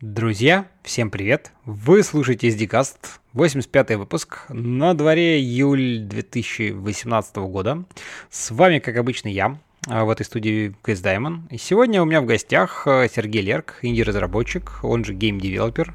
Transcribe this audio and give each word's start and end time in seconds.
Друзья, 0.00 0.66
всем 0.82 1.08
привет! 1.08 1.52
Вы 1.64 2.02
слушаете 2.02 2.48
SDCast, 2.48 2.96
85 3.32 3.94
выпуск, 3.94 4.40
на 4.48 4.92
дворе 4.92 5.38
июль 5.38 6.00
2018 6.00 7.36
года. 7.36 7.84
С 8.28 8.50
вами, 8.50 8.80
как 8.80 8.96
обычно, 8.96 9.28
я, 9.28 9.56
а, 9.86 10.04
в 10.04 10.10
этой 10.10 10.26
студии 10.26 10.74
KSDaemon. 10.82 11.46
И 11.48 11.58
сегодня 11.58 12.02
у 12.02 12.06
меня 12.06 12.20
в 12.20 12.26
гостях 12.26 12.88
а, 12.88 13.06
Сергей 13.08 13.42
Лерг, 13.42 13.78
инди-разработчик, 13.82 14.80
он 14.82 15.04
же 15.04 15.14
game 15.14 15.37
developer. 15.37 15.94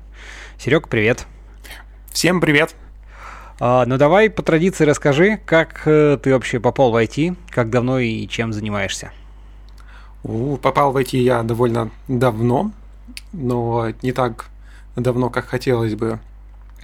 Серег, 0.57 0.87
привет! 0.87 1.27
Всем 2.09 2.39
привет! 2.39 2.75
А, 3.59 3.85
ну 3.85 3.97
давай 3.97 4.29
по 4.29 4.41
традиции 4.41 4.85
расскажи, 4.85 5.41
как 5.45 5.81
э, 5.85 6.17
ты 6.23 6.31
вообще 6.31 6.61
попал 6.61 6.91
в 6.91 6.95
IT, 6.95 7.35
как 7.49 7.69
давно 7.69 7.99
и 7.99 8.25
чем 8.27 8.53
занимаешься? 8.53 9.11
Попал 10.23 10.93
в 10.93 10.97
IT 10.97 11.17
я 11.17 11.43
довольно 11.43 11.91
давно, 12.07 12.71
но 13.33 13.91
не 14.01 14.11
так 14.11 14.47
давно, 14.95 15.29
как 15.29 15.47
хотелось 15.47 15.95
бы. 15.95 16.19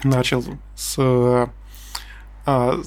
Начал 0.04 0.44
с... 0.76 1.50
А, 2.46 2.82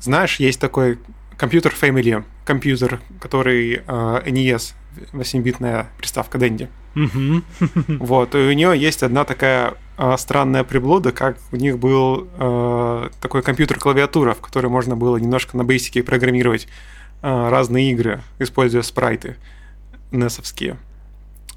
знаешь, 0.00 0.36
есть 0.40 0.60
такой 0.60 0.98
компьютер 1.36 1.74
Family, 1.78 2.24
компьютер, 2.44 3.00
который 3.20 3.82
а, 3.86 4.22
NES, 4.24 4.74
8-битная 5.12 5.86
приставка 5.98 6.38
Dendy. 6.38 6.68
Вот, 7.88 8.34
и 8.34 8.38
у 8.38 8.52
нее 8.52 8.78
есть 8.78 9.02
одна 9.02 9.24
такая 9.24 9.74
а, 9.96 10.16
странная 10.16 10.64
приблуда, 10.64 11.12
как 11.12 11.38
у 11.52 11.56
них 11.56 11.78
был 11.78 12.28
а, 12.38 13.10
такой 13.20 13.42
компьютер-клавиатура, 13.42 14.34
в 14.34 14.40
которой 14.40 14.66
можно 14.66 14.96
было 14.96 15.16
немножко 15.16 15.56
на 15.56 15.64
бейсике 15.64 16.02
программировать 16.02 16.68
а, 17.22 17.50
разные 17.50 17.90
игры, 17.90 18.22
используя 18.38 18.82
спрайты 18.82 19.36
несовские. 20.12 20.76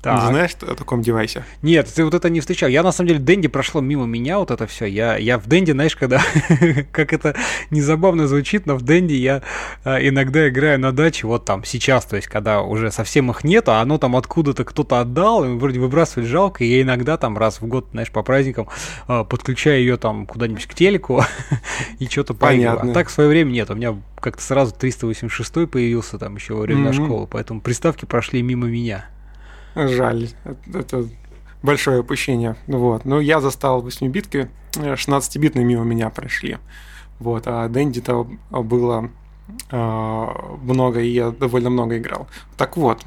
Так. 0.02 0.24
Не 0.24 0.28
знаешь 0.28 0.52
о 0.62 0.76
таком 0.76 1.02
девайсе? 1.02 1.44
Нет, 1.62 1.92
ты 1.94 2.06
вот 2.06 2.14
это 2.14 2.30
не 2.30 2.40
встречал. 2.40 2.70
Я 2.70 2.84
на 2.84 2.92
самом 2.92 3.10
деле 3.10 3.20
Дэнди 3.20 3.48
прошло 3.48 3.82
мимо 3.82 4.06
меня 4.06 4.40
вот 4.40 4.52
это 4.52 4.68
все. 4.68 4.86
Я, 4.86 5.18
я 5.18 5.38
в 5.40 5.48
Дэнди, 5.48 5.72
знаешь, 5.72 5.96
когда 5.96 6.22
как 6.92 7.14
это 7.14 7.36
незабавно 7.72 8.28
звучит, 8.28 8.66
но 8.66 8.76
в 8.76 8.84
Дэнди 8.84 9.14
я 9.14 9.42
а, 9.84 9.98
иногда 9.98 10.48
играю 10.48 10.80
на 10.80 10.92
даче, 10.92 11.28
вот 11.28 11.46
там 11.46 11.64
сейчас, 11.64 12.06
то 12.06 12.16
есть 12.16 12.28
когда 12.28 12.62
уже 12.62 12.92
совсем 12.92 13.32
их 13.32 13.44
нет, 13.44 13.70
а 13.70 13.82
оно 13.82 13.98
там 13.98 14.16
откуда-то 14.16 14.66
кто-то 14.66 15.00
отдал, 15.00 15.44
и 15.44 15.58
вроде 15.58 15.80
выбрасывать 15.80 16.30
жалко, 16.30 16.64
и 16.64 16.68
я 16.68 16.82
иногда 16.82 17.18
там 17.18 17.38
раз 17.38 17.62
в 17.62 17.66
год, 17.68 17.88
знаешь, 17.92 18.12
по 18.12 18.24
праздникам 18.24 18.68
а, 19.08 19.24
подключаю 19.24 19.80
ее 19.80 19.98
там 19.98 20.26
куда-нибудь 20.26 20.66
к 20.68 20.74
телеку 20.74 21.24
и 22.00 22.06
что-то 22.06 22.34
поигрываю. 22.34 22.92
А 22.92 22.94
так 22.94 23.10
в 23.10 23.12
свое 23.12 23.30
время 23.30 23.50
нет, 23.50 23.70
у 23.72 23.76
меня 23.76 23.98
как-то 24.20 24.42
сразу 24.42 24.74
386 24.74 25.70
появился 25.70 26.18
там 26.18 26.36
еще 26.36 26.54
во 26.54 26.62
время 26.62 26.90
mm-hmm. 26.92 27.06
школы, 27.06 27.28
поэтому 27.28 27.62
приставки 27.62 28.06
прошли 28.06 28.42
мимо 28.42 28.68
меня. 28.68 29.06
Жаль. 29.86 30.30
Это 30.74 31.08
большое 31.62 32.00
опущение. 32.00 32.56
Вот. 32.68 33.06
Но 33.06 33.20
я 33.20 33.42
застал 33.42 33.86
8-битки, 33.86 34.50
16-битные 34.74 35.64
мимо 35.64 35.84
меня 35.84 36.10
прошли. 36.10 36.58
Вот. 37.20 37.44
А 37.46 37.68
Дэнди-то 37.68 38.28
было 38.52 39.10
э, 39.72 40.28
много, 40.62 41.02
и 41.02 41.10
я 41.10 41.32
довольно 41.32 41.70
много 41.70 41.98
играл. 41.98 42.28
Так 42.58 42.78
вот, 42.78 43.02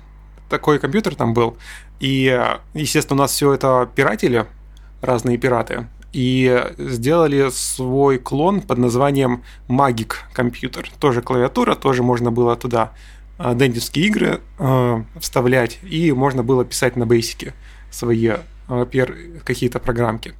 такой 0.48 0.78
компьютер 0.78 1.14
там 1.14 1.34
был. 1.34 1.56
И, 2.00 2.38
естественно, 2.74 3.20
у 3.20 3.22
нас 3.22 3.32
все 3.32 3.52
это 3.52 3.88
пиратели, 3.94 4.46
разные 5.00 5.38
пираты. 5.38 5.86
И 6.12 6.64
сделали 6.76 7.50
свой 7.50 8.18
клон 8.18 8.62
под 8.62 8.78
названием 8.78 9.44
Magic 9.68 10.14
компьютер. 10.32 10.90
Тоже 10.98 11.22
клавиатура, 11.22 11.76
тоже 11.76 12.02
можно 12.02 12.32
было 12.32 12.56
туда 12.56 12.92
дендевские 13.40 14.06
игры 14.06 14.40
э, 14.58 15.02
вставлять, 15.18 15.78
и 15.82 16.12
можно 16.12 16.42
было 16.42 16.64
писать 16.64 16.96
на 16.96 17.06
бейсике 17.06 17.54
свои 17.90 18.32
э, 18.68 18.86
пер, 18.90 19.16
какие-то 19.44 19.78
программки. 19.78 20.34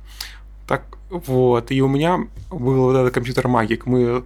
Так 0.67 0.83
вот, 1.09 1.71
и 1.71 1.81
у 1.81 1.89
меня 1.89 2.21
был 2.51 2.85
вот 2.85 2.97
этот 2.97 3.15
компьютер 3.15 3.47
Magic. 3.47 3.83
Мы 3.87 4.23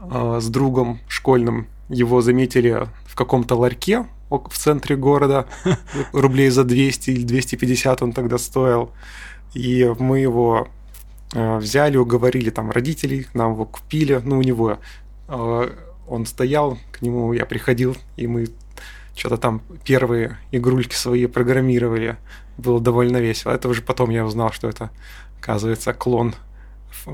э, 0.00 0.38
с 0.40 0.48
другом 0.48 1.00
школьным 1.06 1.66
его 1.90 2.22
заметили 2.22 2.88
в 3.06 3.14
каком-то 3.14 3.56
ларьке 3.56 4.06
в 4.30 4.56
центре 4.56 4.96
города, 4.96 5.46
рублей 6.12 6.48
за 6.50 6.64
200 6.64 7.10
или 7.10 7.22
250 7.22 8.02
он 8.02 8.12
тогда 8.12 8.38
стоил. 8.38 8.90
И 9.54 9.90
мы 9.98 10.20
его 10.20 10.68
взяли, 11.34 11.96
уговорили 11.96 12.50
там 12.50 12.70
родителей, 12.70 13.26
нам 13.34 13.52
его 13.52 13.64
купили, 13.64 14.20
ну, 14.24 14.38
у 14.38 14.42
него 14.42 14.78
он 16.08 16.26
стоял, 16.26 16.78
к 16.92 17.02
нему 17.02 17.32
я 17.32 17.46
приходил, 17.46 17.96
и 18.16 18.26
мы 18.26 18.48
что-то 19.14 19.36
там 19.36 19.62
первые 19.84 20.38
игрульки 20.52 20.94
свои 20.94 21.26
программировали. 21.26 22.16
Было 22.56 22.80
довольно 22.80 23.18
весело. 23.18 23.52
Это 23.52 23.68
уже 23.68 23.82
потом 23.82 24.10
я 24.10 24.24
узнал, 24.24 24.52
что 24.52 24.68
это, 24.68 24.90
оказывается, 25.40 25.92
клон 25.92 26.34
э, 27.06 27.10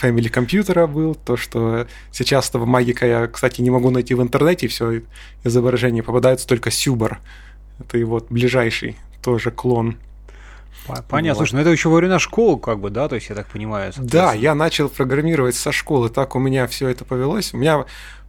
Family 0.00 0.28
компьютера 0.28 0.86
был. 0.86 1.14
То, 1.14 1.36
что 1.36 1.86
сейчас 2.12 2.48
этого 2.48 2.64
магика 2.64 3.06
я, 3.06 3.26
кстати, 3.26 3.60
не 3.60 3.70
могу 3.70 3.90
найти 3.90 4.14
в 4.14 4.22
интернете, 4.22 4.68
все 4.68 5.02
изображения 5.44 6.02
попадаются 6.02 6.46
только 6.46 6.70
Сюбар. 6.70 7.20
Это 7.78 7.98
его 7.98 8.24
ближайший 8.28 8.96
тоже 9.22 9.50
клон. 9.50 9.96
Понятно. 11.08 11.30
Вот. 11.30 11.36
Слушай, 11.38 11.54
ну 11.54 11.60
это 11.60 11.70
еще 11.70 11.88
во 11.88 11.96
времена 11.96 12.18
школы, 12.18 12.58
как 12.58 12.80
бы, 12.80 12.90
да, 12.90 13.08
то 13.08 13.14
есть 13.14 13.28
я 13.28 13.36
так 13.36 13.46
понимаю. 13.46 13.92
Да, 13.96 14.32
я 14.32 14.54
начал 14.54 14.88
программировать 14.88 15.54
со 15.54 15.70
школы, 15.70 16.08
так 16.08 16.34
у 16.34 16.38
меня 16.38 16.66
все 16.66 16.88
это 16.88 17.04
повелось. 17.04 17.54
У 17.54 17.56
меня 17.56 17.84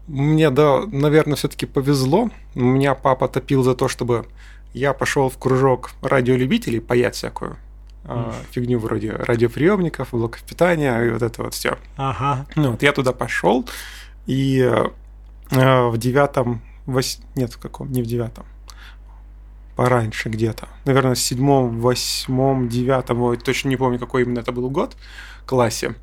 мне, 0.07 0.49
да, 0.49 0.81
наверное, 0.85 1.35
все-таки 1.35 1.65
повезло. 1.65 2.29
У 2.55 2.59
меня 2.59 2.95
папа 2.95 3.27
топил 3.27 3.63
за 3.63 3.75
то, 3.75 3.87
чтобы 3.87 4.25
я 4.73 4.93
пошел 4.93 5.29
в 5.29 5.37
кружок 5.37 5.91
радиолюбителей, 6.01 6.81
паять 6.81 7.15
всякую 7.15 7.57
mm. 8.05 8.33
фигню 8.51 8.79
вроде 8.79 9.11
радиоприемников, 9.11 10.09
блоков 10.11 10.41
питания 10.43 10.99
и 11.01 11.09
вот 11.09 11.21
это 11.21 11.43
вот 11.43 11.53
все. 11.53 11.77
Ага. 11.95 12.45
Ну, 12.55 12.71
вот 12.71 12.83
я 12.83 12.91
туда 12.91 13.13
пошел, 13.13 13.67
и 14.25 14.59
э, 14.59 15.89
в 15.89 15.97
девятом, 15.97 16.61
вось... 16.85 17.19
нет, 17.35 17.53
в 17.53 17.59
каком, 17.59 17.91
не 17.91 18.01
в 18.01 18.05
девятом, 18.05 18.45
пораньше 19.75 20.29
где-то. 20.29 20.67
Наверное, 20.85 21.15
в 21.15 21.19
седьмом, 21.19 21.79
восьмом, 21.79 22.67
девятом, 22.67 23.21
ой, 23.21 23.37
точно 23.37 23.69
не 23.69 23.77
помню, 23.77 23.99
какой 23.99 24.23
именно 24.23 24.39
это 24.39 24.51
был 24.51 24.69
год, 24.69 24.95
классе. 25.45 25.95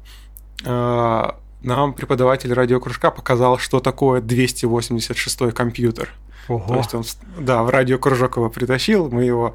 Э, 0.64 1.32
нам 1.62 1.92
преподаватель 1.92 2.52
радиокружка 2.52 3.10
показал, 3.10 3.58
что 3.58 3.80
такое 3.80 4.20
286 4.20 5.52
компьютер. 5.52 6.10
Ого. 6.48 6.66
То 6.66 6.76
есть 6.76 6.94
он, 6.94 7.04
да, 7.38 7.62
в 7.62 7.70
радиокружок 7.70 8.36
его 8.36 8.48
притащил, 8.48 9.08
мы 9.08 9.24
его 9.24 9.54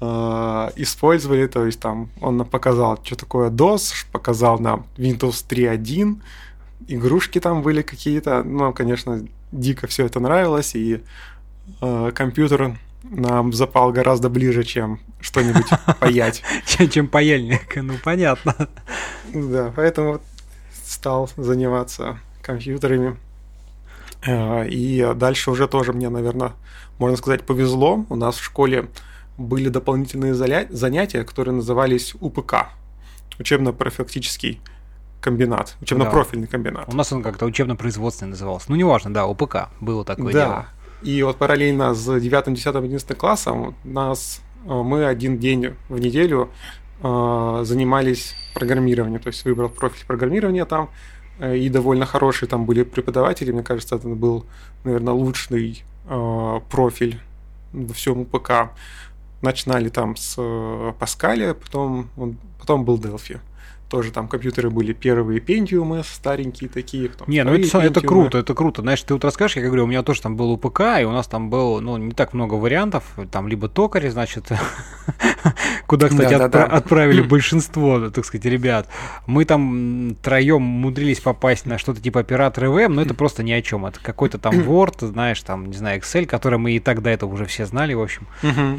э, 0.00 0.70
использовали, 0.76 1.46
то 1.46 1.66
есть 1.66 1.80
там 1.80 2.08
он 2.20 2.36
нам 2.36 2.46
показал, 2.46 3.00
что 3.02 3.16
такое 3.16 3.50
DOS, 3.50 4.06
показал 4.12 4.58
нам 4.58 4.86
Windows 4.96 5.44
3.1, 5.48 6.20
игрушки 6.88 7.40
там 7.40 7.62
были 7.62 7.82
какие-то, 7.82 8.42
ну, 8.44 8.72
конечно, 8.72 9.26
дико 9.50 9.86
все 9.86 10.06
это 10.06 10.20
нравилось, 10.20 10.74
и 10.74 11.02
э, 11.80 12.12
компьютер 12.14 12.76
нам 13.02 13.52
запал 13.52 13.92
гораздо 13.92 14.28
ближе, 14.28 14.62
чем 14.62 15.00
что-нибудь 15.20 15.66
паять. 16.00 16.42
Чем 16.90 17.08
паяльник, 17.08 17.76
ну 17.76 17.94
понятно. 18.02 18.54
Да, 19.32 19.72
поэтому 19.74 20.20
стал 20.90 21.30
заниматься 21.36 22.18
компьютерами. 22.42 23.16
Э, 24.26 24.66
и 24.68 25.12
дальше 25.14 25.50
уже 25.50 25.68
тоже 25.68 25.92
мне, 25.92 26.08
наверное, 26.08 26.52
можно 26.98 27.16
сказать, 27.16 27.44
повезло. 27.44 28.04
У 28.08 28.16
нас 28.16 28.36
в 28.36 28.42
школе 28.42 28.88
были 29.38 29.68
дополнительные 29.68 30.34
занятия, 30.34 31.24
которые 31.24 31.54
назывались 31.54 32.14
УПК, 32.20 32.70
учебно-профилактический 33.38 34.60
комбинат, 35.20 35.76
учебно-профильный 35.80 36.46
да. 36.46 36.52
комбинат. 36.52 36.88
У 36.92 36.96
нас 36.96 37.12
он 37.12 37.22
как-то 37.22 37.46
учебно-производственный 37.46 38.30
назывался. 38.30 38.66
Ну, 38.70 38.76
неважно, 38.76 39.14
да, 39.14 39.26
УПК, 39.26 39.68
было 39.80 40.04
такое 40.04 40.32
да. 40.32 40.44
дело. 40.44 40.66
И 41.02 41.22
вот 41.22 41.36
параллельно 41.36 41.94
с 41.94 42.20
9, 42.20 42.54
10, 42.54 42.66
11 42.66 43.16
классом 43.16 43.76
нас 43.84 44.42
э, 44.66 44.68
мы 44.68 45.06
один 45.06 45.38
день 45.38 45.74
в 45.88 45.98
неделю 45.98 46.50
э, 47.02 47.60
занимались 47.64 48.34
программированием, 48.54 49.20
то 49.20 49.28
есть 49.28 49.44
выбрал 49.44 49.68
профиль 49.68 50.06
программирования 50.06 50.64
там, 50.64 50.90
э, 51.38 51.56
и 51.56 51.68
довольно 51.68 52.06
хорошие 52.06 52.48
там 52.48 52.66
были 52.66 52.82
преподаватели, 52.82 53.52
мне 53.52 53.62
кажется, 53.62 53.96
это 53.96 54.08
был, 54.08 54.44
наверное, 54.84 55.14
лучший 55.14 55.84
э, 56.06 56.60
профиль 56.70 57.20
во 57.72 57.94
всем 57.94 58.20
УПК. 58.20 58.70
Начинали 59.42 59.88
там 59.88 60.16
с 60.16 60.36
Паскаля, 60.98 61.54
потом, 61.54 62.08
потом 62.58 62.84
был 62.84 62.98
Delphi 62.98 63.40
тоже 63.90 64.12
там 64.12 64.28
компьютеры 64.28 64.70
были 64.70 64.92
первые 64.92 65.40
пентиумы 65.40 66.02
старенькие 66.04 66.70
такие. 66.70 67.08
Потом 67.10 67.28
не, 67.28 67.42
ну 67.42 67.54
это, 67.54 67.78
это 67.78 68.00
круто, 68.00 68.38
это 68.38 68.54
круто. 68.54 68.82
Знаешь, 68.82 69.02
ты 69.02 69.14
вот 69.14 69.24
расскажешь, 69.24 69.56
я 69.56 69.62
говорю, 69.64 69.84
у 69.84 69.86
меня 69.88 70.02
тоже 70.02 70.22
там 70.22 70.36
был 70.36 70.52
УПК, 70.52 70.80
и 71.00 71.04
у 71.04 71.10
нас 71.10 71.26
там 71.26 71.50
было, 71.50 71.80
ну, 71.80 71.96
не 71.96 72.12
так 72.12 72.32
много 72.32 72.54
вариантов, 72.54 73.04
там 73.30 73.48
либо 73.48 73.68
токарь, 73.68 74.08
значит, 74.08 74.48
куда, 75.86 76.08
кстати, 76.08 76.30
да, 76.30 76.46
отпра- 76.46 76.48
да, 76.48 76.66
да. 76.66 76.76
отправили 76.76 77.20
большинство, 77.28 78.10
так 78.10 78.24
сказать, 78.24 78.44
ребят. 78.44 78.88
Мы 79.26 79.44
там 79.44 80.16
троем 80.22 80.62
умудрились 80.62 81.20
попасть 81.20 81.66
на 81.66 81.76
что-то 81.78 82.00
типа 82.00 82.20
оператор 82.20 82.66
ИВМ, 82.66 82.94
но 82.94 83.02
это 83.02 83.14
просто 83.14 83.42
ни 83.42 83.50
о 83.50 83.60
чем. 83.60 83.86
Это 83.86 83.98
какой-то 84.00 84.38
там 84.38 84.54
Word, 84.60 85.04
знаешь, 85.04 85.40
там, 85.42 85.66
не 85.66 85.76
знаю, 85.76 86.00
Excel, 86.00 86.26
который 86.26 86.58
мы 86.58 86.72
и 86.72 86.78
так 86.78 87.02
до 87.02 87.10
этого 87.10 87.32
уже 87.32 87.46
все 87.46 87.66
знали, 87.66 87.94
в 87.94 88.00
общем. 88.00 88.28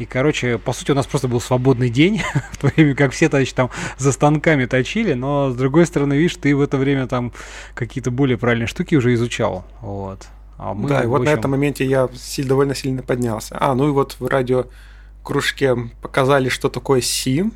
И, 0.00 0.06
короче, 0.06 0.56
по 0.56 0.72
сути, 0.72 0.92
у 0.92 0.94
нас 0.94 1.06
просто 1.06 1.28
был 1.28 1.40
свободный 1.40 1.90
день, 1.90 2.22
в 2.52 2.56
то 2.56 2.68
время 2.68 2.94
как 2.94 3.12
все, 3.12 3.28
значит, 3.28 3.54
там 3.54 3.68
за 3.98 4.12
станками 4.12 4.64
точили, 4.64 5.01
но, 5.10 5.50
с 5.50 5.56
другой 5.56 5.86
стороны, 5.86 6.14
видишь, 6.14 6.36
ты 6.36 6.54
в 6.54 6.60
это 6.60 6.76
время 6.76 7.06
там 7.06 7.32
какие-то 7.74 8.10
более 8.10 8.38
правильные 8.38 8.68
штуки 8.68 8.94
уже 8.94 9.12
изучал, 9.14 9.64
вот. 9.80 10.28
А 10.58 10.74
мы, 10.74 10.88
да, 10.88 11.02
и 11.02 11.06
вот 11.06 11.20
общем... 11.20 11.32
на 11.32 11.38
этом 11.38 11.50
моменте 11.50 11.84
я 11.84 12.08
довольно 12.38 12.74
сильно 12.74 13.02
поднялся. 13.02 13.56
А, 13.58 13.74
ну 13.74 13.88
и 13.88 13.90
вот 13.90 14.16
в 14.20 14.26
радиокружке 14.26 15.76
показали, 16.00 16.48
что 16.48 16.68
такое 16.68 17.00
C. 17.00 17.50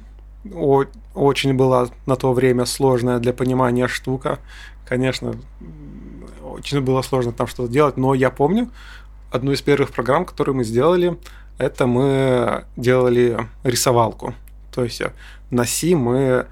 О, 0.53 0.85
очень 1.15 1.55
была 1.55 1.89
на 2.07 2.17
то 2.17 2.33
время 2.33 2.65
сложная 2.67 3.19
для 3.19 3.33
понимания 3.33 3.87
штука. 3.87 4.41
Конечно, 4.89 5.35
очень 6.45 6.81
было 6.81 7.03
сложно 7.03 7.33
там 7.33 7.47
что-то 7.47 7.73
делать, 7.73 7.97
но 7.97 8.13
я 8.15 8.31
помню 8.31 8.71
одну 9.31 9.53
из 9.53 9.63
первых 9.63 9.91
программ, 9.91 10.25
которую 10.25 10.57
мы 10.57 10.65
сделали, 10.65 11.17
это 11.59 11.87
мы 11.87 12.65
делали 12.77 13.39
рисовалку. 13.63 14.35
То 14.73 14.85
есть 14.85 15.03
на 15.51 15.65
C 15.65 15.95
мы 15.95 16.47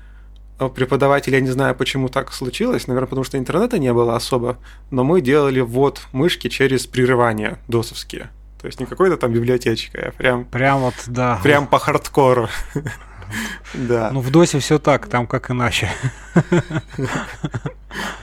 преподаватель, 0.68 1.34
я 1.34 1.40
не 1.40 1.50
знаю, 1.50 1.74
почему 1.74 2.08
так 2.08 2.32
случилось, 2.32 2.86
наверное, 2.86 3.08
потому 3.08 3.24
что 3.24 3.38
интернета 3.38 3.78
не 3.78 3.92
было 3.92 4.16
особо, 4.16 4.58
но 4.90 5.04
мы 5.04 5.20
делали 5.20 5.60
ввод 5.60 6.02
мышки 6.12 6.48
через 6.48 6.86
прерывания 6.86 7.58
досовские. 7.68 8.30
То 8.60 8.66
есть 8.66 8.80
не 8.80 8.86
какой-то 8.86 9.16
там 9.16 9.32
библиотечка, 9.32 10.08
а 10.08 10.12
прям... 10.12 10.44
Прям 10.46 10.80
вот, 10.80 10.94
да. 11.06 11.38
Прям 11.42 11.66
по 11.66 11.78
хардкору. 11.78 12.48
Да. 13.72 14.10
Ну, 14.12 14.20
в 14.20 14.30
досе 14.30 14.58
все 14.58 14.78
так, 14.78 15.06
там 15.08 15.26
как 15.26 15.50
иначе. 15.50 15.90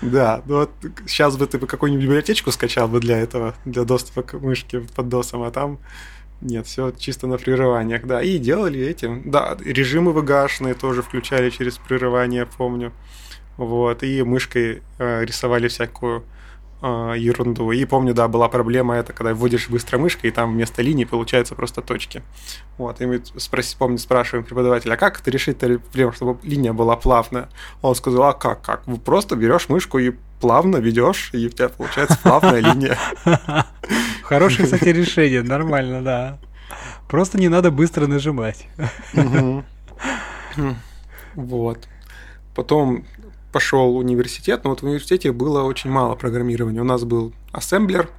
Да, 0.02 0.42
ну 0.46 0.56
вот 0.56 0.72
сейчас 1.08 1.38
бы 1.38 1.48
ты 1.48 1.58
бы 1.58 1.66
какую-нибудь 1.66 2.04
библиотечку 2.04 2.52
скачал 2.52 2.88
бы 2.88 3.00
для 3.00 3.18
этого, 3.18 3.56
для 3.66 3.84
доступа 3.84 4.22
к 4.22 4.34
мышке 4.34 4.82
под 4.82 5.10
досом, 5.10 5.44
а 5.44 5.52
там 5.52 5.80
нет, 6.42 6.66
все 6.66 6.92
чисто 6.92 7.28
на 7.28 7.38
прерываниях, 7.38 8.06
да. 8.06 8.22
И 8.22 8.38
делали 8.40 8.80
этим. 8.80 9.30
Да, 9.30 9.56
режимы 9.64 10.12
выгашенные 10.12 10.74
тоже 10.74 11.04
включали 11.04 11.50
через 11.52 11.78
прерывание, 11.78 12.48
помню. 12.58 12.92
Вот, 13.58 14.02
и 14.02 14.24
мышкой 14.24 14.82
э, 14.98 15.24
рисовали 15.24 15.68
всякую 15.68 16.24
э, 16.82 17.14
ерунду. 17.16 17.72
И 17.72 17.86
помню, 17.86 18.16
да, 18.16 18.28
была 18.28 18.50
проблема 18.50 18.96
это, 18.96 19.14
когда 19.14 19.36
вводишь 19.36 19.70
быстро 19.70 20.00
мышкой, 20.00 20.32
и 20.32 20.34
там 20.34 20.54
вместо 20.54 20.82
линии 20.82 21.06
получаются 21.06 21.54
просто 21.54 21.84
точки. 21.84 22.24
Вот, 22.80 23.02
и 23.02 23.06
мы, 23.06 23.22
спроси, 23.38 23.76
помню, 23.78 24.00
спрашиваем 24.00 24.44
преподавателя, 24.44 24.94
а 24.94 24.98
как 24.98 25.22
это 25.22 25.30
решить 25.30 25.60
проблему, 25.60 26.12
чтобы 26.12 26.40
линия 26.42 26.74
была 26.74 26.96
плавная? 26.96 27.50
Он 27.84 27.94
сказал, 27.94 28.24
а 28.24 28.34
как, 28.34 28.64
как? 28.64 28.88
Вы 28.88 28.98
просто 28.98 29.36
берешь 29.36 29.70
мышку 29.70 30.00
и 30.00 30.14
плавно 30.42 30.78
ведешь, 30.78 31.30
и 31.34 31.46
у 31.46 31.50
тебя 31.50 31.70
получается 31.70 32.18
плавная 32.22 32.60
линия. 32.74 32.98
Хорошее, 34.24 34.66
кстати, 34.66 34.90
решение, 34.90 35.44
нормально, 35.44 36.02
да. 36.02 36.40
Просто 37.08 37.40
не 37.40 37.48
надо 37.48 37.72
быстро 37.72 38.08
нажимать. 38.08 38.68
Вот. 41.36 41.88
Потом 42.56 43.06
пошел 43.54 43.96
университет, 43.96 44.64
но 44.64 44.72
вот 44.72 44.82
в 44.82 44.86
университете 44.86 45.32
было 45.32 45.64
очень 45.64 45.90
мало 45.90 46.16
программирования. 46.16 46.82
У 46.82 46.86
нас 46.86 47.04
был 47.04 47.34
ассемблер, 47.54 48.10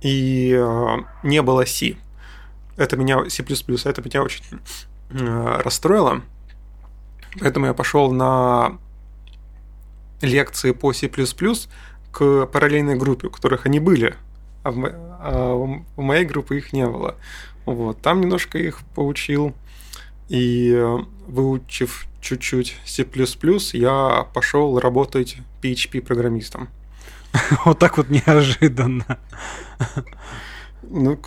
и 0.00 0.54
э, 0.56 0.96
не 1.22 1.42
было 1.42 1.64
C. 1.66 1.96
Это 2.76 2.96
меня, 2.96 3.28
C++, 3.28 3.42
это 3.42 4.02
меня 4.02 4.22
очень 4.22 4.44
э, 5.10 5.60
расстроило. 5.62 6.22
Поэтому 7.38 7.66
я 7.66 7.74
пошел 7.74 8.10
на 8.10 8.78
лекции 10.20 10.72
по 10.72 10.92
C++ 10.92 11.08
к 12.12 12.46
параллельной 12.46 12.96
группе, 12.96 13.28
у 13.28 13.30
которых 13.30 13.66
они 13.66 13.80
были, 13.80 14.14
а 14.62 14.70
в, 14.70 14.84
а 15.20 15.82
в 15.96 16.00
моей 16.00 16.24
группе 16.24 16.56
их 16.58 16.72
не 16.72 16.86
было. 16.86 17.16
Вот, 17.66 18.00
там 18.00 18.20
немножко 18.20 18.58
их 18.58 18.80
поучил, 18.94 19.54
и 20.28 20.72
э, 20.72 20.98
выучив 21.26 22.06
чуть-чуть 22.20 22.76
C++, 22.84 23.06
я 23.72 24.26
пошел 24.34 24.78
работать 24.78 25.38
PHP-программистом. 25.62 26.68
Вот 27.64 27.78
так 27.78 27.96
вот 27.96 28.10
неожиданно. 28.10 29.18
Ну, 30.82 31.18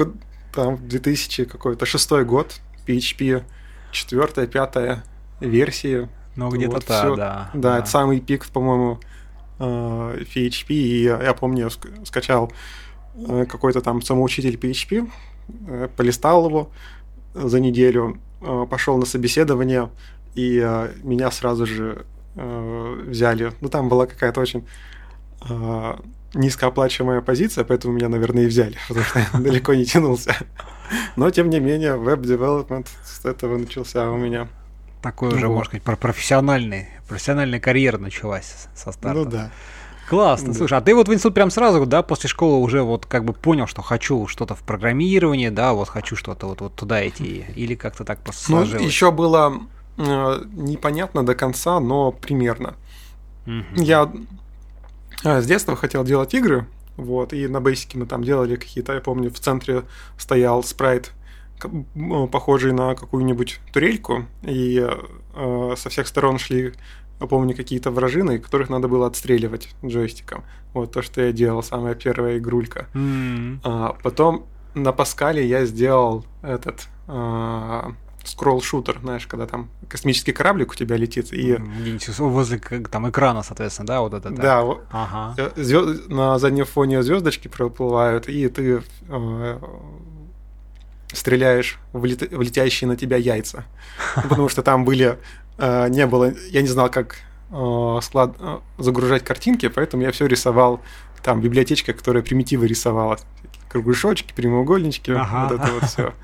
там 0.54 0.88
2000 0.88 1.46
какой-то 1.46 1.86
шестой 1.86 2.26
год, 2.26 2.60
PHP 2.86 3.44
четвертая, 3.92 4.48
пятая 4.48 5.04
версии. 5.40 6.10
Ну, 6.36 6.50
где-то 6.50 6.74
вот, 6.74 6.86
да, 6.88 7.16
да. 7.16 7.50
Да, 7.54 7.80
это 7.80 7.88
самый 7.88 8.20
пик, 8.20 8.46
по-моему, 8.48 9.00
PHP, 9.60 10.66
э, 10.70 10.74
и 10.74 11.04
я 11.04 11.34
помню, 11.34 11.70
скачал 12.06 12.52
э, 13.16 13.46
какой-то 13.46 13.82
там 13.82 14.02
самоучитель 14.02 14.56
PHP, 14.56 15.10
э, 15.68 15.90
полистал 15.96 16.48
его 16.48 16.70
за 17.34 17.60
неделю, 17.60 18.20
пошел 18.70 18.98
на 18.98 19.06
собеседование, 19.06 19.90
и 20.36 20.60
меня 21.02 21.32
сразу 21.32 21.66
же 21.66 22.06
взяли. 22.36 23.54
Ну, 23.62 23.70
там 23.70 23.90
была 23.90 24.06
какая-то 24.06 24.40
очень 24.40 24.68
низкооплачиваемая 26.36 27.22
позиция, 27.22 27.64
поэтому 27.64 27.96
меня, 27.96 28.10
наверное, 28.10 28.44
и 28.44 28.48
взяли, 28.48 28.78
потому 28.88 29.06
что 29.06 29.20
я 29.20 29.40
далеко 29.40 29.74
не 29.74 29.86
тянулся. 29.86 30.36
Но, 31.16 31.30
тем 31.32 31.50
не 31.50 31.60
менее, 31.60 31.96
веб-девелопмент 31.96 32.88
с 33.04 33.26
этого 33.26 33.58
начался 33.58 34.12
у 34.12 34.18
меня. 34.18 34.48
Такой 35.04 35.32
ну, 35.32 35.36
уже, 35.36 35.48
вот. 35.48 35.56
можно 35.56 35.70
сказать, 35.70 35.84
про 35.84 35.98
профессиональный, 35.98 36.88
профессиональная 37.10 37.60
карьера 37.60 37.98
началась 37.98 38.68
со 38.74 38.94
старта. 38.94 39.14
Ну 39.14 39.26
да. 39.26 39.52
Классно. 40.10 40.50
Да. 40.50 40.54
Слушай, 40.54 40.78
а 40.78 40.82
ты 40.82 40.96
вот 40.96 41.10
в 41.10 41.14
институт 41.14 41.34
прям 41.34 41.52
сразу, 41.52 41.86
да, 41.86 42.04
после 42.04 42.30
школы 42.30 42.64
уже 42.64 42.84
вот 42.84 43.06
как 43.06 43.26
бы 43.26 43.34
понял, 43.34 43.68
что 43.68 43.82
хочу 43.82 44.28
что-то 44.28 44.56
в 44.56 44.64
программировании, 44.64 45.50
да, 45.50 45.74
вот 45.74 45.90
хочу 45.90 46.16
что-то 46.16 46.48
вот, 46.48 46.62
вот 46.62 46.76
туда 46.76 47.06
идти, 47.06 47.46
или 47.56 47.76
как-то 47.76 48.06
так 48.06 48.20
просто 48.20 48.52
Ну, 48.52 48.64
еще 48.64 49.12
было 49.12 49.62
э, 49.98 50.44
непонятно 50.54 51.26
до 51.26 51.36
конца, 51.36 51.82
но 51.82 52.14
примерно. 52.14 52.76
Угу. 53.46 53.84
Я 53.84 54.10
э, 55.26 55.42
с 55.42 55.46
детства 55.46 55.76
хотел 55.76 56.06
делать 56.06 56.34
игры, 56.34 56.66
вот, 56.96 57.34
и 57.34 57.48
на 57.50 57.60
бейсике 57.60 57.98
мы 57.98 58.06
там 58.06 58.24
делали 58.24 58.56
какие-то, 58.56 58.94
я 58.94 59.02
помню, 59.02 59.32
в 59.32 59.40
центре 59.40 59.84
стоял 60.18 60.64
спрайт 60.64 61.12
похожий 62.32 62.74
на 62.74 62.96
какую-нибудь 62.96 63.60
турельку, 63.72 64.26
и 64.44 64.86
э, 65.34 65.74
со 65.78 65.90
всех 65.90 66.08
сторон 66.08 66.38
шли, 66.38 66.74
помню, 67.20 67.56
какие-то 67.56 67.92
вражины, 67.92 68.40
которых 68.40 68.70
надо 68.70 68.88
было 68.88 69.08
отстреливать 69.08 69.70
джойстиком. 69.86 70.44
Вот 70.74 70.92
то, 70.92 71.02
что 71.02 71.22
я 71.22 71.32
делал, 71.32 71.64
самая 71.64 71.96
первая 71.96 72.38
игрулька. 72.38 72.88
Mm-hmm. 72.94 73.60
А, 73.64 73.96
потом 74.04 74.46
на 74.74 74.92
Паскале 74.92 75.46
я 75.46 75.66
сделал 75.66 76.26
этот 76.42 76.88
э, 77.08 77.92
скролл-шутер, 78.24 79.00
знаешь, 79.02 79.28
когда 79.28 79.46
там 79.46 79.70
космический 79.88 80.32
кораблик 80.32 80.72
у 80.72 80.76
тебя 80.76 80.96
летит 80.98 81.34
и... 81.34 81.58
Возле 82.18 82.60
там 82.60 83.10
экрана, 83.10 83.44
соответственно, 83.44 83.88
да, 83.88 84.02
вот 84.02 84.14
это? 84.14 84.30
Да, 84.32 84.64
ага. 84.92 85.36
Э, 85.38 85.52
звезд... 85.62 86.10
на 86.10 86.40
заднем 86.40 86.66
фоне 86.66 87.04
звездочки 87.04 87.48
проплывают, 87.48 88.28
и 88.28 88.48
ты 88.50 88.82
э, 89.10 89.60
стреляешь 91.14 91.80
в, 91.94 92.04
лет... 92.06 92.22
в 92.32 92.42
летящие 92.42 92.88
на 92.88 92.96
тебя 92.96 93.18
яйца. 93.18 93.66
Потому 94.16 94.50
что 94.50 94.62
там 94.62 94.84
были... 94.86 95.18
Э, 95.58 95.88
не 95.90 96.06
было... 96.06 96.34
Я 96.50 96.62
не 96.62 96.68
знал, 96.68 96.90
как 96.90 97.18
э, 97.52 98.00
склад... 98.02 98.36
Э, 98.40 98.60
загружать 98.78 99.24
картинки, 99.24 99.70
поэтому 99.70 100.04
я 100.04 100.12
все 100.12 100.26
рисовал. 100.26 100.82
Там 101.22 101.40
библиотечка, 101.40 101.94
которая 101.94 102.24
примитивы 102.24 102.68
рисовала. 102.68 103.18
Кругляшочки, 103.70 104.34
прямоугольнички, 104.34 105.12
ага. 105.12 105.48
вот 105.48 105.60
это 105.60 105.72
вот 105.72 105.84
все. 105.86 106.14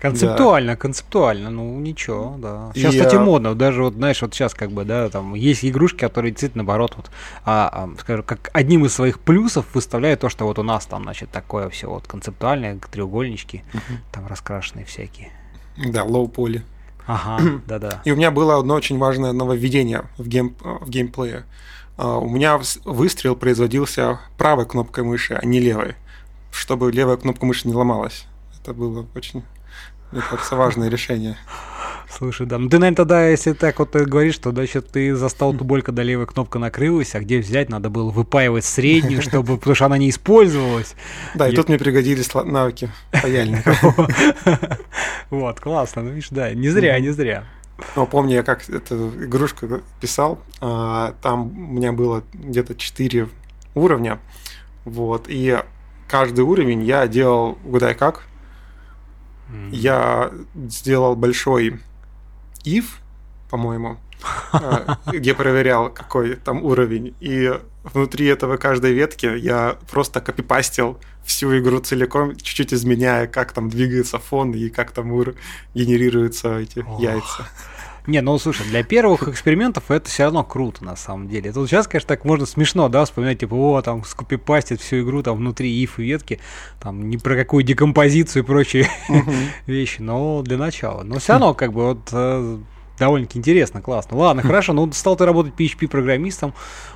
Концептуально, 0.00 0.72
да. 0.72 0.76
концептуально, 0.76 1.50
ну 1.50 1.78
ничего, 1.80 2.36
да. 2.38 2.70
Сейчас, 2.74 2.94
и, 2.94 2.98
кстати, 2.98 3.16
а... 3.16 3.20
модно, 3.20 3.54
даже 3.56 3.82
вот, 3.82 3.94
знаешь, 3.94 4.22
вот 4.22 4.32
сейчас 4.32 4.54
как 4.54 4.70
бы, 4.70 4.84
да, 4.84 5.08
там 5.08 5.34
есть 5.34 5.64
игрушки, 5.64 5.98
которые 5.98 6.30
действительно, 6.30 6.62
наоборот, 6.62 6.94
вот, 6.96 7.10
а, 7.44 7.68
а, 7.72 8.00
скажем, 8.00 8.22
как 8.22 8.50
одним 8.52 8.86
из 8.86 8.94
своих 8.94 9.18
плюсов 9.18 9.66
выставляют 9.74 10.20
то, 10.20 10.28
что 10.28 10.44
вот 10.44 10.58
у 10.60 10.62
нас 10.62 10.86
там, 10.86 11.02
значит, 11.02 11.30
такое 11.30 11.68
все 11.68 11.90
вот 11.90 12.06
концептуальное, 12.06 12.78
треугольнички, 12.92 13.64
угу. 13.74 13.98
там 14.12 14.26
раскрашенные 14.28 14.84
всякие. 14.84 15.30
Да, 15.76 16.04
low 16.04 16.26
poly. 16.26 16.62
Ага, 17.06 17.60
да-да. 17.66 18.00
И 18.04 18.12
у 18.12 18.16
меня 18.16 18.30
было 18.30 18.56
одно 18.56 18.74
очень 18.74 18.98
важное 18.98 19.32
нововведение 19.32 20.04
в, 20.16 20.28
гейм, 20.28 20.54
в 20.60 20.88
геймплее. 20.88 21.44
Э, 21.96 22.20
у 22.20 22.28
меня 22.28 22.60
выстрел 22.84 23.34
производился 23.34 24.20
правой 24.36 24.66
кнопкой 24.66 25.02
мыши, 25.02 25.34
а 25.34 25.44
не 25.44 25.58
левой, 25.58 25.96
чтобы 26.52 26.92
левая 26.92 27.16
кнопка 27.16 27.44
мыши 27.44 27.66
не 27.66 27.74
ломалась. 27.74 28.26
Это 28.62 28.72
было 28.72 29.04
очень 29.16 29.42
кажется, 30.12 30.56
важное 30.56 30.88
решение. 30.88 31.36
Слушай, 32.10 32.46
да. 32.46 32.58
Ну 32.58 32.68
ты, 32.68 32.78
наверное, 32.78 32.96
тогда, 32.96 33.28
если 33.28 33.52
так 33.52 33.78
вот 33.78 33.92
ты 33.92 34.04
говоришь, 34.04 34.38
то 34.38 34.50
значит 34.50 34.88
ты 34.90 35.14
застал 35.14 35.52
ту 35.52 35.64
боль, 35.64 35.82
когда 35.82 36.02
левая 36.02 36.26
кнопка 36.26 36.58
накрылась, 36.58 37.14
а 37.14 37.20
где 37.20 37.38
взять, 37.38 37.68
надо 37.68 37.90
было 37.90 38.10
выпаивать 38.10 38.64
среднюю, 38.64 39.20
чтобы, 39.22 39.58
потому 39.58 39.74
что 39.74 39.86
она 39.86 39.98
не 39.98 40.08
использовалась. 40.08 40.94
Да, 41.34 41.48
и 41.48 41.54
тут 41.54 41.68
мне 41.68 41.78
пригодились 41.78 42.32
навыки 42.34 42.90
паяльника. 43.22 43.74
Вот, 45.30 45.60
классно. 45.60 46.02
Ну, 46.02 46.10
видишь, 46.10 46.30
да, 46.30 46.54
не 46.54 46.70
зря, 46.70 46.98
не 47.00 47.10
зря. 47.10 47.44
Но 47.96 48.06
помню, 48.06 48.36
я 48.36 48.42
как 48.42 48.66
эту 48.68 49.08
игрушку 49.24 49.82
писал, 50.00 50.38
а, 50.60 51.14
там 51.22 51.48
у 51.48 51.72
меня 51.74 51.92
было 51.92 52.24
где-то 52.32 52.74
4 52.74 53.28
уровня, 53.74 54.18
вот, 54.86 55.26
и 55.28 55.58
каждый 56.08 56.40
уровень 56.40 56.82
я 56.82 57.06
делал, 57.06 57.58
угадай 57.64 57.94
как, 57.94 58.24
я 59.70 60.30
сделал 60.54 61.16
большой 61.16 61.80
if, 62.64 62.84
по-моему, 63.50 63.98
а, 64.52 64.98
где 65.12 65.34
проверял, 65.34 65.90
какой 65.90 66.36
там 66.36 66.62
уровень. 66.64 67.14
И 67.20 67.52
внутри 67.84 68.26
этого 68.26 68.56
каждой 68.56 68.92
ветки 68.92 69.26
я 69.26 69.76
просто 69.90 70.20
копипастил 70.20 70.98
всю 71.24 71.58
игру 71.58 71.80
целиком, 71.80 72.36
чуть-чуть 72.36 72.72
изменяя, 72.72 73.26
как 73.26 73.52
там 73.52 73.68
двигается 73.68 74.18
фон 74.18 74.52
и 74.52 74.68
как 74.70 74.92
там 74.92 75.10
генерируются 75.74 76.58
эти 76.58 76.80
Ох. 76.80 77.00
яйца. 77.00 77.48
Не, 78.08 78.22
ну 78.22 78.38
слушай, 78.38 78.66
для 78.66 78.82
первых 78.82 79.28
экспериментов 79.28 79.90
это 79.90 80.08
все 80.08 80.24
равно 80.24 80.42
круто, 80.42 80.82
на 80.82 80.96
самом 80.96 81.28
деле. 81.28 81.52
Тут 81.52 81.68
сейчас, 81.68 81.86
конечно, 81.86 82.08
так 82.08 82.24
можно 82.24 82.46
смешно, 82.46 82.88
да, 82.88 83.04
вспоминать, 83.04 83.40
типа, 83.40 83.52
о, 83.52 83.82
там, 83.82 84.02
скопипастит 84.02 84.80
всю 84.80 85.02
игру 85.02 85.22
там 85.22 85.36
внутри 85.36 85.70
иф 85.84 85.98
и 85.98 86.04
ветки, 86.04 86.40
там, 86.80 87.10
ни 87.10 87.18
про 87.18 87.36
какую 87.36 87.64
декомпозицию 87.64 88.44
и 88.44 88.46
прочие 88.46 88.88
вещи, 89.66 90.00
но 90.00 90.40
для 90.40 90.56
начала. 90.56 91.02
Но 91.02 91.18
все 91.18 91.34
равно, 91.34 91.52
как 91.52 91.74
бы, 91.74 91.84
вот 91.84 91.98
э, 92.12 92.58
довольно-таки 92.98 93.40
интересно, 93.40 93.82
классно. 93.82 94.16
Ладно, 94.16 94.40
хорошо, 94.46 94.72
ну 94.72 94.90
стал 94.92 95.14
ты 95.14 95.26
работать 95.26 95.52
PHP-программистом, 95.58 96.54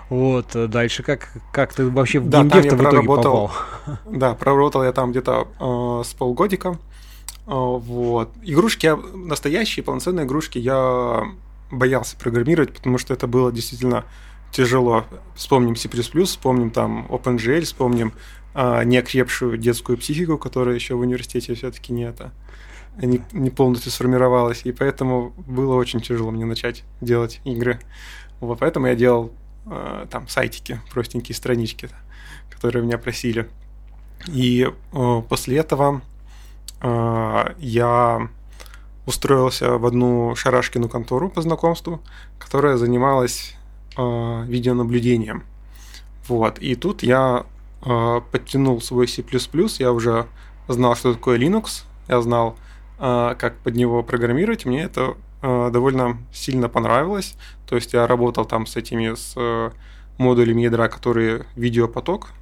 вот, 0.08 0.56
э, 0.56 0.66
дальше 0.66 1.02
как, 1.02 1.28
как 1.52 1.74
ты 1.74 1.90
вообще 1.90 2.20
в 2.20 2.30
да, 2.30 2.38
геймдев 2.42 2.72
в 2.72 2.82
итоге 2.82 3.06
попал? 3.06 3.52
Да, 4.06 4.32
проработал 4.32 4.82
я 4.82 4.92
там 4.92 5.10
где-то 5.10 5.46
э, 5.60 6.08
с 6.08 6.14
полгодика, 6.14 6.78
вот. 7.46 8.30
Игрушки, 8.42 8.92
настоящие 9.16 9.84
полноценные 9.84 10.26
игрушки 10.26 10.58
я 10.58 11.24
боялся 11.70 12.16
программировать, 12.16 12.72
потому 12.74 12.98
что 12.98 13.14
это 13.14 13.26
было 13.26 13.50
действительно 13.50 14.04
тяжело. 14.52 15.04
Вспомним 15.34 15.76
C++, 15.76 15.88
вспомним 16.24 16.70
там 16.70 17.06
OpenGL, 17.08 17.62
вспомним 17.62 18.12
э, 18.54 18.84
неокрепшую 18.84 19.56
детскую 19.58 19.98
психику, 19.98 20.38
которая 20.38 20.74
еще 20.74 20.94
в 20.94 21.00
университете 21.00 21.54
все-таки 21.54 21.92
не 21.92 22.04
это 22.04 22.32
не, 22.96 23.22
не 23.32 23.50
полностью 23.50 23.90
сформировалась, 23.90 24.62
и 24.64 24.72
поэтому 24.72 25.30
было 25.36 25.74
очень 25.74 26.00
тяжело 26.00 26.30
мне 26.30 26.44
начать 26.44 26.84
делать 27.00 27.40
игры. 27.44 27.80
Вот 28.40 28.58
поэтому 28.58 28.86
я 28.86 28.94
делал 28.94 29.32
э, 29.66 30.06
там 30.10 30.28
сайтики, 30.28 30.80
простенькие 30.92 31.34
странички, 31.34 31.88
которые 32.50 32.84
меня 32.84 32.98
просили. 32.98 33.48
И 34.28 34.68
э, 34.92 35.22
после 35.28 35.58
этого 35.58 36.02
я 36.82 38.28
устроился 39.06 39.78
в 39.78 39.86
одну 39.86 40.34
шарашкину 40.34 40.88
контору 40.88 41.28
по 41.28 41.42
знакомству, 41.42 42.00
которая 42.38 42.76
занималась 42.76 43.56
э, 43.96 44.44
видеонаблюдением. 44.46 45.44
Вот. 46.28 46.58
И 46.58 46.74
тут 46.74 47.02
я 47.02 47.46
э, 47.84 48.20
подтянул 48.30 48.80
свой 48.80 49.08
C++, 49.08 49.24
я 49.78 49.92
уже 49.92 50.26
знал, 50.68 50.96
что 50.96 51.14
такое 51.14 51.38
Linux, 51.38 51.84
я 52.08 52.20
знал, 52.20 52.56
а, 52.98 53.34
как 53.34 53.56
под 53.58 53.74
него 53.74 54.02
программировать, 54.02 54.64
мне 54.64 54.82
это 54.82 55.16
а, 55.40 55.70
довольно 55.70 56.18
сильно 56.32 56.68
понравилось. 56.68 57.34
То 57.66 57.74
есть 57.74 57.92
я 57.92 58.06
работал 58.06 58.44
там 58.44 58.66
с 58.66 58.76
этими 58.76 59.14
с 59.14 59.34
э, 59.36 59.70
модулями 60.18 60.62
ядра, 60.62 60.88
которые 60.88 61.46
видеопоток 61.56 62.28
а, 62.28 62.41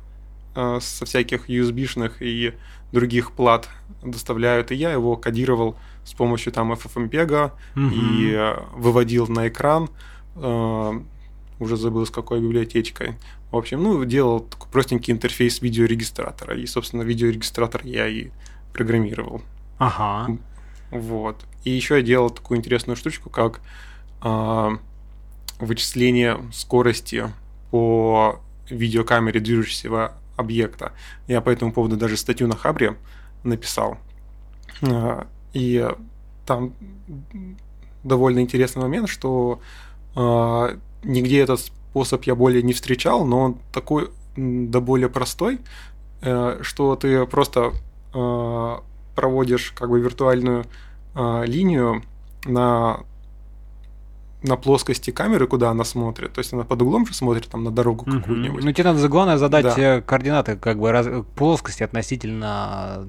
со 0.54 1.04
всяких 1.04 1.48
USB-шных 1.48 2.14
и 2.20 2.54
других 2.92 3.32
плат 3.32 3.68
доставляют, 4.02 4.72
и 4.72 4.74
я 4.74 4.92
его 4.92 5.16
кодировал 5.16 5.76
с 6.04 6.12
помощью 6.12 6.52
там 6.52 6.72
FFmpeg 6.72 7.52
угу. 7.76 7.80
и 7.80 8.32
э, 8.32 8.56
выводил 8.74 9.28
на 9.28 9.48
экран, 9.48 9.88
уже 10.34 11.76
забыл 11.76 12.06
с 12.06 12.10
какой 12.10 12.40
библиотечкой. 12.40 13.14
В 13.50 13.56
общем, 13.56 13.82
ну, 13.82 14.04
делал 14.04 14.40
такой 14.40 14.68
простенький 14.70 15.12
интерфейс 15.12 15.60
видеорегистратора, 15.60 16.56
и, 16.56 16.66
собственно, 16.66 17.02
видеорегистратор 17.02 17.82
я 17.84 18.08
и 18.08 18.30
программировал. 18.72 19.42
Ага. 19.78 20.38
Вот. 20.90 21.44
И 21.64 21.70
еще 21.70 21.96
я 21.96 22.02
делал 22.02 22.30
такую 22.30 22.58
интересную 22.58 22.96
штучку, 22.96 23.28
как 23.28 23.60
э, 24.22 24.70
вычисление 25.58 26.38
скорости 26.52 27.32
по 27.70 28.40
видеокамере 28.68 29.40
движущегося 29.40 30.12
объекта. 30.40 30.92
Я 31.28 31.40
по 31.40 31.50
этому 31.50 31.72
поводу 31.72 31.96
даже 31.96 32.16
статью 32.16 32.48
на 32.48 32.56
Хабре 32.56 32.96
написал. 33.44 33.98
Э, 34.82 35.24
и 35.52 35.88
там 36.46 36.74
довольно 38.02 38.40
интересный 38.40 38.82
момент, 38.82 39.08
что 39.08 39.60
э, 40.16 40.76
нигде 41.04 41.40
этот 41.40 41.60
способ 41.60 42.24
я 42.24 42.34
более 42.34 42.62
не 42.62 42.72
встречал, 42.72 43.24
но 43.24 43.40
он 43.40 43.58
такой 43.72 44.10
да 44.36 44.80
более 44.80 45.08
простой, 45.08 45.60
э, 46.22 46.58
что 46.62 46.96
ты 46.96 47.26
просто 47.26 47.72
э, 48.14 48.76
проводишь 49.14 49.72
как 49.72 49.90
бы 49.90 50.00
виртуальную 50.00 50.64
линию 51.44 52.04
на 52.44 53.00
на 54.42 54.56
плоскости 54.56 55.10
камеры, 55.10 55.46
куда 55.46 55.70
она 55.70 55.84
смотрит. 55.84 56.32
То 56.32 56.38
есть 56.38 56.52
она 56.52 56.64
под 56.64 56.80
углом 56.82 57.06
же 57.06 57.14
смотрит 57.14 57.48
там 57.48 57.64
на 57.64 57.70
дорогу 57.70 58.06
uh-huh. 58.06 58.20
какую-нибудь. 58.20 58.64
Ну, 58.64 58.72
тебе 58.72 58.84
надо 58.84 59.08
главное 59.08 59.36
задать 59.36 59.64
да. 59.64 59.74
Э, 59.78 60.00
координаты 60.00 60.56
как 60.56 60.78
бы 60.78 60.90
раз, 60.90 61.06
плоскости 61.36 61.82
относительно 61.82 63.06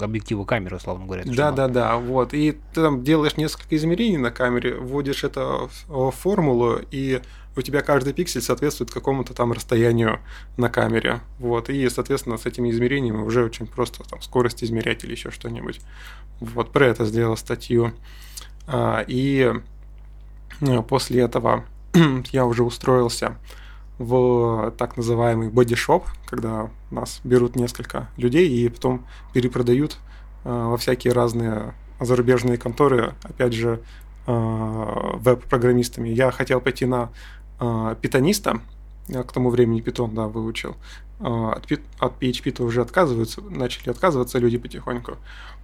объектива 0.00 0.44
камеры, 0.44 0.76
условно 0.76 1.06
говоря. 1.06 1.24
Да, 1.26 1.50
да, 1.50 1.68
да. 1.68 1.96
Вот. 1.96 2.34
И 2.34 2.52
ты 2.52 2.82
там 2.82 3.02
делаешь 3.02 3.36
несколько 3.36 3.74
измерений 3.76 4.18
на 4.18 4.30
камере, 4.30 4.74
вводишь 4.74 5.24
это 5.24 5.68
в 5.88 6.10
формулу, 6.10 6.78
и 6.90 7.22
у 7.56 7.62
тебя 7.62 7.82
каждый 7.82 8.12
пиксель 8.12 8.42
соответствует 8.42 8.90
какому-то 8.90 9.32
там 9.32 9.52
расстоянию 9.52 10.20
на 10.56 10.68
камере. 10.68 11.20
Вот. 11.38 11.70
И, 11.70 11.88
соответственно, 11.88 12.36
с 12.36 12.46
этими 12.46 12.70
измерениями 12.70 13.22
уже 13.22 13.44
очень 13.44 13.66
просто 13.66 14.02
там 14.08 14.20
скорость 14.20 14.62
измерять 14.62 15.04
или 15.04 15.12
еще 15.12 15.30
что-нибудь. 15.30 15.80
Вот 16.40 16.70
про 16.70 16.86
это 16.86 17.04
сделал 17.04 17.36
статью. 17.36 17.92
А, 18.66 19.04
и 19.06 19.52
после 20.88 21.22
этого 21.22 21.64
я 22.32 22.46
уже 22.46 22.62
устроился 22.62 23.36
в 23.98 24.72
так 24.76 24.96
называемый 24.96 25.48
бодишоп, 25.48 26.06
когда 26.26 26.70
нас 26.90 27.20
берут 27.24 27.54
несколько 27.56 28.08
людей 28.16 28.48
и 28.48 28.68
потом 28.68 29.06
перепродают 29.32 29.98
э, 30.44 30.48
во 30.50 30.76
всякие 30.76 31.12
разные 31.12 31.74
зарубежные 32.00 32.58
конторы, 32.58 33.14
опять 33.22 33.52
же, 33.52 33.80
э, 34.26 34.32
веб-программистами. 35.14 36.08
Я 36.08 36.30
хотел 36.30 36.60
пойти 36.60 36.86
на 36.86 37.10
питониста, 38.02 38.60
я 39.08 39.22
к 39.22 39.32
тому 39.32 39.50
времени 39.50 39.80
питон, 39.80 40.14
да, 40.14 40.26
выучил. 40.26 40.76
От 41.20 41.70
PHP-то 41.70 42.64
уже 42.64 42.82
отказываются, 42.82 43.40
начали 43.42 43.90
отказываться 43.90 44.38
люди 44.38 44.58
потихоньку. 44.58 45.18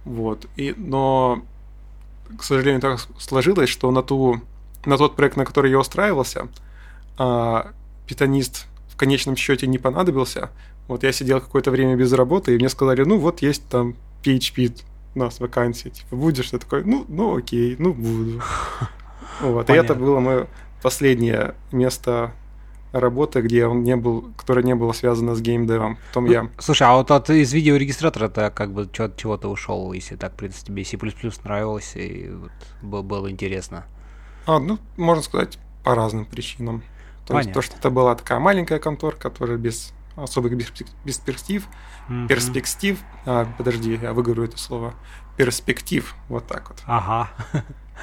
Вот. 0.05 0.47
И, 0.55 0.73
но, 0.77 1.41
к 2.37 2.43
сожалению, 2.43 2.81
так 2.81 2.99
сложилось, 3.19 3.69
что 3.69 3.91
на, 3.91 4.01
ту, 4.01 4.41
на 4.85 4.97
тот 4.97 5.15
проект, 5.15 5.37
на 5.37 5.45
который 5.45 5.71
я 5.71 5.79
устраивался, 5.79 6.47
а, 7.17 7.71
питанист 8.07 8.67
в 8.89 8.97
конечном 8.97 9.35
счете 9.35 9.67
не 9.67 9.77
понадобился. 9.77 10.49
Вот 10.87 11.03
я 11.03 11.11
сидел 11.11 11.39
какое-то 11.39 11.71
время 11.71 11.95
без 11.95 12.11
работы, 12.13 12.53
и 12.53 12.57
мне 12.57 12.69
сказали, 12.69 13.03
ну 13.03 13.17
вот 13.17 13.41
есть 13.41 13.67
там 13.69 13.95
PHP 14.23 14.81
у 15.15 15.19
нас 15.19 15.39
вакансия, 15.39 15.89
типа, 15.89 16.15
будешь? 16.15 16.51
Я 16.51 16.59
такой, 16.59 16.83
ну, 16.83 17.05
ну 17.07 17.37
окей, 17.37 17.75
ну 17.79 17.93
буду. 17.93 18.41
Вот, 19.41 19.71
и 19.71 19.73
это 19.73 19.95
было 19.95 20.19
мое 20.19 20.47
последнее 20.83 21.55
место 21.71 22.31
работы, 22.91 23.41
где 23.41 23.65
он 23.65 23.83
не 23.83 23.95
был, 23.95 24.31
которая 24.37 24.63
не 24.63 24.75
была 24.75 24.93
связана 24.93 25.35
с 25.35 25.41
геймдевом. 25.41 25.97
Потом 26.09 26.25
ну, 26.25 26.31
я... 26.31 26.49
Слушай, 26.59 26.87
а 26.87 26.95
вот 26.95 27.09
от, 27.11 27.29
из 27.29 27.53
видеорегистратора-то 27.53 28.51
как 28.51 28.71
бы 28.71 28.87
чего, 28.91 29.07
чего 29.15 29.37
ты 29.37 29.47
ушел, 29.47 29.93
если 29.93 30.15
так, 30.15 30.33
в 30.33 30.35
принципе, 30.35 30.83
тебе 30.83 30.85
C++ 30.85 30.97
нравилось 31.43 31.93
и 31.95 32.29
вот, 32.29 32.51
было, 32.81 33.01
было 33.01 33.31
интересно? 33.31 33.85
А, 34.45 34.59
ну, 34.59 34.79
можно 34.97 35.23
сказать, 35.23 35.57
по 35.83 35.95
разным 35.95 36.25
причинам. 36.25 36.83
То 37.25 37.33
Понятно. 37.33 37.49
есть 37.49 37.53
то, 37.53 37.61
что 37.61 37.77
это 37.77 37.89
была 37.89 38.15
такая 38.15 38.39
маленькая 38.39 38.79
конторка, 38.79 39.29
которая 39.29 39.57
без 39.57 39.93
особых 40.15 40.53
перспектив, 41.05 41.67
mm-hmm. 42.09 42.27
перспектив, 42.27 42.99
а, 43.25 43.47
подожди, 43.57 43.97
я 44.01 44.13
выговорю 44.13 44.43
это 44.43 44.57
слово, 44.57 44.93
перспектив, 45.37 46.15
вот 46.29 46.47
так 46.47 46.69
вот. 46.69 46.79
Ага. 46.85 47.29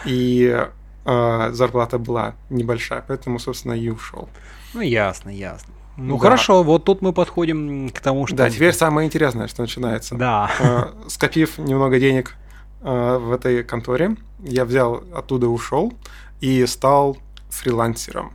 И 0.04 0.68
а, 1.04 1.50
зарплата 1.52 1.98
была 1.98 2.34
небольшая, 2.50 3.04
поэтому, 3.06 3.38
собственно, 3.38 3.72
и 3.72 3.88
ушел. 3.88 4.28
Ну, 4.74 4.80
ясно, 4.80 5.30
ясно. 5.30 5.74
Ну 5.96 6.16
да. 6.16 6.22
хорошо, 6.22 6.62
вот 6.62 6.84
тут 6.84 7.02
мы 7.02 7.12
подходим 7.12 7.90
к 7.90 8.00
тому, 8.00 8.26
что... 8.26 8.36
Да, 8.36 8.48
теперь 8.50 8.72
самое 8.72 9.06
интересное, 9.06 9.48
что 9.48 9.62
начинается. 9.62 10.14
Да. 10.14 10.50
А, 10.60 10.94
скопив 11.08 11.58
немного 11.58 11.98
денег 11.98 12.36
э, 12.82 13.18
в 13.18 13.32
этой 13.32 13.64
конторе. 13.64 14.16
Я 14.40 14.64
взял 14.64 15.02
оттуда, 15.12 15.48
ушел 15.48 15.92
и 16.40 16.64
стал 16.66 17.18
фрилансером. 17.50 18.32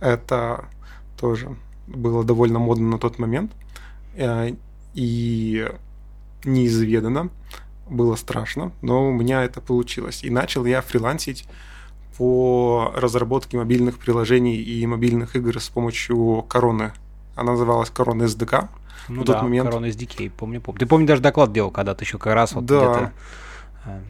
Это 0.00 0.66
тоже 1.16 1.56
было 1.86 2.24
довольно 2.24 2.58
модно 2.58 2.88
на 2.88 2.98
тот 2.98 3.18
момент 3.18 3.52
э, 4.14 4.54
и 4.94 5.68
неизведанно. 6.44 7.30
Было 7.88 8.16
страшно, 8.16 8.72
но 8.80 9.08
у 9.08 9.12
меня 9.12 9.44
это 9.44 9.60
получилось. 9.60 10.24
И 10.24 10.30
начал 10.30 10.64
я 10.64 10.80
фрилансить 10.80 11.46
по 12.16 12.92
разработке 12.94 13.56
мобильных 13.56 13.98
приложений 13.98 14.56
и 14.56 14.86
мобильных 14.86 15.36
игр 15.36 15.60
с 15.60 15.68
помощью 15.68 16.44
короны. 16.48 16.92
Она 17.34 17.52
называлась 17.52 17.90
Корона 17.90 18.24
SDK. 18.24 18.68
Ну 19.08 19.22
в 19.22 19.24
да, 19.24 19.34
тот 19.34 19.42
момент. 19.42 19.68
Корона 19.68 19.86
SDK, 19.86 20.30
помню, 20.30 20.60
помню. 20.60 20.78
Ты 20.78 20.86
помню, 20.86 21.06
даже 21.06 21.22
доклад 21.22 21.52
делал 21.52 21.70
когда-то 21.70 22.04
еще 22.04 22.18
как 22.18 22.34
раз 22.34 22.52
вот 22.52 22.66
да. 22.66 22.78
где-то 22.78 23.12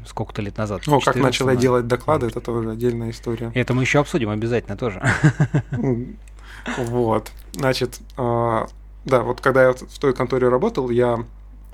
сколько-то 0.06 0.42
лет 0.42 0.56
назад. 0.58 0.82
О, 0.86 1.00
как 1.00 1.16
начал 1.16 1.48
я 1.48 1.56
делать 1.56 1.86
доклады, 1.86 2.26
это 2.26 2.40
тоже 2.40 2.70
отдельная 2.70 3.10
история. 3.10 3.50
Это 3.54 3.74
мы 3.74 3.82
еще 3.82 4.00
обсудим 4.00 4.30
обязательно 4.30 4.76
тоже. 4.76 5.02
Вот. 6.78 7.32
Значит, 7.54 7.98
а, 8.16 8.68
да, 9.04 9.22
вот 9.22 9.40
когда 9.40 9.64
я 9.64 9.72
в 9.72 9.98
той 9.98 10.14
конторе 10.14 10.48
работал, 10.48 10.90
я 10.90 11.24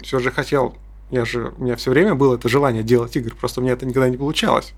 все 0.00 0.18
же 0.18 0.30
хотел, 0.30 0.76
я 1.10 1.26
же, 1.26 1.52
у 1.58 1.64
меня 1.64 1.76
все 1.76 1.90
время 1.90 2.14
было 2.14 2.36
это 2.36 2.48
желание 2.48 2.82
делать 2.82 3.14
игры, 3.16 3.34
просто 3.34 3.60
у 3.60 3.64
меня 3.64 3.74
это 3.74 3.84
никогда 3.84 4.08
не 4.08 4.16
получалось. 4.16 4.72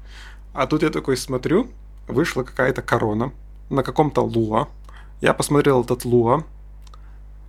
А 0.53 0.67
тут 0.67 0.83
я 0.83 0.91
такой 0.91 1.17
смотрю, 1.17 1.69
вышла 2.09 2.43
какая-то 2.43 2.83
корона 2.83 3.33
на 3.69 3.85
каком-то 3.85 4.23
луа. 4.23 4.67
Я 5.21 5.33
посмотрел 5.33 5.83
этот 5.85 6.05
луа. 6.05 6.43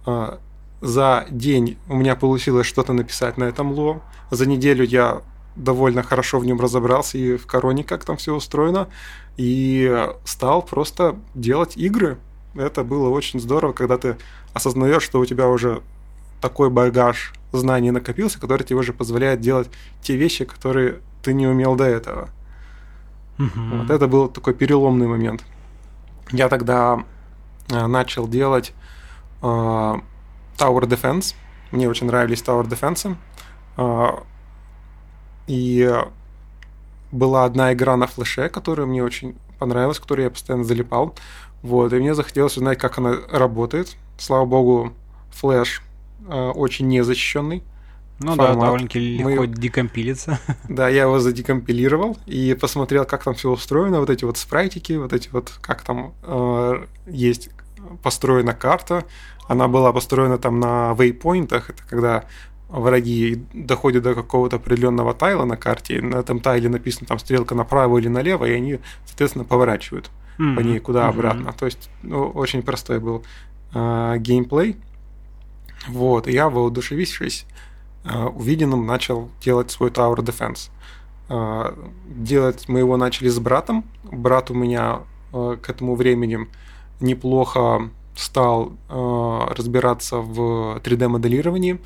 А, 0.06 0.40
за 0.82 1.26
день 1.30 1.78
у 1.88 1.96
меня 1.96 2.16
получилось 2.16 2.68
что-то 2.68 2.94
написать 2.94 3.38
на 3.38 3.46
этом 3.46 3.72
луа. 3.72 4.02
За 4.30 4.46
неделю 4.46 4.84
я 4.84 5.22
довольно 5.56 6.04
хорошо 6.04 6.40
в 6.40 6.46
нем 6.46 6.60
разобрался 6.60 7.18
и 7.18 7.38
в 7.38 7.46
короне, 7.46 7.84
как 7.84 8.06
там 8.06 8.18
все 8.18 8.34
устроено. 8.36 8.88
И 9.38 10.08
стал 10.26 10.62
просто 10.62 11.16
делать 11.36 11.78
игры. 11.78 12.18
Это 12.56 12.84
было 12.84 13.10
очень 13.10 13.40
здорово, 13.40 13.74
когда 13.74 13.98
ты 13.98 14.18
осознаешь, 14.54 15.04
что 15.04 15.20
у 15.20 15.26
тебя 15.26 15.48
уже 15.48 15.82
такой 16.42 16.70
багаж 16.70 17.34
знаний 17.52 17.92
накопился, 17.92 18.40
который 18.40 18.64
тебе 18.64 18.80
уже 18.80 18.94
позволяет 18.94 19.42
делать 19.42 19.70
те 20.02 20.16
вещи, 20.16 20.46
которые 20.46 21.00
ты 21.22 21.34
не 21.34 21.48
умел 21.48 21.76
до 21.76 21.86
этого. 21.86 22.30
Угу. 23.38 23.78
Вот 23.78 23.90
это 23.90 24.08
был 24.08 24.28
такой 24.28 24.54
переломный 24.54 25.08
момент. 25.08 25.44
Я 26.32 26.50
тогда 26.50 27.04
э, 27.70 27.88
начал 27.88 28.28
делать 28.28 28.74
э, 29.42 29.46
Tower 29.46 30.02
Defense. 30.58 31.36
Мне 31.72 31.90
очень 31.90 32.08
нравились 32.08 32.42
Tower 32.42 32.68
Defense. 32.68 33.16
Э, 33.78 34.10
и 35.52 35.94
была 37.12 37.44
одна 37.44 37.74
игра 37.74 37.98
на 37.98 38.08
флеше, 38.08 38.48
которая 38.48 38.88
мне 38.88 39.04
очень 39.04 39.36
понравилась, 39.60 40.00
которую 40.00 40.24
я 40.24 40.30
постоянно 40.30 40.64
залипал. 40.64 41.14
Вот, 41.62 41.92
и 41.92 41.98
мне 41.98 42.16
захотелось 42.16 42.56
узнать, 42.56 42.80
как 42.80 42.98
она 42.98 43.18
работает. 43.30 43.98
Слава 44.18 44.46
богу, 44.46 44.94
флеш 45.30 45.84
э, 46.26 46.52
очень 46.56 46.88
незащищенный. 46.88 47.64
Ну 48.20 48.36
формат. 48.36 48.56
да, 48.56 48.66
довольно-таки 48.66 49.18
легко 49.18 49.42
Мы... 49.42 49.48
декомпилится. 49.48 50.40
Да, 50.70 50.88
я 50.88 51.02
его 51.02 51.20
задекомпилировал 51.20 52.18
и 52.26 52.54
посмотрел, 52.54 53.04
как 53.04 53.24
там 53.24 53.34
все 53.34 53.50
устроено, 53.50 54.00
вот 54.00 54.10
эти 54.10 54.24
вот 54.24 54.38
спрайтики, 54.38 54.94
вот 54.94 55.12
эти 55.12 55.28
вот, 55.30 55.52
как 55.62 55.82
там 55.82 56.14
э, 56.24 56.86
есть 57.08 57.50
построена 58.04 58.54
карта. 58.54 59.04
Она 59.50 59.68
была 59.68 59.92
построена 59.92 60.38
там 60.38 60.62
на 60.62 60.94
вейпоинтах, 60.94 61.72
это 61.72 61.84
когда 61.90 62.24
враги 62.72 63.44
доходят 63.54 64.04
до 64.04 64.16
какого-то 64.16 64.56
определенного 64.56 65.14
тайла 65.14 65.46
на 65.46 65.58
карте, 65.58 65.98
и 65.98 66.02
на 66.02 66.16
этом 66.16 66.40
тайле 66.40 66.70
написано 66.70 67.08
там 67.08 67.20
стрелка 67.20 67.54
направо 67.54 67.98
или 67.98 68.08
налево, 68.08 68.46
и 68.46 68.54
они, 68.54 68.80
соответственно, 69.06 69.46
поворачивают 69.46 70.10
mm-hmm. 70.40 70.56
по 70.56 70.60
ней 70.62 70.80
куда 70.80 71.08
обратно. 71.08 71.50
Mm-hmm. 71.50 71.60
То 71.60 71.66
есть 71.66 71.90
ну, 72.02 72.28
очень 72.30 72.64
простой 72.64 73.00
был 73.00 73.24
э, 73.74 74.16
геймплей. 74.18 74.78
Вот, 75.88 76.28
и 76.28 76.32
я, 76.32 76.50
воодушевившись 76.50 77.46
э, 78.06 78.26
увиденным, 78.26 78.86
начал 78.86 79.30
делать 79.44 79.72
свой 79.72 79.90
Tower 79.90 80.18
Defense. 80.18 80.70
Э, 81.30 81.74
делать 82.06 82.68
мы 82.68 82.80
его 82.80 82.98
начали 82.98 83.30
с 83.30 83.40
братом. 83.40 83.84
Брат 84.04 84.50
у 84.50 84.54
меня 84.54 85.00
э, 85.34 85.58
к 85.62 85.70
этому 85.70 85.96
времени 85.96 86.48
неплохо 87.00 87.90
стал 88.16 88.74
э, 88.90 89.54
разбираться 89.56 90.18
в 90.18 90.80
3D-моделировании 90.84 91.80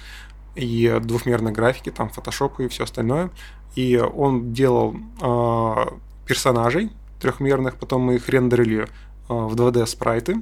и 0.55 1.00
двухмерной 1.01 1.51
графике, 1.51 1.91
там 1.91 2.09
фотошопу 2.09 2.63
и 2.63 2.67
все 2.67 2.83
остальное. 2.83 3.29
И 3.75 3.97
он 3.97 4.53
делал 4.53 4.95
э, 5.21 5.75
персонажей 6.25 6.91
трехмерных, 7.19 7.75
потом 7.75 8.03
мы 8.03 8.15
их 8.15 8.29
рендерили 8.29 8.83
э, 8.83 8.88
в 9.27 9.53
2D 9.56 9.86
спрайты, 9.86 10.41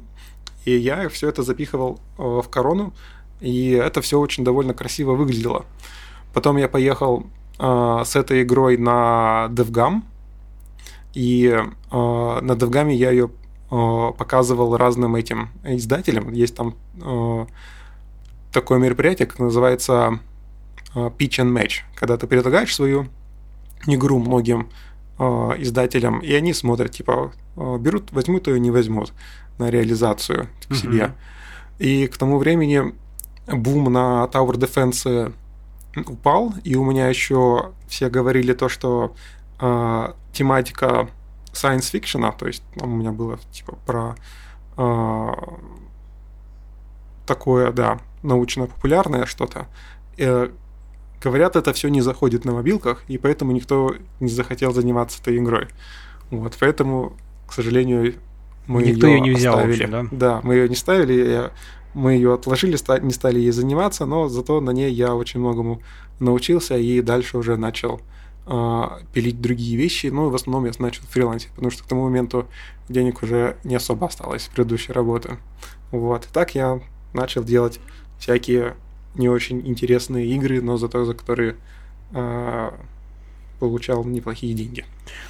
и 0.66 0.76
я 0.76 1.10
все 1.10 1.30
это 1.30 1.44
запихивал 1.44 2.00
э, 2.18 2.42
в 2.44 2.50
корону, 2.50 2.94
и 3.42 3.72
это 3.72 4.02
все 4.02 4.20
очень 4.20 4.44
довольно 4.44 4.74
красиво 4.74 5.14
выглядело. 5.14 5.66
Потом 6.34 6.58
я 6.58 6.68
поехал 6.68 7.26
э, 7.60 8.02
с 8.06 8.16
этой 8.16 8.44
игрой 8.44 8.78
на 8.78 9.48
DevGam, 9.50 10.04
и 11.14 11.48
э, 11.48 11.64
на 11.92 12.52
DevGam 12.52 12.92
я 12.94 13.12
ее 13.12 13.30
э, 13.72 14.12
показывал 14.18 14.78
разным 14.78 15.16
этим 15.16 15.50
издателям. 15.64 16.32
Есть 16.32 16.56
там 16.56 16.76
э, 17.02 17.46
такое 18.54 18.80
мероприятие, 18.80 19.28
как 19.28 19.40
называется 19.40 20.20
э, 20.96 21.00
Pitch 21.18 21.44
and 21.44 21.52
Match, 21.54 21.82
когда 21.96 22.18
ты 22.18 22.28
предлагаешь 22.28 22.74
свою 22.74 23.08
игру 23.88 24.20
многим 24.20 24.70
э, 25.20 25.24
издателям, 25.58 26.20
и 26.20 26.32
они 26.34 26.54
смотрят, 26.54 26.92
типа, 26.92 27.34
э, 27.58 27.78
берут, 27.80 28.12
возьмут 28.12 28.48
ее, 28.48 28.60
не 28.60 28.72
возьмут 28.72 29.12
на 29.58 29.70
реализацию 29.70 30.48
к 30.70 30.76
себе. 30.76 31.04
Mm-hmm. 31.04 31.14
И 31.80 32.08
к 32.08 32.18
тому 32.18 32.38
времени 32.38 32.94
бум 33.48 33.92
на 33.92 34.30
Tower 34.32 34.54
Defense 34.54 35.34
упал, 36.08 36.54
и 36.64 36.76
у 36.76 36.86
меня 36.86 37.08
еще 37.08 37.74
все 37.88 38.10
говорили 38.10 38.54
то, 38.54 38.70
что 38.70 39.16
э, 39.60 40.14
тематика 40.32 41.10
science 41.52 41.92
fiction, 41.94 42.34
то 42.38 42.48
есть 42.48 42.64
у 42.82 42.88
меня 42.88 43.12
было 43.12 43.38
типа 43.52 43.78
про 43.86 44.16
э, 44.78 45.32
такое, 47.26 47.72
да, 47.72 48.00
научно-популярное 48.24 49.26
что-то. 49.26 49.68
Э, 50.18 50.50
говорят, 51.22 51.56
это 51.56 51.74
все 51.74 51.90
не 51.90 52.02
заходит 52.02 52.46
на 52.46 52.54
мобилках, 52.54 53.04
и 53.08 53.18
поэтому 53.18 53.52
никто 53.52 53.96
не 54.20 54.30
захотел 54.30 54.74
заниматься 54.74 55.22
этой 55.22 55.38
игрой. 55.38 55.68
Вот, 56.32 56.56
поэтому, 56.60 57.14
к 57.48 57.54
сожалению, 57.54 58.16
мы 58.68 58.84
Никто 58.84 59.08
ее, 59.08 59.16
ее 59.16 59.22
не 59.22 59.32
взял, 59.32 59.56
оставили. 59.56 59.84
общем, 59.84 59.92
да? 59.92 60.08
Да, 60.12 60.42
мы 60.44 60.56
ее 60.56 60.70
не 60.70 60.76
ставили, 60.76 61.52
мы 61.94 62.14
ее 62.14 62.34
отложили, 62.34 62.78
не 63.02 63.12
стали 63.12 63.40
ей 63.40 63.52
заниматься, 63.52 64.06
но 64.06 64.28
зато 64.30 64.62
на 64.62 64.72
ней 64.72 64.92
я 64.92 65.14
очень 65.16 65.40
многому 65.40 65.82
научился 66.20 66.78
и 66.78 67.02
дальше 67.02 67.38
уже 67.38 67.58
начал 67.58 68.02
э, 68.48 68.84
пилить 69.14 69.42
другие 69.42 69.78
вещи. 69.78 70.08
Ну, 70.08 70.30
в 70.30 70.36
основном 70.36 70.66
я 70.66 70.72
начал 70.80 71.04
фрилансить, 71.10 71.50
потому 71.50 71.72
что 71.72 71.84
к 71.84 71.88
тому 71.88 72.04
моменту 72.06 72.48
денег 72.90 73.22
уже 73.22 73.58
не 73.64 73.76
особо 73.76 74.08
осталось 74.08 74.44
с 74.44 74.48
предыдущей 74.48 74.94
работы. 74.94 75.38
Вот. 75.92 76.26
И 76.26 76.34
так 76.34 76.56
я 76.56 76.80
начал 77.14 77.44
делать 77.44 77.80
всякие 78.24 78.76
не 79.16 79.28
очень 79.28 79.68
интересные 79.68 80.28
игры, 80.28 80.62
но 80.62 80.78
зато 80.78 81.04
за 81.04 81.14
которые 81.14 81.58
э, 82.14 82.72
получал 83.60 84.06
неплохие 84.06 84.54
деньги. 84.54 84.86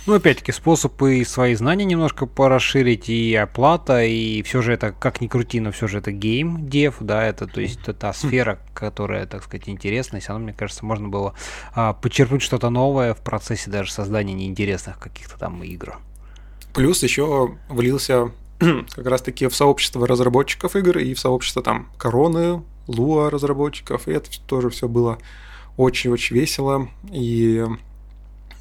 Ну, 0.06 0.14
опять-таки, 0.14 0.52
способ 0.52 1.02
и 1.02 1.24
свои 1.26 1.56
знания 1.56 1.86
немножко 1.86 2.28
порасширить, 2.28 3.10
и 3.10 3.34
оплата, 3.36 4.04
и 4.04 4.44
все 4.44 4.62
же 4.62 4.74
это, 4.74 4.92
как 4.92 5.22
ни 5.22 5.28
крути, 5.28 5.60
но 5.60 5.72
все 5.72 5.88
же 5.88 5.98
это 5.98 6.12
гейм 6.12 6.70
дев, 6.70 6.98
да, 7.00 7.26
это, 7.26 7.48
то 7.48 7.62
есть, 7.62 7.80
это 7.82 7.94
та 7.94 8.14
сфера, 8.14 8.60
которая, 8.76 9.26
так 9.26 9.44
сказать, 9.44 9.68
интересна, 9.68 10.18
и 10.18 10.20
все 10.20 10.30
равно, 10.30 10.46
мне 10.46 10.54
кажется, 10.54 10.86
можно 10.86 11.10
было 11.10 11.34
а, 11.74 11.94
почерпнуть 11.94 12.44
что-то 12.44 12.70
новое 12.70 13.16
в 13.16 13.22
процессе 13.22 13.72
даже 13.72 13.92
создания 13.92 14.34
неинтересных 14.34 15.00
каких-то 15.00 15.40
там 15.40 15.64
игр. 15.64 15.98
Плюс 16.74 17.02
еще 17.02 17.58
влился 17.70 18.32
как 18.60 19.06
раз-таки 19.08 19.48
в 19.48 19.56
сообщество 19.56 20.08
разработчиков 20.08 20.76
игр 20.76 21.00
и 21.00 21.16
в 21.16 21.20
сообщество 21.20 21.64
там 21.64 21.90
Короны, 21.98 22.62
Луа 22.88 23.30
разработчиков, 23.30 24.08
и 24.08 24.12
это 24.12 24.30
тоже 24.46 24.70
все 24.70 24.88
было 24.88 25.18
очень-очень 25.78 26.36
весело, 26.36 26.90
и 27.12 27.66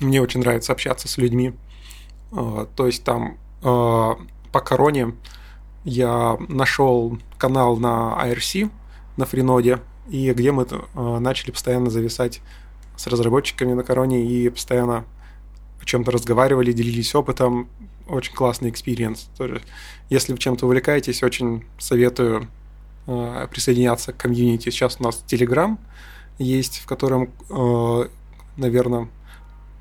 мне 0.01 0.21
очень 0.21 0.41
нравится 0.41 0.73
общаться 0.73 1.09
с 1.09 1.19
людьми. 1.19 1.55
А, 2.33 2.67
то 2.77 2.87
есть 2.87 3.05
там 3.05 3.37
а, 3.63 4.17
по 4.53 4.61
короне 4.61 5.15
я 5.85 6.37
нашел 6.49 7.19
канал 7.39 7.77
на 7.77 8.17
IRC, 8.25 8.71
на 9.17 9.27
Freenode, 9.27 9.81
и 10.09 10.33
где 10.33 10.53
мы 10.53 10.67
а, 10.95 11.19
начали 11.21 11.51
постоянно 11.51 11.91
зависать 11.91 12.41
с 12.97 13.07
разработчиками 13.07 13.73
на 13.73 13.83
короне 13.83 14.25
и 14.25 14.49
постоянно 14.49 15.05
о 15.81 15.85
чем-то 15.85 16.11
разговаривали, 16.11 16.73
делились 16.73 17.15
опытом. 17.15 17.69
Очень 18.09 18.35
классный 18.35 18.71
experience. 18.71 19.29
Если 20.11 20.33
вы 20.33 20.39
чем-то 20.39 20.67
увлекаетесь, 20.67 21.23
очень 21.23 21.65
советую 21.79 22.49
присоединяться 23.07 24.13
к 24.13 24.17
комьюнити. 24.17 24.71
Сейчас 24.71 24.97
у 25.01 25.03
нас 25.03 25.25
Telegram 25.27 25.79
есть, 26.39 26.79
в 26.79 26.87
котором, 26.87 27.31
наверное, 28.57 29.09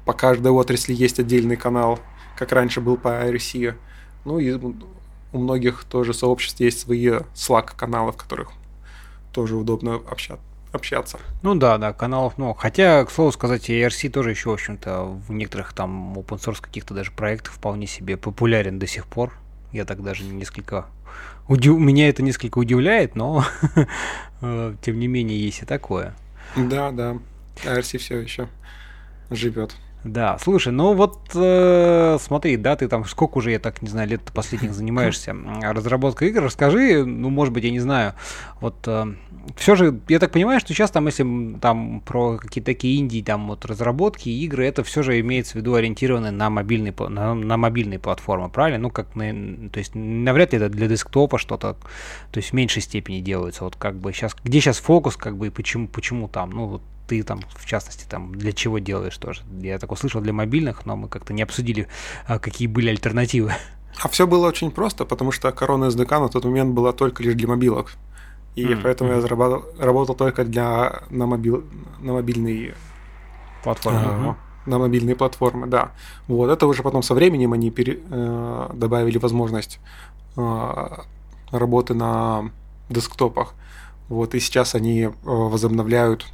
по 0.05 0.13
каждой 0.13 0.51
отрасли 0.51 0.93
есть 0.93 1.19
отдельный 1.19 1.55
канал, 1.57 1.99
как 2.37 2.51
раньше 2.51 2.81
был 2.81 2.97
по 2.97 3.09
IRC. 3.09 3.75
Ну 4.25 4.39
и 4.39 4.53
у 4.53 5.37
многих 5.37 5.83
тоже 5.83 6.13
сообществ 6.13 6.59
есть 6.59 6.79
свои 6.79 7.09
Slack-каналы, 7.35 8.11
в 8.11 8.17
которых 8.17 8.51
тоже 9.31 9.55
удобно 9.55 9.95
общаться 9.95 10.43
общаться. 10.73 11.19
Ну 11.41 11.55
да, 11.55 11.77
да, 11.77 11.93
каналов 11.93 12.37
много. 12.37 12.57
Хотя, 12.57 13.03
к 13.05 13.11
слову 13.11 13.31
сказать, 13.31 13.69
ERC 13.69 14.09
тоже 14.09 14.31
еще, 14.31 14.49
в 14.49 14.53
общем-то, 14.53 15.03
в 15.03 15.31
некоторых 15.31 15.73
там 15.73 16.13
open 16.13 16.39
source 16.39 16.61
каких-то 16.61 16.93
даже 16.93 17.11
проектах 17.11 17.53
вполне 17.53 17.87
себе 17.87 18.17
популярен 18.17 18.79
до 18.79 18.87
сих 18.87 19.05
пор. 19.05 19.33
Я 19.71 19.85
так 19.85 20.03
даже 20.03 20.23
несколько... 20.23 20.85
Удив... 21.47 21.77
Меня 21.77 22.09
это 22.09 22.23
несколько 22.23 22.59
удивляет, 22.59 23.15
но 23.15 23.45
э, 24.41 24.75
тем 24.81 24.99
не 24.99 25.07
менее 25.07 25.39
есть 25.39 25.63
и 25.63 25.65
такое. 25.65 26.15
Да, 26.55 26.91
да. 26.91 27.17
ERC 27.63 27.97
все 27.97 28.19
еще 28.19 28.47
живет. 29.29 29.75
Да, 30.03 30.37
слушай, 30.39 30.73
ну 30.73 30.93
вот 30.93 31.29
э, 31.35 32.17
смотри, 32.19 32.57
да, 32.57 32.75
ты 32.75 32.87
там 32.87 33.05
сколько 33.05 33.37
уже, 33.37 33.51
я 33.51 33.59
так 33.59 33.83
не 33.83 33.87
знаю, 33.87 34.09
лет 34.09 34.21
последних 34.33 34.73
занимаешься 34.73 35.35
разработкой 35.61 36.29
игр, 36.29 36.43
расскажи, 36.43 37.05
ну, 37.05 37.29
может 37.29 37.53
быть, 37.53 37.63
я 37.63 37.71
не 37.71 37.79
знаю, 37.79 38.13
вот 38.61 38.75
э, 38.87 39.13
все 39.55 39.75
же, 39.75 39.99
я 40.07 40.17
так 40.17 40.31
понимаю, 40.31 40.59
что 40.59 40.73
сейчас 40.73 40.89
там, 40.89 41.05
если 41.05 41.55
там 41.59 42.01
про 42.01 42.37
какие-то 42.37 42.65
такие 42.65 42.99
инди, 42.99 43.21
там 43.21 43.47
вот 43.47 43.65
разработки, 43.65 44.29
игры, 44.29 44.65
это 44.65 44.83
все 44.83 45.03
же 45.03 45.19
имеется 45.19 45.53
в 45.53 45.55
виду 45.55 45.75
ориентированы 45.75 46.31
на 46.31 46.49
мобильные, 46.49 46.93
на, 46.97 47.35
на 47.35 47.57
мобильные 47.57 47.99
платформы, 47.99 48.49
правильно? 48.49 48.79
Ну, 48.79 48.89
как 48.89 49.15
на, 49.15 49.69
то 49.69 49.77
есть 49.77 49.93
навряд 49.93 50.53
ли 50.53 50.57
это 50.57 50.69
для 50.69 50.87
десктопа 50.87 51.37
что-то, 51.37 51.73
то 52.31 52.37
есть 52.37 52.49
в 52.49 52.53
меньшей 52.53 52.81
степени 52.81 53.19
делается, 53.19 53.63
вот 53.63 53.75
как 53.75 53.97
бы 53.97 54.13
сейчас, 54.13 54.35
где 54.43 54.61
сейчас 54.61 54.79
фокус, 54.79 55.15
как 55.15 55.37
бы, 55.37 55.47
и 55.47 55.49
почему, 55.51 55.87
почему 55.87 56.27
там, 56.27 56.49
ну, 56.49 56.65
вот 56.65 56.81
ты 57.07 57.23
там, 57.23 57.41
в 57.55 57.65
частности, 57.65 58.05
там, 58.07 58.33
для 58.33 58.51
чего 58.51 58.79
делаешь 58.79 59.17
тоже? 59.17 59.41
Я 59.61 59.79
так 59.79 59.91
услышал 59.91 60.21
для 60.21 60.33
мобильных, 60.33 60.85
но 60.85 60.95
мы 60.95 61.07
как-то 61.07 61.33
не 61.33 61.41
обсудили, 61.41 61.87
а, 62.27 62.39
какие 62.39 62.67
были 62.67 62.89
альтернативы. 62.89 63.53
А 64.01 64.07
все 64.07 64.25
было 64.25 64.47
очень 64.47 64.71
просто, 64.71 65.05
потому 65.05 65.31
что 65.31 65.51
корона 65.51 65.85
SDK 65.85 66.19
на 66.19 66.29
тот 66.29 66.45
момент 66.45 66.73
была 66.73 66.93
только 66.93 67.23
лишь 67.23 67.35
для 67.35 67.47
мобилок. 67.47 67.93
И 68.55 68.65
mm-hmm. 68.65 68.81
поэтому 68.83 69.11
я 69.11 69.21
заработал, 69.21 69.65
работал 69.79 70.15
только 70.15 70.43
для 70.43 71.03
на, 71.09 71.25
мобил, 71.25 71.63
на 71.99 72.13
мобильной 72.13 72.73
платформы. 73.63 73.99
Uh, 73.99 74.35
на 74.65 74.77
мобильные 74.77 75.15
платформы, 75.15 75.67
да. 75.67 75.91
Вот 76.27 76.49
это 76.49 76.67
уже 76.67 76.83
потом 76.83 77.03
со 77.03 77.13
временем 77.13 77.53
они 77.53 77.71
пере, 77.71 77.99
э, 78.09 78.69
добавили 78.73 79.17
возможность 79.17 79.79
э, 80.37 80.87
работы 81.51 81.93
на 81.93 82.51
десктопах. 82.89 83.53
Вот 84.09 84.35
и 84.35 84.39
сейчас 84.39 84.75
они 84.75 85.03
э, 85.03 85.11
возобновляют 85.23 86.27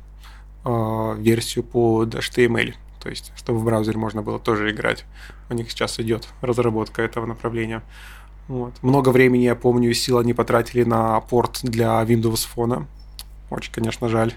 версию 1.17 1.63
под 1.63 2.15
HTML. 2.15 2.73
То 2.99 3.10
есть, 3.10 3.32
чтобы 3.36 3.60
в 3.60 3.63
браузере 3.63 3.97
можно 3.97 4.21
было 4.21 4.39
тоже 4.39 4.71
играть. 4.71 5.06
У 5.49 5.53
них 5.53 5.71
сейчас 5.71 5.99
идет 5.99 6.27
разработка 6.41 7.01
этого 7.01 7.25
направления. 7.25 7.84
Вот. 8.47 8.73
Много 8.82 9.10
времени, 9.10 9.43
я 9.43 9.56
помню, 9.56 9.93
сил 9.93 10.17
они 10.17 10.34
потратили 10.34 10.84
на 10.84 11.19
порт 11.21 11.60
для 11.63 12.01
Windows 12.01 12.47
Phone. 12.53 12.86
Очень, 13.49 13.71
конечно, 13.71 14.10
жаль, 14.10 14.34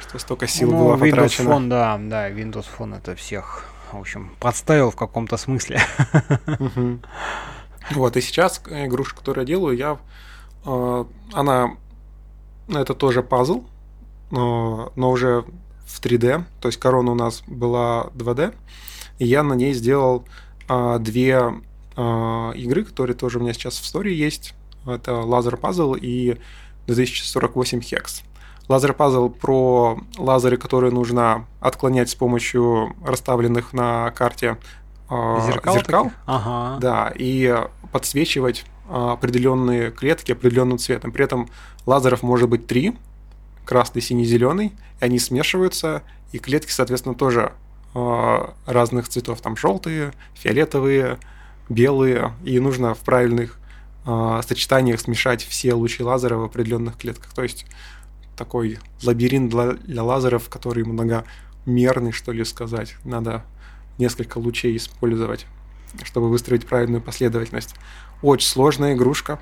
что 0.00 0.18
столько 0.18 0.46
сил 0.46 0.70
ну, 0.70 0.78
было 0.78 0.96
Windows 0.96 1.10
потрачено. 1.10 1.48
Phone, 1.50 1.68
да, 1.68 1.98
да, 1.98 2.30
Windows 2.30 2.66
Phone 2.76 2.96
это 2.98 3.14
всех, 3.14 3.64
в 3.92 3.98
общем, 3.98 4.32
подставил 4.40 4.90
в 4.90 4.96
каком-то 4.96 5.36
смысле. 5.36 5.80
Вот, 7.90 8.16
и 8.16 8.22
сейчас 8.22 8.62
игрушка, 8.66 9.18
которую 9.18 9.42
я 9.42 9.46
делаю, 9.46 9.76
я, 9.76 9.98
э, 10.64 11.04
она, 11.34 11.72
это 12.66 12.94
тоже 12.94 13.22
пазл, 13.22 13.64
но, 14.30 14.90
но 14.96 15.10
уже 15.10 15.44
в 15.86 16.00
3D, 16.00 16.44
то 16.60 16.68
есть 16.68 16.78
корона 16.78 17.12
у 17.12 17.14
нас 17.14 17.42
была 17.46 18.10
2D, 18.14 18.54
и 19.18 19.26
я 19.26 19.42
на 19.42 19.54
ней 19.54 19.72
сделал 19.74 20.24
э, 20.68 20.98
две 21.00 21.54
э, 21.96 22.52
игры, 22.56 22.84
которые 22.84 23.16
тоже 23.16 23.38
у 23.38 23.42
меня 23.42 23.52
сейчас 23.52 23.78
в 23.78 23.84
истории 23.84 24.14
есть. 24.14 24.54
Это 24.86 25.12
Laser 25.12 25.58
Puzzle 25.58 25.98
и 25.98 26.38
2048 26.86 27.80
Hex. 27.80 28.22
Лазер 28.68 28.94
пазл 28.94 29.28
про 29.28 29.98
лазеры, 30.16 30.56
которые 30.56 30.90
нужно 30.90 31.46
отклонять 31.60 32.08
с 32.08 32.14
помощью 32.14 32.96
расставленных 33.04 33.74
на 33.74 34.10
карте 34.12 34.56
э, 35.10 35.38
зеркал. 35.46 35.74
зеркал. 35.74 36.12
Ага. 36.24 36.80
Да, 36.80 37.12
и 37.14 37.62
подсвечивать 37.92 38.64
определенные 38.88 39.90
клетки 39.90 40.32
определенным 40.32 40.78
цветом. 40.78 41.12
При 41.12 41.24
этом 41.24 41.48
лазеров 41.86 42.22
может 42.22 42.48
быть 42.48 42.66
три: 42.66 42.96
красный, 43.64 44.02
синий, 44.02 44.24
зеленый, 44.24 44.72
и 45.00 45.04
они 45.04 45.18
смешиваются, 45.18 46.02
и 46.32 46.38
клетки, 46.38 46.70
соответственно, 46.70 47.14
тоже 47.14 47.52
э, 47.94 48.46
разных 48.66 49.08
цветов. 49.08 49.40
Там 49.40 49.56
желтые, 49.56 50.12
фиолетовые, 50.34 51.18
белые, 51.68 52.34
и 52.44 52.58
нужно 52.60 52.94
в 52.94 53.00
правильных 53.00 53.58
э, 54.06 54.40
сочетаниях 54.46 55.00
смешать 55.00 55.44
все 55.44 55.74
лучи 55.74 56.02
лазера 56.02 56.36
в 56.36 56.44
определенных 56.44 56.96
клетках. 56.98 57.32
То 57.32 57.42
есть 57.42 57.66
такой 58.36 58.78
лабиринт 59.02 59.50
для, 59.50 59.72
для 59.72 60.02
лазеров, 60.02 60.48
который 60.48 60.84
многомерный, 60.84 62.12
что 62.12 62.32
ли 62.32 62.44
сказать. 62.44 62.96
Надо 63.04 63.44
несколько 63.98 64.38
лучей 64.38 64.76
использовать, 64.76 65.46
чтобы 66.02 66.28
выстроить 66.28 66.66
правильную 66.66 67.00
последовательность. 67.00 67.74
Очень 68.22 68.48
сложная 68.48 68.94
игрушка. 68.94 69.38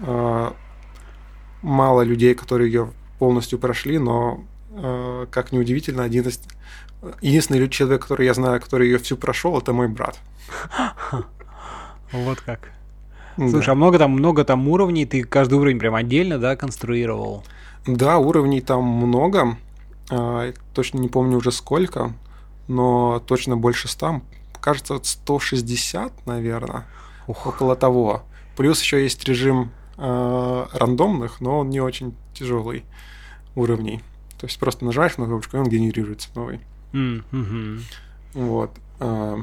Э, 0.00 0.52
мало 1.62 2.02
людей, 2.02 2.34
которые 2.34 2.70
ее 2.70 2.92
полностью 3.18 3.58
прошли, 3.58 3.98
но, 3.98 4.44
э, 4.70 5.26
как 5.30 5.52
ни 5.52 5.58
удивительно, 5.58 6.04
один 6.04 6.26
из... 6.26 6.40
единственный 7.20 7.68
человек, 7.68 8.02
который 8.02 8.26
я 8.26 8.34
знаю, 8.34 8.60
который 8.60 8.88
ее 8.88 8.98
всю 8.98 9.16
прошел, 9.16 9.58
это 9.58 9.72
мой 9.72 9.88
брат. 9.88 10.18
Вот 12.12 12.40
как. 12.40 12.70
Да. 13.36 13.48
Слушай, 13.48 13.70
а 13.70 13.74
много 13.74 13.98
там, 13.98 14.12
много 14.12 14.44
там 14.44 14.66
уровней, 14.68 15.04
ты 15.06 15.22
каждый 15.22 15.58
уровень 15.58 15.78
прям 15.78 15.94
отдельно, 15.94 16.38
да, 16.38 16.56
конструировал? 16.56 17.44
Да, 17.86 18.18
уровней 18.18 18.60
там 18.60 18.84
много. 18.84 19.58
А, 20.10 20.52
точно 20.72 20.98
не 20.98 21.08
помню 21.08 21.36
уже 21.36 21.52
сколько, 21.52 22.12
но 22.68 23.22
точно 23.26 23.56
больше 23.56 23.88
100. 23.88 24.22
Кажется, 24.60 24.98
160, 25.02 26.26
наверное. 26.26 26.86
Ух. 27.26 27.46
Около 27.46 27.76
того. 27.76 28.22
Плюс 28.56 28.80
еще 28.80 29.02
есть 29.02 29.24
режим 29.24 29.70
э, 29.96 30.66
рандомных, 30.72 31.40
но 31.40 31.60
он 31.60 31.70
не 31.70 31.80
очень 31.80 32.14
тяжелый 32.34 32.84
уровней. 33.54 34.02
То 34.38 34.46
есть 34.46 34.58
просто 34.58 34.84
нажимаешь 34.84 35.16
на 35.16 35.26
кнопочку, 35.26 35.56
и 35.56 35.60
он 35.60 35.68
генерируется 35.68 36.28
новый. 36.34 36.60
Mm-hmm. 36.92 37.80
Вот. 38.34 38.70
Э, 39.00 39.36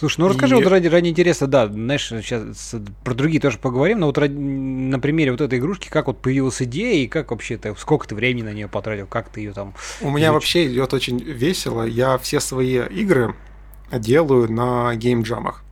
Слушай, 0.00 0.20
ну 0.20 0.28
расскажи 0.28 0.54
и... 0.54 0.62
вот 0.62 0.66
ради, 0.66 0.86
ради 0.86 1.08
интереса, 1.08 1.46
да, 1.46 1.66
знаешь, 1.66 2.08
сейчас 2.08 2.74
про 3.04 3.12
другие 3.12 3.38
тоже 3.38 3.58
поговорим, 3.58 4.00
но 4.00 4.06
вот 4.06 4.16
ради, 4.16 4.32
на 4.32 4.98
примере 4.98 5.30
вот 5.30 5.42
этой 5.42 5.58
игрушки, 5.58 5.88
как 5.90 6.06
вот 6.06 6.22
появилась 6.22 6.62
идея 6.62 7.04
и 7.04 7.06
как 7.06 7.30
вообще 7.30 7.58
ты, 7.58 7.74
сколько 7.76 8.08
ты 8.08 8.14
времени 8.14 8.44
на 8.44 8.54
нее 8.54 8.66
потратил, 8.66 9.06
как 9.06 9.28
ты 9.28 9.40
ее 9.40 9.52
там... 9.52 9.74
У 10.00 10.04
изучил? 10.04 10.16
меня 10.16 10.32
вообще 10.32 10.72
идет 10.72 10.94
очень 10.94 11.18
весело, 11.18 11.82
я 11.82 12.16
все 12.16 12.40
свои 12.40 12.78
игры 12.78 13.34
делаю 13.92 14.50
на 14.50 14.94
геймджамах. 14.94 15.62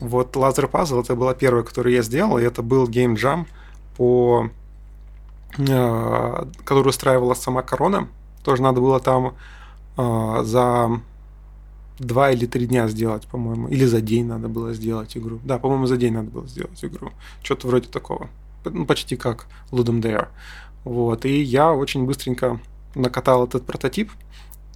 Вот 0.00 0.34
Laser 0.34 0.70
Puzzle 0.70 1.02
это 1.02 1.14
была 1.14 1.34
первая, 1.34 1.62
которую 1.62 1.94
я 1.94 2.02
сделал, 2.02 2.38
и 2.38 2.42
это 2.42 2.62
был 2.62 2.88
геймджам 2.88 3.46
по... 3.96 4.48
Э, 5.58 6.46
который 6.64 6.88
устраивала 6.88 7.34
сама 7.34 7.62
Корона. 7.62 8.08
Тоже 8.42 8.62
надо 8.62 8.80
было 8.80 8.98
там 9.00 9.34
э, 9.96 10.40
за 10.44 11.00
два 11.98 12.30
или 12.30 12.46
три 12.46 12.66
дня 12.66 12.88
сделать, 12.88 13.26
по-моему. 13.26 13.68
Или 13.68 13.84
за 13.84 14.00
день 14.00 14.26
надо 14.26 14.48
было 14.48 14.72
сделать 14.72 15.16
игру. 15.16 15.38
Да, 15.44 15.58
по-моему, 15.58 15.86
за 15.86 15.96
день 15.96 16.14
надо 16.14 16.30
было 16.30 16.46
сделать 16.46 16.82
игру. 16.84 17.10
Что-то 17.42 17.68
вроде 17.68 17.88
такого. 17.88 18.28
Ну, 18.64 18.86
почти 18.86 19.16
как 19.16 19.46
Ludum 19.70 20.00
Dare. 20.00 20.28
Вот. 20.84 21.24
И 21.26 21.42
я 21.42 21.72
очень 21.72 22.06
быстренько 22.06 22.58
накатал 22.94 23.44
этот 23.44 23.66
прототип, 23.66 24.10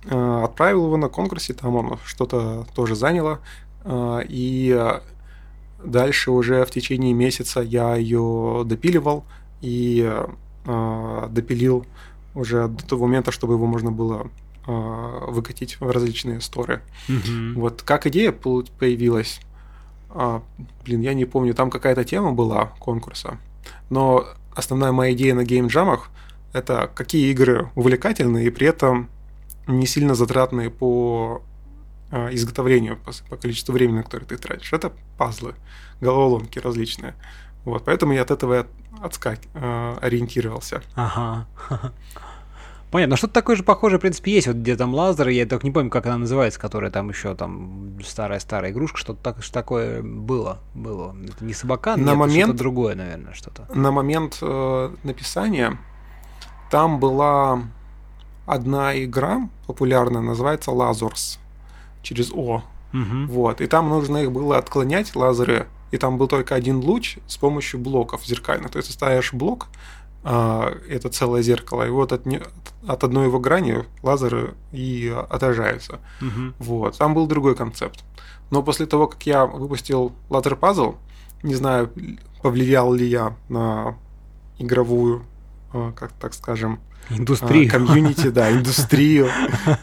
э, 0.04 0.44
отправил 0.44 0.86
его 0.86 0.96
на 0.96 1.08
конкурсе, 1.08 1.54
там 1.54 1.76
он 1.76 1.98
что-то 2.04 2.66
тоже 2.74 2.94
заняло. 2.94 3.40
Э, 3.84 4.20
и 4.28 5.00
дальше 5.84 6.30
уже 6.30 6.64
в 6.64 6.70
течение 6.70 7.12
месяца 7.12 7.60
я 7.60 7.96
ее 7.96 8.62
допиливал 8.64 9.24
и 9.60 10.10
э, 10.66 11.28
допилил 11.30 11.86
уже 12.34 12.68
до 12.68 12.86
того 12.86 13.06
момента, 13.06 13.32
чтобы 13.32 13.54
его 13.54 13.66
можно 13.66 13.92
было 13.92 14.28
а, 14.66 15.26
выкатить 15.30 15.78
в 15.80 15.90
различные 15.90 16.40
сторы. 16.40 16.82
Mm-hmm. 17.08 17.52
Вот 17.54 17.82
как 17.82 18.06
идея 18.06 18.32
появилась, 18.32 19.40
а, 20.10 20.42
блин, 20.84 21.02
я 21.02 21.14
не 21.14 21.26
помню, 21.26 21.54
там 21.54 21.70
какая-то 21.70 22.04
тема 22.04 22.32
была 22.32 22.66
конкурса, 22.78 23.38
но 23.90 24.24
основная 24.54 24.92
моя 24.92 25.12
идея 25.12 25.34
на 25.34 25.44
геймджамах 25.44 26.10
это 26.52 26.90
какие 26.94 27.30
игры 27.30 27.68
увлекательные 27.74 28.46
и 28.46 28.50
при 28.50 28.68
этом 28.68 29.10
не 29.66 29.86
сильно 29.86 30.14
затратные 30.14 30.70
по 30.70 31.42
изготовлению, 32.32 32.98
по, 32.98 33.12
по 33.28 33.36
количеству 33.36 33.72
времени, 33.72 34.02
которое 34.02 34.26
ты 34.26 34.36
тратишь. 34.36 34.72
Это 34.72 34.92
пазлы, 35.18 35.54
головоломки 36.00 36.58
различные. 36.58 37.14
Вот, 37.64 37.84
поэтому 37.84 38.12
я 38.12 38.22
от 38.22 38.30
этого 38.30 38.66
отскак, 39.00 39.38
ориентировался. 39.54 40.82
Ага. 40.94 41.46
Понятно. 42.94 43.14
Но 43.14 43.16
что-то 43.16 43.32
такое 43.32 43.56
же 43.56 43.64
похожее, 43.64 43.98
в 43.98 44.02
принципе, 44.02 44.34
есть. 44.34 44.46
Вот 44.46 44.54
где 44.54 44.76
там 44.76 44.94
лазер, 44.94 45.26
я 45.26 45.46
только 45.46 45.66
не 45.66 45.72
помню, 45.72 45.90
как 45.90 46.06
она 46.06 46.18
называется, 46.18 46.60
которая 46.60 46.92
там 46.92 47.08
еще 47.08 47.34
там 47.34 47.98
старая-старая 48.04 48.70
игрушка, 48.70 48.98
что-то 48.98 49.20
так, 49.20 49.42
что 49.42 49.52
такое 49.52 50.00
было. 50.00 50.60
было. 50.74 51.16
Это 51.24 51.44
не 51.44 51.54
собака, 51.54 51.96
на 51.96 52.10
нет, 52.10 52.16
момент, 52.16 52.44
что-то 52.44 52.58
другое, 52.58 52.94
наверное, 52.94 53.32
что-то. 53.34 53.66
На 53.74 53.90
момент 53.90 54.38
э, 54.40 54.94
написания 55.02 55.76
там 56.70 57.00
была 57.00 57.62
одна 58.46 58.96
игра 59.02 59.48
популярная, 59.66 60.22
называется 60.22 60.70
Lazars 60.70 61.40
через 62.04 62.30
О. 62.32 62.62
Угу. 62.92 63.26
Вот. 63.28 63.60
И 63.60 63.66
там 63.66 63.88
нужно 63.88 64.18
их 64.18 64.30
было 64.30 64.56
отклонять, 64.56 65.16
лазеры, 65.16 65.66
и 65.90 65.98
там 65.98 66.16
был 66.16 66.28
только 66.28 66.54
один 66.54 66.78
луч 66.78 67.18
с 67.26 67.36
помощью 67.36 67.80
блоков 67.80 68.24
зеркальных. 68.24 68.70
То 68.70 68.78
есть 68.78 68.88
ты 68.88 68.94
ставишь 68.94 69.32
блок, 69.32 69.66
а, 70.22 70.72
это 70.88 71.08
целое 71.08 71.42
зеркало, 71.42 71.86
и 71.86 71.90
вот 71.90 72.12
от, 72.12 72.24
не, 72.24 72.40
от 72.86 73.04
одной 73.04 73.26
его 73.26 73.40
грани 73.40 73.84
лазеры 74.02 74.54
и 74.72 75.14
отражаются. 75.28 76.00
Угу. 76.20 76.54
Вот. 76.60 76.98
Там 76.98 77.14
был 77.14 77.26
другой 77.26 77.56
концепт. 77.56 78.04
Но 78.50 78.62
после 78.62 78.86
того, 78.86 79.08
как 79.08 79.26
я 79.26 79.46
выпустил 79.46 80.12
лазер 80.30 80.56
пазл, 80.56 80.94
не 81.42 81.54
знаю, 81.54 81.90
повлиял 82.42 82.92
ли 82.92 83.06
я 83.06 83.36
на 83.48 83.96
игровую, 84.58 85.24
а, 85.72 85.92
как 85.92 86.12
так 86.12 86.32
скажем, 86.32 86.80
Индустрию. 87.10 87.68
А, 87.68 87.70
комьюнити, 87.70 88.28
да, 88.28 88.50
индустрию. 88.50 89.28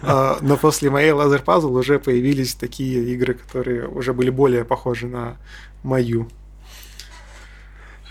А, 0.01 0.37
но 0.41 0.57
после 0.57 0.89
моей 0.89 1.11
лазер 1.11 1.41
пазл 1.41 1.75
уже 1.75 1.99
появились 1.99 2.55
такие 2.55 3.13
игры, 3.13 3.35
которые 3.35 3.87
уже 3.87 4.13
были 4.13 4.29
более 4.29 4.65
похожи 4.65 5.07
на 5.07 5.37
мою. 5.83 6.27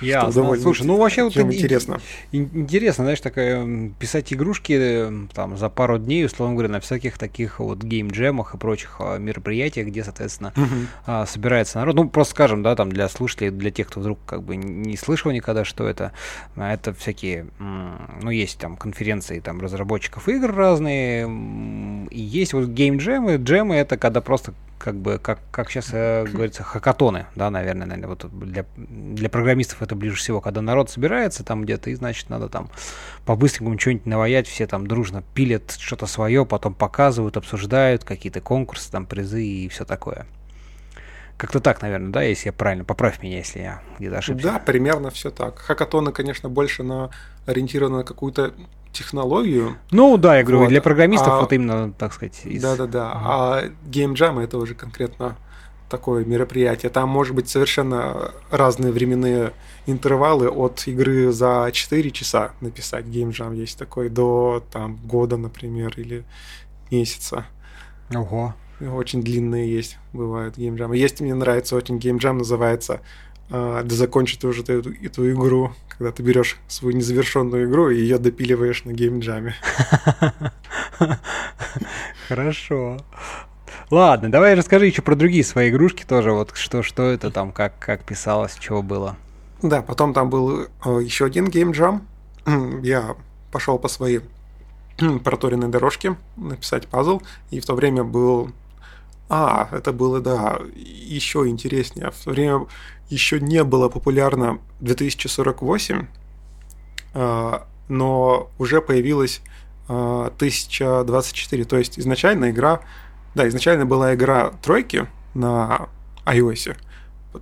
Ясно. 0.01 0.57
Слушай, 0.57 0.87
ну 0.87 0.97
вообще 0.97 1.25
вот 1.25 1.37
интересно. 1.37 2.01
Интересно, 2.33 3.05
знаешь, 3.05 3.21
такая 3.21 3.91
писать 3.99 4.33
игрушки 4.33 5.09
там 5.35 5.57
за 5.57 5.69
пару 5.69 5.99
дней, 5.99 6.25
условно 6.25 6.55
говоря, 6.55 6.71
на 6.71 6.81
всяких 6.81 7.19
таких 7.19 7.61
вот 7.61 7.79
гейм-джемах 7.83 8.55
и 8.55 8.59
прочих 8.59 8.97
а, 9.01 9.19
мероприятиях, 9.19 9.89
где, 9.89 10.05
соответственно, 10.05 10.53
угу. 10.57 11.27
собирается 11.27 11.79
народ. 11.79 11.97
Ну, 11.97 12.09
просто 12.09 12.33
скажем, 12.33 12.63
да, 12.63 12.77
там 12.77 12.91
для 12.91 13.09
слушателей, 13.09 13.51
для 13.51 13.71
тех, 13.71 13.89
кто 13.89 14.01
вдруг 14.01 14.19
как 14.27 14.43
бы 14.43 14.57
не 14.57 14.97
слышал 14.97 15.31
никогда, 15.31 15.65
что 15.65 15.87
это, 15.89 16.13
а, 16.57 16.73
это 16.73 16.93
всякие, 16.93 17.47
ну, 17.59 18.31
есть 18.31 18.59
там 18.59 18.77
конференции 18.77 19.41
там 19.41 19.61
разработчиков 19.61 20.29
игр 20.29 20.55
разные, 20.55 21.25
и 22.11 22.21
есть 22.21 22.53
вот 22.53 22.69
гейм-джемы. 22.69 23.37
Джемы 23.37 23.77
это 23.77 23.97
когда 23.97 24.21
просто 24.21 24.55
как 24.81 24.97
бы, 24.97 25.19
как, 25.19 25.39
как 25.51 25.71
сейчас 25.71 25.91
э, 25.93 26.25
говорится, 26.33 26.63
хакатоны, 26.63 27.27
да, 27.37 27.51
наверное, 27.51 27.87
наверное, 27.87 28.09
вот 28.09 28.27
для, 28.33 28.65
для 28.77 29.29
программистов 29.29 29.83
это 29.83 29.90
ближе 29.95 30.17
всего, 30.17 30.41
когда 30.41 30.61
народ 30.63 30.91
собирается 30.91 31.45
там 31.45 31.63
где-то, 31.63 31.91
и, 31.91 31.95
значит, 31.95 32.31
надо 32.31 32.49
там 32.49 32.71
по-быстренькому 33.25 33.79
что-нибудь 33.79 34.07
наваять, 34.07 34.47
все 34.47 34.67
там 34.67 34.87
дружно 34.87 35.23
пилят 35.35 35.77
что-то 35.79 36.07
свое, 36.07 36.45
потом 36.47 36.75
показывают, 36.75 37.37
обсуждают 37.37 38.05
какие-то 38.05 38.41
конкурсы, 38.41 38.91
там, 38.91 39.07
призы 39.07 39.45
и 39.45 39.69
все 39.69 39.85
такое. 39.85 40.27
Как-то 41.37 41.61
так, 41.61 41.81
наверное, 41.81 42.13
да, 42.13 42.23
если 42.23 42.49
я 42.49 42.53
правильно, 42.53 42.85
поправь 42.85 43.23
меня, 43.23 43.39
если 43.39 43.61
я 43.61 43.83
где-то 43.99 44.19
ошибся. 44.19 44.47
Да, 44.47 44.59
примерно 44.59 45.11
все 45.11 45.31
так. 45.31 45.59
Хакатоны, 45.59 46.13
конечно, 46.13 46.51
больше 46.51 46.83
на 46.83 47.11
ориентированы 47.47 47.99
на 47.99 48.05
какую-то 48.05 48.53
технологию. 48.93 49.77
Ну 49.91 50.19
да, 50.19 50.37
я 50.37 50.43
говорю, 50.43 50.59
вот. 50.61 50.69
для 50.69 50.83
программистов 50.83 51.33
а, 51.33 51.41
вот 51.41 51.53
именно, 51.53 51.93
так 51.93 52.13
сказать. 52.13 52.41
Из... 52.45 52.63
Да, 52.63 52.77
да, 52.77 52.87
да. 52.87 53.13
Ага. 53.13 53.25
А 53.25 53.63
Jam 53.91 54.43
это 54.43 54.59
уже 54.59 54.75
конкретно 54.75 55.37
такое 55.91 56.25
мероприятие. 56.25 56.91
Там 56.91 57.09
может 57.09 57.35
быть 57.35 57.49
совершенно 57.49 58.33
разные 58.51 58.93
временные 58.93 59.53
интервалы 59.87 60.49
от 60.49 60.87
игры 60.87 61.33
за 61.33 61.69
4 61.73 62.11
часа 62.11 62.53
написать 62.61 63.05
Jam 63.07 63.55
есть 63.55 63.79
такой 63.79 64.09
до 64.09 64.65
там 64.73 64.97
года, 65.05 65.37
например, 65.37 65.93
или 65.97 66.25
месяца. 66.91 67.45
Ого. 68.15 68.55
Очень 68.81 69.23
длинные 69.23 69.71
есть, 69.71 69.99
бывают 70.15 70.57
геймджамы. 70.57 70.97
Есть, 70.97 71.21
мне 71.21 71.35
нравится 71.35 71.77
очень 71.77 71.99
геймджам, 71.99 72.39
называется 72.39 73.03
э, 73.51 73.83
«Да 73.85 73.95
закончить 73.95 74.43
уже 74.45 74.63
эту, 74.63 74.93
эту 74.93 75.31
игру», 75.33 75.73
когда 75.89 76.13
ты 76.13 76.23
берешь 76.23 76.57
свою 76.67 76.97
незавершенную 76.97 77.69
игру 77.69 77.91
и 77.91 78.01
ее 78.01 78.17
допиливаешь 78.17 78.85
на 78.85 78.93
геймджаме. 78.93 79.55
Хорошо. 82.29 82.97
Ладно, 83.91 84.31
давай 84.31 84.55
расскажи 84.55 84.87
еще 84.87 85.03
про 85.03 85.17
другие 85.17 85.43
свои 85.43 85.71
игрушки 85.71 86.05
тоже, 86.05 86.33
вот 86.33 86.53
что, 86.55 86.83
что 86.83 87.03
это 87.05 87.31
там, 87.31 87.51
как, 87.51 87.79
как 87.81 88.05
писалось, 88.05 88.57
чего 88.59 88.83
было. 88.83 89.17
Да, 89.63 89.83
потом 89.83 90.15
там 90.15 90.31
был 90.31 90.63
э, 90.63 90.67
еще 91.03 91.25
один 91.25 91.49
геймджам. 91.49 92.07
Я 92.83 93.17
пошел 93.51 93.79
по 93.79 93.89
своей 93.89 94.21
проторенной 95.25 95.69
дорожке 95.69 96.17
написать 96.37 96.87
пазл, 96.87 97.21
и 97.51 97.59
в 97.59 97.67
то 97.67 97.75
время 97.75 98.05
был 98.05 98.53
а, 99.29 99.69
это 99.71 99.93
было, 99.93 100.21
да, 100.21 100.59
еще 100.75 101.47
интереснее. 101.47 102.11
В 102.11 102.25
то 102.25 102.31
время 102.31 102.67
еще 103.09 103.41
не 103.41 103.63
было 103.63 103.89
популярно 103.89 104.59
2048, 104.81 106.07
а, 107.15 107.67
но 107.89 108.51
уже 108.59 108.81
появилась 108.81 109.41
1024. 109.87 111.63
А, 111.63 111.67
То 111.67 111.79
есть 111.79 111.99
изначально 111.99 112.51
игра, 112.51 112.81
да, 113.35 113.49
изначально 113.49 113.87
была 113.87 114.15
игра 114.15 114.51
тройки 114.63 115.07
на 115.35 115.89
iOS, 116.27 116.77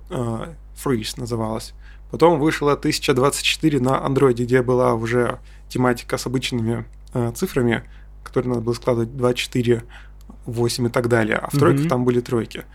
а, 0.09 0.53
Freeze 0.83 1.19
называлась. 1.19 1.73
Потом 2.11 2.39
вышла 2.39 2.73
1024 2.73 3.79
на 3.79 3.97
Android, 4.05 4.33
где 4.33 4.61
была 4.61 4.93
уже 4.93 5.39
тематика 5.67 6.17
с 6.17 6.25
обычными 6.25 6.85
цифрами, 7.35 7.83
которые 8.23 8.49
надо 8.49 8.61
было 8.61 8.73
складывать 8.73 9.15
24 9.15 9.83
8 10.45 10.87
и 10.87 10.89
так 10.89 11.07
далее, 11.07 11.37
а 11.37 11.49
в 11.49 11.57
тройках 11.57 11.85
mm-hmm. 11.85 11.89
там 11.89 12.05
были 12.05 12.21
тройки. 12.21 12.65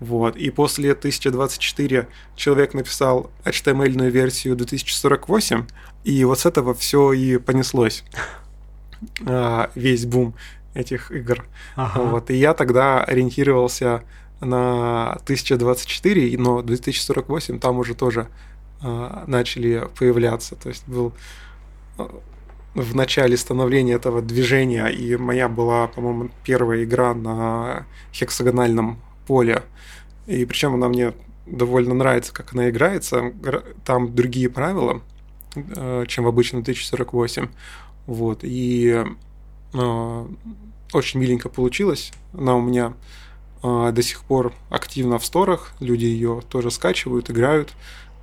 Вот. 0.00 0.36
И 0.36 0.50
после 0.50 0.92
1024 0.92 2.08
человек 2.36 2.74
написал 2.74 3.30
HTML-ную 3.44 4.10
версию 4.10 4.56
2048, 4.56 5.66
и 6.04 6.24
вот 6.24 6.38
с 6.38 6.46
этого 6.46 6.74
все 6.74 7.12
и 7.12 7.38
понеслось. 7.38 8.04
А, 9.26 9.70
весь 9.74 10.06
бум 10.06 10.34
этих 10.74 11.10
игр. 11.10 11.44
Ага. 11.76 12.00
Вот. 12.00 12.30
И 12.30 12.34
я 12.34 12.54
тогда 12.54 13.02
ориентировался 13.02 14.02
на 14.40 15.12
1024, 15.12 16.36
но 16.38 16.62
2048 16.62 17.58
там 17.58 17.78
уже 17.78 17.94
тоже 17.94 18.28
а, 18.82 19.24
начали 19.26 19.88
появляться. 19.98 20.56
То 20.56 20.68
есть 20.68 20.86
был 20.86 21.12
в 22.74 22.94
начале 22.94 23.36
становления 23.36 23.94
этого 23.94 24.20
движения, 24.20 24.86
и 24.86 25.16
моя 25.16 25.48
была, 25.48 25.86
по-моему, 25.86 26.30
первая 26.42 26.84
игра 26.84 27.14
на 27.14 27.86
хексагональном 28.12 28.98
поле. 29.26 29.62
И 30.26 30.44
причем 30.44 30.74
она 30.74 30.88
мне 30.88 31.12
довольно 31.46 31.94
нравится, 31.94 32.32
как 32.32 32.52
она 32.52 32.68
играется. 32.70 33.32
Там 33.84 34.14
другие 34.14 34.48
правила, 34.48 35.02
э, 35.54 36.04
чем 36.08 36.24
в 36.24 36.28
обычном 36.28 36.62
1048. 36.62 37.48
Вот. 38.06 38.40
И 38.42 38.88
э, 38.88 39.04
очень 39.74 41.20
миленько 41.20 41.48
получилось. 41.48 42.12
Она 42.32 42.56
у 42.56 42.60
меня 42.60 42.94
э, 43.62 43.90
до 43.92 44.02
сих 44.02 44.22
пор 44.22 44.52
активна 44.70 45.18
в 45.18 45.26
сторах. 45.26 45.72
Люди 45.80 46.04
ее 46.04 46.42
тоже 46.48 46.70
скачивают, 46.70 47.30
играют. 47.30 47.72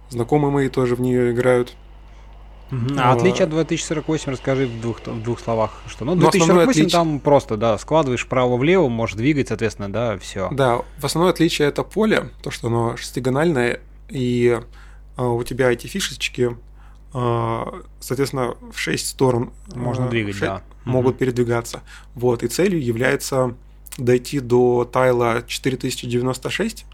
Знакомые 0.10 0.52
мои 0.52 0.70
тоже 0.70 0.96
в 0.96 1.02
нее 1.02 1.32
играют. 1.32 1.76
А 2.98 3.12
отличие 3.12 3.44
от 3.44 3.50
2048 3.50 4.32
расскажи 4.32 4.66
в 4.66 4.82
двух, 4.82 5.02
в 5.06 5.22
двух 5.22 5.40
словах. 5.42 5.82
Что? 5.88 6.06
Ну, 6.06 6.16
2048 6.16 6.70
отличие... 6.70 6.90
там 6.90 7.20
просто, 7.20 7.58
да, 7.58 7.78
складываешь 7.78 8.26
вправо-влево, 8.26 8.88
можешь 8.88 9.18
двигать, 9.18 9.50
соответственно, 9.50 9.92
да, 9.92 10.18
все. 10.18 10.50
Да, 10.52 10.82
в 10.98 11.06
основное 11.06 11.34
отличие 11.34 11.68
это 11.68 11.84
поле, 11.84 12.30
то, 12.42 12.50
что 12.50 12.68
оно 12.68 12.96
шестигональное, 12.96 13.82
и 14.10 14.58
а, 15.18 15.28
у 15.28 15.44
тебя 15.44 15.72
эти 15.72 15.88
фишечки, 15.88 16.52
а, 16.52 16.58
соответственно, 17.14 18.56
в 18.72 18.78
шесть 18.78 19.08
сторон 19.08 19.52
можно 19.76 20.06
а, 20.06 20.10
двигать, 20.10 20.36
6, 20.36 20.42
да. 20.42 20.62
Могут 20.86 21.16
угу. 21.16 21.20
передвигаться. 21.20 21.82
Вот, 22.16 22.44
и 22.44 22.48
целью 22.48 22.82
является 22.82 23.56
дойти 23.98 24.40
до 24.40 24.86
тайла 24.86 25.44
4096, 25.46 26.86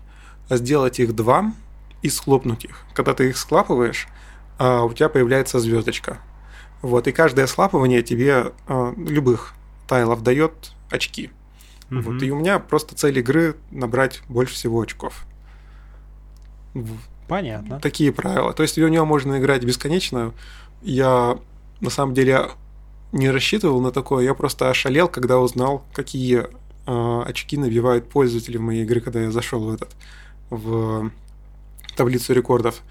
сделать 0.49 0.99
их 0.99 1.15
два 1.15 1.53
и 2.01 2.09
схлопнуть 2.09 2.65
их. 2.65 2.83
Когда 2.93 3.13
ты 3.13 3.29
их 3.29 3.37
склапываешь, 3.37 4.07
а 4.57 4.83
у 4.83 4.93
тебя 4.93 5.09
появляется 5.09 5.59
звездочка. 5.59 6.19
Вот, 6.81 7.07
и 7.07 7.11
каждое 7.11 7.47
слапывание 7.47 8.01
тебе 8.01 8.53
а, 8.67 8.93
любых 8.97 9.53
тайлов 9.87 10.23
дает 10.23 10.71
очки. 10.89 11.31
Mm-hmm. 11.89 12.01
Вот, 12.01 12.21
и 12.21 12.31
у 12.31 12.35
меня 12.35 12.59
просто 12.59 12.95
цель 12.95 13.19
игры 13.19 13.55
набрать 13.71 14.21
больше 14.27 14.53
всего 14.53 14.81
очков. 14.81 15.25
Понятно. 17.27 17.79
Такие 17.79 18.11
правила. 18.11 18.53
То 18.53 18.63
есть 18.63 18.77
в 18.77 18.87
него 18.87 19.05
можно 19.05 19.39
играть 19.39 19.63
бесконечно. 19.63 20.33
Я 20.81 21.37
на 21.81 21.89
самом 21.89 22.13
деле 22.13 22.49
не 23.11 23.29
рассчитывал 23.29 23.81
на 23.81 23.91
такое. 23.91 24.23
Я 24.23 24.33
просто 24.33 24.69
ошалел, 24.69 25.07
когда 25.07 25.39
узнал, 25.39 25.83
какие 25.93 26.45
э, 26.85 27.21
очки 27.25 27.57
набивают 27.57 28.09
пользователи 28.09 28.57
в 28.57 28.61
моей 28.61 28.83
игры, 28.83 29.01
когда 29.01 29.21
я 29.21 29.31
зашел 29.31 29.61
в 29.61 29.73
этот 29.73 29.95
в 30.49 31.11
таблицу 31.95 32.33
рекордов. 32.33 32.81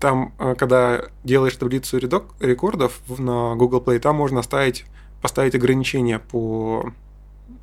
Там, 0.00 0.34
э, 0.38 0.54
когда 0.56 1.02
делаешь 1.24 1.56
таблицу 1.56 1.98
рекордов 1.98 3.00
на 3.18 3.54
Google 3.54 3.80
Play, 3.80 3.98
там 3.98 4.16
можно 4.16 4.42
ставить 4.42 4.84
поставить 5.22 5.54
ограничение 5.54 6.18
по 6.18 6.92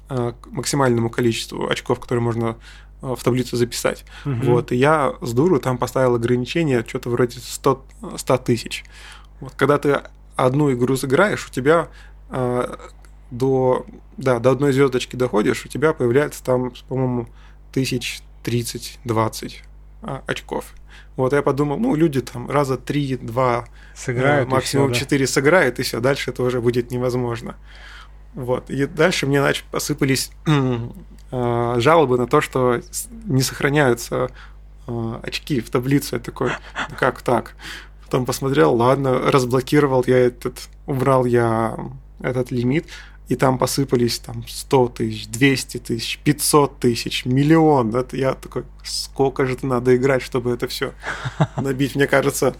э, 0.10 0.34
максимальному 0.52 1.10
количеству 1.10 1.70
очков, 1.70 2.00
которые 2.00 2.24
можно 2.24 2.58
в 3.04 3.24
таблицу 3.24 3.58
записать. 3.58 4.06
Угу. 4.26 4.36
Вот, 4.44 4.72
и 4.72 4.76
я 4.76 5.14
с 5.22 5.34
дуру 5.34 5.60
там 5.60 5.78
поставил 5.78 6.16
ограничение 6.16 6.86
что-то 6.88 7.10
вроде 7.10 7.40
100, 7.40 7.86
100 8.16 8.38
тысяч. 8.38 8.86
Вот, 9.42 9.54
когда 9.56 9.78
ты 9.78 10.02
одну 10.36 10.72
игру 10.72 10.96
сыграешь, 10.96 11.46
у 11.48 11.52
тебя 11.52 11.90
э, 12.30 12.76
до, 13.30 13.86
да, 14.18 14.40
до 14.40 14.52
одной 14.52 14.72
звездочки 14.72 15.16
доходишь, 15.16 15.66
у 15.66 15.68
тебя 15.68 15.94
появляется 15.94 16.44
там, 16.44 16.72
по-моему, 16.88 17.28
тысяч 17.74 18.22
30-20 18.46 19.54
а, 20.02 20.24
очков. 20.26 20.74
Вот 21.16 21.34
я 21.34 21.42
подумал, 21.42 21.78
ну, 21.78 21.96
люди 21.96 22.22
там 22.22 22.50
раза 22.50 22.76
3-2, 22.76 23.66
сыграют, 23.96 24.50
максимум 24.50 24.94
все, 24.94 25.02
да? 25.02 25.06
4 25.06 25.28
сыграют, 25.28 25.80
и 25.80 25.84
все, 25.84 26.00
дальше 26.00 26.32
это 26.32 26.44
уже 26.44 26.62
будет 26.62 26.90
невозможно. 26.90 27.56
Вот. 28.34 28.70
И 28.70 28.86
дальше 28.86 29.28
мне 29.28 29.42
нач... 29.42 29.64
посыпались 29.72 30.32
э, 30.48 30.78
жалобы 31.34 32.18
на 32.18 32.28
то, 32.28 32.42
что 32.42 32.82
не 33.26 33.42
сохраняются 33.42 34.30
э, 34.88 35.20
очки 35.24 35.62
в 35.62 35.70
таблицу. 35.70 36.16
Я 36.16 36.22
такой, 36.22 36.52
ну 36.90 36.96
как 37.00 37.22
так? 37.22 37.56
Потом 38.06 38.26
посмотрел, 38.26 38.76
ладно, 38.76 39.32
разблокировал 39.32 40.04
я 40.06 40.18
этот, 40.18 40.70
убрал 40.86 41.26
я 41.26 41.76
этот 42.22 42.52
лимит, 42.52 42.86
и 43.28 43.36
там 43.36 43.58
посыпались 43.58 44.20
там 44.20 44.46
100 44.48 44.88
тысяч, 44.90 45.28
200 45.28 45.78
тысяч, 45.80 46.20
500 46.24 46.80
тысяч, 46.80 47.26
миллион. 47.26 47.96
Это 47.96 48.16
я 48.16 48.34
такой, 48.34 48.64
сколько 48.84 49.46
же 49.46 49.58
надо 49.64 49.96
играть, 49.96 50.22
чтобы 50.22 50.52
это 50.52 50.68
все 50.68 50.94
набить? 51.56 51.96
Мне 51.96 52.06
кажется, 52.06 52.56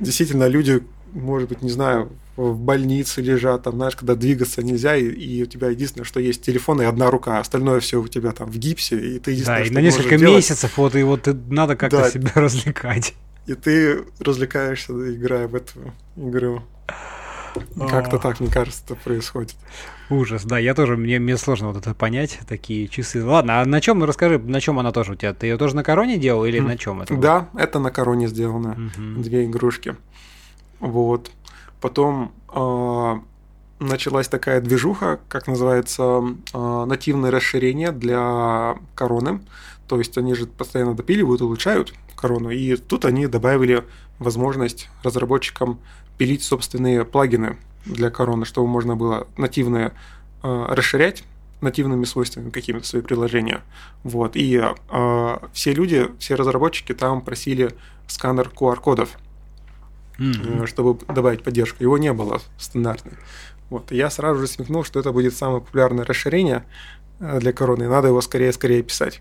действительно, 0.00 0.48
люди, 0.48 0.82
может 1.14 1.48
быть, 1.48 1.62
не 1.62 1.70
знаю, 1.70 2.10
в 2.36 2.58
больнице 2.58 3.22
лежат, 3.22 3.62
там, 3.62 3.74
знаешь, 3.74 3.96
когда 3.96 4.14
двигаться 4.14 4.62
нельзя, 4.62 4.96
и, 4.96 5.06
и 5.06 5.42
у 5.44 5.46
тебя 5.46 5.68
единственное, 5.68 6.04
что 6.04 6.20
есть 6.20 6.42
телефон 6.42 6.82
и 6.82 6.84
одна 6.84 7.10
рука, 7.10 7.38
остальное 7.38 7.80
все 7.80 8.00
у 8.00 8.08
тебя 8.08 8.32
там 8.32 8.50
в 8.50 8.58
гипсе, 8.58 8.98
и 8.98 9.18
ты 9.18 9.30
единственное, 9.30 9.60
Да, 9.60 9.66
и 9.66 9.70
на 9.70 9.78
несколько 9.78 10.18
месяцев, 10.18 10.76
вот, 10.76 10.96
и 10.96 11.02
вот 11.02 11.28
надо 11.48 11.76
как-то 11.76 11.98
да. 11.98 12.10
себя 12.10 12.32
развлекать. 12.34 13.14
И 13.46 13.54
ты 13.54 14.04
развлекаешься, 14.18 14.92
играя 15.14 15.48
в 15.48 15.54
эту 15.54 15.92
игру. 16.16 16.62
Как-то 17.88 18.18
так, 18.18 18.40
мне 18.40 18.50
кажется, 18.50 18.82
это 18.84 18.96
происходит. 18.96 19.54
Ужас, 20.10 20.44
да, 20.44 20.58
я 20.58 20.74
тоже, 20.74 20.96
мне, 20.96 21.18
мне 21.18 21.36
сложно 21.36 21.68
вот 21.68 21.76
это 21.76 21.94
понять, 21.94 22.40
такие 22.48 22.88
часы. 22.88 23.24
Ладно, 23.24 23.60
а 23.60 23.64
на 23.64 23.80
чем, 23.80 24.02
расскажи, 24.04 24.38
на 24.38 24.60
чем 24.60 24.78
она 24.78 24.92
тоже 24.92 25.12
у 25.12 25.14
тебя? 25.14 25.32
Ты 25.32 25.46
ее 25.46 25.56
тоже 25.56 25.76
на 25.76 25.84
короне 25.84 26.18
делал 26.18 26.44
или 26.44 26.60
mm. 26.60 26.66
на 26.66 26.76
чем 26.76 27.00
это? 27.00 27.16
Да, 27.16 27.48
это 27.56 27.78
на 27.78 27.90
короне 27.90 28.28
сделано, 28.28 28.76
mm-hmm. 28.76 29.22
две 29.22 29.44
игрушки. 29.44 29.96
Вот. 30.84 31.30
Потом 31.80 32.32
э, 32.52 33.14
началась 33.80 34.28
такая 34.28 34.60
движуха, 34.60 35.18
как 35.28 35.46
называется, 35.46 36.22
э, 36.52 36.84
нативное 36.86 37.30
расширение 37.30 37.90
для 37.90 38.76
короны. 38.94 39.40
То 39.88 39.98
есть 39.98 40.16
они 40.18 40.34
же 40.34 40.46
постоянно 40.46 40.94
допиливают, 40.94 41.40
улучшают 41.40 41.94
корону. 42.14 42.50
И 42.50 42.76
тут 42.76 43.06
они 43.06 43.26
добавили 43.26 43.84
возможность 44.18 44.90
разработчикам 45.02 45.80
пилить 46.18 46.42
собственные 46.42 47.06
плагины 47.06 47.56
для 47.86 48.10
короны, 48.10 48.44
чтобы 48.44 48.68
можно 48.68 48.94
было 48.94 49.26
нативные 49.38 49.92
э, 50.42 50.66
расширять 50.68 51.24
нативными 51.62 52.04
свойствами 52.04 52.50
какими-то 52.50 52.86
свои 52.86 53.00
приложения. 53.00 53.62
Вот. 54.02 54.36
И 54.36 54.60
э, 54.60 55.38
все 55.54 55.72
люди, 55.72 56.10
все 56.18 56.34
разработчики 56.34 56.92
там 56.92 57.22
просили 57.22 57.74
сканер 58.06 58.50
QR-кодов, 58.54 59.16
mm-hmm. 60.18 60.66
чтобы 60.66 60.98
добавить 61.06 61.42
поддержку. 61.42 61.82
Его 61.82 61.98
не 61.98 62.12
было 62.12 62.40
стандартный. 62.58 63.14
Вот. 63.70 63.92
И 63.92 63.96
я 63.96 64.10
сразу 64.10 64.40
же 64.40 64.46
смекнул, 64.46 64.84
что 64.84 65.00
это 65.00 65.12
будет 65.12 65.34
самое 65.34 65.60
популярное 65.60 66.04
расширение 66.04 66.64
э, 67.20 67.40
для 67.40 67.52
короны, 67.52 67.88
надо 67.88 68.08
его 68.08 68.20
скорее-скорее 68.20 68.82
писать. 68.82 69.20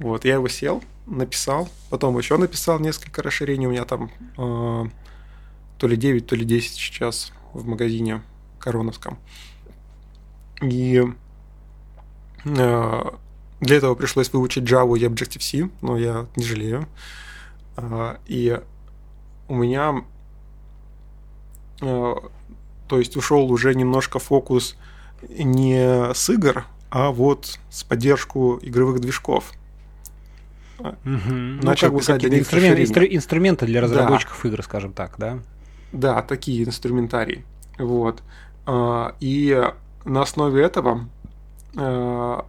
Вот, 0.00 0.24
я 0.24 0.34
его 0.34 0.48
сел, 0.48 0.82
написал, 1.06 1.68
потом 1.88 2.18
еще 2.18 2.36
написал 2.36 2.80
несколько 2.80 3.22
расширений, 3.22 3.66
у 3.66 3.70
меня 3.70 3.84
там 3.84 4.10
э, 4.36 4.84
то 5.78 5.86
ли 5.86 5.96
9, 5.96 6.26
то 6.26 6.34
ли 6.34 6.44
10 6.44 6.72
сейчас 6.72 7.32
в 7.52 7.66
магазине 7.66 8.22
Короновском. 8.58 9.18
И 10.62 11.04
э, 12.44 13.10
для 13.60 13.76
этого 13.76 13.94
пришлось 13.94 14.32
выучить 14.32 14.64
Java 14.64 14.98
и 14.98 15.04
Objective-C, 15.04 15.70
но 15.80 15.96
я 15.96 16.26
не 16.36 16.44
жалею. 16.44 16.88
Э, 17.76 18.16
и 18.26 18.60
у 19.48 19.54
меня, 19.54 20.04
то 21.84 22.98
есть 22.98 23.16
ушел 23.16 23.50
уже 23.50 23.74
немножко 23.74 24.18
фокус 24.18 24.76
не 25.28 26.12
с 26.14 26.30
игр, 26.30 26.64
а 26.90 27.10
вот 27.10 27.58
с 27.70 27.82
поддержку 27.84 28.58
игровых 28.62 29.00
движков. 29.00 29.52
Угу. 30.78 30.92
Начал 31.04 31.92
ну, 31.92 31.98
как 31.98 32.00
бы 32.00 32.00
какие 32.00 32.38
инструмент, 32.40 32.80
инстру, 32.80 33.04
инструменты 33.04 33.66
для 33.66 33.80
разработчиков 33.80 34.40
да. 34.42 34.48
игр, 34.48 34.62
скажем 34.62 34.92
так, 34.92 35.14
да? 35.18 35.38
Да, 35.92 36.20
такие 36.22 36.64
инструментарии. 36.64 37.44
Вот. 37.78 38.22
А, 38.66 39.14
и 39.20 39.70
на 40.04 40.22
основе 40.22 40.62
этого 40.62 41.08
а, 41.76 42.46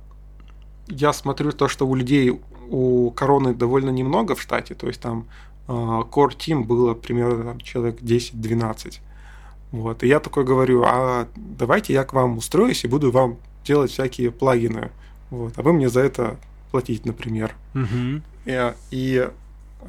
я 0.88 1.13
смотрю 1.13 1.52
то, 1.52 1.67
что 1.67 1.88
у 1.88 1.95
людей 1.95 2.39
у 2.69 3.12
короны 3.12 3.54
довольно 3.54 3.91
немного 3.91 4.36
в 4.36 4.41
штате, 4.41 4.74
то 4.76 4.88
есть 4.88 5.02
там 5.02 5.28
а, 5.67 6.02
core 6.02 6.36
team 6.36 6.63
было 6.63 6.93
примерно 6.93 7.43
там, 7.43 7.60
человек 7.62 8.02
10-12. 8.02 9.00
Вот. 9.75 10.03
И 10.03 10.07
я 10.07 10.21
такой 10.21 10.45
говорю, 10.45 10.83
а 10.85 11.27
давайте 11.35 11.91
я 11.91 12.05
к 12.05 12.13
вам 12.13 12.38
устроюсь 12.38 12.85
и 12.85 12.88
буду 12.88 13.11
вам 13.11 13.38
делать 13.65 13.91
всякие 13.91 14.31
плагины. 14.31 14.89
Вот. 15.29 15.53
А 15.57 15.61
вы 15.61 15.73
мне 15.73 15.89
за 15.89 15.99
это 15.99 16.38
платить, 16.71 17.05
например. 17.05 17.53
Угу. 17.73 18.21
И, 18.45 18.73
и 18.91 19.29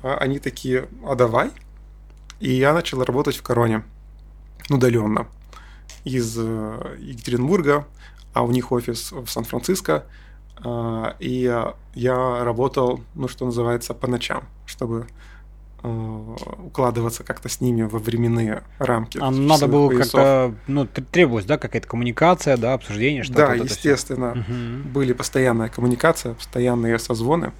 они 0.02 0.40
такие, 0.40 0.88
а 1.06 1.14
давай. 1.14 1.52
И 2.40 2.52
я 2.52 2.72
начал 2.72 3.04
работать 3.04 3.36
в 3.36 3.42
Короне 3.42 3.84
удаленно 4.68 5.28
из 6.02 6.36
э, 6.36 6.96
Екатеринбурга, 6.98 7.86
а 8.34 8.42
у 8.42 8.50
них 8.50 8.72
офис 8.72 9.12
в 9.12 9.28
Сан-Франциско. 9.28 10.04
А, 10.64 11.14
и 11.20 11.42
я 11.94 12.44
работал, 12.44 13.00
ну, 13.14 13.28
что 13.28 13.44
называется, 13.44 13.94
по 13.94 14.08
ночам, 14.08 14.44
чтобы 14.66 15.06
укладываться 15.86 17.24
как-то 17.24 17.48
с 17.48 17.60
ними 17.60 17.82
во 17.82 17.98
временные 17.98 18.62
рамки. 18.78 19.18
А 19.20 19.30
надо 19.30 19.68
было 19.68 19.90
как-то, 19.90 20.54
ну, 20.66 20.86
требовалась, 20.86 21.44
да, 21.44 21.58
какая-то 21.58 21.88
коммуникация, 21.88 22.56
да, 22.56 22.74
обсуждение, 22.74 23.22
что-то. 23.22 23.46
Да, 23.46 23.54
вот 23.56 23.70
естественно. 23.70 24.30
Угу. 24.32 24.88
Были 24.92 25.12
постоянная 25.12 25.68
коммуникация, 25.68 26.34
постоянные 26.34 26.98
созвоны. 26.98 27.52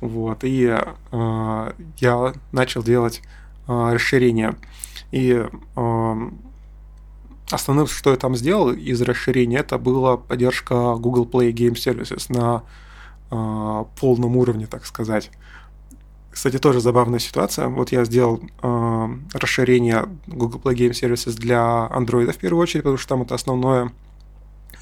Вот, 0.00 0.44
и 0.44 0.74
э, 1.12 1.72
я 1.98 2.32
начал 2.52 2.82
делать 2.82 3.22
э, 3.68 3.92
расширение. 3.92 4.56
И 5.12 5.44
э, 5.76 6.30
основным, 7.50 7.86
что 7.86 8.10
я 8.10 8.16
там 8.16 8.34
сделал 8.34 8.72
из 8.72 9.00
расширения, 9.02 9.58
это 9.58 9.78
была 9.78 10.16
поддержка 10.16 10.94
Google 10.96 11.26
Play 11.26 11.52
Game 11.52 11.74
Services 11.74 12.26
на 12.28 12.62
э, 13.30 13.84
полном 14.00 14.36
уровне, 14.36 14.66
так 14.66 14.86
сказать. 14.86 15.30
Кстати, 16.30 16.58
тоже 16.58 16.80
забавная 16.80 17.18
ситуация. 17.18 17.68
Вот 17.68 17.92
я 17.92 18.04
сделал 18.04 18.40
э, 18.62 19.08
расширение 19.34 20.08
Google 20.26 20.60
Play 20.60 20.74
Game 20.74 20.90
Services 20.90 21.34
для 21.34 21.90
Android 21.92 22.32
в 22.32 22.38
первую 22.38 22.62
очередь, 22.62 22.84
потому 22.84 22.98
что 22.98 23.08
там 23.08 23.22
это 23.22 23.34
основное. 23.34 23.92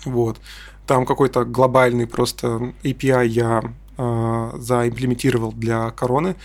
Вот. 0.04 0.38
Там 0.86 1.06
какой-то 1.06 1.44
глобальный 1.44 2.06
просто 2.06 2.72
API 2.82 3.26
я 3.26 3.62
э, 3.96 4.50
заимплементировал 4.58 5.52
для 5.52 5.90
короны. 5.90 6.36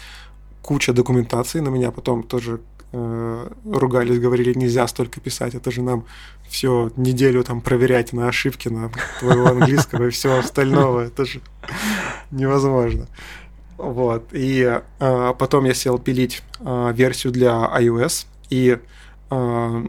Куча 0.61 0.93
документации 0.93 1.59
на 1.59 1.69
меня 1.69 1.91
потом 1.91 2.23
тоже 2.23 2.61
э, 2.93 3.49
ругались, 3.65 4.19
говорили, 4.19 4.57
нельзя 4.57 4.87
столько 4.87 5.19
писать, 5.19 5.55
это 5.55 5.71
же 5.71 5.81
нам 5.81 6.05
все 6.47 6.91
неделю 6.95 7.43
там 7.43 7.59
проверять 7.61 8.13
на 8.13 8.27
ошибки 8.27 8.69
на 8.69 8.91
твоего 9.19 9.47
английского 9.47 10.07
и 10.07 10.09
всего 10.11 10.37
остального, 10.37 11.01
это 11.01 11.25
же 11.25 11.41
невозможно. 12.31 13.07
Вот. 13.77 14.29
И 14.31 14.81
э, 14.99 15.33
потом 15.37 15.65
я 15.65 15.73
сел 15.73 15.97
пилить 15.97 16.41
э, 16.59 16.93
версию 16.93 17.33
для 17.33 17.51
iOS. 17.77 18.25
И 18.49 18.77
э, 19.29 19.85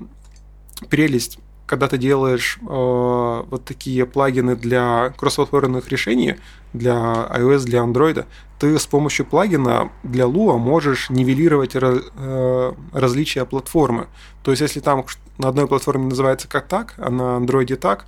прелесть, 0.89 1.39
когда 1.67 1.89
ты 1.89 1.99
делаешь 1.99 2.59
э, 2.61 2.65
вот 2.65 3.65
такие 3.65 4.07
плагины 4.07 4.57
для 4.57 5.13
кроссплатформенных 5.17 5.89
решений, 5.89 6.37
для 6.73 7.29
iOS, 7.31 7.65
для 7.65 7.81
Android, 7.81 8.27
ты 8.59 8.79
с 8.79 8.87
помощью 8.87 9.27
плагина 9.27 9.91
для 10.03 10.25
Lua 10.25 10.59
можешь 10.59 11.11
нивелировать 11.11 11.73
э, 11.75 12.73
различия 12.93 13.45
платформы. 13.45 14.09
То 14.43 14.51
есть, 14.51 14.63
если 14.63 14.81
там 14.81 15.05
на 15.39 15.49
одной 15.49 15.67
платформе 15.67 16.07
называется 16.07 16.49
как 16.49 16.69
так, 16.69 16.95
а 16.97 17.11
на 17.11 17.39
Android 17.39 17.75
так, 17.77 18.07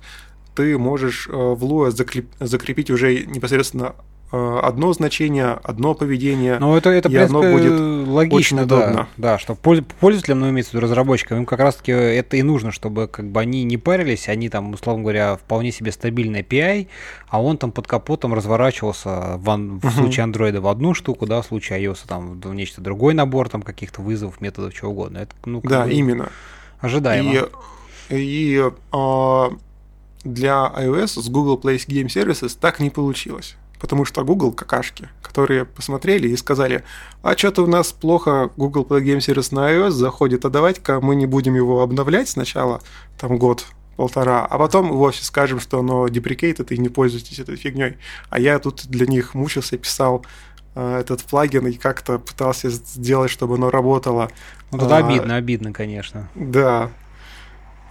ты 0.55 0.77
можешь 0.77 1.27
э, 1.27 1.31
в 1.31 1.63
Lua 1.63 1.91
закрепить 2.39 2.89
уже 2.89 3.25
непосредственно 3.25 3.95
одно 4.31 4.91
значение, 4.91 5.57
одно 5.63 5.93
поведение. 5.93 6.59
Ну, 6.59 6.75
это, 6.75 6.89
это 6.89 7.09
и 7.09 7.15
оно 7.15 7.41
будет 7.41 8.07
логично, 8.07 8.37
очень 8.37 8.57
да. 8.57 8.63
удобно. 8.63 9.07
Да, 9.15 9.39
что 9.39 9.55
пользователям, 9.55 10.41
ну, 10.41 10.49
имеется 10.49 10.71
в 10.71 10.73
виду 10.73 10.83
разработчикам, 10.83 11.39
им 11.39 11.45
как 11.45 11.59
раз-таки 11.59 11.91
это 11.91 12.35
и 12.35 12.41
нужно, 12.41 12.71
чтобы 12.71 13.07
как 13.07 13.29
бы 13.29 13.39
они 13.39 13.63
не 13.63 13.77
парились, 13.77 14.27
они 14.27 14.49
там, 14.49 14.73
условно 14.73 15.03
говоря, 15.03 15.37
вполне 15.37 15.71
себе 15.71 15.91
стабильный 15.91 16.41
API, 16.41 16.87
а 17.29 17.41
он 17.41 17.57
там 17.57 17.71
под 17.71 17.87
капотом 17.87 18.33
разворачивался 18.33 19.37
в, 19.37 19.79
в 19.81 19.91
случае 19.91 20.23
андроида 20.25 20.59
в 20.59 20.67
одну 20.67 20.93
штуку, 20.93 21.25
да, 21.25 21.41
в 21.41 21.45
случае 21.45 21.83
iOS 21.83 21.99
там 22.07 22.39
в 22.39 22.53
нечто 22.53 22.81
другой 22.81 23.13
набор 23.13 23.47
там 23.49 23.61
каких-то 23.61 24.01
вызовов, 24.01 24.41
методов, 24.41 24.73
чего 24.73 24.91
угодно. 24.91 25.19
Это, 25.19 25.35
ну, 25.45 25.61
да, 25.63 25.85
бы 25.85 25.91
именно. 25.91 26.29
Ожидаемо. 26.79 27.47
И, 28.09 28.15
и 28.15 28.63
а, 28.91 29.51
для 30.23 30.71
iOS 30.77 31.21
с 31.21 31.29
Google 31.29 31.57
Play 31.57 31.77
Game 31.87 32.07
Services 32.07 32.57
так 32.59 32.79
не 32.79 32.89
получилось. 32.89 33.55
Потому 33.79 34.05
что 34.05 34.23
Google 34.23 34.51
какашки, 34.51 35.09
которые 35.21 35.65
посмотрели 35.65 36.27
и 36.27 36.37
сказали, 36.37 36.83
а 37.21 37.37
что-то 37.37 37.63
у 37.63 37.67
нас 37.67 37.91
плохо 37.91 38.49
Google 38.57 38.83
Play 38.83 39.03
Game 39.03 39.19
Service 39.19 39.53
на 39.53 39.71
iOS 39.71 39.91
заходит, 39.91 40.45
а 40.45 40.49
давайте-ка 40.49 40.99
мы 40.99 41.15
не 41.15 41.25
будем 41.25 41.55
его 41.55 41.81
обновлять 41.81 42.29
сначала, 42.29 42.81
там 43.19 43.37
год, 43.37 43.65
полтора, 43.97 44.45
а 44.45 44.57
потом 44.57 44.91
вовсе 44.91 45.25
скажем, 45.25 45.59
что 45.59 45.79
оно 45.79 46.07
deprecated 46.07 46.73
и 46.73 46.77
не 46.77 46.89
пользуйтесь 46.89 47.39
этой 47.39 47.55
фигней. 47.55 47.97
А 48.29 48.39
я 48.39 48.59
тут 48.59 48.87
для 48.87 49.05
них 49.05 49.33
мучился, 49.33 49.77
писал 49.77 50.25
э, 50.75 50.99
этот 50.99 51.23
плагин 51.23 51.67
и 51.67 51.73
как-то 51.73 52.19
пытался 52.19 52.69
сделать, 52.69 53.31
чтобы 53.31 53.55
оно 53.55 53.69
работало. 53.69 54.29
Ну, 54.71 54.77
это 54.77 54.97
а, 54.97 55.05
обидно, 55.05 55.35
обидно, 55.35 55.73
конечно. 55.73 56.29
Да, 56.35 56.91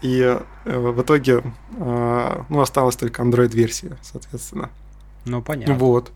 и 0.01 0.20
э, 0.64 0.78
в 0.78 1.03
итоге 1.03 1.43
э, 1.76 2.43
ну, 2.49 2.61
осталась 2.61 2.97
только 2.97 3.22
Android-версия, 3.22 3.97
соответственно. 4.03 4.70
Ну, 5.27 5.43
понятно. 5.43 5.74
Вот. 5.74 6.12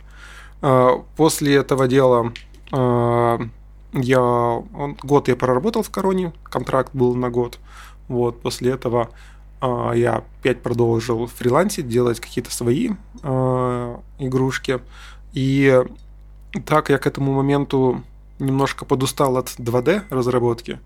Э, 0.62 1.02
после 1.16 1.56
этого 1.56 1.88
дела 1.88 2.32
э, 2.72 3.38
я 3.92 4.62
год 5.02 5.28
я 5.28 5.36
проработал 5.36 5.82
в 5.82 5.90
Короне, 5.90 6.32
контракт 6.44 6.90
был 6.94 7.14
на 7.14 7.28
год. 7.30 7.58
Вот, 8.08 8.40
после 8.40 8.72
этого 8.72 9.11
э, 9.61 9.92
я 9.96 10.16
опять 10.16 10.62
продолжил 10.62 11.26
фрилансить, 11.26 11.88
делать 11.88 12.20
какие-то 12.20 12.52
свои 12.52 12.90
игрушки. 13.22 14.80
И 15.32 15.82
так 16.64 16.88
я 16.90 16.98
к 16.98 17.06
этому 17.06 17.32
моменту 17.32 18.02
немножко 18.38 18.84
подустал 18.84 19.36
от 19.36 19.48
2D 19.58 20.04
разработки 20.11 20.80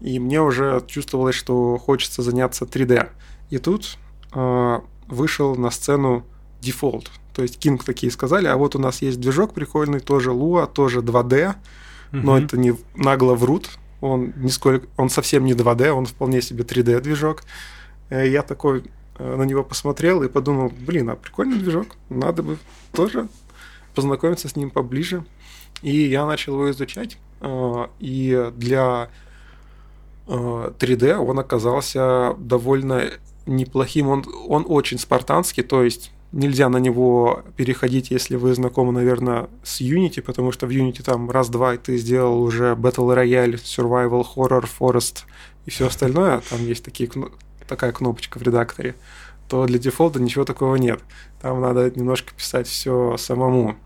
и 0.00 0.18
мне 0.18 0.42
уже 0.42 0.82
чувствовалось, 0.86 1.34
что 1.34 1.78
хочется 1.78 2.20
заняться 2.22 2.66
3D. 2.66 3.08
И 3.48 3.58
тут 3.58 3.96
вышел 5.08 5.56
на 5.56 5.70
сцену 5.70 6.24
Default. 6.60 7.08
То 7.34 7.42
есть 7.42 7.64
King 7.64 7.80
такие 7.84 8.10
сказали, 8.10 8.46
а 8.46 8.56
вот 8.56 8.76
у 8.76 8.78
нас 8.78 9.02
есть 9.02 9.20
движок 9.20 9.52
прикольный, 9.52 10.00
тоже 10.00 10.30
Lua, 10.30 10.66
тоже 10.66 11.00
2D, 11.00 11.50
угу. 11.50 11.56
но 12.12 12.38
это 12.38 12.56
не 12.56 12.74
нагло 12.94 13.34
врут. 13.34 13.68
Он, 14.00 14.32
нисколько, 14.36 14.86
он 14.96 15.10
совсем 15.10 15.44
не 15.44 15.52
2D, 15.52 15.90
он 15.90 16.06
вполне 16.06 16.40
себе 16.40 16.64
3D 16.64 17.00
движок. 17.00 17.42
И 18.10 18.14
я 18.14 18.42
такой 18.42 18.84
э, 19.18 19.36
на 19.36 19.42
него 19.42 19.64
посмотрел 19.64 20.22
и 20.22 20.28
подумал, 20.28 20.72
блин, 20.80 21.10
а 21.10 21.16
прикольный 21.16 21.58
движок, 21.58 21.88
надо 22.08 22.42
бы 22.42 22.58
тоже 22.92 23.28
познакомиться 23.94 24.48
с 24.48 24.56
ним 24.56 24.70
поближе. 24.70 25.24
И 25.82 25.94
я 25.94 26.24
начал 26.26 26.54
его 26.54 26.70
изучать. 26.70 27.18
Э, 27.40 27.88
и 27.98 28.50
для 28.56 29.10
3D 30.26 31.04
э, 31.04 31.16
он 31.16 31.38
оказался 31.38 32.34
довольно 32.38 33.10
неплохим. 33.46 34.08
Он, 34.08 34.24
он 34.48 34.64
очень 34.68 34.98
спартанский, 34.98 35.62
то 35.62 35.82
есть 35.82 36.12
нельзя 36.36 36.68
на 36.68 36.76
него 36.76 37.42
переходить, 37.56 38.10
если 38.10 38.36
вы 38.36 38.54
знакомы, 38.54 38.92
наверное, 38.92 39.48
с 39.62 39.80
Unity, 39.80 40.22
потому 40.22 40.52
что 40.52 40.66
в 40.66 40.70
Unity 40.70 41.02
там 41.02 41.30
раз-два 41.30 41.74
и 41.74 41.78
ты 41.78 41.96
сделал 41.96 42.40
уже 42.42 42.74
Battle 42.74 43.16
Royale, 43.16 43.54
Survival, 43.54 44.24
Horror, 44.36 44.68
Forest 44.78 45.24
и 45.64 45.70
все 45.70 45.86
остальное. 45.86 46.42
Там 46.50 46.64
есть 46.64 46.84
такие, 46.84 47.10
такая 47.66 47.92
кнопочка 47.92 48.38
в 48.38 48.42
редакторе. 48.42 48.94
То 49.48 49.64
для 49.66 49.78
Defold 49.78 50.14
а 50.14 50.20
ничего 50.20 50.44
такого 50.44 50.76
нет. 50.76 51.00
Там 51.40 51.60
надо 51.60 51.90
немножко 51.94 52.34
писать 52.34 52.66
все 52.66 53.16
самому. 53.16 53.76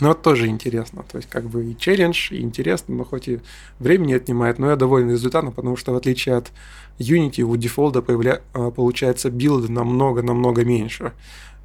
Но 0.00 0.10
это 0.10 0.20
тоже 0.20 0.46
интересно. 0.48 1.04
То 1.10 1.18
есть, 1.18 1.28
как 1.30 1.44
бы 1.44 1.70
и 1.70 1.76
челлендж, 1.76 2.32
и 2.32 2.40
интересно, 2.40 2.96
но 2.96 3.04
хоть 3.04 3.28
и 3.28 3.40
времени 3.78 4.12
отнимает, 4.12 4.58
но 4.58 4.70
я 4.70 4.76
доволен 4.76 5.10
результатом, 5.10 5.52
потому 5.52 5.76
что 5.76 5.92
в 5.92 5.96
отличие 5.96 6.36
от 6.36 6.52
Unity 6.98 7.42
у 7.42 7.56
Defold 7.56 7.95
а 7.95 8.02
появля... 8.02 8.42
А, 8.52 8.70
получается 8.70 9.30
билд 9.30 9.68
намного-намного 9.68 10.64
меньше. 10.64 11.12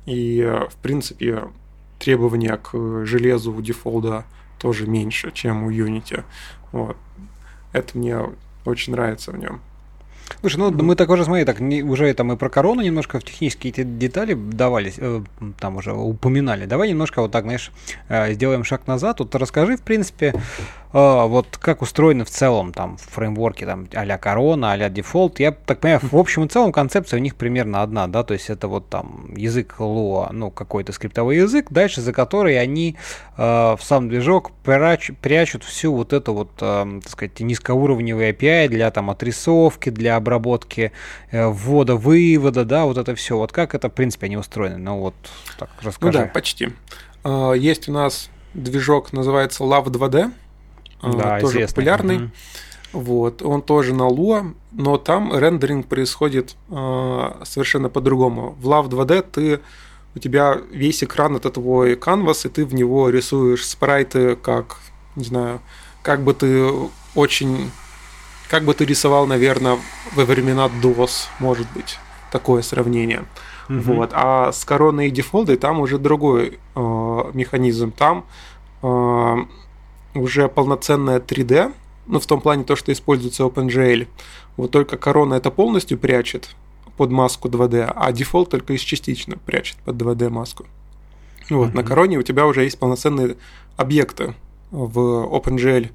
И, 0.05 0.41
в 0.69 0.75
принципе, 0.77 1.43
требования 1.99 2.57
к 2.57 3.05
железу 3.05 3.53
у 3.53 3.61
Defold 3.61 4.16
а 4.16 4.25
тоже 4.59 4.87
меньше, 4.87 5.31
чем 5.31 5.63
у 5.63 5.71
Unity. 5.71 6.23
Вот. 6.71 6.97
Это 7.73 7.97
мне 7.97 8.19
очень 8.65 8.93
нравится 8.93 9.31
в 9.31 9.37
нем. 9.37 9.61
Слушай, 10.39 10.57
ну 10.57 10.71
мы 10.71 10.95
так 10.95 11.09
уже, 11.09 11.25
смотри, 11.25 11.45
так 11.45 11.59
не, 11.59 11.83
уже 11.83 12.13
там 12.13 12.31
и 12.31 12.35
про 12.35 12.49
корону 12.49 12.81
немножко 12.81 13.19
в 13.19 13.23
технические 13.23 13.71
эти 13.71 13.83
детали 13.83 14.33
давались, 14.33 14.95
э, 14.97 15.21
там 15.59 15.77
уже 15.77 15.93
упоминали. 15.93 16.65
Давай 16.65 16.89
немножко 16.89 17.21
вот 17.21 17.31
так, 17.31 17.43
знаешь, 17.43 17.71
э, 18.09 18.33
сделаем 18.33 18.63
шаг 18.63 18.87
назад. 18.87 19.19
Вот 19.19 19.35
расскажи, 19.35 19.77
в 19.77 19.81
принципе, 19.81 20.33
а, 20.93 21.25
вот 21.25 21.57
как 21.57 21.81
устроены 21.81 22.25
в 22.25 22.29
целом 22.29 22.73
там 22.73 22.97
фреймворки 22.97 23.65
там 23.65 23.87
а-ля 23.93 24.17
корона, 24.17 24.73
а-ля 24.73 24.89
дефолт. 24.89 25.39
Я 25.39 25.51
так 25.51 25.79
понимаю, 25.79 26.01
в 26.03 26.17
общем 26.17 26.43
и 26.45 26.47
целом 26.47 26.71
концепция 26.71 27.17
у 27.19 27.21
них 27.21 27.35
примерно 27.35 27.81
одна, 27.81 28.07
да, 28.07 28.23
то 28.23 28.33
есть 28.33 28.49
это 28.49 28.67
вот 28.67 28.89
там 28.89 29.33
язык 29.35 29.75
Lua, 29.79 30.29
ну 30.31 30.51
какой-то 30.51 30.91
скриптовой 30.91 31.37
язык, 31.37 31.67
дальше 31.69 32.01
за 32.01 32.11
который 32.11 32.59
они 32.59 32.97
э, 33.37 33.41
в 33.41 33.79
сам 33.81 34.09
движок 34.09 34.51
прячут, 34.63 35.17
прячут 35.17 35.63
всю 35.63 35.93
вот 35.93 36.11
эту 36.11 36.33
вот, 36.33 36.51
э, 36.59 36.99
так 37.01 37.09
сказать, 37.09 37.39
низкоуровневый 37.39 38.31
API 38.31 38.67
для 38.67 38.91
там 38.91 39.09
отрисовки, 39.09 39.89
для 39.89 40.17
обработки 40.21 40.91
э, 41.31 41.47
ввода, 41.47 41.95
вывода, 41.95 42.65
да, 42.65 42.85
вот 42.85 42.97
это 42.97 43.13
все. 43.15 43.37
Вот 43.37 43.51
как 43.51 43.75
это, 43.75 43.89
в 43.89 43.93
принципе, 43.93 44.27
они 44.27 44.37
устроены? 44.37 44.77
Ну 44.77 44.99
вот, 44.99 45.15
так, 45.59 45.69
расскажи. 45.81 46.17
Ну 46.17 46.23
да, 46.25 46.31
почти. 46.31 46.69
Есть 47.55 47.87
у 47.87 47.91
нас 47.91 48.29
движок, 48.53 49.13
называется 49.13 49.63
Love 49.63 49.85
2D, 49.85 50.31
а, 51.01 51.13
да, 51.13 51.39
тоже 51.39 51.57
известный. 51.57 51.75
популярный. 51.75 52.15
Угу. 52.17 52.31
Вот, 52.93 53.41
он 53.41 53.61
тоже 53.61 53.93
на 53.93 54.09
Lua, 54.09 54.53
но 54.71 54.97
там 54.97 55.33
рендеринг 55.33 55.87
происходит 55.87 56.55
э, 56.69 57.31
совершенно 57.43 57.89
по-другому. 57.89 58.55
В 58.59 58.67
Love 58.67 58.89
2D 58.89 59.25
ты 59.31 59.59
у 60.13 60.19
тебя 60.19 60.57
весь 60.71 61.03
экран 61.03 61.37
это 61.37 61.49
твой 61.51 61.95
канвас, 61.95 62.45
и 62.45 62.49
ты 62.49 62.65
в 62.65 62.73
него 62.73 63.09
рисуешь 63.09 63.65
спрайты, 63.65 64.35
как, 64.35 64.77
не 65.15 65.23
знаю, 65.23 65.61
как 66.01 66.21
бы 66.21 66.33
ты 66.33 66.69
очень, 67.15 67.71
как 68.51 68.63
бы 68.65 68.73
ты 68.73 68.83
рисовал, 68.83 69.27
наверное, 69.27 69.79
во 70.13 70.25
времена 70.25 70.69
DOS, 70.83 71.29
может 71.39 71.67
быть, 71.73 71.97
такое 72.33 72.61
сравнение. 72.63 73.23
Mm-hmm. 73.69 73.81
Вот. 73.81 74.09
А 74.13 74.51
с 74.51 74.65
короной 74.65 75.07
и 75.07 75.09
дефолтой 75.09 75.55
там 75.55 75.79
уже 75.79 75.97
другой 75.97 76.59
э, 76.75 76.79
механизм. 77.33 77.93
Там 77.93 78.25
э, 78.83 79.35
уже 80.15 80.49
полноценная 80.49 81.21
3D, 81.21 81.73
ну, 82.07 82.19
в 82.19 82.25
том 82.25 82.41
плане 82.41 82.65
то, 82.65 82.75
что 82.75 82.91
используется 82.91 83.43
OpenGL. 83.43 84.05
Вот 84.57 84.71
только 84.71 84.97
корона 84.97 85.35
это 85.35 85.49
полностью 85.49 85.97
прячет 85.97 86.53
под 86.97 87.09
маску 87.09 87.47
2D, 87.47 87.89
а 87.95 88.11
дефолт 88.11 88.49
только 88.49 88.73
из 88.73 88.81
частично 88.81 89.37
прячет 89.37 89.77
под 89.85 89.95
2D 89.95 90.27
маску. 90.29 90.65
Вот, 91.49 91.69
mm-hmm. 91.69 91.75
на 91.75 91.83
короне 91.83 92.17
у 92.17 92.21
тебя 92.21 92.45
уже 92.45 92.65
есть 92.65 92.77
полноценные 92.77 93.37
объекты 93.77 94.35
в 94.71 94.99
OpenGL 94.99 95.89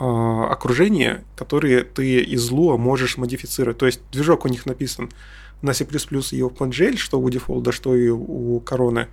э, 0.00 0.04
окружении, 0.04 1.20
которые 1.36 1.84
ты 1.84 2.20
из 2.20 2.50
Lua 2.50 2.76
можешь 2.78 3.18
модифицировать. 3.18 3.78
То 3.78 3.86
есть 3.86 4.00
движок 4.10 4.44
у 4.44 4.48
них 4.48 4.66
написан 4.66 5.10
на 5.62 5.74
C++ 5.74 5.84
и 5.84 5.88
OpenGL, 5.88 6.96
что 6.96 7.20
у 7.20 7.30
дефолта, 7.30 7.70
что 7.70 7.94
и 7.94 8.08
у 8.08 8.58
короны. 8.60 9.06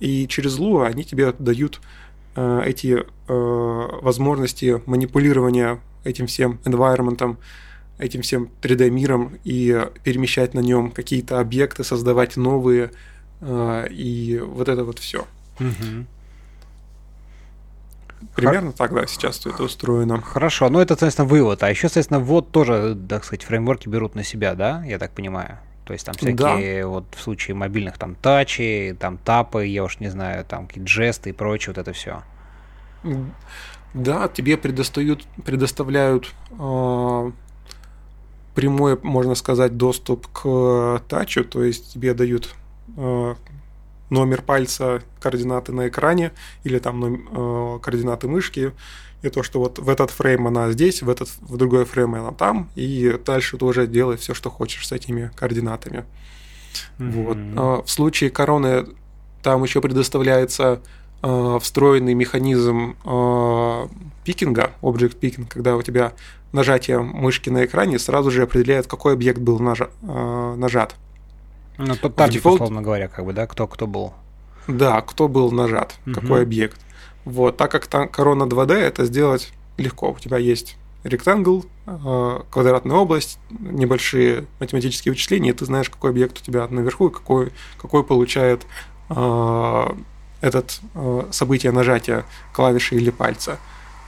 И 0.00 0.28
через 0.28 0.58
Lua 0.58 0.86
они 0.86 1.04
тебе 1.04 1.32
дают 1.38 1.80
Э, 2.36 2.62
эти 2.64 3.04
э, 3.28 3.88
возможности 4.02 4.82
манипулирования 4.86 5.80
этим 6.02 6.26
всем 6.26 6.58
environment, 6.64 7.36
этим 7.98 8.22
всем 8.22 8.50
3D-миром 8.60 9.38
и 9.44 9.86
перемещать 10.02 10.52
на 10.52 10.60
нем 10.60 10.90
какие-то 10.90 11.40
объекты, 11.40 11.84
создавать 11.84 12.36
новые, 12.36 12.90
э, 13.40 13.86
и 13.90 14.40
вот 14.44 14.68
это 14.68 14.84
вот 14.84 14.98
все. 14.98 15.26
Угу. 15.60 16.06
Примерно 18.34 18.68
Хор... 18.68 18.76
так, 18.76 18.94
да, 18.94 19.06
сейчас 19.06 19.44
это 19.46 19.62
устроено. 19.62 20.20
Хорошо, 20.20 20.68
ну 20.68 20.80
это, 20.80 20.94
соответственно, 20.94 21.28
вывод. 21.28 21.62
А 21.62 21.70
еще, 21.70 21.88
соответственно, 21.88 22.20
вот 22.20 22.50
тоже, 22.50 22.96
так 23.08 23.24
сказать, 23.24 23.44
фреймворки 23.44 23.88
берут 23.88 24.14
на 24.14 24.24
себя, 24.24 24.54
да, 24.54 24.82
я 24.84 24.98
так 24.98 25.12
понимаю? 25.12 25.58
То 25.84 25.92
есть 25.92 26.06
там 26.06 26.14
всякие 26.14 26.82
да. 26.82 26.88
вот 26.88 27.04
в 27.14 27.20
случае 27.20 27.54
мобильных 27.54 27.98
там 27.98 28.14
тачи, 28.14 28.96
там 28.98 29.18
тапы, 29.18 29.66
я 29.66 29.84
уж 29.84 30.00
не 30.00 30.08
знаю, 30.08 30.44
там 30.44 30.66
какие-то 30.66 30.88
жесты 30.88 31.30
и 31.30 31.32
прочее, 31.32 31.74
вот 31.74 31.78
это 31.78 31.92
все. 31.92 32.22
Да, 33.92 34.28
тебе 34.28 34.56
предоставляют, 34.56 35.24
предоставляют 35.44 36.32
э, 36.58 37.30
прямой, 38.54 38.98
можно 39.02 39.34
сказать, 39.34 39.76
доступ 39.76 40.26
к 40.28 41.02
тачу, 41.06 41.44
то 41.44 41.62
есть 41.62 41.92
тебе 41.92 42.14
дают 42.14 42.54
э, 42.96 43.34
номер 44.10 44.42
пальца, 44.42 45.02
координаты 45.20 45.72
на 45.72 45.88
экране 45.88 46.32
или 46.62 46.78
там 46.78 47.04
э, 47.04 47.78
координаты 47.80 48.28
мышки, 48.28 48.72
и 49.22 49.30
то, 49.30 49.42
что 49.42 49.58
вот 49.58 49.78
в 49.78 49.88
этот 49.88 50.10
фрейм 50.10 50.46
она 50.46 50.70
здесь, 50.70 51.02
в 51.02 51.08
этот 51.08 51.30
в 51.40 51.56
другой 51.56 51.86
фрейм 51.86 52.14
она 52.14 52.32
там, 52.32 52.68
и 52.74 53.18
дальше 53.24 53.56
ты 53.56 53.64
уже 53.64 53.86
делай 53.86 54.16
все, 54.16 54.34
что 54.34 54.50
хочешь 54.50 54.86
с 54.86 54.92
этими 54.92 55.30
координатами. 55.34 56.04
Mm-hmm. 56.98 57.10
Вот. 57.24 57.38
А 57.56 57.82
в 57.82 57.90
случае 57.90 58.30
короны 58.30 58.86
там 59.42 59.62
еще 59.62 59.80
предоставляется 59.80 60.80
э, 61.22 61.58
встроенный 61.60 62.14
механизм 62.14 62.96
э, 63.04 63.86
picking 64.24 64.61
а, 64.61 64.72
object 64.82 65.18
picking, 65.20 65.46
когда 65.48 65.76
у 65.76 65.82
тебя 65.82 66.12
нажатие 66.52 67.00
мышки 67.00 67.50
на 67.50 67.64
экране 67.64 67.98
сразу 67.98 68.30
же 68.30 68.42
определяет, 68.42 68.86
какой 68.86 69.14
объект 69.14 69.38
был 69.38 69.58
нажа, 69.58 69.90
э, 70.02 70.54
нажат. 70.56 70.96
Ну, 71.78 71.96
тот 71.96 72.14
таргет, 72.14 72.34
Defold... 72.34 72.60
условно 72.60 72.82
говоря, 72.82 73.08
как 73.08 73.24
бы, 73.24 73.32
да, 73.32 73.46
кто, 73.46 73.66
кто 73.66 73.86
был. 73.86 74.12
Да, 74.66 75.00
кто 75.02 75.28
был 75.28 75.50
нажат, 75.50 75.94
угу. 76.06 76.14
какой 76.14 76.42
объект. 76.42 76.80
Вот, 77.24 77.56
так 77.56 77.70
как 77.70 77.86
там 77.86 78.08
корона 78.08 78.44
2D, 78.44 78.74
это 78.74 79.04
сделать 79.04 79.52
легко. 79.76 80.12
У 80.12 80.18
тебя 80.18 80.38
есть 80.38 80.76
rectangle, 81.04 81.66
э, 81.86 82.40
квадратная 82.50 82.96
область, 82.96 83.38
небольшие 83.50 84.46
математические 84.58 85.12
вычисления, 85.12 85.50
и 85.50 85.52
ты 85.52 85.64
знаешь, 85.66 85.90
какой 85.90 86.10
объект 86.10 86.40
у 86.40 86.42
тебя 86.42 86.66
наверху 86.68 87.08
и 87.08 87.12
какой, 87.12 87.52
какой 87.80 88.04
получает 88.04 88.66
э, 89.10 89.86
этот 90.40 90.80
э, 90.94 91.26
событие 91.30 91.72
нажатия 91.72 92.24
клавиши 92.52 92.96
или 92.96 93.10
пальца. 93.10 93.58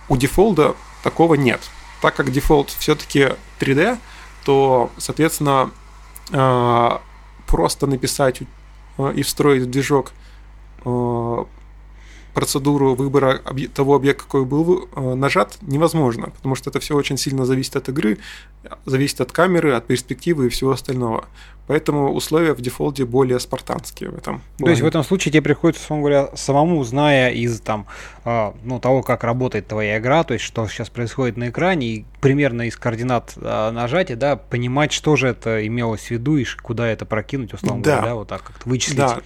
У 0.08 0.16
дефолда 0.16 0.74
такого 1.02 1.34
нет. 1.34 1.60
Так 2.00 2.14
как 2.14 2.30
дефолт 2.32 2.70
все-таки 2.70 3.30
3D, 3.60 3.98
то, 4.44 4.90
соответственно, 4.98 5.70
просто 7.47 7.86
написать 7.86 8.42
и 9.14 9.22
встроить 9.22 9.62
в 9.64 9.70
движок 9.70 10.12
процедуру 12.37 12.95
выбора 12.95 13.41
того 13.74 13.95
объекта, 13.95 14.24
какой 14.24 14.45
был 14.45 14.91
э, 14.95 15.14
нажат, 15.14 15.57
невозможно, 15.62 16.26
потому 16.26 16.55
что 16.55 16.68
это 16.68 16.80
все 16.80 16.95
очень 16.95 17.16
сильно 17.16 17.47
зависит 17.47 17.76
от 17.76 17.89
игры, 17.89 18.18
зависит 18.84 19.22
от 19.22 19.32
камеры, 19.32 19.72
от 19.72 19.87
перспективы 19.87 20.47
и 20.47 20.49
всего 20.51 20.72
остального. 20.72 21.24
Поэтому 21.66 22.12
условия 22.12 22.53
в 22.53 22.61
дефолте 22.61 23.07
более 23.07 23.41
спартанские 23.41 24.11
в 24.11 24.18
этом. 24.18 24.43
То 24.59 24.68
есть 24.68 24.82
в 24.82 24.87
этом 24.87 25.03
случае 25.03 25.32
тебе 25.32 25.41
приходится, 25.41 25.82
условно 25.82 26.03
говоря, 26.03 26.37
самому, 26.37 26.84
зная 26.84 27.30
из 27.30 27.59
там, 27.61 27.87
э, 28.26 28.53
ну, 28.62 28.80
того, 28.80 29.03
как 29.03 29.24
работает 29.24 29.66
твоя 29.66 29.97
игра, 29.97 30.22
то 30.22 30.34
есть 30.34 30.45
что 30.45 30.68
сейчас 30.68 30.91
происходит 30.91 31.39
на 31.39 31.49
экране, 31.49 31.87
и 31.87 32.05
примерно 32.20 32.68
из 32.68 32.76
координат 32.76 33.32
э, 33.37 33.70
нажатия, 33.70 34.14
да, 34.14 34.37
понимать, 34.37 34.93
что 34.93 35.16
же 35.16 35.28
это 35.28 35.66
имелось 35.66 36.09
в 36.09 36.11
виду 36.11 36.37
и 36.37 36.45
куда 36.62 36.87
это 36.87 37.07
прокинуть, 37.07 37.55
условно 37.55 37.82
да. 37.82 37.93
говоря, 37.93 38.11
да, 38.11 38.14
вот 38.14 38.28
так 38.28 38.43
как-то 38.43 38.68
вычислить. 38.68 38.99
Да 38.99 39.22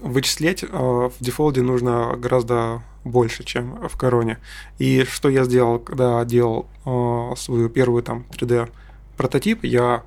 вычислять 0.00 0.62
э, 0.62 0.66
в 0.68 1.12
дефолде 1.20 1.62
нужно 1.62 2.14
гораздо 2.16 2.82
больше, 3.04 3.44
чем 3.44 3.88
в 3.88 3.96
короне. 3.96 4.38
И 4.78 5.04
что 5.04 5.28
я 5.28 5.44
сделал, 5.44 5.78
когда 5.78 6.24
делал 6.24 6.66
э, 6.84 7.34
свою 7.36 7.68
первую 7.68 8.02
там 8.02 8.24
3D 8.30 8.70
прототип, 9.16 9.64
я 9.64 10.02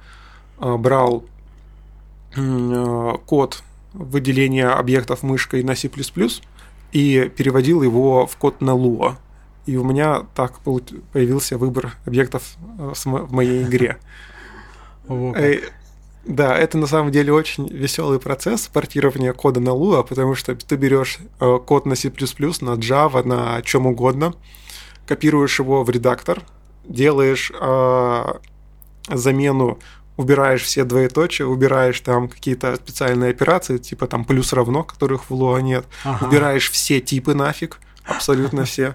э, 0.60 0.78
брал 0.78 1.26
код 3.26 3.62
выделения 3.92 4.70
объектов 4.70 5.22
мышкой 5.22 5.64
на 5.64 5.76
C++ 5.76 5.90
и 6.94 7.30
переводил 7.36 7.82
его 7.82 8.26
в 8.26 8.38
код 8.38 8.62
на 8.62 8.72
Lua. 8.72 9.16
И 9.66 9.76
у 9.76 9.84
меня 9.84 10.26
так 10.34 10.60
появился 10.62 11.58
выбор 11.58 11.98
объектов 12.06 12.56
в 12.78 13.34
моей 13.34 13.64
игре. 13.64 13.98
Да, 16.26 16.56
это 16.56 16.78
на 16.78 16.86
самом 16.86 17.12
деле 17.12 17.34
очень 17.34 17.68
веселый 17.68 18.20
процесс 18.20 18.68
портирования 18.68 19.34
кода 19.34 19.60
на 19.60 19.70
Lua, 19.70 20.06
потому 20.08 20.36
что 20.36 20.56
ты 20.56 20.76
берешь 20.76 21.18
э, 21.40 21.60
код 21.66 21.86
на 21.86 21.96
C++, 21.96 22.10
на 22.10 22.76
Java, 22.76 23.24
на 23.24 23.62
чем 23.64 23.88
угодно, 23.88 24.34
копируешь 25.08 25.60
его 25.60 25.84
в 25.84 25.90
редактор, 25.90 26.44
делаешь 26.86 27.52
э, 27.60 28.24
замену, 29.10 29.80
убираешь 30.16 30.62
все 30.62 30.84
двоеточия, 30.84 31.48
убираешь 31.48 32.00
там 32.02 32.30
какие-то 32.30 32.76
специальные 32.76 33.32
операции, 33.32 33.80
типа 33.80 34.06
там 34.06 34.24
плюс 34.24 34.54
равно, 34.54 34.84
которых 34.84 35.30
в 35.30 35.34
Lua 35.34 35.60
нет, 35.62 35.86
ага. 36.04 36.26
убираешь 36.26 36.70
все 36.70 37.00
типы 37.00 37.34
нафиг, 37.34 37.80
абсолютно 38.06 38.66
все. 38.66 38.94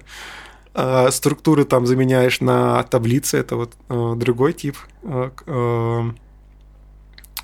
Э, 0.75 1.11
структуры 1.11 1.65
там 1.65 1.87
заменяешь 1.87 2.41
на 2.41 2.85
таблицы, 2.85 3.39
это 3.39 3.57
вот 3.57 3.73
э, 3.89 4.15
другой 4.17 4.53
тип 4.53 4.77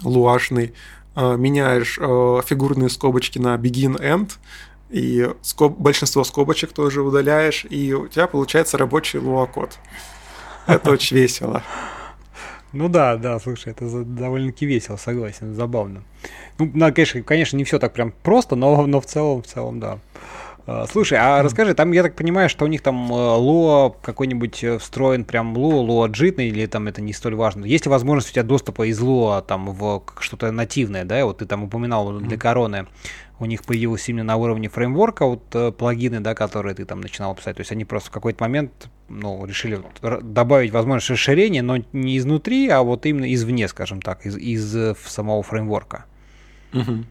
луашный, 0.03 0.75
а, 1.15 1.37
меняешь 1.37 1.99
а, 2.01 2.41
фигурные 2.43 2.89
скобочки 2.89 3.39
на 3.39 3.57
begin-end, 3.57 4.33
и 4.91 5.31
скоб... 5.43 5.79
большинство 5.79 6.23
скобочек 6.25 6.73
тоже 6.73 7.03
удаляешь, 7.03 7.65
и 7.69 7.95
у 7.95 8.09
тебя 8.09 8.27
получается 8.27 8.79
рабочий 8.79 9.19
луа-код. 9.19 9.79
Это 10.67 10.91
очень 10.91 11.17
весело. 11.17 11.63
Ну 12.73 12.89
да, 12.89 13.17
да, 13.17 13.39
слушай, 13.39 13.73
это 13.73 14.05
довольно-таки 14.05 14.65
весело, 14.65 14.97
согласен, 14.97 15.55
забавно. 15.55 16.03
Ну, 16.59 16.71
конечно, 16.93 17.23
конечно, 17.23 17.57
не 17.57 17.65
все 17.65 17.79
так 17.79 17.93
прям 17.93 18.13
просто, 18.23 18.57
но, 18.57 18.87
но 18.87 19.01
в 19.01 19.07
целом, 19.07 19.43
в 19.43 19.47
целом, 19.47 19.81
да. 19.81 19.99
А, 20.65 20.87
слушай, 20.87 21.19
а 21.19 21.43
расскажи, 21.43 21.75
там 21.75 21.93
я 21.93 22.03
так 22.03 22.15
понимаю, 22.15 22.49
что 22.49 22.65
у 22.65 22.69
них 22.69 22.83
там 22.83 23.13
э, 23.13 23.15
ло 23.15 23.91
какой-нибудь 24.03 24.63
э, 24.63 24.79
встроен 24.79 25.25
прям 25.25 25.57
ло, 25.57 25.83
ло 25.83 26.07
джитный, 26.07 26.49
или 26.49 26.67
там 26.67 26.87
это 26.87 27.01
не 27.01 27.13
столь 27.13 27.35
важно? 27.35 27.65
Есть 27.65 27.87
ли 27.87 27.91
возможность 27.91 28.31
у 28.31 28.33
тебя 28.33 28.45
доступа 28.45 28.87
из 28.87 29.01
ло 29.01 29.43
там 29.43 29.73
в 29.73 30.05
что-то 30.21 30.53
нативное, 30.53 31.05
да? 31.05 31.25
Вот 31.25 31.39
ты 31.39 31.47
там 31.47 31.65
упоминал 31.65 32.21
для 32.21 32.37
короны, 32.37 32.87
у 33.41 33.47
них 33.47 33.65
появилось 33.65 34.09
именно 34.09 34.25
на 34.25 34.37
уровне 34.37 34.69
фреймворка 34.69 35.27
вот 35.27 35.43
э, 35.55 35.73
плагины, 35.73 36.21
да, 36.21 36.35
которые 36.35 36.77
ты 36.77 36.85
там 36.85 37.01
начинал 37.01 37.35
писать. 37.35 37.57
То 37.57 37.61
есть 37.63 37.73
они 37.73 37.85
просто 37.85 38.11
в 38.11 38.13
какой-то 38.13 38.45
момент 38.45 38.89
ну, 39.09 39.45
решили 39.45 39.81
добавить 40.23 40.71
возможность 40.71 41.11
расширения, 41.11 41.63
но 41.63 41.79
не 41.93 42.19
изнутри, 42.19 42.69
а 42.69 42.83
вот 42.83 43.05
именно 43.05 43.33
извне, 43.35 43.67
скажем 43.67 44.01
так, 44.01 44.27
из, 44.27 44.37
из 44.37 44.97
самого 44.97 45.43
фреймворка. 45.43 46.05
Угу. 46.73 47.05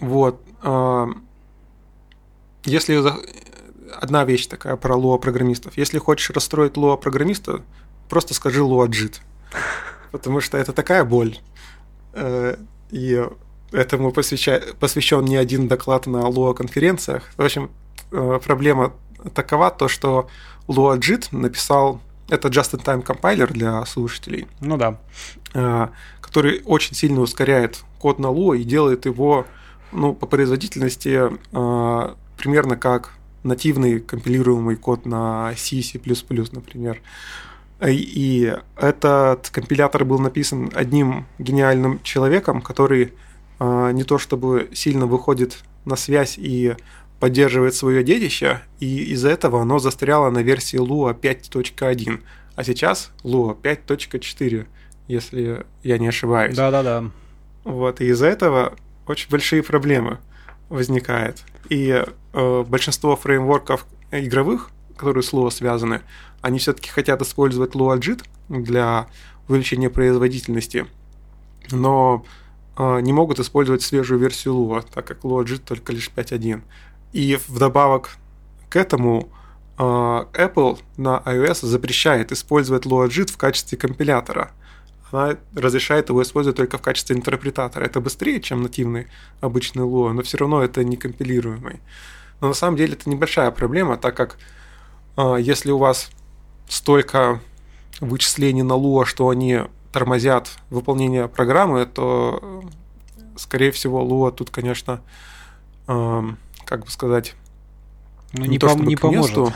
Вот. 0.00 0.40
А, 0.62 1.08
если 2.64 3.02
одна 4.00 4.24
вещь 4.24 4.46
такая 4.46 4.76
про 4.76 4.96
лоа 4.96 5.18
программистов. 5.18 5.76
Если 5.76 5.98
хочешь 5.98 6.30
расстроить 6.30 6.76
лоа 6.76 6.96
программиста, 6.96 7.62
просто 8.08 8.34
скажи 8.34 8.62
лоа 8.62 8.86
джит. 8.86 9.20
Потому 10.12 10.40
что 10.40 10.58
это 10.58 10.72
такая 10.72 11.04
боль. 11.04 11.38
Э, 12.12 12.56
и 12.90 13.26
этому 13.72 14.12
посвящен 14.12 15.24
не 15.24 15.36
один 15.36 15.68
доклад 15.68 16.06
на 16.06 16.26
лоа 16.26 16.54
конференциях. 16.54 17.24
В 17.36 17.42
общем, 17.42 17.70
э, 18.12 18.40
проблема 18.44 18.92
такова, 19.34 19.70
то 19.70 19.88
что 19.88 20.28
Lua 20.68 20.98
JIT 20.98 21.28
написал 21.32 22.00
это 22.28 22.48
just-in-time 22.48 23.02
компайлер 23.02 23.52
для 23.52 23.84
слушателей. 23.86 24.46
Ну 24.60 24.76
да. 24.76 24.98
Э, 25.54 25.88
который 26.20 26.62
очень 26.64 26.94
сильно 26.94 27.20
ускоряет 27.20 27.82
код 27.98 28.18
на 28.18 28.26
Lua 28.26 28.58
и 28.58 28.64
делает 28.64 29.06
его 29.06 29.46
ну, 29.92 30.14
по 30.14 30.26
производительности 30.26 31.30
примерно 32.38 32.76
как 32.76 33.12
нативный 33.42 34.00
компилируемый 34.00 34.76
код 34.76 35.06
на 35.06 35.52
C, 35.56 35.82
C++, 35.82 36.00
например. 36.52 37.00
И 37.86 38.56
этот 38.76 39.50
компилятор 39.50 40.04
был 40.04 40.18
написан 40.18 40.70
одним 40.74 41.26
гениальным 41.38 42.00
человеком, 42.02 42.60
который 42.60 43.12
а, 43.60 43.90
не 43.92 44.02
то 44.04 44.18
чтобы 44.18 44.70
сильно 44.72 45.06
выходит 45.06 45.58
на 45.84 45.96
связь 45.96 46.38
и 46.38 46.74
поддерживает 47.20 47.74
свое 47.74 48.02
детище, 48.04 48.60
и 48.80 49.12
из-за 49.12 49.30
этого 49.30 49.62
оно 49.62 49.78
застряло 49.78 50.30
на 50.30 50.38
версии 50.38 50.78
Lua 50.78 51.18
5.1, 51.18 52.20
а 52.54 52.64
сейчас 52.64 53.10
Lua 53.24 53.56
5.4, 53.60 54.66
если 55.08 55.66
я 55.82 55.98
не 55.98 56.08
ошибаюсь. 56.08 56.56
Да-да-да. 56.56 57.10
Вот, 57.64 58.00
и 58.00 58.06
из-за 58.06 58.26
этого 58.26 58.74
очень 59.06 59.30
большие 59.30 59.62
проблемы 59.62 60.18
возникает. 60.68 61.42
И 61.68 61.88
э, 61.88 62.06
большинство 62.66 63.16
фреймворков 63.16 63.86
игровых, 64.10 64.70
которые 64.96 65.22
с 65.22 65.32
Lua 65.32 65.50
связаны, 65.50 66.02
они 66.40 66.58
все-таки 66.58 66.90
хотят 66.90 67.22
использовать 67.22 67.72
LuaJIT 67.74 68.24
для 68.48 69.08
увеличения 69.48 69.90
производительности, 69.90 70.86
но 71.70 72.24
э, 72.76 73.00
не 73.00 73.12
могут 73.12 73.40
использовать 73.40 73.82
свежую 73.82 74.20
версию 74.20 74.54
Lua, 74.54 74.84
так 74.92 75.06
как 75.06 75.24
LuaJIT 75.24 75.62
только 75.64 75.92
лишь 75.92 76.10
5.1. 76.14 76.62
И 77.12 77.38
вдобавок 77.48 78.16
к 78.68 78.76
этому 78.76 79.28
э, 79.78 79.82
Apple 79.82 80.78
на 80.96 81.22
iOS 81.24 81.66
запрещает 81.66 82.32
использовать 82.32 82.84
LuaJIT 82.86 83.32
в 83.32 83.36
качестве 83.36 83.78
компилятора– 83.78 84.52
она 85.10 85.36
разрешает 85.54 86.08
его 86.08 86.22
использовать 86.22 86.56
только 86.56 86.78
в 86.78 86.82
качестве 86.82 87.16
интерпретатора. 87.16 87.84
Это 87.84 88.00
быстрее, 88.00 88.40
чем 88.40 88.62
нативный 88.62 89.06
обычный 89.40 89.82
Lua, 89.84 90.12
но 90.12 90.22
все 90.22 90.38
равно 90.38 90.62
это 90.62 90.84
не 90.84 90.96
компилируемый. 90.96 91.80
Но 92.40 92.48
на 92.48 92.54
самом 92.54 92.76
деле 92.76 92.94
это 92.94 93.08
небольшая 93.10 93.50
проблема, 93.50 93.96
так 93.96 94.16
как 94.16 94.38
э, 95.16 95.36
если 95.40 95.70
у 95.70 95.78
вас 95.78 96.10
столько 96.68 97.40
вычислений 98.00 98.62
на 98.62 98.74
Lua, 98.74 99.04
что 99.04 99.28
они 99.28 99.62
тормозят 99.92 100.50
выполнение 100.70 101.28
программы, 101.28 101.86
то 101.86 102.62
скорее 103.36 103.72
всего, 103.72 104.02
Lua 104.02 104.30
тут, 104.32 104.50
конечно, 104.50 105.00
э, 105.86 106.22
как 106.64 106.84
бы 106.84 106.90
сказать, 106.90 107.34
ну, 108.32 108.42
не, 108.42 108.50
не, 108.50 108.58
то, 108.58 108.68
пом- 108.68 108.84
не 108.84 108.96
поможет. 108.96 109.36
Месту. 109.36 109.52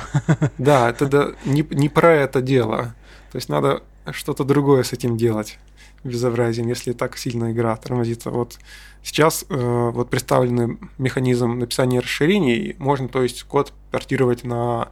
Да, 0.59 0.89
это 0.89 1.07
да, 1.07 1.29
не, 1.45 1.67
не 1.71 1.89
про 1.89 2.13
это 2.13 2.41
дело. 2.41 2.95
То 3.31 3.37
есть 3.37 3.49
надо 3.49 3.83
что-то 4.11 4.45
другое 4.45 4.83
с 4.83 4.93
этим 4.93 5.17
делать 5.17 5.59
безобразием, 6.05 6.69
если 6.69 6.93
так 6.93 7.17
сильно 7.17 7.53
игра 7.53 7.77
тормозится. 7.77 8.31
Вот 8.31 8.59
сейчас 9.03 9.45
э, 9.49 9.91
вот 9.93 10.11
представленный 10.11 10.79
механизм 10.99 11.59
написания 11.59 12.01
расширений, 12.01 12.77
можно, 12.79 13.09
то 13.09 13.23
есть, 13.23 13.43
код 13.45 13.73
портировать 13.91 14.45
на 14.45 14.89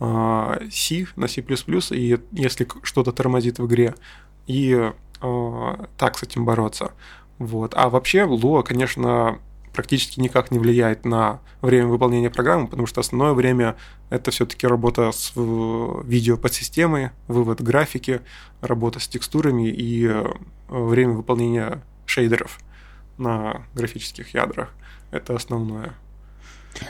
э, 0.00 0.68
C, 0.70 1.06
на 1.16 1.28
C++, 1.28 1.42
и 1.90 2.18
если 2.32 2.68
что-то 2.82 3.12
тормозит 3.12 3.58
в 3.58 3.66
игре, 3.66 3.94
и 4.46 4.90
э, 5.20 5.86
так 5.96 6.18
с 6.18 6.22
этим 6.22 6.44
бороться. 6.44 6.92
Вот. 7.38 7.74
А 7.76 7.88
вообще 7.88 8.20
Lua, 8.20 8.62
конечно, 8.62 9.38
практически 9.78 10.18
никак 10.18 10.50
не 10.50 10.58
влияет 10.58 11.04
на 11.04 11.38
время 11.62 11.86
выполнения 11.86 12.30
программы, 12.30 12.66
потому 12.66 12.88
что 12.88 13.00
основное 13.00 13.32
время 13.32 13.76
это 14.10 14.32
все-таки 14.32 14.66
работа 14.66 15.12
с 15.12 15.32
видео 15.36 16.36
подсистемой, 16.36 17.10
вывод 17.28 17.62
графики, 17.62 18.20
работа 18.60 18.98
с 18.98 19.06
текстурами 19.06 19.68
и 19.68 20.04
э, 20.04 20.26
время 20.66 21.12
выполнения 21.12 21.80
шейдеров 22.06 22.58
на 23.18 23.62
графических 23.72 24.34
ядрах. 24.34 24.74
Это 25.12 25.36
основное. 25.36 25.94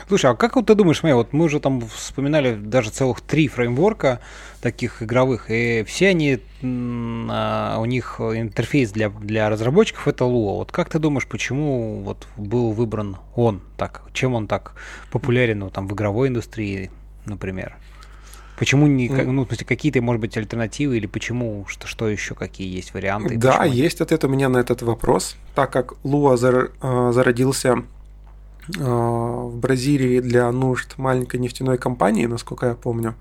Слушай, 0.07 0.31
а 0.31 0.35
как 0.35 0.55
вот 0.55 0.67
ты 0.67 0.75
думаешь, 0.75 1.03
Мэй, 1.03 1.13
вот 1.13 1.33
мы 1.33 1.45
уже 1.45 1.59
там 1.59 1.81
вспоминали 1.81 2.55
даже 2.55 2.89
целых 2.89 3.21
три 3.21 3.47
фреймворка 3.47 4.19
таких 4.61 5.01
игровых, 5.01 5.49
и 5.49 5.83
все 5.87 6.09
они, 6.09 6.39
а, 6.63 7.77
у 7.79 7.85
них 7.85 8.19
интерфейс 8.19 8.91
для, 8.91 9.09
для 9.09 9.49
разработчиков 9.49 10.07
это 10.07 10.25
Lua. 10.25 10.57
Вот 10.57 10.71
как 10.71 10.89
ты 10.89 10.99
думаешь, 10.99 11.27
почему 11.27 12.01
вот 12.01 12.27
был 12.37 12.71
выбран 12.71 13.17
он 13.35 13.61
так? 13.77 14.03
Чем 14.13 14.33
он 14.35 14.47
так 14.47 14.73
популярен 15.11 15.59
ну, 15.59 15.69
там, 15.69 15.87
в 15.87 15.93
игровой 15.93 16.27
индустрии, 16.27 16.91
например? 17.25 17.77
Почему 18.59 18.87
не, 18.87 19.07
ну, 19.07 19.45
в 19.45 19.47
смысле, 19.47 19.65
какие-то, 19.65 20.01
может 20.01 20.19
быть, 20.19 20.35
альтернативы 20.35 20.97
или 20.97 21.07
почему, 21.07 21.65
что, 21.69 21.87
что 21.87 22.09
еще, 22.09 22.35
какие 22.35 22.67
есть 22.67 22.93
варианты? 22.93 23.37
Да, 23.37 23.59
почему? 23.59 23.73
есть 23.73 24.01
ответ 24.01 24.25
у 24.25 24.27
меня 24.27 24.49
на 24.49 24.57
этот 24.57 24.81
вопрос. 24.81 25.37
Так 25.55 25.71
как 25.71 25.93
зар, 26.03 26.71
э, 26.81 27.11
зародился 27.13 27.83
в 28.77 29.55
Бразилии 29.55 30.19
для 30.19 30.51
нужд 30.51 30.97
маленькой 30.97 31.39
нефтяной 31.39 31.77
компании, 31.77 32.25
насколько 32.25 32.67
я 32.67 32.75
помню, 32.75 33.15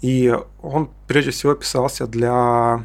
и 0.00 0.36
он 0.62 0.90
прежде 1.06 1.32
всего 1.32 1.54
писался 1.54 2.06
для 2.06 2.84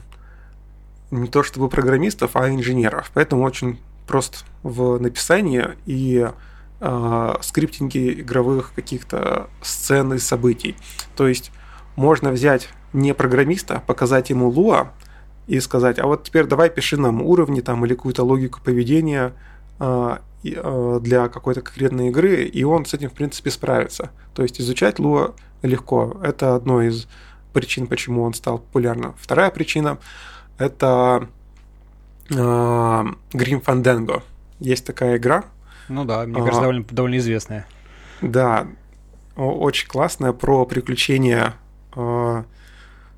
не 1.11 1.27
то 1.27 1.43
чтобы 1.43 1.69
программистов, 1.69 2.35
а 2.35 2.49
инженеров. 2.49 3.11
Поэтому 3.13 3.43
очень 3.43 3.79
прост 4.07 4.45
в 4.63 4.97
написании 4.99 5.69
и 5.85 6.27
э, 6.79 7.33
скриптинге 7.41 8.21
игровых 8.21 8.73
каких-то 8.73 9.47
сцен 9.61 10.13
и 10.13 10.17
событий. 10.17 10.75
То 11.15 11.27
есть 11.27 11.51
можно 11.95 12.31
взять 12.31 12.69
не 12.93 13.13
программиста, 13.13 13.83
показать 13.85 14.29
ему 14.29 14.51
Lua 14.51 14.87
и 15.47 15.59
сказать, 15.59 15.99
а 15.99 16.07
вот 16.07 16.23
теперь 16.23 16.45
давай 16.45 16.69
пиши 16.69 16.97
нам 16.97 17.21
уровни 17.21 17.61
там 17.61 17.85
или 17.85 17.93
какую-то 17.93 18.23
логику 18.23 18.59
поведения 18.61 19.27
э, 19.27 19.31
э, 19.31 19.52
для 20.43 21.29
какой-то 21.29 21.61
конкретной 21.61 22.09
игры, 22.09 22.43
и 22.43 22.63
он 22.63 22.85
с 22.85 22.93
этим, 22.93 23.09
в 23.09 23.13
принципе, 23.13 23.49
справится. 23.49 24.11
То 24.33 24.43
есть 24.43 24.59
изучать 24.59 24.99
Lua 24.99 25.33
легко. 25.61 26.17
Это 26.21 26.55
одно 26.55 26.81
из 26.81 27.07
причин, 27.53 27.87
почему 27.87 28.23
он 28.23 28.33
стал 28.33 28.59
популярным. 28.59 29.15
Вторая 29.17 29.51
причина– 29.51 29.99
это 30.57 31.29
э, 32.29 32.33
Grim 32.33 33.63
Fandango. 33.63 34.21
Есть 34.59 34.85
такая 34.85 35.17
игра. 35.17 35.45
Ну 35.87 36.05
да, 36.05 36.25
мне 36.25 36.35
кажется, 36.35 36.59
а, 36.59 36.61
довольно, 36.61 36.85
довольно 36.89 37.17
известная. 37.17 37.67
Да, 38.21 38.67
очень 39.35 39.87
классная 39.87 40.33
про 40.33 40.65
приключения 40.65 41.55
э, 41.95 42.43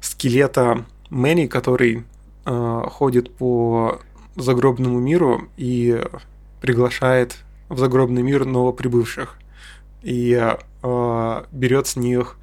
скелета 0.01 0.85
Мэнни, 1.09 1.47
который 1.47 2.03
э, 2.45 2.83
ходит 2.89 3.35
по 3.35 3.99
загробному 4.35 4.99
миру 4.99 5.49
и 5.57 6.03
приглашает 6.65 7.37
в 7.69 7.77
загробный 7.77 8.23
мир 8.23 8.43
новоприбывших 8.43 9.37
и 10.01 10.33
э, 10.81 11.43
берет 11.51 11.85
с 11.85 11.95
них 11.95 12.37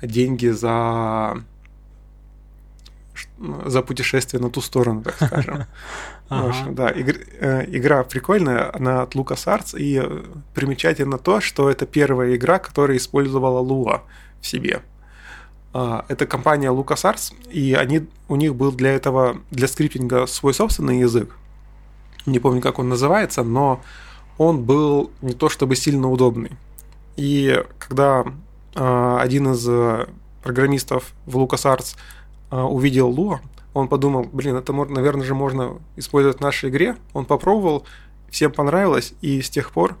деньги 0.00 0.48
за 0.48 1.36
за 3.66 3.82
путешествие 3.82 4.40
на 4.40 4.48
ту 4.48 4.62
сторону, 4.62 5.02
так 5.02 5.16
скажем. 5.16 5.64
В 6.30 6.48
общем, 6.48 6.74
да, 6.74 6.90
э, 6.90 7.66
игра 7.68 8.04
прикольная, 8.04 8.74
она 8.74 9.02
от 9.02 9.14
LucasArts, 9.14 9.78
и 9.78 10.02
примечательно 10.54 11.18
то, 11.18 11.42
что 11.42 11.68
это 11.68 11.84
первая 11.84 12.34
игра, 12.36 12.58
которая 12.58 12.96
использовала 12.96 13.62
Lua 13.62 14.00
в 14.40 14.46
себе. 14.46 14.80
А, 15.74 16.06
это 16.08 16.24
компания 16.24 16.70
LucasArts, 16.70 17.34
и 17.50 17.74
они, 17.74 18.08
у 18.28 18.36
них 18.36 18.54
был 18.54 18.72
для 18.72 18.92
этого, 18.92 19.36
для 19.50 19.68
скриптинга 19.68 20.26
свой 20.26 20.54
собственный 20.54 21.00
язык. 21.00 21.36
Не 22.26 22.38
помню, 22.38 22.60
как 22.60 22.78
он 22.78 22.88
называется, 22.88 23.42
но 23.42 23.80
он 24.38 24.62
был 24.62 25.10
не 25.20 25.34
то 25.34 25.48
чтобы 25.48 25.76
сильно 25.76 26.10
удобный. 26.10 26.52
И 27.16 27.62
когда 27.78 28.24
э, 28.74 29.18
один 29.20 29.52
из 29.52 30.08
программистов 30.42 31.12
в 31.26 31.36
LucasArts 31.36 31.96
э, 32.50 32.60
увидел 32.60 33.12
Lua, 33.12 33.40
он 33.74 33.88
подумал, 33.88 34.28
блин, 34.30 34.56
это, 34.56 34.72
наверное 34.72 35.24
же, 35.24 35.34
можно 35.34 35.78
использовать 35.96 36.38
в 36.38 36.42
нашей 36.42 36.70
игре. 36.70 36.96
Он 37.12 37.24
попробовал, 37.24 37.84
всем 38.28 38.52
понравилось, 38.52 39.14
и 39.20 39.40
с 39.40 39.50
тех 39.50 39.70
пор 39.70 39.96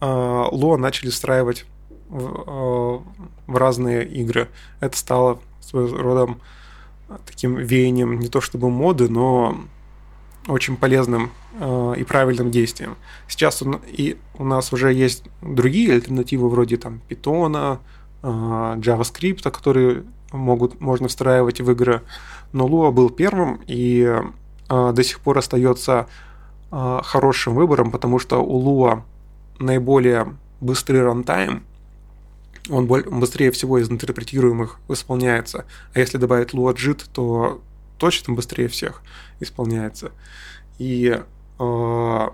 э, 0.00 0.04
Lua 0.04 0.76
начали 0.76 1.10
встраивать 1.10 1.66
в, 2.08 3.02
в 3.46 3.56
разные 3.56 4.06
игры. 4.06 4.48
Это 4.80 4.96
стало 4.96 5.40
своего 5.60 5.96
рода 5.96 6.34
таким 7.26 7.56
веянием 7.56 8.18
не 8.18 8.28
то 8.28 8.40
чтобы 8.40 8.70
моды, 8.70 9.08
но 9.08 9.56
очень 10.48 10.76
полезным 10.76 11.30
э, 11.58 11.94
и 11.98 12.04
правильным 12.04 12.50
действием. 12.50 12.96
Сейчас 13.28 13.62
у, 13.62 13.80
и 13.86 14.16
у 14.38 14.44
нас 14.44 14.72
уже 14.72 14.92
есть 14.92 15.24
другие 15.40 15.94
альтернативы 15.94 16.48
вроде 16.48 16.76
там 16.76 17.00
Python, 17.08 17.78
э, 18.22 18.26
JavaScript, 18.26 19.50
которые 19.50 20.04
могут, 20.32 20.80
можно 20.80 21.08
встраивать 21.08 21.60
в 21.60 21.70
игры, 21.70 22.02
но 22.52 22.66
Lua 22.66 22.90
был 22.90 23.10
первым 23.10 23.60
и 23.66 24.20
э, 24.68 24.92
до 24.92 25.04
сих 25.04 25.20
пор 25.20 25.38
остается 25.38 26.06
хорошим 26.70 27.54
выбором, 27.54 27.90
потому 27.90 28.18
что 28.18 28.42
у 28.42 28.62
Lua 28.64 29.02
наиболее 29.58 30.34
быстрый 30.62 31.02
рантайм, 31.02 31.64
он 32.70 32.86
быстрее 32.86 33.50
всего 33.50 33.78
из 33.78 33.90
интерпретируемых 33.90 34.78
исполняется. 34.88 35.66
А 35.92 35.98
если 35.98 36.16
добавить 36.16 36.54
LuaJIT, 36.54 37.10
то 37.12 37.60
точно 38.02 38.34
быстрее 38.34 38.66
всех 38.66 39.00
исполняется. 39.38 40.10
И 40.78 41.20
э, 41.60 42.28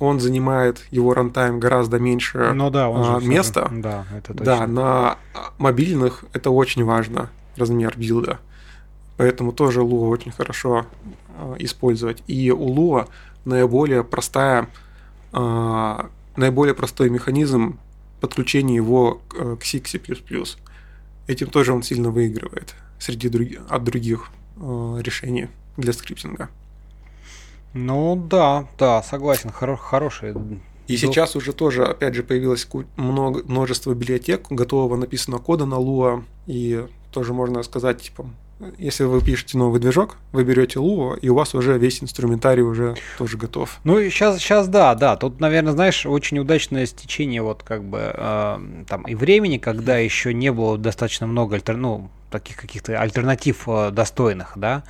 он 0.00 0.18
занимает 0.18 0.84
его 0.90 1.14
рантайм 1.14 1.60
гораздо 1.60 2.00
меньше 2.00 2.50
ну, 2.52 2.68
да, 2.68 2.88
он 2.88 3.22
э, 3.22 3.24
места. 3.24 3.68
Же, 3.70 3.80
да, 3.80 4.06
это 4.12 4.34
точно. 4.34 4.44
Да, 4.44 4.66
на 4.66 5.18
мобильных 5.58 6.24
это 6.32 6.50
очень 6.50 6.82
важно, 6.82 7.30
размер 7.56 7.96
билда. 7.96 8.40
Поэтому 9.18 9.52
тоже 9.52 9.82
Lua 9.82 10.08
очень 10.08 10.32
хорошо 10.32 10.86
э, 11.36 11.54
использовать. 11.60 12.24
И 12.26 12.50
у 12.50 12.74
Lua 12.74 13.08
наиболее 13.44 14.02
простая, 14.02 14.66
э, 15.32 15.98
наиболее 16.34 16.74
простой 16.74 17.08
механизм 17.08 17.78
подключение 18.20 18.74
его 18.74 19.20
к 19.60 19.64
C, 19.64 19.80
C++. 19.84 20.00
Этим 21.28 21.50
тоже 21.50 21.72
он 21.72 21.84
сильно 21.84 22.10
выигрывает 22.10 22.74
среди 22.98 23.28
друг... 23.28 23.46
от 23.68 23.84
других 23.84 24.32
э, 24.60 25.02
решений 25.02 25.48
для 25.76 25.92
скриптинга. 25.92 26.48
Ну 27.74 28.16
да, 28.16 28.66
да, 28.78 29.02
согласен, 29.02 29.50
хоро- 29.50 29.76
хороший. 29.76 30.30
И 30.86 30.96
Дол... 30.96 31.12
сейчас 31.12 31.36
уже 31.36 31.52
тоже, 31.52 31.84
опять 31.84 32.14
же, 32.14 32.22
появилось 32.22 32.66
много, 32.96 33.42
множество 33.44 33.92
библиотек 33.92 34.50
готового 34.50 34.96
написанного 34.96 35.40
кода 35.42 35.66
на 35.66 35.74
Lua, 35.74 36.24
и 36.46 36.86
тоже 37.12 37.34
можно 37.34 37.62
сказать, 37.62 38.02
типа, 38.02 38.26
если 38.76 39.04
вы 39.04 39.20
пишете 39.20 39.56
новый 39.56 39.80
движок, 39.80 40.16
вы 40.32 40.44
берете 40.44 40.80
Lua, 40.80 41.18
и 41.18 41.28
у 41.28 41.34
вас 41.34 41.54
уже 41.54 41.78
весь 41.78 42.02
инструментарий 42.02 42.62
уже 42.62 42.96
тоже 43.16 43.36
готов. 43.36 43.78
Ну, 43.84 44.00
сейчас, 44.02 44.38
сейчас 44.38 44.68
да, 44.68 44.94
да. 44.94 45.16
Тут, 45.16 45.40
наверное, 45.40 45.72
знаешь, 45.72 46.06
очень 46.06 46.38
удачное 46.38 46.86
стечение 46.86 47.42
вот 47.42 47.62
как 47.62 47.84
бы 47.84 48.12
э, 48.14 48.58
там 48.88 49.02
и 49.02 49.14
времени, 49.14 49.58
когда 49.58 49.98
еще 49.98 50.34
не 50.34 50.50
было 50.52 50.76
достаточно 50.76 51.26
много 51.26 51.56
альтер... 51.56 51.76
ну, 51.76 52.10
таких 52.30 52.56
каких-то 52.56 53.00
альтернатив 53.00 53.68
э, 53.68 53.90
достойных, 53.90 54.52
да, 54.56 54.82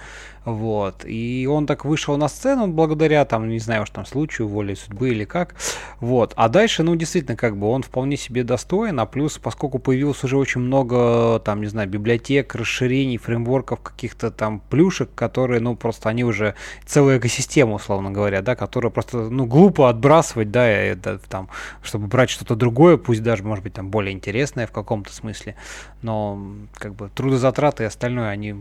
вот. 0.52 1.04
И 1.04 1.46
он 1.50 1.66
так 1.66 1.84
вышел 1.84 2.16
на 2.16 2.28
сцену 2.28 2.68
благодаря, 2.68 3.24
там, 3.24 3.48
не 3.48 3.58
знаю 3.58 3.82
уж 3.82 3.90
там 3.90 4.06
случаю, 4.06 4.48
воле 4.48 4.76
судьбы 4.76 5.10
или 5.10 5.24
как. 5.24 5.54
Вот. 6.00 6.32
А 6.36 6.48
дальше, 6.48 6.82
ну, 6.82 6.96
действительно, 6.96 7.36
как 7.36 7.56
бы 7.56 7.68
он 7.68 7.82
вполне 7.82 8.16
себе 8.16 8.44
достоин. 8.44 9.00
А 9.00 9.06
плюс, 9.06 9.38
поскольку 9.38 9.78
появилось 9.78 10.22
уже 10.24 10.36
очень 10.36 10.60
много, 10.60 11.40
там, 11.40 11.60
не 11.60 11.66
знаю, 11.66 11.88
библиотек, 11.88 12.54
расширений, 12.54 13.18
фреймворков, 13.18 13.80
каких-то 13.80 14.30
там 14.30 14.60
плюшек, 14.70 15.10
которые, 15.14 15.60
ну, 15.60 15.76
просто 15.76 16.08
они 16.08 16.24
уже 16.24 16.54
целая 16.86 17.18
экосистема, 17.18 17.74
условно 17.74 18.10
говоря, 18.10 18.42
да, 18.42 18.56
которая 18.56 18.90
просто, 18.90 19.28
ну, 19.28 19.46
глупо 19.46 19.88
отбрасывать, 19.88 20.50
да, 20.50 20.66
это, 20.66 21.18
там, 21.28 21.48
чтобы 21.82 22.06
брать 22.06 22.30
что-то 22.30 22.54
другое, 22.54 22.96
пусть 22.96 23.22
даже, 23.22 23.42
может 23.42 23.64
быть, 23.64 23.74
там, 23.74 23.90
более 23.90 24.14
интересное 24.14 24.66
в 24.66 24.72
каком-то 24.72 25.12
смысле. 25.12 25.56
Но, 26.02 26.40
как 26.74 26.94
бы, 26.94 27.10
трудозатраты 27.14 27.82
и 27.82 27.86
остальное, 27.86 28.28
они 28.28 28.54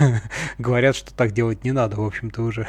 говорят, 0.58 0.94
что 0.96 1.12
так 1.12 1.25
так 1.26 1.34
делать 1.34 1.64
не 1.64 1.72
надо, 1.72 1.96
в 1.96 2.04
общем-то, 2.04 2.42
уже. 2.42 2.68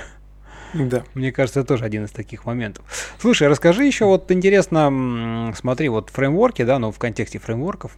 Да. 0.74 1.04
Мне 1.14 1.32
кажется, 1.32 1.60
это 1.60 1.70
тоже 1.70 1.86
один 1.86 2.06
из 2.06 2.12
таких 2.12 2.46
моментов. 2.46 2.86
Слушай, 3.20 3.48
расскажи 3.48 3.86
еще, 3.86 4.06
вот 4.06 4.32
интересно, 4.32 5.54
смотри, 5.56 5.90
вот 5.90 6.10
фреймворки, 6.10 6.64
да, 6.64 6.80
ну 6.80 6.92
в 6.92 6.98
контексте 6.98 7.40
фреймворков, 7.40 7.96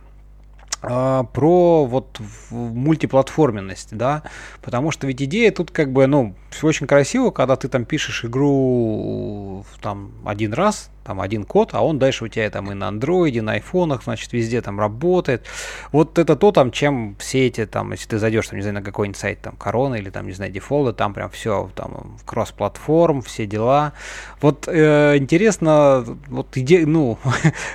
а, 0.82 1.24
про 1.24 1.86
вот 1.86 2.20
мультиплатформенность, 2.52 3.96
да, 3.96 4.24
потому 4.62 4.92
что 4.92 5.08
ведь 5.08 5.22
идея 5.22 5.52
тут 5.52 5.72
как 5.72 5.92
бы, 5.92 6.06
ну, 6.08 6.36
все 6.52 6.68
очень 6.68 6.88
красиво, 6.88 7.32
когда 7.32 7.56
ты 7.56 7.70
там 7.70 7.86
пишешь 7.86 8.26
игру 8.26 9.66
там 9.82 10.12
один 10.26 10.54
раз, 10.54 10.92
там 11.10 11.22
один 11.22 11.44
код, 11.44 11.72
а 11.74 11.84
он 11.84 11.98
дальше 11.98 12.26
у 12.26 12.28
тебя 12.28 12.48
там 12.52 12.72
и 12.72 12.76
на 12.76 12.88
андроиде, 12.88 13.42
на 13.42 13.54
айфонах, 13.54 14.04
значит, 14.04 14.32
везде 14.32 14.62
там 14.62 14.80
работает. 14.80 15.44
Вот 15.92 16.20
это 16.20 16.36
то, 16.36 16.52
там, 16.52 16.70
чем 16.70 17.16
все 17.18 17.48
эти, 17.48 17.66
там, 17.66 17.94
если 17.94 18.08
ты 18.10 18.20
зайдешь, 18.20 18.48
там, 18.48 18.58
не 18.58 18.62
знаю, 18.62 18.76
на 18.76 18.84
какой-нибудь 18.84 19.18
сайт, 19.18 19.42
там, 19.42 19.56
Корона 19.56 19.96
или, 19.96 20.12
там, 20.12 20.28
не 20.28 20.34
знаю, 20.34 20.52
дефолда, 20.52 20.94
там 20.94 21.16
прям 21.16 21.32
все, 21.32 21.72
там, 21.74 22.20
кросс-платформ, 22.26 23.24
все 23.24 23.48
дела. 23.48 23.94
Вот 24.40 24.68
э, 24.68 25.18
интересно, 25.18 26.06
вот 26.28 26.56
идея, 26.56 26.86
ну, 26.86 27.18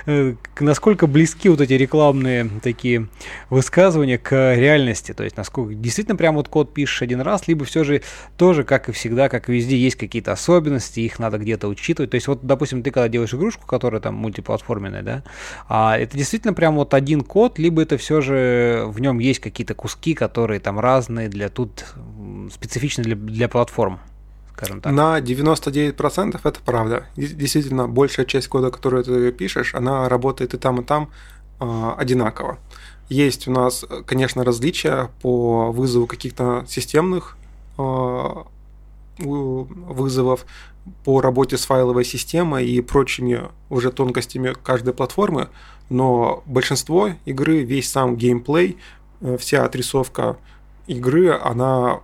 насколько 0.61 1.05
близки 1.05 1.49
вот 1.49 1.59
эти 1.59 1.73
рекламные 1.73 2.49
такие 2.63 3.09
высказывания 3.49 4.17
к 4.17 4.55
реальности, 4.55 5.13
то 5.13 5.25
есть, 5.25 5.35
насколько 5.35 5.73
действительно 5.73 6.15
прям 6.15 6.35
вот 6.35 6.47
код 6.47 6.73
пишешь 6.73 7.01
один 7.01 7.19
раз, 7.19 7.49
либо 7.49 7.65
все 7.65 7.83
же 7.83 8.01
тоже, 8.37 8.63
как 8.63 8.87
и 8.87 8.93
всегда, 8.93 9.27
как 9.27 9.49
и 9.49 9.53
везде, 9.53 9.75
есть 9.75 9.97
какие-то 9.97 10.31
особенности, 10.31 11.01
их 11.01 11.19
надо 11.19 11.37
где-то 11.37 11.67
учитывать. 11.67 12.11
То 12.11 12.15
есть, 12.15 12.27
вот, 12.27 12.39
допустим, 12.41 12.81
ты 12.81 12.91
когда 12.91 13.09
делаешь 13.09 13.24
делаешь 13.25 13.33
игрушку, 13.33 13.65
которая 13.65 14.01
там 14.01 14.15
мультиплатформенная, 14.15 15.01
да, 15.01 15.23
а 15.67 15.97
это 15.97 16.17
действительно 16.17 16.53
прям 16.53 16.75
вот 16.75 16.93
один 16.93 17.21
код, 17.21 17.59
либо 17.59 17.81
это 17.81 17.97
все 17.97 18.21
же 18.21 18.85
в 18.87 18.99
нем 18.99 19.19
есть 19.19 19.39
какие-то 19.39 19.73
куски, 19.73 20.13
которые 20.13 20.59
там 20.59 20.79
разные 20.79 21.29
для 21.29 21.49
тут 21.49 21.85
специфичны 22.51 23.03
для, 23.03 23.15
для 23.15 23.49
платформ 23.49 23.99
скажем 24.53 24.79
так. 24.79 24.93
На 24.93 25.19
99% 25.19 26.39
это 26.41 26.59
правда. 26.65 27.07
Действительно, 27.17 27.89
большая 27.89 28.25
часть 28.25 28.47
кода, 28.47 28.71
которую 28.71 29.03
ты 29.03 29.31
пишешь, 29.33 29.75
она 29.75 30.07
работает 30.07 30.53
и 30.53 30.57
там, 30.57 30.79
и 30.79 30.83
там 30.85 31.09
э, 31.59 31.91
одинаково. 31.97 32.57
Есть 33.09 33.49
у 33.49 33.51
нас, 33.51 33.83
конечно, 34.05 34.45
различия 34.45 35.09
по 35.21 35.73
вызову 35.73 36.07
каких-то 36.07 36.63
системных 36.69 37.37
э, 37.77 38.33
вызовов, 39.17 40.45
по 41.03 41.21
работе 41.21 41.57
с 41.57 41.65
файловой 41.65 42.05
системой 42.05 42.67
и 42.67 42.81
прочими 42.81 43.49
уже 43.69 43.91
тонкостями 43.91 44.53
каждой 44.63 44.93
платформы, 44.93 45.49
но 45.89 46.43
большинство 46.45 47.09
игры, 47.25 47.63
весь 47.63 47.89
сам 47.89 48.15
геймплей, 48.15 48.77
э, 49.21 49.37
вся 49.37 49.65
отрисовка 49.65 50.37
игры, 50.87 51.31
она 51.31 52.01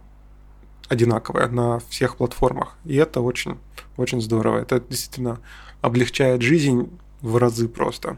одинаковая 0.90 1.48
на 1.48 1.80
всех 1.90 2.18
платформах. 2.18 2.76
И 2.86 2.96
это 2.96 3.22
очень, 3.22 3.58
очень 3.98 4.22
здорово. 4.22 4.60
Это 4.60 4.80
действительно 4.80 5.40
облегчает 5.82 6.42
жизнь 6.42 6.90
в 7.22 7.38
разы 7.38 7.68
просто. 7.68 8.18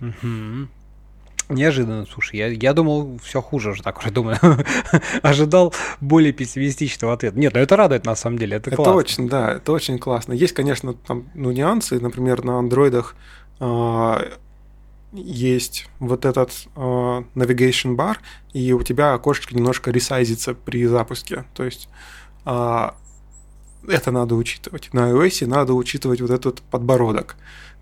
Угу. 0.00 0.68
Неожиданно, 1.48 2.06
слушай, 2.06 2.36
я, 2.36 2.48
я 2.48 2.72
думал, 2.72 3.18
все 3.22 3.42
хуже 3.42 3.70
уже 3.70 3.82
так 3.82 3.98
уже 3.98 4.10
думаю. 4.10 4.38
Ожидал 5.22 5.74
более 6.00 6.32
пессимистичного 6.32 7.12
ответа. 7.12 7.38
Нет, 7.38 7.52
ну 7.54 7.60
это 7.60 7.76
радует 7.76 8.06
на 8.06 8.16
самом 8.16 8.38
деле, 8.38 8.56
это, 8.56 8.70
это 8.70 8.76
классно. 8.76 8.94
очень, 8.94 9.28
да, 9.28 9.52
это 9.52 9.72
очень 9.72 9.98
классно. 9.98 10.32
Есть, 10.32 10.54
конечно, 10.54 10.94
там 10.94 11.24
ну, 11.34 11.50
нюансы, 11.52 12.00
например, 12.00 12.44
на 12.44 12.58
андроидах 12.58 13.14
э, 13.60 14.32
есть 15.12 15.86
вот 15.98 16.24
этот 16.24 16.50
э, 16.76 16.80
navigation 16.80 17.94
bar, 17.94 18.16
и 18.52 18.72
у 18.72 18.82
тебя 18.82 19.12
окошечко 19.12 19.54
немножко 19.54 19.90
ресайзится 19.90 20.54
при 20.54 20.86
запуске. 20.86 21.44
То 21.54 21.64
есть 21.64 21.88
э, 22.46 22.90
это 23.88 24.10
надо 24.10 24.34
учитывать. 24.34 24.92
На 24.92 25.10
iOS 25.10 25.46
надо 25.46 25.74
учитывать 25.74 26.20
вот 26.20 26.30
этот 26.30 26.62
подбородок. 26.62 27.36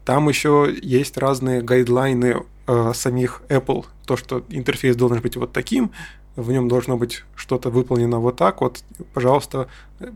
Там 0.04 0.28
еще 0.28 0.74
есть 0.82 1.16
разные 1.16 1.62
гайдлайны 1.62 2.42
э, 2.66 2.92
самих 2.94 3.42
Apple, 3.48 3.86
то, 4.06 4.16
что 4.16 4.44
интерфейс 4.48 4.96
должен 4.96 5.20
быть 5.20 5.36
вот 5.36 5.52
таким, 5.52 5.90
в 6.36 6.50
нем 6.50 6.68
должно 6.68 6.96
быть 6.96 7.24
что-то 7.36 7.70
выполнено 7.70 8.18
вот 8.18 8.36
так 8.36 8.60
вот, 8.60 8.82
пожалуйста, 9.12 9.68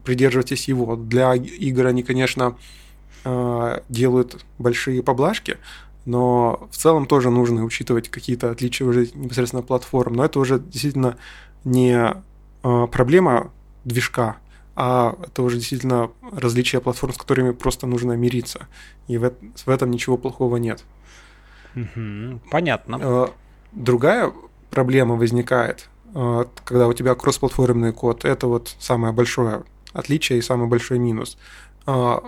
придерживайтесь 0.04 0.68
его. 0.68 0.96
Для 0.96 1.34
игр 1.34 1.86
они, 1.86 2.02
конечно, 2.02 2.56
э, 3.24 3.80
делают 3.88 4.44
большие 4.58 5.02
поблажки, 5.02 5.58
но 6.06 6.68
в 6.70 6.76
целом 6.76 7.06
тоже 7.06 7.30
нужно 7.30 7.64
учитывать 7.64 8.08
какие-то 8.08 8.50
отличия 8.50 8.86
уже 8.86 9.10
непосредственно 9.14 9.62
платформ. 9.62 10.14
Но 10.14 10.24
это 10.24 10.38
уже 10.40 10.58
действительно 10.58 11.18
не 11.64 12.14
э, 12.62 12.86
проблема 12.90 13.52
движка, 13.84 14.36
а 14.74 15.16
это 15.26 15.42
уже 15.42 15.56
действительно 15.56 16.10
различия 16.32 16.80
платформ, 16.80 17.12
с 17.12 17.18
которыми 17.18 17.50
просто 17.50 17.86
нужно 17.86 18.12
мириться. 18.12 18.68
И 19.08 19.18
в, 19.18 19.32
в 19.64 19.68
этом 19.68 19.90
ничего 19.90 20.16
плохого 20.16 20.56
нет. 20.56 20.84
Понятно. 22.50 22.98
Э, 23.00 23.26
другая 23.72 24.32
проблема 24.70 25.16
возникает, 25.16 25.88
э, 26.14 26.44
когда 26.64 26.88
у 26.88 26.92
тебя 26.92 27.14
кроссплатформенный 27.14 27.92
код. 27.92 28.24
Это 28.24 28.46
вот 28.46 28.74
самое 28.78 29.12
большое 29.12 29.64
отличие 29.92 30.38
и 30.38 30.42
самый 30.42 30.68
большой 30.68 30.98
минус. 30.98 31.38
Э, 31.86 32.18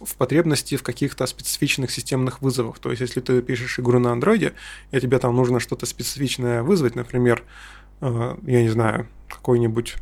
в 0.00 0.16
потребности 0.16 0.76
в 0.76 0.82
каких-то 0.82 1.26
специфичных 1.26 1.90
системных 1.90 2.42
вызовах. 2.42 2.78
То 2.78 2.90
есть, 2.90 3.00
если 3.00 3.20
ты 3.20 3.40
пишешь 3.40 3.78
игру 3.78 3.98
на 3.98 4.12
андроиде, 4.12 4.52
и 4.90 5.00
тебе 5.00 5.18
там 5.18 5.34
нужно 5.34 5.58
что-то 5.58 5.86
специфичное 5.86 6.62
вызвать, 6.62 6.96
например, 6.96 7.42
я 8.02 8.36
не 8.42 8.68
знаю, 8.68 9.08
какой-нибудь 9.30 9.96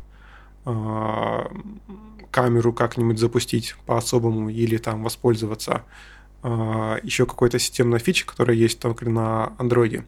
камеру 2.35 2.73
как-нибудь 2.73 3.17
запустить 3.17 3.75
по-особому 3.85 4.49
или 4.49 4.75
там 4.75 5.01
воспользоваться 5.01 5.83
а, 6.43 6.99
еще 7.03 7.25
какой-то 7.25 7.59
системной 7.59 7.99
фичи, 7.99 8.25
которая 8.25 8.55
есть 8.55 8.79
только 8.79 9.09
на 9.09 9.53
андроиде. 9.57 10.05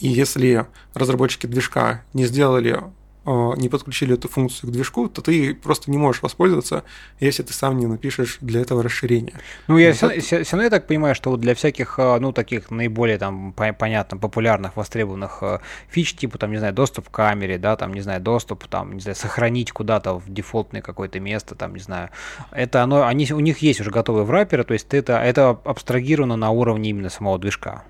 И 0.00 0.08
если 0.08 0.66
разработчики 0.94 1.46
движка 1.46 2.04
не 2.12 2.26
сделали 2.26 2.82
не 3.24 3.68
подключили 3.68 4.14
эту 4.14 4.28
функцию 4.28 4.70
к 4.70 4.72
движку, 4.72 5.08
то 5.08 5.22
ты 5.22 5.54
просто 5.54 5.90
не 5.90 5.98
можешь 5.98 6.22
воспользоваться, 6.22 6.84
если 7.20 7.42
ты 7.42 7.52
сам 7.52 7.78
не 7.78 7.86
напишешь 7.86 8.38
для 8.40 8.60
этого 8.60 8.82
расширения. 8.82 9.34
Ну, 9.68 9.78
я 9.78 9.92
все, 9.92 10.20
все, 10.20 10.42
все 10.42 10.52
равно 10.52 10.64
я 10.64 10.70
так 10.70 10.86
понимаю, 10.86 11.14
что 11.14 11.30
вот 11.30 11.40
для 11.40 11.54
всяких, 11.54 11.98
а, 11.98 12.18
ну, 12.18 12.32
таких 12.32 12.70
наиболее 12.70 13.18
там 13.18 13.52
понятно, 13.52 14.18
популярных, 14.18 14.76
востребованных 14.76 15.38
а, 15.42 15.60
фич, 15.88 16.14
типа, 16.14 16.38
там, 16.38 16.50
не 16.50 16.58
знаю, 16.58 16.72
доступ 16.72 17.08
к 17.08 17.12
камере, 17.12 17.58
да, 17.58 17.76
там, 17.76 17.94
не 17.94 18.00
знаю, 18.00 18.20
доступ, 18.20 18.66
там, 18.66 18.94
не 18.94 19.00
знаю, 19.00 19.16
сохранить 19.16 19.72
куда-то 19.72 20.14
в 20.14 20.28
дефолтное 20.28 20.82
какое-то 20.82 21.20
место, 21.20 21.54
там, 21.54 21.74
не 21.74 21.80
знаю, 21.80 22.10
это 22.50 22.82
оно, 22.82 23.06
они, 23.06 23.30
у 23.32 23.40
них 23.40 23.58
есть 23.58 23.80
уже 23.80 23.90
готовые 23.90 24.24
враперы, 24.24 24.64
то 24.64 24.74
есть 24.74 24.92
это, 24.94 25.18
это 25.22 25.50
абстрагировано 25.64 26.36
на 26.36 26.50
уровне 26.50 26.90
именно 26.90 27.10
самого 27.10 27.38
движка. 27.38 27.84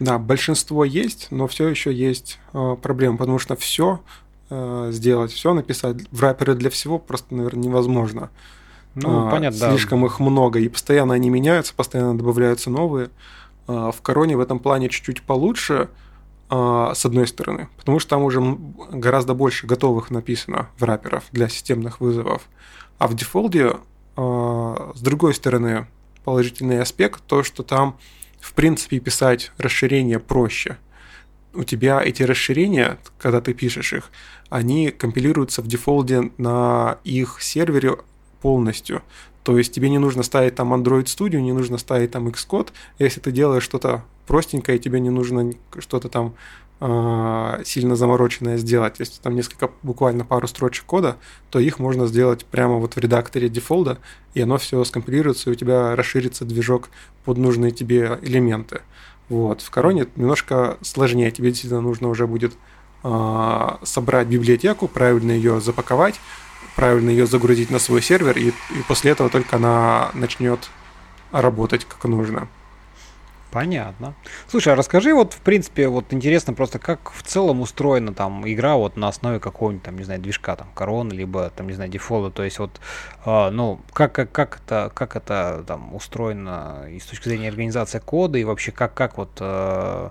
Да, 0.00 0.18
большинство 0.18 0.84
есть, 0.84 1.28
но 1.30 1.46
все 1.46 1.68
еще 1.68 1.92
есть 1.92 2.40
э, 2.52 2.76
проблемы, 2.82 3.16
потому 3.16 3.38
что 3.38 3.54
все 3.54 4.00
э, 4.54 4.92
сделать, 4.92 5.32
все 5.32 5.54
написать. 5.54 5.96
В 6.10 6.20
рэперы 6.20 6.54
для 6.54 6.70
всего 6.70 6.98
просто, 6.98 7.34
наверное, 7.34 7.64
невозможно. 7.64 8.30
Ну, 8.94 9.26
а, 9.26 9.30
понятно, 9.30 9.70
Слишком 9.70 10.00
да. 10.00 10.06
их 10.06 10.20
много, 10.20 10.60
и 10.60 10.68
постоянно 10.68 11.14
они 11.14 11.28
меняются, 11.30 11.74
постоянно 11.74 12.16
добавляются 12.16 12.70
новые. 12.70 13.10
А, 13.66 13.90
в 13.90 14.00
Короне 14.02 14.36
в 14.36 14.40
этом 14.40 14.58
плане 14.58 14.88
чуть-чуть 14.88 15.22
получше, 15.22 15.88
а, 16.48 16.94
с 16.94 17.04
одной 17.04 17.26
стороны, 17.26 17.68
потому 17.76 17.98
что 17.98 18.10
там 18.10 18.22
уже 18.22 18.40
гораздо 18.92 19.34
больше 19.34 19.66
готовых 19.66 20.10
написано 20.10 20.68
в 20.78 20.84
рэперов 20.84 21.24
для 21.32 21.48
системных 21.48 22.00
вызовов. 22.00 22.42
А 22.98 23.08
в 23.08 23.14
дефолде, 23.14 23.76
а, 24.16 24.92
с 24.94 25.00
другой 25.00 25.34
стороны, 25.34 25.86
положительный 26.24 26.80
аспект, 26.80 27.22
то, 27.26 27.42
что 27.42 27.62
там, 27.62 27.98
в 28.40 28.52
принципе, 28.54 29.00
писать 29.00 29.52
расширение 29.58 30.20
проще– 30.20 30.76
у 31.54 31.64
тебя 31.64 32.02
эти 32.02 32.22
расширения, 32.22 32.98
когда 33.18 33.40
ты 33.40 33.54
пишешь 33.54 33.92
их, 33.92 34.10
они 34.50 34.90
компилируются 34.90 35.62
в 35.62 35.66
дефолде 35.66 36.30
на 36.38 36.98
их 37.04 37.38
сервере 37.40 37.96
полностью. 38.40 39.02
То 39.42 39.58
есть 39.58 39.74
тебе 39.74 39.90
не 39.90 39.98
нужно 39.98 40.22
ставить 40.22 40.54
там 40.54 40.72
Android 40.72 41.04
Studio, 41.04 41.40
не 41.40 41.52
нужно 41.52 41.78
ставить 41.78 42.12
там 42.12 42.28
Xcode. 42.28 42.68
Если 42.98 43.20
ты 43.20 43.30
делаешь 43.30 43.62
что-то 43.62 44.02
простенькое, 44.26 44.78
тебе 44.78 45.00
не 45.00 45.10
нужно 45.10 45.52
что-то 45.78 46.08
там 46.08 46.34
э, 46.80 47.62
сильно 47.64 47.96
замороченное 47.96 48.56
сделать, 48.56 48.96
если 48.98 49.20
там 49.20 49.34
несколько, 49.34 49.70
буквально 49.82 50.24
пару 50.24 50.46
строчек 50.46 50.84
кода, 50.84 51.16
то 51.50 51.58
их 51.58 51.78
можно 51.78 52.06
сделать 52.06 52.44
прямо 52.46 52.76
вот 52.76 52.96
в 52.96 52.98
редакторе 52.98 53.48
дефолда, 53.48 53.98
и 54.34 54.40
оно 54.40 54.58
все 54.58 54.82
скомпилируется, 54.84 55.50
и 55.50 55.52
у 55.52 55.56
тебя 55.56 55.94
расширится 55.94 56.44
движок 56.44 56.88
под 57.24 57.38
нужные 57.38 57.70
тебе 57.70 58.18
элементы. 58.22 58.80
Вот. 59.28 59.62
В 59.62 59.70
короне 59.70 60.06
немножко 60.16 60.78
сложнее, 60.82 61.30
тебе 61.30 61.50
действительно 61.50 61.80
нужно 61.80 62.08
уже 62.08 62.26
будет 62.26 62.54
э, 63.02 63.68
собрать 63.82 64.26
библиотеку, 64.28 64.88
правильно 64.88 65.32
ее 65.32 65.60
запаковать, 65.60 66.20
правильно 66.76 67.10
ее 67.10 67.26
загрузить 67.26 67.70
на 67.70 67.78
свой 67.78 68.02
сервер, 68.02 68.36
и, 68.36 68.48
и 68.48 68.82
после 68.86 69.12
этого 69.12 69.30
только 69.30 69.56
она 69.56 70.10
начнет 70.14 70.68
работать 71.32 71.84
как 71.84 72.04
нужно. 72.04 72.48
Понятно. 73.54 74.16
Слушай, 74.48 74.72
а 74.72 74.76
расскажи, 74.76 75.14
вот, 75.14 75.32
в 75.32 75.40
принципе, 75.40 75.86
вот 75.86 76.12
интересно 76.12 76.54
просто, 76.54 76.80
как 76.80 77.12
в 77.12 77.22
целом 77.22 77.60
устроена 77.60 78.12
там 78.12 78.42
игра 78.50 78.74
вот 78.74 78.96
на 78.96 79.06
основе 79.06 79.38
какого-нибудь, 79.38 79.84
там, 79.84 79.96
не 79.96 80.02
знаю, 80.02 80.20
движка, 80.20 80.56
там, 80.56 80.66
корона, 80.74 81.12
либо, 81.12 81.50
там, 81.54 81.68
не 81.68 81.72
знаю, 81.72 81.88
дефолта, 81.88 82.34
то 82.34 82.42
есть 82.42 82.58
вот, 82.58 82.80
э, 83.24 83.50
ну, 83.50 83.80
как, 83.92 84.12
как, 84.12 84.32
как 84.32 84.60
это, 84.60 84.90
как 84.92 85.14
это 85.14 85.62
там 85.68 85.94
устроено 85.94 86.86
и 86.90 86.98
с 86.98 87.06
точки 87.06 87.28
зрения 87.28 87.48
организации 87.48 88.00
кода, 88.00 88.38
и 88.38 88.44
вообще 88.44 88.72
как, 88.72 88.92
как 88.92 89.18
вот 89.18 89.30
э, 89.38 90.08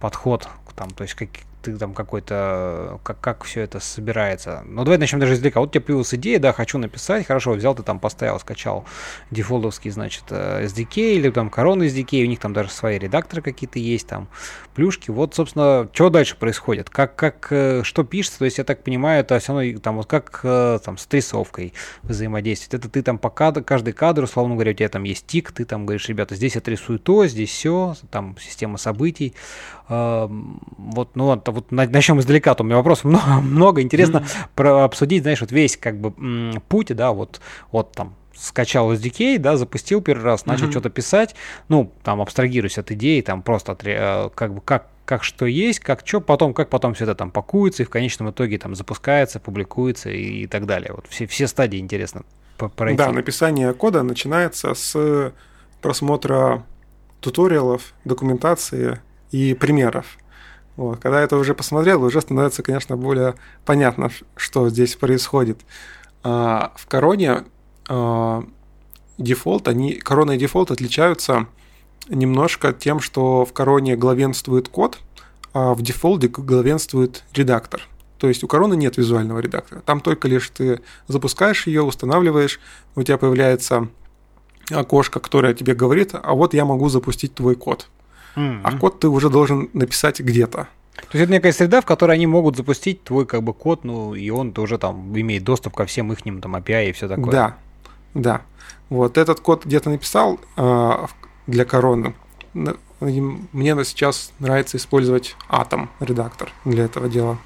подход 0.00 0.48
там, 0.74 0.90
то 0.90 1.04
есть 1.04 1.14
как, 1.14 1.28
ты 1.62 1.76
там 1.76 1.94
какой-то, 1.94 3.00
как, 3.02 3.20
как 3.20 3.44
все 3.44 3.62
это 3.62 3.80
собирается. 3.80 4.62
Ну, 4.66 4.84
давай 4.84 4.98
начнем 4.98 5.20
даже 5.20 5.34
издалека. 5.34 5.60
Вот 5.60 5.70
у 5.70 5.72
тебя 5.72 5.82
появилась 5.82 6.14
идея, 6.14 6.38
да, 6.38 6.52
хочу 6.52 6.78
написать, 6.78 7.26
хорошо, 7.26 7.52
взял 7.52 7.74
ты 7.74 7.82
там, 7.82 7.98
поставил, 7.98 8.38
скачал 8.40 8.84
дефолтовский, 9.30 9.90
значит, 9.90 10.24
э, 10.30 10.64
SDK 10.64 11.14
или 11.14 11.30
там 11.30 11.48
Corona 11.48 11.86
SDK, 11.86 12.24
у 12.24 12.26
них 12.26 12.40
там 12.40 12.52
даже 12.52 12.70
свои 12.70 12.98
редакторы 12.98 13.42
какие-то 13.42 13.78
есть, 13.78 14.06
там, 14.06 14.28
плюшки. 14.74 15.10
Вот, 15.10 15.34
собственно, 15.34 15.88
что 15.92 16.10
дальше 16.10 16.36
происходит? 16.36 16.90
Как, 16.90 17.16
как, 17.16 17.48
э, 17.50 17.82
что 17.84 18.04
пишется? 18.04 18.38
То 18.40 18.44
есть, 18.46 18.58
я 18.58 18.64
так 18.64 18.82
понимаю, 18.82 19.20
это 19.20 19.38
все 19.38 19.52
равно 19.52 19.78
там, 19.78 19.96
вот 19.96 20.06
как 20.06 20.40
э, 20.42 20.78
там 20.84 20.98
с 20.98 21.06
трясовкой 21.06 21.74
взаимодействовать. 22.02 22.74
Это 22.84 22.88
ты 22.90 23.02
там 23.02 23.18
по 23.18 23.30
кадр, 23.30 23.62
каждый 23.62 23.92
кадр, 23.92 24.24
условно 24.24 24.54
говоря, 24.54 24.72
у 24.72 24.74
тебя 24.74 24.88
там 24.88 25.04
есть 25.04 25.26
тик, 25.26 25.52
ты 25.52 25.64
там 25.64 25.86
говоришь, 25.86 26.08
ребята, 26.08 26.34
здесь 26.34 26.56
отрисую 26.56 26.98
то, 26.98 27.26
здесь 27.26 27.50
все, 27.50 27.94
там 28.10 28.36
система 28.40 28.78
событий. 28.78 29.34
Вот, 29.88 31.16
ну, 31.16 31.24
вот, 31.24 31.42
вот 31.50 31.70
начнем 31.70 32.20
издалека, 32.20 32.54
то 32.54 32.62
у 32.62 32.66
меня 32.66 32.76
вопросов 32.76 33.04
много, 33.04 33.26
много. 33.42 33.82
интересно 33.82 34.18
mm-hmm. 34.18 34.46
про 34.54 34.84
обсудить, 34.84 35.22
знаешь, 35.22 35.40
вот 35.40 35.52
весь 35.52 35.76
как 35.76 35.98
бы 36.00 36.12
путь, 36.68 36.94
да, 36.94 37.12
вот, 37.12 37.40
вот 37.72 37.92
там 37.92 38.14
скачал 38.34 38.92
SDK, 38.92 39.38
да, 39.38 39.56
запустил 39.56 40.00
первый 40.00 40.22
раз, 40.22 40.46
начал 40.46 40.66
mm-hmm. 40.66 40.70
что-то 40.70 40.90
писать, 40.90 41.34
ну, 41.68 41.92
там, 42.02 42.20
абстрагируюсь 42.20 42.78
от 42.78 42.90
идеи, 42.92 43.20
там, 43.20 43.42
просто 43.42 43.72
от, 43.72 43.82
э, 43.84 44.30
как 44.34 44.54
бы, 44.54 44.60
как, 44.62 44.88
как 45.04 45.24
что 45.24 45.44
есть, 45.44 45.80
как 45.80 46.06
что, 46.06 46.20
потом, 46.20 46.54
как 46.54 46.70
потом 46.70 46.94
все 46.94 47.04
это 47.04 47.14
там 47.14 47.30
пакуется 47.30 47.82
и 47.82 47.86
в 47.86 47.90
конечном 47.90 48.30
итоге 48.30 48.58
там 48.58 48.74
запускается, 48.74 49.40
публикуется 49.40 50.10
и, 50.10 50.42
и 50.42 50.46
так 50.46 50.66
далее. 50.66 50.92
Вот 50.94 51.06
все, 51.08 51.26
все 51.26 51.46
стадии 51.48 51.78
интересно 51.78 52.22
пройти. 52.68 52.98
Да, 52.98 53.10
написание 53.10 53.72
кода 53.72 54.02
начинается 54.02 54.74
с 54.74 55.32
просмотра 55.80 56.64
туториалов, 57.20 57.92
документации 58.04 59.00
и 59.30 59.54
примеров. 59.54 60.18
Вот. 60.80 60.98
Когда 60.98 61.20
это 61.20 61.36
уже 61.36 61.52
посмотрел, 61.52 62.02
уже 62.02 62.22
становится, 62.22 62.62
конечно, 62.62 62.96
более 62.96 63.34
понятно, 63.66 64.10
что 64.34 64.70
здесь 64.70 64.96
происходит. 64.96 65.60
А, 66.22 66.72
в 66.74 66.86
короне 66.86 67.44
а, 67.86 68.44
Defold, 69.18 69.68
они, 69.68 69.92
корона 69.92 70.30
и 70.30 70.38
Defold 70.38 70.70
отличаются 70.70 71.48
немножко 72.08 72.72
тем, 72.72 73.00
что 73.00 73.44
в 73.44 73.52
короне 73.52 73.94
главенствует 73.94 74.70
код, 74.70 74.96
а 75.52 75.74
в 75.74 75.82
Defold 75.82 76.21
е 76.21 76.28
главенствует 76.28 77.24
редактор. 77.34 77.82
То 78.16 78.28
есть 78.28 78.42
у 78.42 78.48
короны 78.48 78.74
нет 78.74 78.96
визуального 78.96 79.40
редактора. 79.40 79.82
Там 79.84 80.00
только 80.00 80.28
лишь 80.28 80.48
ты 80.48 80.80
запускаешь 81.08 81.66
ее, 81.66 81.82
устанавливаешь, 81.82 82.58
у 82.96 83.02
тебя 83.02 83.18
появляется 83.18 83.88
окошко, 84.70 85.20
которое 85.20 85.52
тебе 85.52 85.74
говорит, 85.74 86.12
а 86.14 86.32
вот 86.32 86.54
я 86.54 86.64
могу 86.64 86.88
запустить 86.88 87.34
твой 87.34 87.54
код. 87.54 87.90
Mm-hmm. 88.36 88.60
А 88.64 88.78
код 88.78 89.00
ты 89.00 89.08
уже 89.08 89.28
должен 89.28 89.70
написать 89.72 90.20
где-то. 90.20 90.68
То 90.94 91.18
есть 91.18 91.24
это 91.24 91.32
некая 91.32 91.52
среда, 91.52 91.80
в 91.80 91.86
которой 91.86 92.12
они 92.12 92.26
могут 92.26 92.56
запустить 92.56 93.02
твой 93.04 93.26
как 93.26 93.42
бы 93.42 93.54
код, 93.54 93.84
ну 93.84 94.14
и 94.14 94.30
он 94.30 94.52
тоже 94.52 94.78
там 94.78 95.18
имеет 95.18 95.44
доступ 95.44 95.74
ко 95.74 95.86
всем 95.86 96.12
их 96.12 96.22
там 96.22 96.56
API 96.56 96.90
и 96.90 96.92
все 96.92 97.08
такое. 97.08 97.30
Да, 97.30 97.56
да. 98.14 98.42
Вот 98.88 99.18
этот 99.18 99.40
код 99.40 99.64
где-то 99.64 99.90
написал 99.90 100.38
э, 100.56 101.06
для 101.46 101.64
короны. 101.64 102.14
Мне 103.00 103.84
сейчас 103.84 104.32
нравится 104.40 104.76
использовать 104.76 105.36
Atom 105.48 105.88
редактор 106.00 106.52
для 106.64 106.84
этого 106.84 107.08
дела. 107.08 107.38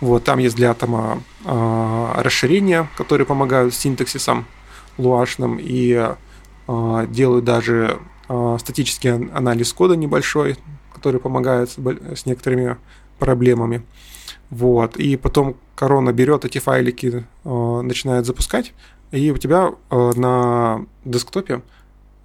Вот, 0.00 0.24
там 0.24 0.38
есть 0.38 0.56
для 0.56 0.72
атома 0.72 1.22
э, 1.44 2.12
расширения, 2.16 2.88
которые 2.96 3.26
помогают 3.26 3.74
с 3.74 3.78
синтаксисом 3.78 4.44
луашным 4.98 5.58
и 5.60 6.14
э, 6.68 7.06
делают 7.08 7.44
даже 7.44 7.98
статический 8.58 9.10
анализ 9.10 9.72
кода 9.72 9.96
небольшой, 9.96 10.56
который 10.92 11.20
помогает 11.20 11.70
с, 11.70 12.26
некоторыми 12.26 12.76
проблемами. 13.18 13.82
Вот. 14.50 14.96
И 14.96 15.16
потом 15.16 15.56
корона 15.74 16.12
берет 16.12 16.44
эти 16.44 16.58
файлики, 16.58 17.24
э, 17.44 17.80
начинает 17.82 18.26
запускать, 18.26 18.72
и 19.10 19.30
у 19.30 19.36
тебя 19.36 19.72
э, 19.90 20.12
на 20.16 20.86
десктопе, 21.04 21.62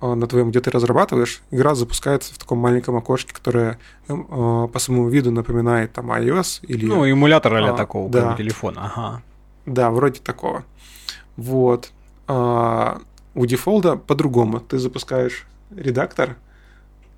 э, 0.01 0.13
на 0.13 0.27
твоем, 0.27 0.49
где 0.49 0.59
ты 0.59 0.71
разрабатываешь, 0.71 1.41
игра 1.51 1.75
запускается 1.75 2.33
в 2.33 2.37
таком 2.37 2.59
маленьком 2.59 2.95
окошке, 2.95 3.33
которое 3.33 3.79
э, 4.07 4.15
по 4.17 4.79
своему 4.79 5.09
виду 5.09 5.31
напоминает 5.31 5.93
там 5.93 6.11
iOS 6.11 6.59
или... 6.63 6.85
Ну, 6.85 7.05
эмулятор 7.05 7.55
а, 7.55 7.73
такого 7.73 8.09
да. 8.09 8.35
телефона, 8.35 8.85
ага. 8.85 9.21
Да, 9.65 9.91
вроде 9.91 10.19
такого. 10.19 10.63
Вот. 11.35 11.91
А, 12.27 13.01
у 13.35 13.45
дефолда 13.45 13.95
по-другому. 13.95 14.59
Ты 14.59 14.79
запускаешь 14.79 15.45
редактор, 15.75 16.37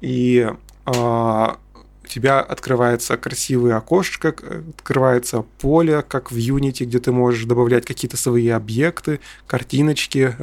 и 0.01 0.49
а, 0.85 1.57
у 2.03 2.07
тебя 2.07 2.39
открывается 2.39 3.17
красивое 3.17 3.77
окошко, 3.77 4.35
открывается 4.77 5.45
поле, 5.59 6.01
как 6.01 6.31
в 6.31 6.35
Unity, 6.35 6.85
где 6.85 6.99
ты 6.99 7.11
можешь 7.11 7.45
добавлять 7.45 7.85
какие-то 7.85 8.17
свои 8.17 8.49
объекты, 8.49 9.19
картиночки, 9.47 10.35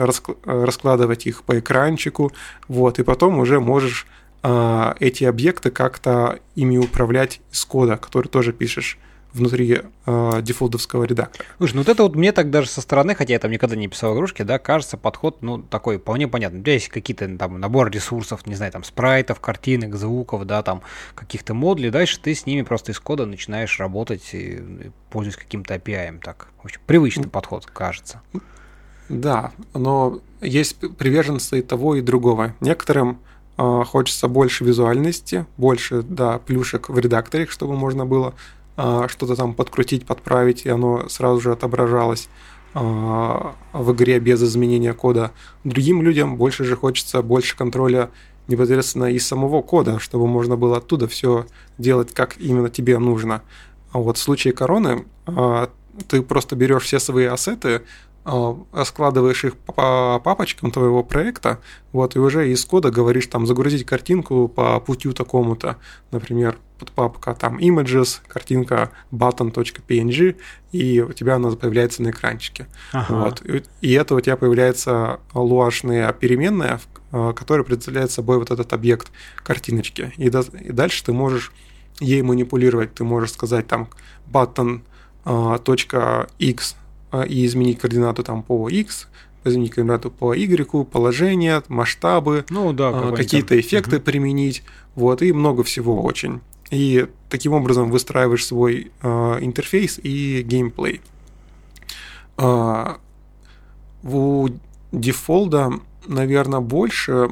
раскладывать 0.44 1.26
их 1.26 1.42
по 1.42 1.59
экранчику, 1.59 2.32
вот, 2.68 2.98
и 2.98 3.02
потом 3.02 3.38
уже 3.38 3.61
можешь 3.61 4.06
э, 4.42 4.94
эти 5.00 5.24
объекты 5.24 5.70
как-то 5.70 6.38
ими 6.54 6.78
управлять 6.78 7.40
из 7.52 7.64
кода, 7.64 7.96
который 7.96 8.28
тоже 8.28 8.52
пишешь 8.52 8.98
внутри 9.39 9.82
э, 10.07 10.43
дефолтовского 10.43 11.05
редактора. 11.05 11.47
Слушай, 11.59 11.74
ну 11.74 11.80
вот 11.80 11.89
это 11.89 12.03
вот 12.03 12.14
мне 12.14 12.32
так 12.32 12.51
даже 12.51 12.68
со 12.68 12.80
стороны, 12.80 13.14
хотя 13.14 13.32
я 13.32 13.39
там 13.39 13.51
никогда 13.51 13.76
не 13.76 13.89
писал 13.89 14.14
игрушки, 14.14 14.43
да, 14.43 14.59
кажется 14.59 14.97
подход, 14.97 15.39
ну, 15.41 15.59
такой 15.59 15.99
вполне 15.99 16.28
понятный. 16.28 16.61
У 16.61 16.62
тебя 16.62 16.74
есть 16.74 16.89
какие-то 16.89 17.28
там 17.36 17.59
набор 17.61 17.91
ресурсов, 17.91 18.47
не 18.47 18.55
знаю, 18.55 18.72
там 18.72 18.84
спрайтов, 18.84 19.41
картинок, 19.41 19.97
звуков, 19.97 20.47
да, 20.47 20.62
там 20.62 20.82
каких-то 21.14 21.55
модулей, 21.55 21.91
дальше 21.91 22.20
ты 22.20 22.34
с 22.34 22.47
ними 22.47 22.62
просто 22.62 22.93
из 22.93 23.01
кода 23.01 23.26
начинаешь 23.26 23.78
работать, 23.78 24.28
и, 24.32 24.57
и 24.57 24.91
пользуясь 25.11 25.36
каким-то 25.36 25.74
API, 25.74 26.18
так. 26.20 26.49
В 26.62 26.64
общем, 26.64 26.80
привычный 26.86 27.28
подход, 27.28 27.66
кажется. 27.66 28.20
Да, 29.09 29.53
но 29.74 30.20
есть 30.41 30.78
приверженцы 30.97 31.61
и 31.61 31.62
того, 31.62 31.97
и 31.97 32.01
другого. 32.03 32.55
Некоторым 32.61 33.20
э, 33.57 33.82
хочется 33.86 34.28
больше 34.28 34.64
визуальности, 34.64 35.47
больше, 35.57 36.03
да, 36.03 36.39
плюшек 36.39 36.89
в 36.89 36.99
редакторе, 36.99 37.47
чтобы 37.47 37.74
можно 37.74 38.05
было 38.05 38.34
что-то 39.08 39.34
там 39.34 39.54
подкрутить, 39.54 40.06
подправить, 40.06 40.64
и 40.64 40.68
оно 40.68 41.08
сразу 41.08 41.40
же 41.40 41.52
отображалось 41.52 42.28
а, 42.74 43.54
в 43.72 43.92
игре 43.92 44.20
без 44.20 44.42
изменения 44.42 44.92
кода. 44.92 45.32
Другим 45.64 46.02
людям 46.02 46.36
больше 46.36 46.64
же 46.64 46.76
хочется 46.76 47.22
больше 47.22 47.56
контроля 47.56 48.10
непосредственно 48.46 49.06
из 49.06 49.26
самого 49.26 49.62
кода, 49.62 49.98
чтобы 49.98 50.26
можно 50.26 50.56
было 50.56 50.76
оттуда 50.76 51.08
все 51.08 51.46
делать, 51.76 52.12
как 52.14 52.38
именно 52.38 52.70
тебе 52.70 52.98
нужно. 52.98 53.42
А 53.90 53.98
вот 53.98 54.16
в 54.16 54.20
случае 54.20 54.52
короны 54.52 55.06
а, 55.26 55.70
ты 56.08 56.22
просто 56.22 56.56
берешь 56.56 56.84
все 56.84 57.00
свои 57.00 57.24
ассеты, 57.24 57.82
складываешь 58.84 59.44
их 59.44 59.56
по 59.56 60.20
папочкам 60.22 60.70
твоего 60.70 61.02
проекта, 61.02 61.58
вот, 61.92 62.16
и 62.16 62.18
уже 62.18 62.50
из 62.50 62.64
кода 62.64 62.90
говоришь 62.90 63.26
там 63.26 63.46
загрузить 63.46 63.86
картинку 63.86 64.48
по 64.48 64.80
путю 64.80 65.12
такому-то, 65.12 65.76
например, 66.10 66.58
подпапка 66.78 67.34
там 67.34 67.58
images, 67.58 68.20
картинка 68.26 68.90
button.png, 69.12 70.36
и 70.72 71.00
у 71.00 71.12
тебя 71.12 71.36
она 71.36 71.50
появляется 71.50 72.02
на 72.02 72.10
экранчике. 72.10 72.66
Ага. 72.92 73.14
Вот. 73.14 73.42
И, 73.44 73.62
и 73.80 73.92
это 73.92 74.14
у 74.14 74.20
тебя 74.20 74.36
появляется 74.36 75.20
луашная 75.34 76.12
переменная, 76.12 76.80
э, 77.12 77.32
которая 77.34 77.64
представляет 77.64 78.10
собой 78.10 78.38
вот 78.38 78.50
этот 78.50 78.72
объект 78.72 79.10
картиночки. 79.36 80.12
И, 80.16 80.30
до, 80.30 80.40
и 80.40 80.72
дальше 80.72 81.04
ты 81.04 81.12
можешь 81.12 81.52
ей 82.00 82.22
манипулировать. 82.22 82.94
Ты 82.94 83.04
можешь 83.04 83.32
сказать 83.32 83.66
там 83.66 83.88
button.x 84.30 84.84
э, 85.24 86.76
и 87.26 87.46
изменить 87.46 87.78
координату 87.78 88.22
там 88.22 88.42
по 88.42 88.68
x, 88.68 89.09
изменить 89.44 89.72
координату 89.72 90.11
по 90.11 90.34
y, 90.34 90.84
положение, 90.84 91.62
масштабы, 91.68 92.44
ну, 92.50 92.72
да, 92.72 93.12
какие-то 93.12 93.59
эффекты 93.59 93.96
угу. 93.96 94.04
применить, 94.04 94.62
вот, 94.94 95.22
и 95.22 95.32
много 95.32 95.62
всего 95.62 96.02
очень. 96.02 96.40
И 96.70 97.06
таким 97.30 97.54
образом 97.54 97.90
выстраиваешь 97.90 98.44
свой 98.44 98.90
э, 99.00 99.38
интерфейс 99.40 99.98
и 100.02 100.42
геймплей. 100.42 101.00
Э, 102.36 102.96
у 104.02 104.48
дефолда, 104.92 105.72
наверное, 106.06 106.61
больше 106.61 107.30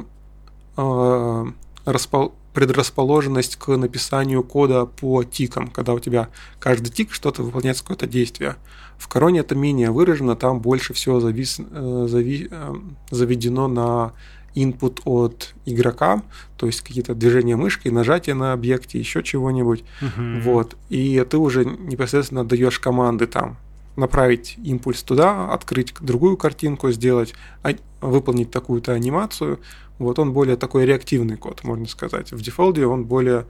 э, 0.77 1.47
распол 1.85 2.35
предрасположенность 2.57 3.57
к 3.57 3.77
написанию 3.77 4.43
кода 4.43 4.87
по 4.87 5.23
тикам, 5.25 5.69
когда 5.69 5.93
у 5.93 5.99
тебя 5.99 6.31
каждый 6.59 6.89
тик 6.89 7.13
что-то 7.13 7.43
выполняет 7.43 7.79
какое-то 7.79 8.07
действие. 8.07 8.57
В 8.97 9.09
короне 9.09 9.41
это 9.41 9.55
менее 9.55 9.91
выражено, 9.91 10.37
там 10.37 10.61
больше 10.61 10.95
всего 10.95 11.21
завис, 11.21 11.61
э, 11.61 12.07
зави, 12.09 12.49
э, 12.51 12.75
заведено 13.11 13.69
на 13.69 14.15
input 14.55 15.03
от 15.05 15.55
игрока, 15.67 16.23
то 16.57 16.65
есть 16.65 16.81
какие-то 16.81 17.15
движения 17.15 17.57
мышкой, 17.57 17.93
нажатие 17.93 18.35
на 18.35 18.55
объекте, 18.55 18.99
еще 18.99 19.23
чего-нибудь. 19.23 19.85
Uh-huh. 20.01 20.41
Вот. 20.41 20.79
И 20.89 21.23
ты 21.29 21.37
уже 21.37 21.67
непосредственно 21.67 22.43
даешь 22.43 22.81
команды 22.81 23.27
там 23.27 23.59
направить 23.97 24.57
импульс 24.63 25.03
туда, 25.03 25.53
открыть 25.53 25.95
другую 26.01 26.37
картинку, 26.37 26.91
сделать, 26.91 27.35
а, 27.63 27.71
выполнить 28.01 28.51
такую-то 28.51 28.93
анимацию. 28.93 29.59
Вот 29.99 30.19
он 30.19 30.33
более 30.33 30.57
такой 30.57 30.85
реактивный 30.85 31.37
код, 31.37 31.65
можно 31.65 31.87
сказать. 31.87 32.33
В 32.33 32.41
дефолде 32.43 32.87
он 32.87 33.05
более, 33.05 33.47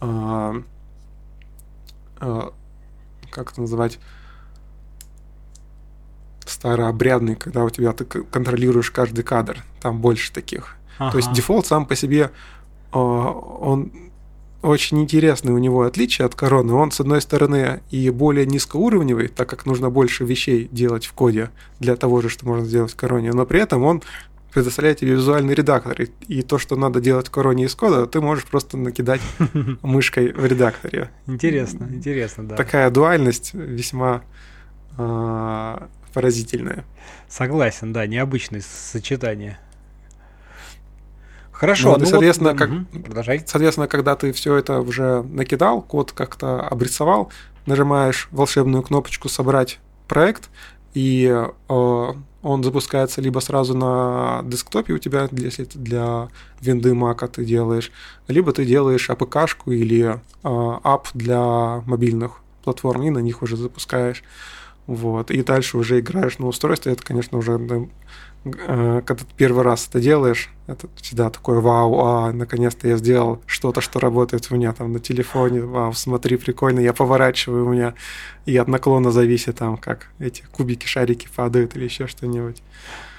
а, 0.00 0.54
а, 2.18 2.52
как 3.30 3.52
это 3.52 3.60
называть, 3.60 3.98
старообрядный, 6.46 7.36
когда 7.36 7.64
у 7.64 7.70
тебя 7.70 7.92
ты 7.92 8.04
контролируешь 8.04 8.90
каждый 8.90 9.22
кадр. 9.22 9.62
Там 9.80 10.00
больше 10.00 10.32
таких. 10.32 10.76
Ага. 10.98 11.12
То 11.12 11.16
есть 11.18 11.32
дефолт 11.32 11.66
сам 11.66 11.86
по 11.86 11.94
себе, 11.94 12.30
а, 12.92 12.98
он 12.98 13.92
очень 14.62 15.00
интересный 15.02 15.52
у 15.52 15.58
него 15.58 15.82
отличие 15.82 16.26
от 16.26 16.34
короны. 16.34 16.72
Он, 16.72 16.90
с 16.90 17.00
одной 17.00 17.20
стороны, 17.20 17.82
и 17.90 18.10
более 18.10 18.46
низкоуровневый, 18.46 19.28
так 19.28 19.48
как 19.48 19.66
нужно 19.66 19.90
больше 19.90 20.24
вещей 20.24 20.68
делать 20.70 21.06
в 21.06 21.12
коде 21.12 21.50
для 21.80 21.96
того 21.96 22.20
же, 22.20 22.28
что 22.28 22.46
можно 22.46 22.64
сделать 22.64 22.92
в 22.92 22.96
короне, 22.96 23.32
но 23.32 23.44
при 23.44 23.60
этом 23.60 23.82
он 23.82 24.02
предоставляет 24.52 24.98
тебе 24.98 25.12
визуальный 25.12 25.54
редактор. 25.54 26.00
И, 26.00 26.10
и 26.28 26.42
то, 26.42 26.58
что 26.58 26.76
надо 26.76 27.00
делать 27.00 27.28
в 27.28 27.30
короне 27.30 27.64
из 27.64 27.74
кода, 27.74 28.06
ты 28.06 28.20
можешь 28.20 28.44
просто 28.44 28.76
накидать 28.76 29.20
мышкой 29.82 30.32
в 30.32 30.44
редакторе. 30.44 31.10
Интересно, 31.26 31.88
интересно, 31.90 32.46
да. 32.46 32.56
Такая 32.56 32.90
дуальность 32.90 33.54
весьма 33.54 34.22
э, 34.98 35.78
поразительная. 36.12 36.84
Согласен, 37.28 37.92
да, 37.92 38.06
необычное 38.06 38.62
сочетание. 38.62 39.58
Хорошо, 41.62 41.92
ну, 41.92 41.98
ну 42.00 42.06
соответственно, 42.06 42.50
вот, 42.50 42.58
как, 42.58 42.70
угу, 42.70 43.02
продолжай. 43.04 43.40
соответственно, 43.46 43.86
когда 43.86 44.16
ты 44.16 44.32
все 44.32 44.56
это 44.56 44.80
уже 44.80 45.22
накидал, 45.22 45.80
код 45.80 46.10
как-то 46.10 46.60
обрисовал, 46.60 47.30
нажимаешь 47.66 48.26
волшебную 48.32 48.82
кнопочку 48.82 49.28
«Собрать 49.28 49.78
проект», 50.08 50.50
и 50.92 51.32
э, 51.68 52.12
он 52.42 52.64
запускается 52.64 53.20
либо 53.20 53.38
сразу 53.38 53.76
на 53.76 54.40
десктопе 54.42 54.94
у 54.94 54.98
тебя, 54.98 55.28
если 55.30 55.64
это 55.64 55.78
для 55.78 56.28
винды 56.60 56.94
Mac 56.94 57.28
ты 57.28 57.44
делаешь, 57.44 57.92
либо 58.26 58.52
ты 58.52 58.64
делаешь 58.64 59.08
APK-шку 59.08 59.72
или 59.72 60.02
э, 60.10 60.18
ап 60.42 61.10
для 61.14 61.84
мобильных 61.86 62.40
платформ, 62.64 63.02
и 63.04 63.10
на 63.10 63.20
них 63.20 63.40
уже 63.40 63.56
запускаешь. 63.56 64.24
Вот. 64.88 65.30
И 65.30 65.44
дальше 65.44 65.78
уже 65.78 66.00
играешь 66.00 66.40
на 66.40 66.48
устройстве. 66.48 66.92
Это, 66.92 67.04
конечно, 67.04 67.38
уже 67.38 67.56
когда 68.44 69.14
ты 69.14 69.24
первый 69.36 69.62
раз 69.62 69.86
это 69.88 70.00
делаешь, 70.00 70.50
это 70.66 70.88
всегда 70.96 71.30
такое 71.30 71.60
вау, 71.60 72.00
а 72.00 72.32
наконец-то 72.32 72.88
я 72.88 72.96
сделал 72.96 73.40
что-то, 73.46 73.80
что 73.80 74.00
работает 74.00 74.48
у 74.50 74.54
меня 74.56 74.72
там 74.72 74.92
на 74.92 74.98
телефоне, 74.98 75.62
вау, 75.62 75.92
смотри, 75.92 76.36
прикольно, 76.36 76.80
я 76.80 76.92
поворачиваю, 76.92 77.66
у 77.66 77.72
меня 77.72 77.94
и 78.44 78.56
от 78.56 78.68
наклона 78.68 79.12
зависит 79.12 79.58
там, 79.58 79.76
как 79.76 80.08
эти 80.18 80.42
кубики, 80.50 80.86
шарики 80.86 81.28
падают 81.34 81.76
или 81.76 81.84
еще 81.84 82.06
что-нибудь. 82.06 82.62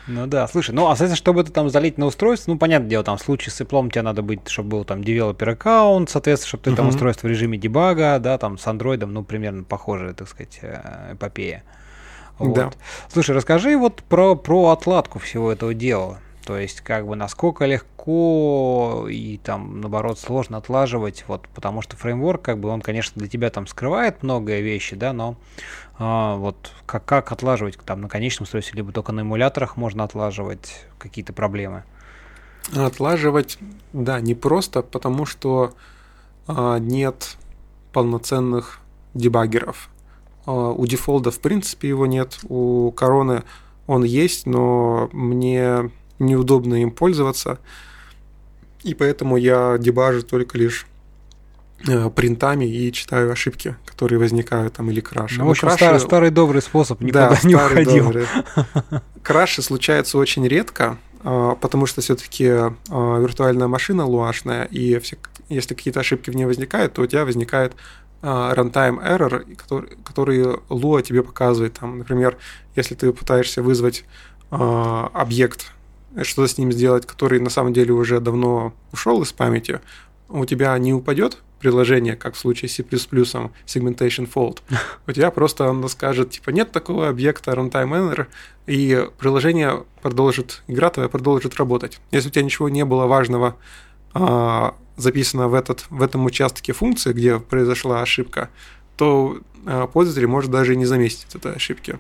Ну 0.08 0.28
да, 0.28 0.46
слушай, 0.50 0.72
ну 0.72 0.88
а 0.88 0.90
соответственно, 0.90 1.16
чтобы 1.16 1.42
это 1.42 1.54
там 1.54 1.70
залить 1.70 1.98
на 1.98 2.06
устройство, 2.06 2.52
ну 2.52 2.58
понятное 2.58 2.90
дело, 2.90 3.06
там 3.06 3.18
в 3.18 3.22
случае 3.22 3.54
с 3.54 3.62
Apple 3.62 3.90
тебе 3.90 4.02
надо 4.02 4.22
быть, 4.22 4.50
чтобы 4.50 4.70
был 4.70 4.84
там 4.84 5.02
девелопер 5.02 5.52
аккаунт, 5.52 6.10
соответственно, 6.10 6.50
чтобы 6.50 6.64
ты 6.64 6.72
uh-huh. 6.72 6.76
там 6.76 6.90
устройство 6.90 7.28
в 7.28 7.30
режиме 7.30 7.58
дебага, 7.58 8.20
да, 8.20 8.38
там 8.38 8.58
с 8.58 8.68
Android, 8.68 9.06
ну 9.06 9.24
примерно 9.24 9.64
похожая, 9.64 10.14
так 10.14 10.28
сказать, 10.28 10.60
э, 10.62 11.14
эпопея. 11.14 11.64
Вот. 12.40 12.54
Да. 12.56 12.72
Слушай, 13.10 13.36
расскажи 13.36 13.78
вот 13.78 14.04
про, 14.04 14.36
про 14.36 14.70
отладку 14.70 15.20
всего 15.20 15.52
этого 15.52 15.74
дела. 15.74 16.20
То 16.46 16.58
есть, 16.58 16.82
как 16.82 17.08
бы, 17.08 17.16
насколько 17.16 17.66
легко 17.66 19.08
и 19.10 19.38
там, 19.38 19.80
наоборот, 19.80 20.20
сложно 20.20 20.58
отлаживать, 20.58 21.24
вот, 21.28 21.48
потому 21.56 21.82
что 21.82 21.96
фреймворк, 21.96 22.42
как 22.42 22.60
бы, 22.60 22.68
он, 22.68 22.82
конечно, 22.82 23.18
для 23.18 23.30
тебя 23.30 23.50
там 23.50 23.66
скрывает 23.66 24.24
многое 24.24 24.60
вещи, 24.60 24.98
да, 24.98 25.14
но 25.14 25.38
а, 25.98 26.36
вот 26.36 26.72
как, 26.86 27.06
как 27.06 27.32
отлаживать 27.32 27.78
там 27.86 28.02
на 28.02 28.10
конечном 28.10 28.44
устройстве, 28.44 28.78
либо 28.78 28.92
только 28.92 29.14
на 29.14 29.22
эмуляторах 29.22 29.78
можно 29.78 30.04
отлаживать 30.04 30.86
какие-то 30.98 31.32
проблемы? 31.32 31.84
Отлаживать, 32.76 33.58
да, 33.94 34.20
не 34.20 34.36
просто, 34.36 34.82
потому 34.82 35.26
что 35.26 35.74
а, 36.48 36.78
нет 36.78 37.38
полноценных 37.94 38.80
дебаггеров. 39.14 39.90
А, 40.46 40.72
у 40.72 40.86
дефолда, 40.86 41.32
в 41.32 41.40
принципе, 41.40 41.88
его 41.88 42.06
нет. 42.06 42.40
У 42.44 42.92
короны 42.92 43.44
он 43.88 44.04
есть, 44.04 44.46
но 44.46 45.10
мне 45.12 45.92
неудобно 46.20 46.82
им 46.82 46.92
пользоваться. 46.92 47.60
И 48.84 48.94
поэтому 48.94 49.38
я 49.38 49.78
дебажу 49.80 50.24
только 50.24 50.58
лишь 50.58 50.88
э, 51.88 52.10
принтами 52.10 52.66
и 52.66 52.92
читаю 52.92 53.32
ошибки, 53.32 53.76
которые 53.86 54.20
возникают 54.20 54.74
там 54.74 54.90
или 54.92 55.00
краши. 55.00 55.40
Ну, 55.40 55.48
в 55.48 55.52
общем, 55.52 55.68
краши... 55.68 55.78
старый, 55.78 56.00
старый 56.00 56.30
добрый 56.30 56.62
способ 56.62 57.02
никогда 57.02 57.38
да, 57.42 57.48
не 57.48 57.56
уходил. 57.56 58.06
Добрый. 58.06 58.28
Краши 59.24 59.62
случаются 59.62 60.18
очень 60.18 60.46
редко, 60.46 60.98
а, 61.24 61.56
потому 61.56 61.86
что 61.86 62.02
все-таки 62.02 62.48
а, 62.50 62.72
виртуальная 62.90 63.68
машина 63.68 64.06
луашная, 64.06 64.66
и 64.66 65.00
если 65.50 65.74
какие-то 65.74 66.02
ошибки 66.02 66.30
в 66.30 66.36
ней 66.36 66.46
возникают, 66.46 66.94
то 66.94 67.02
у 67.02 67.06
тебя 67.06 67.24
возникает 67.24 67.74
runtime 68.24 69.00
error, 69.04 69.56
который, 69.56 69.98
который 70.04 70.44
Lua 70.70 71.02
тебе 71.02 71.24
показывает. 71.24 71.74
Там, 71.74 72.00
например, 72.00 72.38
если 72.76 72.96
ты 72.96 73.12
пытаешься 73.12 73.62
вызвать 73.62 74.06
э, 74.52 74.56
объект, 74.56 75.72
что-то 76.22 76.48
с 76.48 76.58
ним 76.58 76.72
сделать, 76.72 77.06
который 77.06 77.40
на 77.40 77.50
самом 77.50 77.74
деле 77.74 77.94
уже 77.94 78.20
давно 78.20 78.74
ушел 78.92 79.22
из 79.22 79.32
памяти, 79.34 79.82
у 80.30 80.46
тебя 80.46 80.78
не 80.78 80.94
упадет 80.94 81.38
приложение, 81.60 82.16
как 82.16 82.36
в 82.36 82.38
случае 82.38 82.70
с 82.70 82.74
C++, 82.74 82.84
segmentation 82.84 84.30
fault. 84.32 84.60
У 85.08 85.12
тебя 85.14 85.32
просто 85.32 85.70
оно 85.70 85.88
скажет, 85.88 86.32
типа, 86.32 86.50
нет 86.50 86.74
такого 86.74 87.08
объекта 87.08 87.52
runtime 87.52 88.14
error, 88.14 88.28
и 88.68 89.08
приложение 89.18 89.86
продолжит, 90.02 90.62
игра 90.68 90.90
твоя 90.90 91.08
продолжит 91.08 91.56
работать. 91.56 92.02
Если 92.12 92.28
у 92.28 92.32
тебя 92.32 92.44
ничего 92.44 92.68
не 92.68 92.84
было 92.84 93.06
важного 93.06 93.56
а, 94.14 94.76
записано 94.98 95.48
в, 95.48 95.54
этот, 95.54 95.86
в 95.90 96.02
этом 96.02 96.26
участке 96.26 96.74
функции, 96.74 97.14
где 97.14 97.40
произошла 97.40 98.02
ошибка, 98.02 98.50
то 98.96 99.40
а, 99.66 99.88
пользователь 99.88 100.28
может 100.28 100.52
даже 100.52 100.76
не 100.76 100.86
заметить 100.86 101.28
этой 101.34 101.54
ошибки. 101.54 102.00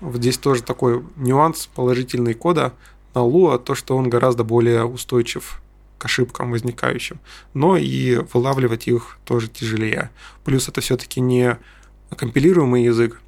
Вот 0.00 0.16
здесь 0.16 0.38
тоже 0.38 0.62
такой 0.62 1.04
нюанс 1.16 1.66
положительный 1.66 2.34
кода 2.34 2.72
на 3.14 3.20
Lua, 3.20 3.58
то, 3.58 3.74
что 3.74 3.96
он 3.96 4.08
гораздо 4.08 4.44
более 4.44 4.84
устойчив 4.84 5.60
к 5.98 6.04
ошибкам 6.04 6.52
возникающим, 6.52 7.18
но 7.54 7.76
и 7.76 8.16
вылавливать 8.32 8.86
их 8.86 9.18
тоже 9.24 9.48
тяжелее. 9.48 10.10
Плюс 10.44 10.68
это 10.68 10.80
все-таки 10.80 11.20
не 11.20 11.58
компилируемый 12.16 12.84
язык, 12.84 13.20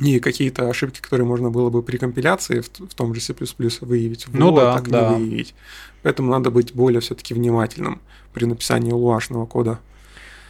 не 0.00 0.20
какие-то 0.20 0.68
ошибки, 0.68 1.00
которые 1.00 1.26
можно 1.26 1.50
было 1.50 1.70
бы 1.70 1.82
при 1.82 1.96
компиляции 1.98 2.60
в, 2.60 2.68
в 2.68 2.94
том 2.94 3.14
же 3.14 3.20
C++ 3.20 3.34
выявить, 3.80 4.26
в 4.26 4.34
ну 4.34 4.50
Lua 4.50 4.56
да, 4.56 4.74
так 4.74 4.88
да. 4.88 5.10
не 5.10 5.24
выявить. 5.24 5.54
Поэтому 6.02 6.30
надо 6.30 6.50
быть 6.50 6.74
более 6.74 7.00
все-таки 7.00 7.34
внимательным 7.34 8.00
при 8.32 8.44
написании 8.44 8.92
луашного 8.92 9.46
кода. 9.46 9.78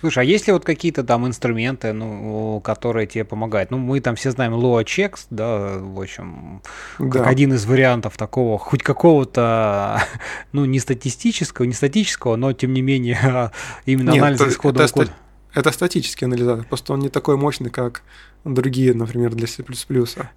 Слушай, 0.02 0.24
а 0.24 0.24
есть 0.24 0.48
ли 0.48 0.52
вот 0.52 0.64
какие-то 0.64 1.04
там 1.04 1.28
инструменты, 1.28 1.92
ну, 1.92 2.60
которые 2.64 3.06
тебе 3.06 3.24
помогают? 3.24 3.70
Ну, 3.70 3.78
мы 3.78 4.00
там 4.00 4.16
все 4.16 4.32
знаем 4.32 4.52
Lua 4.54 4.82
Checks, 4.82 5.26
да, 5.30 5.78
в 5.78 6.00
общем, 6.00 6.60
да. 6.98 7.08
как 7.08 7.26
один 7.28 7.52
из 7.52 7.64
вариантов 7.66 8.16
такого, 8.16 8.58
хоть 8.58 8.82
какого-то, 8.82 10.02
ну, 10.52 10.64
не 10.64 10.80
статистического, 10.80 11.66
не 11.66 11.72
статического, 11.72 12.34
но 12.34 12.52
тем 12.52 12.72
не 12.72 12.82
менее 12.82 13.52
именно 13.86 14.10
Нет, 14.10 14.22
анализа 14.22 14.48
исходного 14.48 14.88
кода. 14.88 15.12
Это 15.54 15.70
статический 15.72 16.26
анализатор, 16.26 16.64
просто 16.64 16.92
он 16.92 17.00
не 17.00 17.08
такой 17.08 17.36
мощный, 17.36 17.70
как 17.70 18.02
другие, 18.44 18.94
например, 18.94 19.34
для 19.34 19.46
C++. 19.46 19.64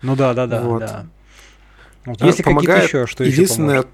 Ну 0.01 0.15
да, 0.15 0.33
да, 0.33 0.47
да. 0.47 0.61
Вот. 0.61 0.79
да. 0.79 1.07
Вот 2.05 2.21
если 2.21 2.43
какие-то 2.43 2.83
еще, 2.83 3.07
что 3.07 3.23
единственное, 3.23 3.85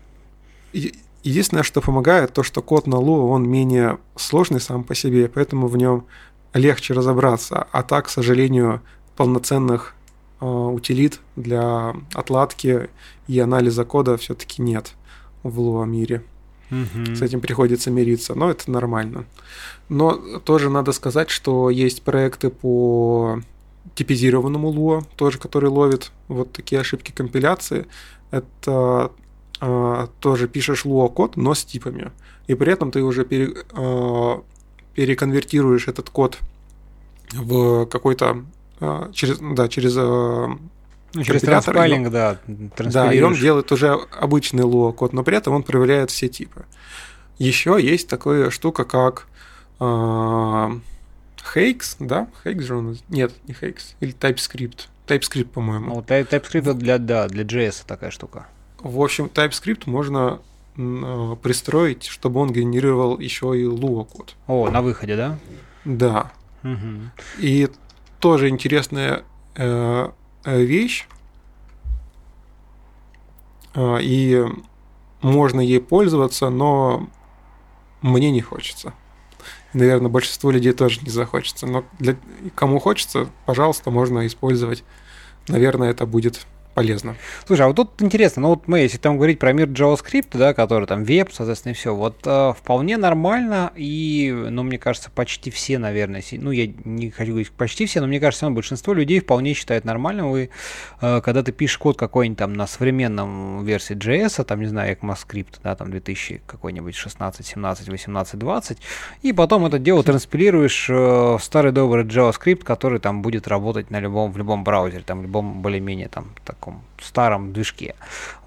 еще? 0.73 0.93
Единственное, 1.23 1.63
что 1.63 1.81
помогает, 1.81 2.33
то, 2.33 2.41
что 2.41 2.63
код 2.63 2.87
на 2.87 2.95
Lua, 2.95 3.27
он 3.29 3.47
менее 3.47 3.99
сложный 4.15 4.59
сам 4.59 4.83
по 4.83 4.95
себе, 4.95 5.29
поэтому 5.29 5.67
в 5.67 5.77
нем 5.77 6.05
легче 6.53 6.93
разобраться. 6.95 7.67
А 7.71 7.83
так, 7.83 8.07
к 8.07 8.09
сожалению, 8.09 8.81
полноценных 9.15 9.93
э, 10.39 10.45
утилит 10.45 11.19
для 11.35 11.93
отладки 12.13 12.89
и 13.27 13.39
анализа 13.39 13.85
кода 13.85 14.17
все-таки 14.17 14.63
нет 14.63 14.93
в 15.43 15.59
Lua 15.59 15.85
мире. 15.85 16.23
Угу. 16.71 17.15
С 17.15 17.21
этим 17.21 17.41
приходится 17.41 17.91
мириться, 17.91 18.33
но 18.33 18.49
это 18.49 18.71
нормально. 18.71 19.25
Но 19.89 20.39
тоже 20.39 20.69
надо 20.69 20.93
сказать, 20.93 21.29
что 21.29 21.69
есть 21.69 22.01
проекты 22.01 22.49
по 22.49 23.41
типизированному 23.95 24.71
Lua, 24.71 25.05
тоже 25.17 25.37
который 25.37 25.69
ловит 25.69 26.11
вот 26.29 26.53
такие 26.53 26.79
ошибки 26.79 27.11
компиляции. 27.11 27.87
Это 28.31 29.11
э, 29.59 30.07
тоже 30.19 30.47
пишешь 30.47 30.85
Lua 30.85 31.09
код, 31.09 31.35
но 31.35 31.53
с 31.53 31.65
типами. 31.65 32.11
И 32.47 32.55
при 32.55 32.71
этом 32.71 32.91
ты 32.91 33.03
уже 33.03 33.25
пере, 33.25 33.53
э, 33.73 34.41
переконвертируешь 34.95 35.87
этот 35.89 36.09
код 36.09 36.39
в 37.33 37.85
какой-то 37.85 38.45
э, 38.79 39.09
через, 39.13 39.39
да, 39.39 39.67
через 39.67 39.95
э, 39.97 40.47
ну, 41.13 41.23
через 41.23 41.41
транспайлинг, 41.41 42.09
да. 42.09 42.37
Да, 42.47 43.13
и 43.13 43.21
он 43.21 43.33
делает 43.33 43.71
уже 43.71 43.99
обычный 44.19 44.63
Lua 44.63 44.93
код, 44.93 45.13
но 45.13 45.23
при 45.23 45.37
этом 45.37 45.53
он 45.53 45.63
проверяет 45.63 46.11
все 46.11 46.27
типы. 46.27 46.65
Еще 47.37 47.77
есть 47.81 48.07
такая 48.07 48.49
штука, 48.49 48.85
как 48.85 49.27
э, 49.79 49.83
да? 51.99 52.27
Hakes 52.45 52.61
же 52.61 52.75
он... 52.75 52.97
Нет, 53.09 53.33
не 53.47 53.53
Hakes. 53.53 53.95
Или 53.99 54.13
TypeScript. 54.13 54.87
TypeScript, 55.07 55.49
по-моему. 55.49 55.95
Ну, 55.95 56.01
TypeScript 56.01 56.73
для, 56.73 56.97
да, 56.97 57.27
для 57.27 57.43
JS 57.43 57.83
такая 57.85 58.11
штука. 58.11 58.47
В 58.79 59.01
общем, 59.01 59.29
TypeScript 59.33 59.83
можно 59.85 60.39
э, 60.77 61.35
пристроить, 61.41 62.05
чтобы 62.05 62.39
он 62.39 62.53
генерировал 62.53 63.19
еще 63.19 63.59
и 63.59 63.63
Lua 63.63 64.05
код. 64.05 64.35
О, 64.47 64.69
на 64.69 64.81
выходе, 64.81 65.15
да? 65.15 65.39
Да. 65.83 66.31
Угу. 66.63 67.11
И 67.39 67.69
тоже 68.19 68.49
интересная 68.49 69.23
Э, 69.55 70.09
вещь, 70.45 71.07
э, 73.75 73.97
и 74.01 74.45
можно 75.21 75.61
ей 75.61 75.79
пользоваться, 75.79 76.49
но 76.49 77.07
мне 78.01 78.31
не 78.31 78.41
хочется. 78.41 78.93
Наверное, 79.73 80.09
большинство 80.09 80.51
людей 80.51 80.73
тоже 80.73 81.01
не 81.01 81.09
захочется. 81.09 81.65
Но 81.65 81.85
для 81.99 82.17
кому 82.55 82.79
хочется, 82.79 83.29
пожалуйста, 83.45 83.89
можно 83.91 84.25
использовать. 84.27 84.83
Наверное, 85.47 85.91
это 85.91 86.05
будет 86.05 86.45
полезно. 86.73 87.15
Слушай, 87.45 87.61
а 87.63 87.67
вот 87.67 87.75
тут 87.75 88.01
интересно, 88.01 88.43
ну 88.43 88.49
вот 88.49 88.67
мы, 88.67 88.79
если 88.79 88.97
там 88.97 89.17
говорить 89.17 89.39
про 89.39 89.53
мир 89.53 89.67
JavaScript, 89.67 90.29
да, 90.33 90.53
который 90.53 90.87
там 90.87 91.03
веб, 91.03 91.29
соответственно, 91.31 91.71
и 91.71 91.75
все, 91.75 91.93
вот 91.93 92.17
э, 92.25 92.53
вполне 92.57 92.97
нормально, 92.97 93.71
и, 93.75 94.33
ну, 94.49 94.63
мне 94.63 94.77
кажется, 94.77 95.09
почти 95.13 95.51
все, 95.51 95.77
наверное, 95.77 96.23
ну, 96.31 96.51
я 96.51 96.71
не 96.85 97.11
хочу 97.11 97.31
говорить 97.31 97.51
почти 97.51 97.85
все, 97.85 98.01
но 98.01 98.07
мне 98.07 98.19
кажется, 98.19 98.47
ну, 98.47 98.55
большинство 98.55 98.93
людей 98.93 99.19
вполне 99.19 99.53
считают 99.53 99.85
нормальным, 99.85 100.35
и 100.35 100.49
э, 101.01 101.21
когда 101.21 101.43
ты 101.43 101.51
пишешь 101.51 101.77
код 101.77 101.97
какой-нибудь 101.97 102.39
там 102.39 102.53
на 102.53 102.67
современном 102.67 103.65
версии 103.65 103.95
JS, 103.95 104.43
там, 104.43 104.61
не 104.61 104.67
знаю, 104.67 104.95
ECMAScript, 104.95 105.59
да, 105.63 105.75
там 105.75 105.91
2000 105.91 106.41
какой-нибудь 106.45 106.95
16, 106.95 107.45
17, 107.45 107.89
18, 107.89 108.39
20, 108.39 108.77
и 109.23 109.33
потом 109.33 109.65
это 109.65 109.79
дело 109.79 110.03
транспилируешь 110.03 110.89
э, 110.89 110.93
в 110.93 111.39
старый 111.41 111.71
добрый 111.71 112.05
JavaScript, 112.05 112.63
который 112.63 112.99
там 112.99 113.21
будет 113.21 113.47
работать 113.47 113.91
на 113.91 113.99
любом, 113.99 114.31
в 114.31 114.37
любом 114.37 114.63
браузере, 114.63 115.03
там, 115.05 115.19
в 115.19 115.23
любом 115.23 115.61
более-менее 115.61 116.07
там 116.07 116.29
так 116.45 116.60
таком 116.61 116.81
старом 117.03 117.53
движке. 117.53 117.95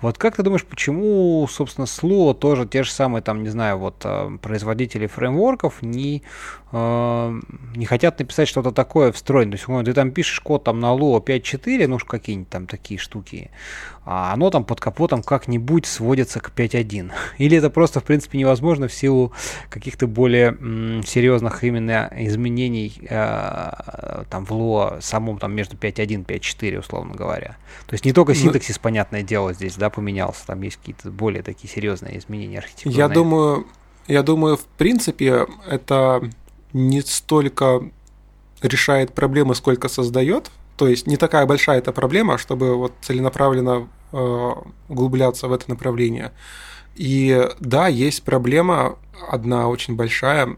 Вот 0.01 0.19
как 0.19 0.37
ты 0.37 0.43
думаешь, 0.43 0.65
почему, 0.65 1.47
собственно, 1.51 1.87
Slow 1.87 2.35
тоже 2.35 2.67
те 2.67 2.83
же 2.83 2.91
самые, 2.91 3.23
там, 3.23 3.43
не 3.43 3.49
знаю, 3.49 3.79
вот 3.79 4.03
э, 4.05 4.37
производители 4.43 5.07
фреймворков 5.07 5.81
не, 5.81 6.23
э, 6.73 7.41
не 7.75 7.87
хотят 7.87 8.19
написать 8.19 8.49
что-то 8.49 8.71
такое 8.71 9.13
встроенное? 9.13 9.57
То 9.57 9.73
есть, 9.73 9.85
ты 9.87 9.93
там 9.95 10.11
пишешь 10.11 10.41
код 10.41 10.65
там 10.65 10.79
на 10.79 10.95
Lua 10.95 11.25
5.4, 11.25 11.87
ну, 11.87 11.99
какие-нибудь 11.99 12.51
там 12.51 12.67
такие 12.67 13.01
штуки, 13.01 13.51
а 14.05 14.35
оно 14.35 14.51
там 14.51 14.65
под 14.65 14.81
капотом 14.81 15.23
как-нибудь 15.23 15.87
сводится 15.87 16.41
к 16.41 16.53
5.1. 16.55 17.11
Или 17.39 17.57
это 17.57 17.71
просто, 17.71 18.01
в 18.01 18.05
принципе, 18.05 18.39
невозможно 18.39 18.89
в 18.89 18.93
силу 18.93 19.33
каких-то 19.71 20.07
более 20.07 20.49
м, 20.49 21.03
серьезных 21.07 21.65
именно 21.65 22.13
изменений 22.15 22.93
э, 23.09 24.25
там 24.29 24.45
в 24.45 24.51
Lua 24.51 25.01
самом 25.01 25.39
там 25.39 25.55
между 25.55 25.77
5.1 25.77 26.05
и 26.05 26.17
5.4, 26.17 26.79
условно 26.79 27.15
говоря. 27.15 27.57
То 27.87 27.95
есть 27.95 28.05
не 28.05 28.13
только 28.13 28.33
ну, 28.33 28.39
синтаксис, 28.45 28.79
понятное 28.79 29.23
дело, 29.23 29.53
здесь, 29.53 29.77
да, 29.77 29.91
поменялся, 29.91 30.47
там 30.47 30.63
есть 30.63 30.77
какие-то 30.77 31.11
более 31.11 31.43
такие 31.43 31.73
серьезные 31.73 32.19
изменения 32.19 32.59
архитектуры. 32.59 32.97
Я 32.97 33.09
думаю, 33.09 33.67
я 34.07 34.23
думаю, 34.23 34.57
в 34.57 34.65
принципе, 34.65 35.47
это 35.67 36.31
не 36.73 37.01
столько 37.03 37.83
решает 38.63 39.15
проблемы, 39.15 39.55
сколько 39.55 39.89
создает. 39.89 40.51
То 40.77 40.89
есть 40.89 41.07
не 41.07 41.17
такая 41.17 41.47
большая 41.47 41.79
эта 41.79 41.93
проблема, 41.93 42.37
чтобы 42.37 42.75
вот 42.75 42.93
целенаправленно 43.01 43.89
э, 44.13 44.51
углубляться 44.89 45.49
в 45.49 45.53
это 45.53 45.71
направление. 45.71 46.33
И 46.97 47.49
да, 47.61 47.89
есть 47.89 48.23
проблема, 48.23 48.99
одна 49.29 49.69
очень 49.69 49.95
большая. 49.95 50.57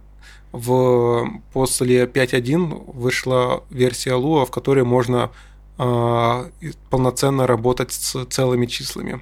В, 0.52 1.28
после 1.52 2.04
5.1 2.04 2.92
вышла 2.92 3.62
версия 3.68 4.12
Lua, 4.12 4.46
в 4.46 4.50
которой 4.50 4.84
можно 4.84 5.30
полноценно 5.76 7.46
работать 7.46 7.92
с 7.92 8.24
целыми 8.26 8.66
числами. 8.66 9.20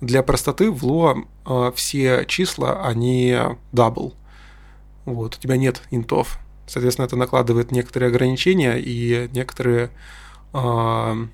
Для 0.00 0.22
простоты 0.22 0.70
в 0.70 0.84
Lua 0.84 1.26
э, 1.46 1.72
все 1.74 2.24
числа, 2.26 2.86
они 2.86 3.36
double. 3.72 4.14
Вот, 5.04 5.36
у 5.36 5.40
тебя 5.40 5.56
нет 5.56 5.82
интов. 5.90 6.38
Соответственно, 6.66 7.06
это 7.06 7.16
накладывает 7.16 7.70
некоторые 7.70 8.08
ограничения 8.08 8.76
и 8.78 9.28
некоторые, 9.32 9.90
э, 10.54 11.26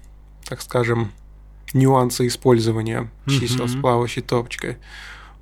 так 0.48 0.62
скажем, 0.62 1.12
нюансы 1.72 2.26
использования 2.26 3.11
чисел 3.26 3.66
mm-hmm. 3.66 3.78
с 3.78 3.80
плавающей 3.80 4.22
топочкой. 4.22 4.78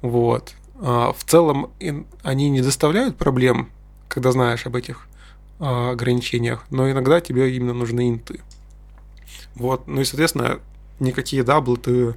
Вот. 0.02 0.54
А, 0.80 1.12
в 1.12 1.24
целом 1.24 1.70
они 2.22 2.50
не 2.50 2.60
доставляют 2.60 3.16
проблем, 3.16 3.70
когда 4.08 4.32
знаешь 4.32 4.66
об 4.66 4.76
этих 4.76 5.06
а, 5.60 5.90
ограничениях, 5.92 6.64
но 6.70 6.90
иногда 6.90 7.20
тебе 7.20 7.54
именно 7.54 7.74
нужны 7.74 8.10
инты. 8.10 8.40
Вот. 9.54 9.86
Ну 9.86 10.00
и, 10.00 10.04
соответственно, 10.04 10.60
никакие 11.00 11.42
даблы 11.42 11.76
ты 11.76 12.14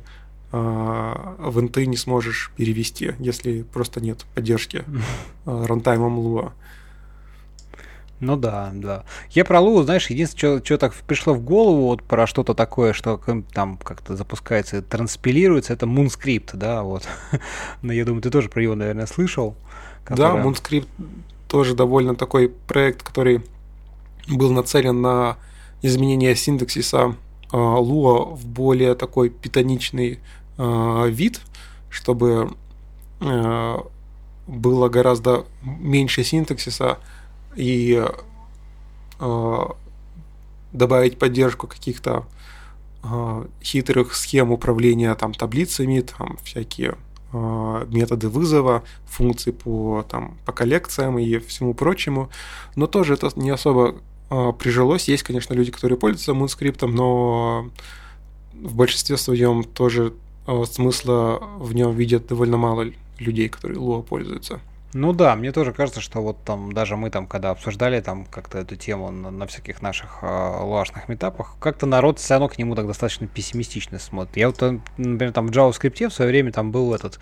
а, 0.51 1.35
в 1.39 1.59
инты 1.59 1.85
не 1.85 1.97
сможешь 1.97 2.51
перевести, 2.55 3.13
если 3.19 3.63
просто 3.63 3.99
нет 4.01 4.25
поддержки 4.33 4.83
рантаймом 5.45 6.19
Lua. 6.19 6.51
Ну 8.19 8.35
да, 8.35 8.71
да. 8.73 9.03
Я 9.29 9.45
про 9.45 9.59
Лу, 9.59 9.83
знаешь, 9.83 10.09
единственное, 10.09 10.57
что, 10.57 10.65
что 10.65 10.77
так 10.79 10.93
пришло 10.93 11.33
в 11.33 11.41
голову, 11.41 11.87
вот 11.87 12.01
про 12.01 12.25
что-то 12.25 12.55
такое, 12.55 12.93
что 12.93 13.21
там 13.53 13.77
как-то 13.77 14.15
запускается, 14.15 14.81
транспилируется, 14.81 15.73
это 15.73 15.85
Moonscript, 15.85 16.55
да, 16.55 16.81
вот. 16.81 17.07
Но 17.83 17.93
я 17.93 18.05
думаю, 18.05 18.23
ты 18.23 18.31
тоже 18.31 18.49
про 18.49 18.61
него, 18.61 18.73
наверное, 18.73 19.05
слышал. 19.05 19.55
Который... 20.03 20.41
Да, 20.41 20.43
Moonscript 20.43 20.87
тоже 21.47 21.75
довольно 21.75 22.15
такой 22.15 22.49
проект, 22.49 23.03
который 23.03 23.43
был 24.27 24.51
нацелен 24.51 24.99
на 25.01 25.37
изменение 25.83 26.35
синтаксиса 26.35 27.15
э, 27.51 27.57
Lua 27.57 28.35
в 28.35 28.45
более 28.45 28.95
такой 28.95 29.29
питоничный 29.29 30.19
э, 30.57 31.09
вид, 31.09 31.41
чтобы 31.89 32.53
э, 33.19 33.77
было 34.47 34.89
гораздо 34.89 35.45
меньше 35.61 36.23
синтаксиса, 36.23 36.99
и 37.55 38.05
добавить 40.71 41.17
поддержку 41.17 41.65
каких-то 41.65 42.23
хитрых 43.63 44.13
схем 44.13 44.51
управления 44.51 45.15
там 45.15 45.33
таблицами, 45.33 46.01
там 46.01 46.37
всякие 46.43 46.95
методы 47.33 48.29
вызова, 48.29 48.83
функции 49.07 49.49
по 49.49 50.05
там 50.07 50.37
по 50.45 50.51
коллекциям 50.51 51.17
и 51.17 51.39
всему 51.39 51.73
прочему, 51.73 52.29
но 52.75 52.85
тоже 52.85 53.15
это 53.15 53.31
не 53.35 53.49
особо 53.49 53.95
прижилось. 54.29 55.07
Есть, 55.07 55.23
конечно, 55.23 55.53
люди, 55.53 55.71
которые 55.71 55.97
пользуются 55.97 56.31
Moonscript, 56.31 56.85
но 56.85 57.69
в 58.53 58.75
большинстве 58.75 59.17
своем 59.17 59.63
тоже 59.63 60.13
э, 60.47 60.63
смысла 60.69 61.39
в 61.57 61.73
нем 61.73 61.95
видят 61.95 62.27
довольно 62.27 62.57
мало 62.57 62.85
людей, 63.19 63.49
которые 63.49 63.79
Lua 63.79 64.03
пользуются. 64.03 64.59
Ну 64.93 65.11
да, 65.13 65.35
мне 65.35 65.51
тоже 65.51 65.73
кажется, 65.73 65.99
что 65.99 66.21
вот 66.21 66.37
там 66.45 66.71
даже 66.71 66.95
мы 66.95 67.09
там, 67.09 67.27
когда 67.27 67.51
обсуждали 67.51 67.99
там 67.99 68.25
как-то 68.25 68.59
эту 68.59 68.77
тему 68.77 69.11
на, 69.11 69.29
на 69.31 69.45
всяких 69.45 69.81
наших 69.81 70.19
э, 70.21 70.59
луашных 70.61 71.09
метапах, 71.09 71.55
как-то 71.59 71.85
народ 71.85 72.19
все 72.19 72.35
равно 72.35 72.47
к 72.47 72.57
нему 72.57 72.73
так 72.73 72.87
достаточно 72.87 73.27
пессимистично 73.27 73.99
смотрит. 73.99 74.37
Я 74.37 74.47
вот, 74.47 74.63
э, 74.63 74.79
например, 74.97 75.33
там 75.33 75.47
в 75.47 75.51
JavaScript 75.51 76.09
в 76.09 76.13
свое 76.13 76.31
время 76.31 76.51
там 76.51 76.71
был 76.71 76.95
этот, 76.95 77.19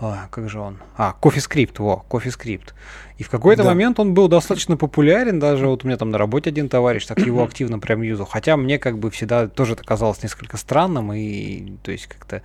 о, 0.00 0.26
как 0.30 0.48
же 0.48 0.58
он? 0.58 0.78
А, 0.96 1.14
CoffeeScript, 1.20 1.74
во, 1.78 2.04
CoffeeScript. 2.10 2.72
И 3.16 3.22
в 3.22 3.30
какой-то 3.30 3.62
да. 3.62 3.68
момент 3.68 4.00
он 4.00 4.12
был 4.12 4.26
достаточно 4.28 4.76
популярен, 4.76 5.38
даже 5.38 5.68
вот 5.68 5.84
у 5.84 5.86
меня 5.86 5.96
там 5.96 6.10
на 6.10 6.18
работе 6.18 6.50
один 6.50 6.68
товарищ 6.68 7.06
так 7.06 7.20
его 7.20 7.44
активно 7.44 7.78
прям 7.78 8.02
юзал. 8.02 8.26
Хотя 8.26 8.56
мне 8.56 8.78
как 8.78 8.98
бы 8.98 9.10
всегда 9.10 9.46
тоже 9.46 9.74
это 9.74 9.84
казалось 9.84 10.22
несколько 10.22 10.56
странным, 10.56 11.12
и 11.12 11.76
то 11.82 11.92
есть 11.92 12.08
как-то 12.08 12.42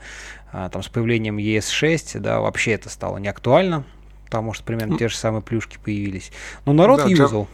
а, 0.52 0.70
там 0.70 0.84
с 0.84 0.90
появлением 0.90 1.38
ES6, 1.38 2.20
да, 2.20 2.40
вообще 2.40 2.74
это 2.74 2.90
стало 2.90 3.18
неактуально 3.18 3.84
потому 4.26 4.54
что 4.54 4.64
примерно 4.64 4.96
те 4.96 5.08
же 5.08 5.16
самые 5.16 5.42
плюшки 5.42 5.80
появились. 5.84 6.32
Но 6.66 6.74
народ 6.74 7.02
да, 7.02 7.08
юзал. 7.08 7.48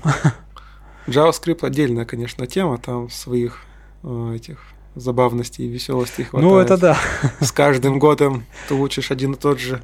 JavaScript 1.07 1.59
отдельная, 1.65 2.03
конечно, 2.03 2.45
тема, 2.47 2.77
там 2.77 3.09
своих 3.09 3.63
э, 4.03 4.33
этих 4.35 4.74
забавностей 4.95 5.65
и 5.65 5.67
веселостей 5.67 6.23
хватает. 6.25 6.51
Ну, 6.51 6.57
это 6.57 6.77
да. 6.77 6.97
С 7.39 7.51
каждым 7.51 7.99
годом 7.99 8.45
ты 8.67 8.75
учишь 8.75 9.11
один 9.11 9.33
и 9.33 9.37
тот 9.37 9.59
же 9.59 9.81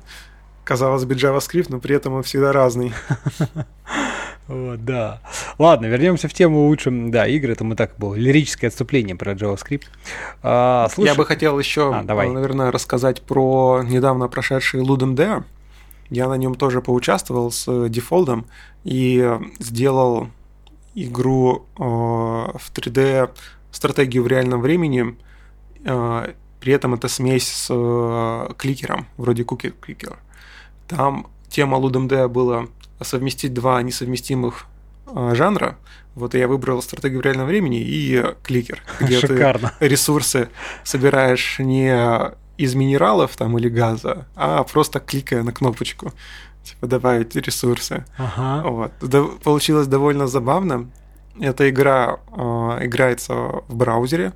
Казалось 0.64 1.06
бы, 1.06 1.16
JavaScript, 1.16 1.68
но 1.70 1.80
при 1.80 1.96
этом 1.96 2.14
он 2.14 2.24
всегда 2.24 2.52
разный. 2.52 2.94
Вот, 4.48 4.84
да. 4.84 5.22
Ладно, 5.60 5.86
вернемся 5.86 6.28
в 6.28 6.34
тему 6.34 6.68
лучше. 6.68 6.92
Да, 6.92 7.26
игры, 7.26 7.54
это 7.54 7.64
мы 7.64 7.76
так 7.76 7.94
было. 7.98 8.16
Лирическое 8.16 8.70
отступление 8.70 9.16
про 9.16 9.32
JavaScript. 9.32 9.84
А, 10.44 10.90
слушай... 10.92 11.10
Я 11.10 11.16
бы 11.16 11.26
хотел 11.26 11.58
еще, 11.58 11.96
а, 11.96 12.04
давай. 12.04 12.30
наверное, 12.30 12.70
рассказать 12.70 13.22
про 13.22 13.82
недавно 13.84 14.28
прошедший 14.28 14.82
Ludum 14.82 15.16
Dare. 15.16 15.44
Я 16.10 16.28
на 16.28 16.34
нем 16.34 16.56
тоже 16.56 16.82
поучаствовал 16.82 17.50
с 17.52 17.88
дефолдом 17.88 18.46
и 18.84 19.38
сделал 19.60 20.28
игру 20.96 21.66
э, 21.78 21.82
в 21.82 22.72
3D 22.74 23.30
стратегию 23.72 24.24
в 24.24 24.28
реальном 24.28 24.62
времени. 24.62 25.18
Э, 25.86 26.34
при 26.60 26.74
этом 26.74 26.94
это 26.94 27.08
смесь 27.08 27.48
с 27.48 27.68
э, 27.70 28.54
кликером, 28.58 29.08
вроде 29.18 29.44
Cookie 29.44 29.74
Clicker. 29.80 30.16
Там 30.88 31.28
тема 31.50 31.78
Ludum 31.78 32.08
Dare 32.08 32.28
была 32.28 32.68
совместить 33.02 33.54
два 33.54 33.82
несовместимых 33.82 34.66
э, 35.08 35.34
жанра. 35.36 35.78
Вот 36.14 36.34
я 36.36 36.48
выбрал 36.48 36.82
стратегию 36.82 37.22
в 37.22 37.24
реальном 37.24 37.48
времени 37.48 37.80
и 37.82 38.24
кликер, 38.44 38.84
где 39.00 39.20
Шикарно. 39.20 39.74
ты 39.80 39.88
ресурсы 39.88 40.50
собираешь 40.84 41.60
не 41.60 42.32
из 42.58 42.76
минералов 42.76 43.36
там 43.38 43.58
или 43.58 43.70
газа, 43.70 44.28
а 44.36 44.64
просто 44.64 45.00
кликая 45.00 45.42
на 45.42 45.52
кнопочку, 45.52 46.14
типа 46.64 46.88
добавить 46.88 47.36
ресурсы. 47.36 48.06
Ага. 48.18 48.70
Вот. 48.70 48.92
Получилось 49.44 49.88
довольно 49.88 50.28
забавно. 50.28 50.90
Эта 51.40 51.70
игра 51.70 52.20
э, 52.36 52.86
играется 52.86 53.34
в 53.68 53.76
браузере. 53.76 54.34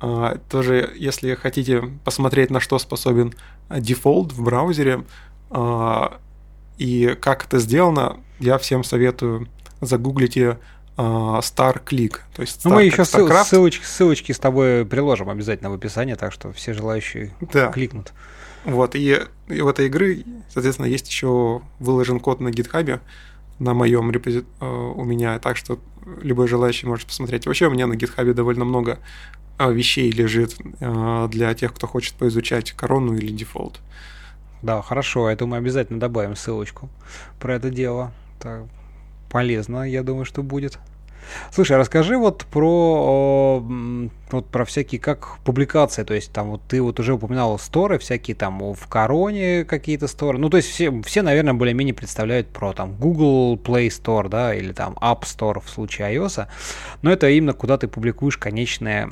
Э, 0.00 0.36
тоже, 0.48 0.92
если 0.96 1.34
хотите 1.34 1.82
посмотреть, 2.04 2.50
на 2.50 2.60
что 2.60 2.78
способен 2.78 3.34
дефолт 3.70 4.32
в 4.32 4.42
браузере, 4.42 5.04
э, 5.50 6.02
и 6.78 7.16
как 7.20 7.46
это 7.46 7.58
сделано, 7.58 8.18
я 8.38 8.58
всем 8.58 8.84
советую 8.84 9.48
загуглите 9.80 10.58
uh, 10.98 11.38
Star 11.40 11.82
Click. 11.82 12.18
То 12.34 12.42
есть 12.42 12.58
Star, 12.64 12.70
ну, 12.70 12.74
мы 12.76 12.84
еще 12.84 13.02
StarCraft. 13.02 13.44
ссылочки, 13.44 13.84
ссылочки 13.84 14.32
с 14.32 14.38
тобой 14.38 14.84
приложим 14.84 15.30
обязательно 15.30 15.70
в 15.70 15.74
описании, 15.74 16.14
так 16.14 16.32
что 16.32 16.52
все 16.52 16.74
желающие 16.74 17.34
да. 17.52 17.68
кликнут. 17.68 18.12
Вот, 18.64 18.94
и, 18.96 19.20
и 19.48 19.60
в 19.60 19.68
этой 19.68 19.86
игры, 19.86 20.24
соответственно, 20.52 20.86
есть 20.86 21.08
еще 21.08 21.62
выложен 21.78 22.20
код 22.20 22.40
на 22.40 22.50
гитхабе 22.50 23.00
на 23.58 23.74
моем 23.74 24.10
репози... 24.10 24.44
Uh, 24.60 24.92
у 24.94 25.04
меня, 25.04 25.38
так 25.38 25.56
что 25.56 25.78
любой 26.22 26.48
желающий 26.48 26.86
может 26.86 27.06
посмотреть. 27.06 27.46
Вообще 27.46 27.66
у 27.66 27.70
меня 27.70 27.86
на 27.86 27.96
гитхабе 27.96 28.34
довольно 28.34 28.64
много 28.64 28.98
uh, 29.58 29.72
вещей 29.72 30.10
лежит 30.10 30.56
для 30.80 31.54
тех, 31.54 31.74
кто 31.74 31.86
хочет 31.86 32.14
поизучать 32.14 32.72
корону 32.72 33.14
или 33.14 33.32
дефолт. 33.32 33.80
Да, 34.62 34.82
хорошо, 34.82 35.28
это 35.28 35.46
мы 35.46 35.56
обязательно 35.56 36.00
добавим 36.00 36.34
ссылочку 36.34 36.88
про 37.38 37.54
это 37.54 37.70
дело. 37.70 38.12
Так, 38.40 38.64
полезно, 39.30 39.88
я 39.88 40.02
думаю, 40.02 40.24
что 40.24 40.42
будет. 40.42 40.78
Слушай, 41.52 41.76
а 41.76 41.78
расскажи 41.78 42.16
вот 42.16 42.44
про, 42.50 43.62
вот 44.32 44.46
про 44.46 44.64
всякие 44.64 45.00
как 45.00 45.38
публикации, 45.44 46.04
то 46.04 46.14
есть 46.14 46.32
там 46.32 46.50
вот 46.50 46.62
ты 46.68 46.82
вот 46.82 47.00
уже 47.00 47.14
упоминал 47.14 47.58
сторы, 47.58 47.98
всякие 47.98 48.34
там 48.34 48.74
в 48.74 48.86
Короне 48.88 49.64
какие-то 49.64 50.06
сторы, 50.08 50.38
ну 50.38 50.50
то 50.50 50.56
есть 50.56 50.68
все, 50.68 51.02
все 51.02 51.22
наверное, 51.22 51.54
более-менее 51.54 51.94
представляют 51.94 52.48
про 52.48 52.72
там 52.72 52.94
Google 52.94 53.56
Play 53.56 53.88
Store, 53.88 54.28
да, 54.28 54.54
или 54.54 54.72
там 54.72 54.94
App 55.00 55.22
Store 55.22 55.62
в 55.64 55.68
случае 55.68 56.14
iOS, 56.14 56.46
но 57.02 57.12
это 57.12 57.28
именно 57.28 57.52
куда 57.52 57.78
ты 57.78 57.88
публикуешь 57.88 58.38
конечное, 58.38 59.08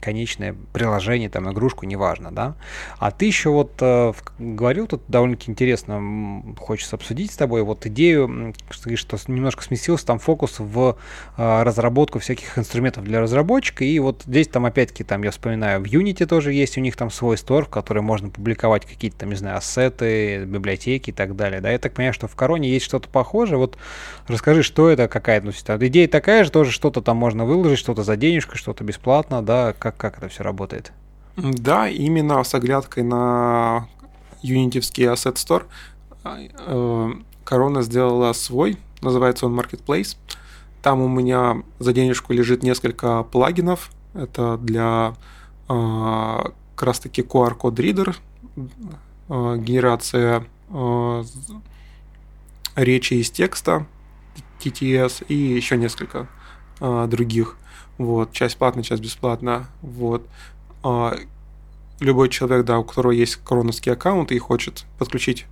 конечное 0.00 0.54
приложение, 0.72 1.28
там 1.28 1.50
игрушку, 1.50 1.86
неважно, 1.86 2.30
да. 2.32 2.54
А 2.98 3.10
ты 3.10 3.26
еще 3.26 3.50
вот 3.50 3.72
э, 3.80 4.12
говорил 4.38 4.86
тут 4.86 5.02
довольно-таки 5.08 5.50
интересно, 5.50 6.42
хочется 6.58 6.96
обсудить 6.96 7.32
с 7.32 7.36
тобой 7.36 7.62
вот 7.62 7.86
идею, 7.86 8.54
что, 8.70 8.94
что 8.96 9.18
немножко 9.28 9.62
сместился 9.62 10.06
там 10.06 10.18
фокус 10.18 10.56
в 10.58 10.96
э, 11.36 11.62
разработку 11.62 12.18
всяких 12.18 12.58
инструментов 12.58 13.04
для 13.04 13.20
разработчика. 13.20 13.84
И 13.84 13.98
вот 13.98 14.22
здесь 14.26 14.47
там 14.52 14.66
опять-таки, 14.66 15.04
там 15.04 15.22
я 15.22 15.30
вспоминаю, 15.30 15.80
в 15.80 15.84
Unity 15.84 16.26
тоже 16.26 16.52
есть 16.52 16.76
у 16.78 16.80
них 16.80 16.96
там 16.96 17.10
свой 17.10 17.36
стор, 17.36 17.64
в 17.64 17.68
который 17.68 18.02
можно 18.02 18.30
публиковать 18.30 18.84
какие-то 18.86 19.18
там, 19.18 19.30
не 19.30 19.36
знаю, 19.36 19.58
ассеты, 19.58 20.44
библиотеки 20.44 21.10
и 21.10 21.12
так 21.12 21.36
далее. 21.36 21.60
Да, 21.60 21.70
я 21.70 21.78
так 21.78 21.94
понимаю, 21.94 22.12
что 22.14 22.28
в 22.28 22.36
Короне 22.36 22.68
есть 22.70 22.84
что-то 22.84 23.08
похожее. 23.08 23.58
Вот 23.58 23.78
расскажи, 24.26 24.62
что 24.62 24.88
это, 24.88 25.08
какая 25.08 25.40
ну, 25.40 25.50
идея 25.50 26.08
такая 26.08 26.44
же, 26.44 26.50
тоже 26.50 26.70
что-то 26.70 27.00
там 27.00 27.16
можно 27.16 27.44
выложить, 27.44 27.78
что-то 27.78 28.02
за 28.02 28.16
денежку, 28.16 28.56
что-то 28.56 28.84
бесплатно, 28.84 29.42
да, 29.42 29.74
как, 29.78 29.96
как 29.96 30.18
это 30.18 30.28
все 30.28 30.42
работает? 30.42 30.92
Да, 31.36 31.88
именно 31.88 32.42
с 32.42 32.54
оглядкой 32.54 33.04
на 33.04 33.88
Unity-вский 34.42 35.04
Asset 35.06 35.34
Store 35.34 35.64
э, 36.24 37.10
Корона 37.44 37.82
сделала 37.82 38.32
свой, 38.32 38.76
называется 39.00 39.46
он 39.46 39.58
Marketplace. 39.58 40.16
Там 40.82 41.00
у 41.00 41.08
меня 41.08 41.62
за 41.78 41.92
денежку 41.92 42.32
лежит 42.32 42.62
несколько 42.62 43.22
плагинов. 43.22 43.90
Это 44.18 44.58
для 44.58 45.14
э, 45.68 46.42
как 46.74 46.82
раз 46.86 46.98
таки 46.98 47.22
QR-код 47.22 47.78
ридер, 47.78 48.16
э, 48.56 49.56
генерация 49.58 50.44
э, 50.70 51.24
речи 52.74 53.14
из 53.14 53.30
текста, 53.30 53.86
TTS 54.60 55.24
и 55.28 55.34
еще 55.34 55.76
несколько 55.76 56.28
других. 56.80 57.56
Вот, 57.96 58.32
часть 58.32 58.56
платная, 58.56 58.84
часть 58.84 59.02
бесплатная. 59.02 59.66
Вот. 59.82 60.24
Любой 61.98 62.28
человек, 62.28 62.64
да, 62.64 62.78
у 62.78 62.84
которого 62.84 63.10
есть 63.10 63.36
короновский 63.36 63.92
аккаунт 63.92 64.30
и 64.30 64.38
хочет 64.38 64.84
подключить 64.96 65.46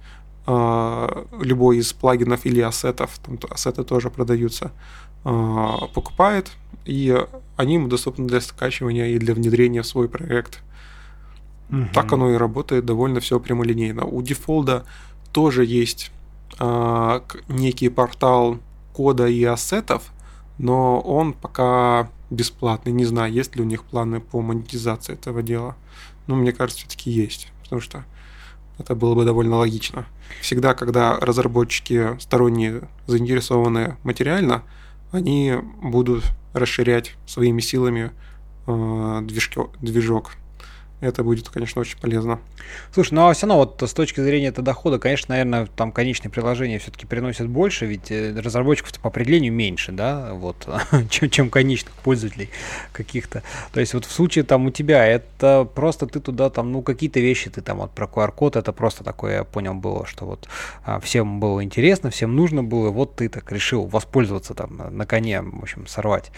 любой 0.46 1.78
из 1.78 1.92
плагинов 1.92 2.46
или 2.46 2.60
ассетов, 2.60 3.18
там 3.18 3.40
ассеты 3.50 3.82
тоже 3.82 4.10
продаются, 4.10 4.70
а, 4.70 5.15
покупает, 5.94 6.52
и 6.84 7.26
они 7.56 7.74
ему 7.74 7.88
доступны 7.88 8.26
для 8.26 8.40
скачивания 8.40 9.08
и 9.08 9.18
для 9.18 9.34
внедрения 9.34 9.82
в 9.82 9.86
свой 9.86 10.08
проект. 10.08 10.62
Угу. 11.70 11.88
Так 11.92 12.12
оно 12.12 12.30
и 12.30 12.36
работает 12.36 12.84
довольно 12.84 13.20
все 13.20 13.40
прямолинейно. 13.40 14.04
У 14.04 14.22
дефолда 14.22 14.84
тоже 15.32 15.64
есть 15.64 16.12
э, 16.60 17.20
некий 17.48 17.88
портал 17.88 18.58
кода 18.92 19.26
и 19.26 19.42
ассетов, 19.44 20.12
но 20.58 21.00
он 21.00 21.32
пока 21.32 22.08
бесплатный. 22.30 22.92
Не 22.92 23.04
знаю, 23.04 23.32
есть 23.32 23.56
ли 23.56 23.62
у 23.62 23.66
них 23.66 23.84
планы 23.84 24.20
по 24.20 24.40
монетизации 24.40 25.14
этого 25.14 25.42
дела. 25.42 25.76
Но 26.26 26.36
мне 26.36 26.52
кажется, 26.52 26.80
все-таки 26.80 27.10
есть, 27.10 27.52
потому 27.62 27.80
что 27.80 28.04
это 28.78 28.94
было 28.94 29.14
бы 29.14 29.24
довольно 29.24 29.56
логично. 29.56 30.06
Всегда, 30.40 30.74
когда 30.74 31.18
разработчики 31.18 32.18
сторонние 32.20 32.88
заинтересованы 33.06 33.96
материально, 34.02 34.62
они 35.12 35.54
будут 35.82 36.24
расширять 36.52 37.14
своими 37.26 37.60
силами 37.60 38.12
э, 38.66 39.20
движки, 39.22 39.60
движок 39.80 40.32
это 41.00 41.22
будет, 41.22 41.48
конечно, 41.48 41.80
очень 41.80 41.98
полезно. 41.98 42.40
Слушай, 42.92 43.14
ну 43.14 43.28
а 43.28 43.34
все 43.34 43.46
равно 43.46 43.64
вот 43.64 43.82
с 43.82 43.92
точки 43.92 44.20
зрения 44.20 44.48
этого 44.48 44.64
дохода, 44.64 44.98
конечно, 44.98 45.34
наверное, 45.34 45.66
там 45.76 45.92
конечные 45.92 46.30
приложения 46.30 46.78
все-таки 46.78 47.06
приносят 47.06 47.48
больше, 47.48 47.86
ведь 47.86 48.10
э, 48.10 48.34
разработчиков 48.38 48.98
по 49.00 49.08
определению 49.08 49.52
меньше, 49.52 49.92
да, 49.92 50.32
вот, 50.32 50.68
чем, 51.10 51.28
чем 51.30 51.50
конечных 51.50 51.92
пользователей 51.94 52.50
каких-то. 52.92 53.42
То 53.72 53.80
есть 53.80 53.94
вот 53.94 54.06
в 54.06 54.10
случае 54.10 54.44
там 54.44 54.66
у 54.66 54.70
тебя 54.70 55.06
это 55.06 55.68
просто 55.74 56.06
ты 56.06 56.20
туда 56.20 56.48
там, 56.48 56.72
ну, 56.72 56.82
какие-то 56.82 57.20
вещи 57.20 57.50
ты 57.50 57.60
там 57.60 57.78
вот 57.78 57.90
про 57.90 58.06
QR-код, 58.06 58.56
это 58.56 58.72
просто 58.72 59.04
такое, 59.04 59.36
я 59.36 59.44
понял, 59.44 59.74
было, 59.74 60.06
что 60.06 60.24
вот 60.24 60.48
а, 60.84 60.98
всем 61.00 61.40
было 61.40 61.62
интересно, 61.62 62.10
всем 62.10 62.34
нужно 62.34 62.64
было, 62.64 62.90
вот 62.90 63.16
ты 63.16 63.28
так 63.28 63.50
решил 63.52 63.86
воспользоваться 63.86 64.54
там 64.54 64.80
на, 64.90 65.06
коне, 65.06 65.42
в 65.42 65.62
общем, 65.62 65.86
сорвать. 65.86 66.30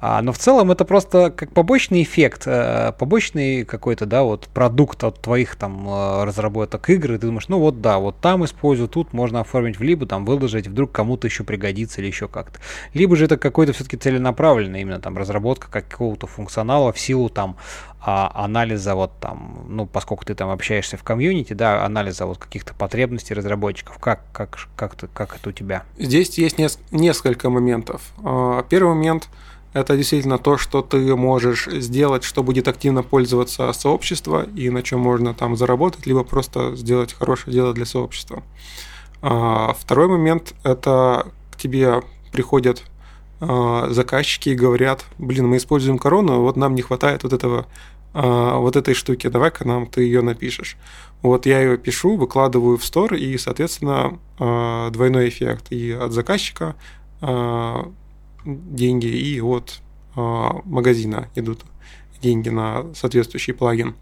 А, 0.00 0.22
но 0.22 0.32
в 0.32 0.38
целом 0.38 0.70
это 0.70 0.84
просто 0.84 1.30
как 1.30 1.52
побочный 1.52 2.02
эффект, 2.02 2.44
а, 2.46 2.92
побочный 2.92 3.64
какой-то 3.64 4.05
да, 4.06 4.22
вот 4.22 4.48
продукт 4.48 5.04
от 5.04 5.20
твоих 5.20 5.56
там 5.56 5.88
э, 5.88 6.24
разработок 6.24 6.88
игр, 6.90 7.12
и 7.12 7.18
ты 7.18 7.26
думаешь, 7.26 7.48
ну 7.48 7.58
вот 7.58 7.80
да, 7.80 7.98
вот 7.98 8.16
там 8.20 8.44
использую, 8.44 8.88
тут 8.88 9.12
можно 9.12 9.40
оформить 9.40 9.78
в 9.78 9.82
либо 9.82 10.06
там 10.06 10.24
выложить, 10.24 10.66
вдруг 10.66 10.92
кому-то 10.92 11.26
еще 11.26 11.44
пригодится 11.44 12.00
или 12.00 12.08
еще 12.08 12.28
как-то. 12.28 12.60
Либо 12.94 13.16
же 13.16 13.24
это 13.24 13.36
какой-то 13.36 13.72
все-таки 13.72 13.96
целенаправленный 13.96 14.80
именно 14.80 15.00
там 15.00 15.16
разработка 15.16 15.68
какого-то 15.70 16.26
функционала 16.26 16.92
в 16.92 16.98
силу 16.98 17.28
там 17.28 17.56
а, 18.00 18.30
анализа 18.34 18.94
вот 18.94 19.12
там, 19.20 19.66
ну, 19.68 19.86
поскольку 19.86 20.24
ты 20.24 20.34
там 20.34 20.50
общаешься 20.50 20.96
в 20.96 21.02
комьюнити, 21.02 21.52
да, 21.52 21.84
анализа 21.84 22.26
вот 22.26 22.38
каких-то 22.38 22.74
потребностей 22.74 23.34
разработчиков. 23.34 23.98
Как, 23.98 24.20
как, 24.32 24.68
как, 24.76 24.94
ты, 24.94 25.08
как 25.08 25.36
это 25.36 25.48
у 25.48 25.52
тебя? 25.52 25.82
Здесь 25.98 26.38
есть 26.38 26.58
несколько 26.90 27.50
моментов. 27.50 28.12
А, 28.22 28.62
первый 28.62 28.94
момент– 28.94 29.28
это 29.72 29.96
действительно 29.96 30.38
то, 30.38 30.56
что 30.56 30.82
ты 30.82 31.14
можешь 31.16 31.66
сделать, 31.66 32.24
что 32.24 32.42
будет 32.42 32.66
активно 32.68 33.02
пользоваться 33.02 33.72
сообщество 33.72 34.46
и 34.56 34.70
на 34.70 34.82
чем 34.82 35.00
можно 35.00 35.34
там 35.34 35.56
заработать, 35.56 36.06
либо 36.06 36.24
просто 36.24 36.74
сделать 36.76 37.12
хорошее 37.12 37.52
дело 37.52 37.74
для 37.74 37.84
сообщества. 37.84 38.42
А, 39.22 39.74
второй 39.78 40.08
момент– 40.08 40.54
это 40.64 41.26
к 41.50 41.56
тебе 41.56 42.02
приходят 42.32 42.82
а, 43.40 43.88
заказчики 43.90 44.50
и 44.50 44.54
говорят, 44.54 45.04
блин, 45.18 45.48
мы 45.48 45.56
используем 45.56 45.98
корону, 45.98 46.40
вот 46.40 46.56
нам 46.56 46.74
не 46.74 46.82
хватает 46.82 47.22
вот 47.22 47.32
этого 47.32 47.66
а, 48.14 48.58
вот 48.58 48.76
этой 48.76 48.94
штуки, 48.94 49.26
давай-ка 49.28 49.66
нам 49.66 49.86
ты 49.86 50.02
ее 50.02 50.22
напишешь. 50.22 50.76
Вот 51.22 51.44
я 51.44 51.60
ее 51.60 51.76
пишу, 51.76 52.16
выкладываю 52.16 52.78
в 52.78 52.84
стор, 52.84 53.14
и, 53.14 53.36
соответственно, 53.36 54.18
двойной 54.38 55.28
эффект 55.28 55.72
и 55.72 55.90
от 55.90 56.12
заказчика 56.12 56.76
деньги, 58.46 59.06
и 59.06 59.40
от 59.40 59.80
а, 60.14 60.60
магазина 60.64 61.28
идут 61.34 61.64
деньги 62.22 62.48
на 62.48 62.94
соответствующий 62.94 63.52
плагин. 63.52 63.94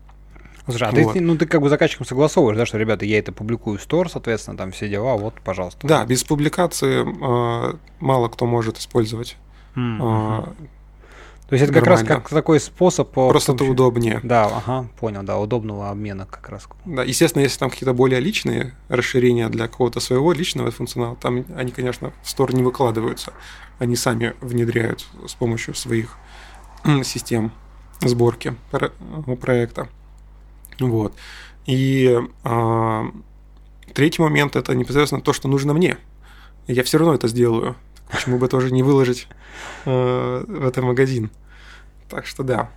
Слушай, 0.67 0.89
а 0.89 0.93
вот. 0.93 1.13
ты, 1.13 1.21
ну, 1.21 1.37
ты 1.37 1.47
как 1.47 1.61
бы 1.61 1.69
заказчиком 1.69 2.07
согласовываешь, 2.07 2.57
да, 2.57 2.65
что, 2.65 2.79
ребята, 2.79 3.05
я 3.05 3.19
это 3.19 3.33
публикую 3.33 3.79
в 3.79 3.83
стор, 3.83 4.09
соответственно, 4.09 4.57
там 4.57 4.71
все 4.73 4.89
дела, 4.89 5.17
вот, 5.17 5.35
пожалуйста. 5.45 5.87
Да, 5.87 6.07
без 6.07 6.25
публикации 6.25 7.05
э, 7.05 7.77
мало 8.01 8.29
кто 8.29 8.47
может 8.47 8.79
использовать. 8.79 9.37
Mm-hmm. 9.77 10.47
Э, 10.47 10.67
то 11.49 11.57
есть 11.57 11.65
это 11.65 11.75
Нормально. 11.75 12.05
как 12.07 12.09
раз 12.09 12.23
как 12.23 12.29
такой 12.31 12.59
способ... 12.59 13.11
Просто 13.11 13.53
это 13.53 13.65
удобнее. 13.65 14.21
Да, 14.23 14.47
ага, 14.47 14.89
понял, 14.99 15.23
да, 15.23 15.39
удобного 15.39 15.91
обмена 15.91 16.25
как 16.27 16.49
раз. 16.49 16.67
Да, 16.87 17.05
естественно, 17.05 17.43
если 17.43 17.59
там 17.59 17.69
какие-то 17.69 17.93
более 17.93 18.19
личные 18.19 18.75
расширения 18.89 19.49
для 19.51 19.69
какого-то 19.69 20.01
своего 20.01 20.33
личного 20.33 20.71
функционала, 20.71 21.17
там 21.17 21.45
они, 21.55 21.71
конечно, 21.71 22.13
в 22.23 22.31
стор 22.31 22.55
не 22.55 22.63
выкладываются. 22.63 23.35
Они 23.79 23.95
сами 23.95 24.35
внедряют 24.41 25.07
с 25.27 25.35
помощью 25.35 25.75
своих 25.75 26.17
систем 27.03 27.53
сборки 28.01 28.55
проекта. 29.41 29.89
Вот. 30.81 31.15
И 31.67 32.19
а, 32.43 33.05
третий 33.93 34.23
момент 34.23 34.57
это 34.57 34.75
непосредственно 34.75 35.23
то, 35.23 35.33
что 35.33 35.49
нужно 35.49 35.75
мне. 35.75 35.99
Я 36.67 36.83
все 36.83 36.99
равно 36.99 37.15
это 37.15 37.29
сделаю. 37.29 37.77
Почему 38.15 38.39
бы 38.39 38.49
тоже 38.49 38.73
не 38.73 38.83
выложить 38.83 39.29
э, 39.85 40.45
в 40.47 40.67
этот 40.67 40.85
магазин? 40.85 41.31
Так 42.09 42.27
что 42.27 42.43
да. 42.43 42.71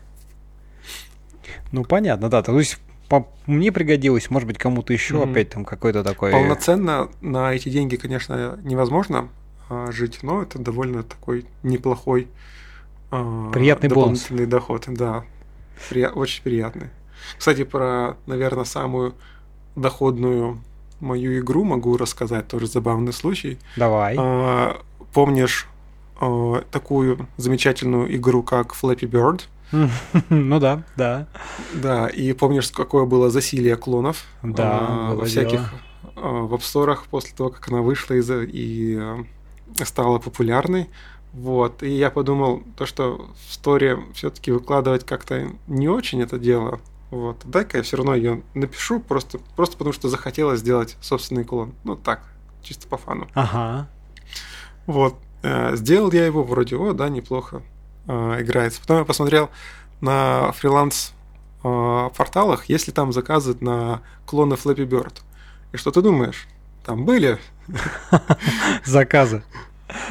Ну 1.71 1.83
понятно, 1.83 2.29
да. 2.29 2.41
То 2.41 2.57
есть 2.57 2.79
по, 3.07 3.27
мне 3.45 3.71
пригодилось, 3.71 4.29
может 4.29 4.47
быть, 4.47 4.57
кому-то 4.57 4.93
еще 4.93 5.15
mm-hmm. 5.15 5.31
опять 5.31 5.49
там 5.49 5.63
какой-то 5.63 6.03
такой. 6.03 6.31
Полноценно 6.31 7.09
на 7.21 7.53
эти 7.53 7.69
деньги, 7.69 7.95
конечно, 7.95 8.59
невозможно 8.63 9.29
э, 9.69 9.91
жить, 9.91 10.19
но 10.23 10.41
это 10.41 10.59
довольно 10.59 11.03
такой 11.03 11.45
неплохой 11.63 12.27
э, 13.11 13.49
приятный 13.53 13.89
дополнительный 13.89 14.45
бонус. 14.45 14.51
доход, 14.51 14.85
да, 14.87 15.23
При, 15.89 16.05
очень 16.05 16.43
приятный. 16.43 16.89
Кстати, 17.37 17.63
про, 17.63 18.17
наверное, 18.25 18.65
самую 18.65 19.13
доходную 19.75 20.61
мою 20.99 21.39
игру 21.39 21.63
могу 21.63 21.95
рассказать, 21.97 22.47
тоже 22.47 22.67
забавный 22.67 23.13
случай. 23.13 23.59
Давай. 23.75 24.15
А, 24.17 24.81
помнишь 25.17 25.65
а, 26.21 26.61
такую 26.69 27.27
замечательную 27.37 28.15
игру, 28.17 28.43
как 28.43 28.75
Flappy 28.75 29.09
Bird? 29.09 29.41
Ну 30.29 30.59
да, 30.59 30.83
да. 30.95 31.27
Да, 31.73 32.07
и 32.07 32.33
помнишь, 32.33 32.69
какое 32.69 33.05
было 33.05 33.31
засилие 33.31 33.77
клонов? 33.77 34.25
Да, 34.43 34.77
а, 34.79 35.15
во 35.15 35.25
всяких 35.25 35.73
а, 36.15 36.43
в 36.43 36.53
апсторах 36.53 37.07
после 37.07 37.35
того, 37.35 37.49
как 37.49 37.67
она 37.69 37.81
вышла 37.81 38.13
из 38.13 38.29
и 38.29 38.95
а, 38.99 39.25
стала 39.85 40.19
популярной. 40.19 40.87
Вот. 41.33 41.81
И 41.81 41.89
я 41.89 42.11
подумал, 42.11 42.61
то, 42.75 42.85
что 42.85 43.27
в 43.47 43.53
сторе 43.53 43.97
все-таки 44.13 44.51
выкладывать 44.51 45.03
как-то 45.03 45.49
не 45.65 45.89
очень 45.89 46.21
это 46.21 46.37
дело. 46.37 46.79
Вот. 47.09 47.37
Дай-ка 47.43 47.77
я 47.77 47.83
все 47.83 47.97
равно 47.97 48.13
ее 48.13 48.43
напишу, 48.53 48.99
просто, 48.99 49.39
просто 49.55 49.77
потому 49.77 49.93
что 49.93 50.09
захотелось 50.09 50.59
сделать 50.59 50.95
собственный 51.01 51.43
клон. 51.43 51.73
Ну 51.85 51.95
так, 51.95 52.21
чисто 52.61 52.87
по 52.87 52.97
фану. 52.97 53.27
Ага. 53.33 53.87
Вот. 54.87 55.15
Э, 55.43 55.75
сделал 55.75 56.11
я 56.11 56.25
его 56.25 56.43
вроде, 56.43 56.75
о, 56.77 56.93
да, 56.93 57.09
неплохо 57.09 57.61
э, 58.07 58.41
играется. 58.41 58.81
Потом 58.81 58.99
я 58.99 59.05
посмотрел 59.05 59.49
на 60.01 60.51
фриланс 60.53 61.13
э, 61.63 62.09
порталах, 62.15 62.65
если 62.65 62.91
там 62.91 63.13
заказы 63.13 63.55
на 63.59 64.01
клоны 64.25 64.53
Flappy 64.53 64.87
Bird. 64.87 65.21
И 65.73 65.77
что 65.77 65.91
ты 65.91 66.01
думаешь? 66.01 66.47
Там 66.85 67.05
были 67.05 67.37
заказы. 68.85 69.43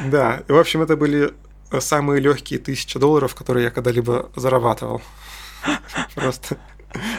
Да, 0.05 0.43
и 0.47 0.51
в 0.51 0.57
общем 0.57 0.81
это 0.81 0.95
были 0.95 1.33
самые 1.79 2.21
легкие 2.21 2.59
тысячи 2.59 2.97
долларов, 2.97 3.35
которые 3.35 3.65
я 3.65 3.71
когда-либо 3.71 4.31
зарабатывал. 4.35 5.01
Просто 6.15 6.57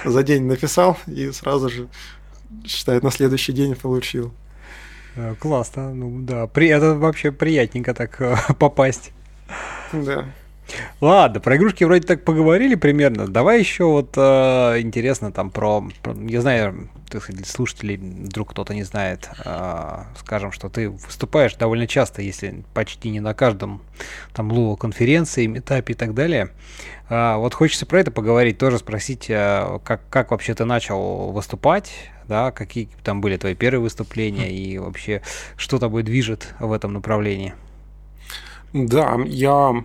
за 0.05 0.23
день 0.23 0.45
написал 0.45 0.97
и 1.07 1.31
сразу 1.33 1.69
же, 1.69 1.89
считает, 2.65 3.03
на 3.03 3.11
следующий 3.11 3.53
день 3.53 3.75
получил. 3.75 4.33
Э, 5.19 5.35
классно, 5.35 5.93
ну 5.93 6.21
да, 6.21 6.47
при, 6.47 6.69
это 6.69 6.95
вообще 6.95 7.33
приятненько 7.33 7.93
так 7.93 8.21
э, 8.21 8.37
попасть. 8.59 9.13
Да. 9.93 10.27
Ладно, 11.01 11.41
про 11.41 11.57
игрушки 11.57 11.85
вроде 11.85 12.07
так 12.07 12.25
поговорили 12.25 12.75
примерно. 12.75 13.27
Давай 13.27 13.59
еще 13.59 13.85
вот 13.85 14.15
э, 14.17 14.81
интересно 14.81 15.33
там 15.33 15.51
про, 15.51 15.85
про, 16.03 16.15
я 16.15 16.41
знаю, 16.41 16.91
так 17.09 17.23
сказать, 17.23 17.47
слушателей 17.47 17.97
вдруг 17.97 18.51
кто-то 18.51 18.75
не 18.75 18.83
знает, 18.83 19.31
э, 19.45 20.05
скажем, 20.19 20.53
что 20.53 20.69
ты 20.69 20.91
выступаешь 20.91 21.55
довольно 21.55 21.87
часто, 21.87 22.23
если 22.23 22.65
почти 22.75 23.11
не 23.11 23.21
на 23.21 23.35
каждом 23.35 23.81
там 24.35 24.53
Луо 24.53 24.77
конференции, 24.77 25.47
метапе 25.47 25.95
и 25.95 25.97
так 25.97 26.15
далее. 26.15 26.51
Э, 27.09 27.37
вот 27.37 27.55
хочется 27.55 27.87
про 27.87 28.01
это 28.01 28.11
поговорить, 28.11 28.59
тоже 28.59 28.79
спросить, 28.79 29.27
э, 29.31 29.79
как, 29.85 30.03
как 30.11 30.31
вообще 30.31 30.55
ты 30.55 30.65
начал 30.65 31.31
выступать, 31.31 31.93
да, 32.27 32.51
какие 32.51 32.89
там 33.05 33.21
были 33.21 33.37
твои 33.37 33.55
первые 33.55 33.81
выступления 33.81 34.53
и 34.53 34.79
вообще 34.79 35.23
что 35.57 35.79
тобой 35.79 36.03
движет 36.03 36.55
в 36.61 36.73
этом 36.73 36.93
направлении. 36.93 37.55
Да, 38.75 39.17
я 39.25 39.83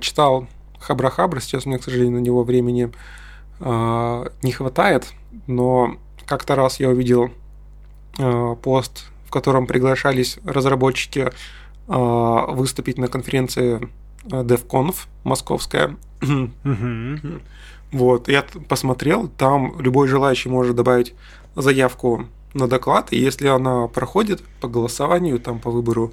читал 0.00 0.46
Хабра-Хабра, 0.80 1.40
сейчас 1.40 1.66
у 1.66 1.68
меня, 1.68 1.78
к 1.78 1.84
сожалению, 1.84 2.18
на 2.18 2.22
него 2.22 2.44
времени 2.44 2.92
э, 3.60 4.26
не 4.42 4.52
хватает, 4.52 5.12
но 5.46 5.96
как-то 6.26 6.54
раз 6.54 6.80
я 6.80 6.90
увидел 6.90 7.30
э, 8.18 8.56
пост, 8.62 9.06
в 9.26 9.30
котором 9.30 9.66
приглашались 9.66 10.38
разработчики 10.44 11.30
выступить 11.88 12.96
на 12.96 13.08
конференции 13.08 13.88
DevConf 14.24 14.94
московская. 15.24 15.96
Вот, 17.90 18.28
я 18.28 18.44
посмотрел, 18.68 19.28
там 19.28 19.78
любой 19.80 20.08
желающий 20.08 20.48
может 20.48 20.76
добавить 20.76 21.14
заявку 21.56 22.26
на 22.54 22.66
доклад, 22.68 23.12
и 23.12 23.18
если 23.18 23.48
она 23.48 23.88
проходит 23.88 24.42
по 24.60 24.68
голосованию, 24.68 25.38
там 25.40 25.58
по 25.58 25.70
выбору 25.70 26.12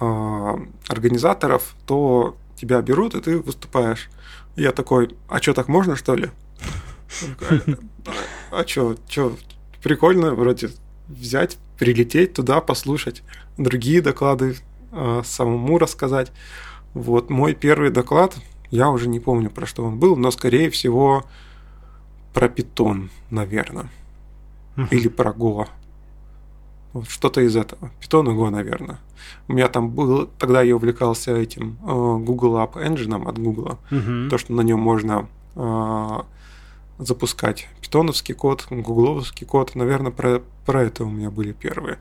э, 0.00 0.56
организаторов, 0.88 1.74
то 1.86 2.36
тебя 2.64 2.82
берут, 2.82 3.14
и 3.14 3.20
ты 3.20 3.38
выступаешь. 3.38 4.08
Я 4.56 4.72
такой, 4.72 5.16
а 5.28 5.40
что, 5.40 5.54
так 5.54 5.68
можно, 5.68 5.96
что 5.96 6.14
ли? 6.14 6.30
А 8.50 8.66
что, 8.66 8.96
что, 9.08 9.36
прикольно 9.82 10.34
вроде 10.34 10.70
взять, 11.08 11.58
прилететь 11.78 12.34
туда, 12.34 12.60
послушать 12.60 13.22
другие 13.56 14.00
доклады, 14.00 14.56
а, 14.92 15.22
самому 15.24 15.78
рассказать. 15.78 16.32
Вот 16.92 17.30
мой 17.30 17.54
первый 17.54 17.90
доклад, 17.90 18.36
я 18.70 18.90
уже 18.90 19.08
не 19.08 19.20
помню, 19.20 19.50
про 19.50 19.66
что 19.66 19.84
он 19.84 19.98
был, 19.98 20.16
но, 20.16 20.30
скорее 20.30 20.70
всего, 20.70 21.24
про 22.32 22.48
питон, 22.48 23.10
наверное. 23.30 23.90
Или 24.90 25.08
про 25.08 25.30
Go. 25.30 25.68
Вот 26.94 27.08
что-то 27.08 27.40
из 27.40 27.56
этого. 27.56 27.90
Python 28.00 28.32
и 28.32 28.36
Go, 28.36 28.50
наверное. 28.50 29.00
У 29.48 29.52
меня 29.52 29.68
там 29.68 29.90
был, 29.90 30.30
тогда 30.38 30.62
я 30.62 30.76
увлекался 30.76 31.36
этим 31.36 31.76
э, 31.82 31.86
Google 31.86 32.56
App 32.58 32.74
Engine 32.74 33.28
от 33.28 33.36
Google. 33.36 33.78
Uh-huh. 33.90 34.28
То, 34.30 34.38
что 34.38 34.52
на 34.52 34.60
нем 34.60 34.78
можно 34.78 35.26
э, 35.56 36.20
запускать 36.98 37.68
питоновский 37.80 38.34
код, 38.34 38.66
гугловский 38.70 39.44
код. 39.44 39.74
Наверное, 39.74 40.12
про, 40.12 40.40
про 40.64 40.84
это 40.84 41.04
у 41.04 41.10
меня 41.10 41.30
были 41.30 41.50
первые. 41.50 41.98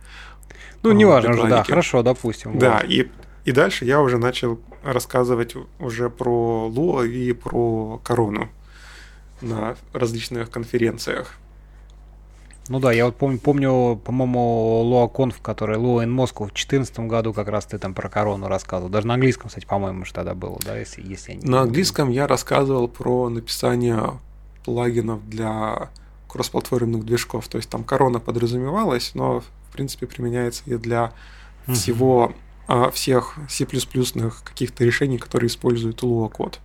Ну, 0.83 0.91
э, 0.91 0.93
неважно 0.93 1.33
же, 1.33 1.47
да, 1.47 1.63
хорошо, 1.63 2.03
допустим. 2.03 2.59
Да, 2.59 2.81
вот. 2.83 2.91
и, 2.91 3.11
и 3.45 3.51
дальше 3.51 3.85
я 3.85 3.99
уже 3.99 4.19
начал 4.19 4.59
рассказывать 4.83 5.55
уже 5.79 6.11
про 6.11 6.71
Lua 6.71 7.07
и 7.07 7.33
про 7.33 7.99
корону 8.03 8.47
на 9.41 9.75
различных 9.91 10.51
конференциях. 10.51 11.39
Ну 12.69 12.79
да, 12.79 12.93
я 12.93 13.05
вот 13.05 13.15
помню, 13.15 13.39
помню 13.39 13.99
по-моему, 14.03 14.81
Луаконф, 14.81 15.41
который 15.41 15.77
Луа 15.77 16.05
in 16.05 16.09
Moscow 16.09 16.45
в 16.45 16.53
2014 16.53 16.99
году 17.01 17.33
как 17.33 17.49
раз 17.49 17.65
ты 17.65 17.77
там 17.77 17.93
про 17.93 18.09
корону 18.09 18.47
рассказывал. 18.47 18.89
Даже 18.89 19.07
на 19.07 19.15
английском, 19.15 19.49
кстати, 19.49 19.65
по-моему, 19.65 20.05
что 20.05 20.15
тогда 20.15 20.33
было, 20.33 20.57
да, 20.65 20.77
если, 20.77 21.01
если 21.01 21.33
я 21.33 21.37
не 21.37 21.47
На 21.47 21.61
английском 21.61 22.09
я 22.09 22.27
рассказывал 22.27 22.87
про 22.87 23.29
написание 23.29 24.19
плагинов 24.63 25.27
для 25.27 25.89
кроссплатформенных 26.29 27.05
движков. 27.05 27.47
То 27.47 27.57
есть 27.57 27.69
там 27.69 27.83
корона 27.83 28.19
подразумевалась, 28.19 29.11
но 29.13 29.41
в 29.41 29.73
принципе 29.73 30.07
применяется 30.07 30.63
и 30.65 30.75
для 30.77 31.13
всего 31.67 32.33
а, 32.67 32.89
всех 32.91 33.37
C++ 33.49 33.65
каких-то 33.65 34.83
решений, 34.83 35.17
которые 35.17 35.47
используют 35.47 36.01
Lua 36.01 36.29
код. 36.29 36.59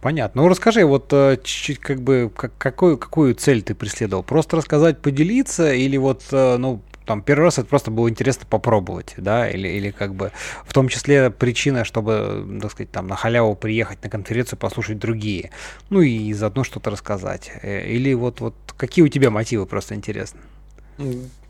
Понятно. 0.00 0.42
Ну 0.42 0.48
расскажи, 0.48 0.84
вот 0.84 1.12
э, 1.12 1.38
чуть-чуть 1.42 1.78
как 1.80 2.00
бы 2.00 2.30
как, 2.34 2.56
какую, 2.56 2.98
какую 2.98 3.34
цель 3.34 3.62
ты 3.62 3.74
преследовал? 3.74 4.22
Просто 4.22 4.56
рассказать, 4.56 5.00
поделиться 5.00 5.72
или 5.72 5.96
вот, 5.96 6.22
э, 6.30 6.56
ну, 6.56 6.82
там 7.04 7.22
первый 7.22 7.44
раз 7.44 7.58
это 7.58 7.66
просто 7.66 7.90
было 7.90 8.08
интересно 8.08 8.46
попробовать, 8.48 9.14
да, 9.16 9.48
или, 9.48 9.66
или 9.66 9.90
как 9.90 10.14
бы 10.14 10.30
в 10.64 10.72
том 10.72 10.88
числе 10.88 11.30
причина, 11.30 11.84
чтобы, 11.84 12.58
так 12.60 12.70
сказать, 12.70 12.92
там 12.92 13.08
на 13.08 13.16
халяву 13.16 13.56
приехать 13.56 14.04
на 14.04 14.10
конференцию, 14.10 14.58
послушать 14.58 14.98
другие, 14.98 15.50
ну 15.90 16.00
и 16.00 16.32
заодно 16.32 16.64
что-то 16.64 16.90
рассказать. 16.90 17.50
Э, 17.62 17.84
или 17.88 18.14
вот, 18.14 18.40
вот 18.40 18.54
какие 18.76 19.04
у 19.04 19.08
тебя 19.08 19.30
мотивы, 19.30 19.66
просто 19.66 19.96
интересно? 19.96 20.40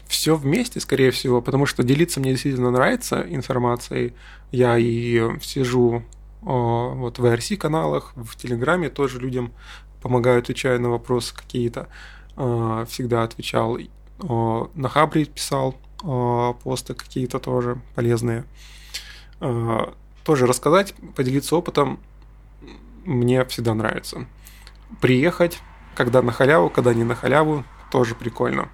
Все 0.07 0.37
вместе, 0.37 0.81
скорее 0.81 1.11
всего, 1.11 1.43
потому 1.43 1.66
что 1.66 1.83
делиться 1.83 2.19
мне 2.19 2.31
действительно 2.31 2.70
нравится 2.70 3.27
информацией. 3.29 4.15
Я 4.53 4.79
и 4.79 5.23
сижу 5.43 6.03
вот 6.40 7.19
в 7.19 7.24
IRC 7.24 7.56
каналах, 7.56 8.12
в 8.16 8.36
Телеграме 8.36 8.90
тоже 8.90 9.19
людям 9.19 9.52
помогаю, 10.02 10.39
отвечаю 10.39 10.81
на 10.81 10.90
вопросы 10.90 11.35
какие-то. 11.35 11.89
А, 12.36 12.85
всегда 12.85 13.24
отвечал. 13.24 13.78
На 14.20 14.89
Хабре 14.89 15.24
писал 15.24 15.77
посты 16.62 16.94
какие-то 16.94 17.40
тоже 17.40 17.81
полезные. 17.94 18.44
А, 19.40 19.94
тоже 20.24 20.47
рассказать, 20.47 20.94
поделиться 21.16 21.56
опытом 21.56 21.98
мне 23.05 23.44
всегда 23.47 23.74
нравится. 23.74 24.27
Приехать, 25.01 25.59
когда 25.94 26.23
на 26.23 26.32
халяву, 26.32 26.70
когда 26.70 26.94
не 26.94 27.05
на 27.05 27.15
халяву, 27.15 27.65
тоже 27.90 28.15
прикольно. 28.15 28.69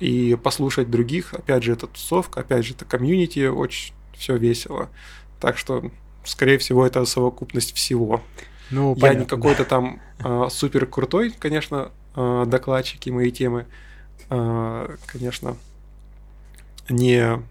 И 0.00 0.36
послушать 0.42 0.90
других, 0.90 1.34
опять 1.34 1.62
же, 1.62 1.72
это 1.72 1.86
тусовка, 1.86 2.40
опять 2.40 2.64
же, 2.64 2.74
это 2.74 2.84
комьюнити, 2.84 3.46
очень 3.46 3.94
все 4.14 4.36
весело. 4.36 4.88
Так 5.40 5.58
что, 5.58 5.90
скорее 6.28 6.58
всего, 6.58 6.86
это 6.86 7.04
совокупность 7.04 7.74
всего. 7.74 8.22
Ну, 8.70 8.94
Я 8.94 9.00
понятно. 9.00 9.20
не 9.20 9.26
какой-то 9.26 9.64
там 9.64 10.00
э, 10.22 10.48
супер 10.50 10.86
крутой, 10.86 11.30
конечно, 11.30 11.90
э, 12.14 12.44
докладчик 12.46 13.06
и 13.06 13.10
мои 13.10 13.30
темы, 13.30 13.66
э, 14.30 14.96
конечно, 15.06 15.56
не 16.88 17.42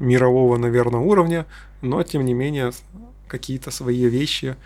мирового, 0.00 0.56
наверное, 0.56 1.00
уровня, 1.00 1.46
но 1.80 2.02
тем 2.02 2.24
не 2.24 2.34
менее 2.34 2.72
какие-то 3.28 3.70
свои 3.70 4.04
вещи 4.06 4.56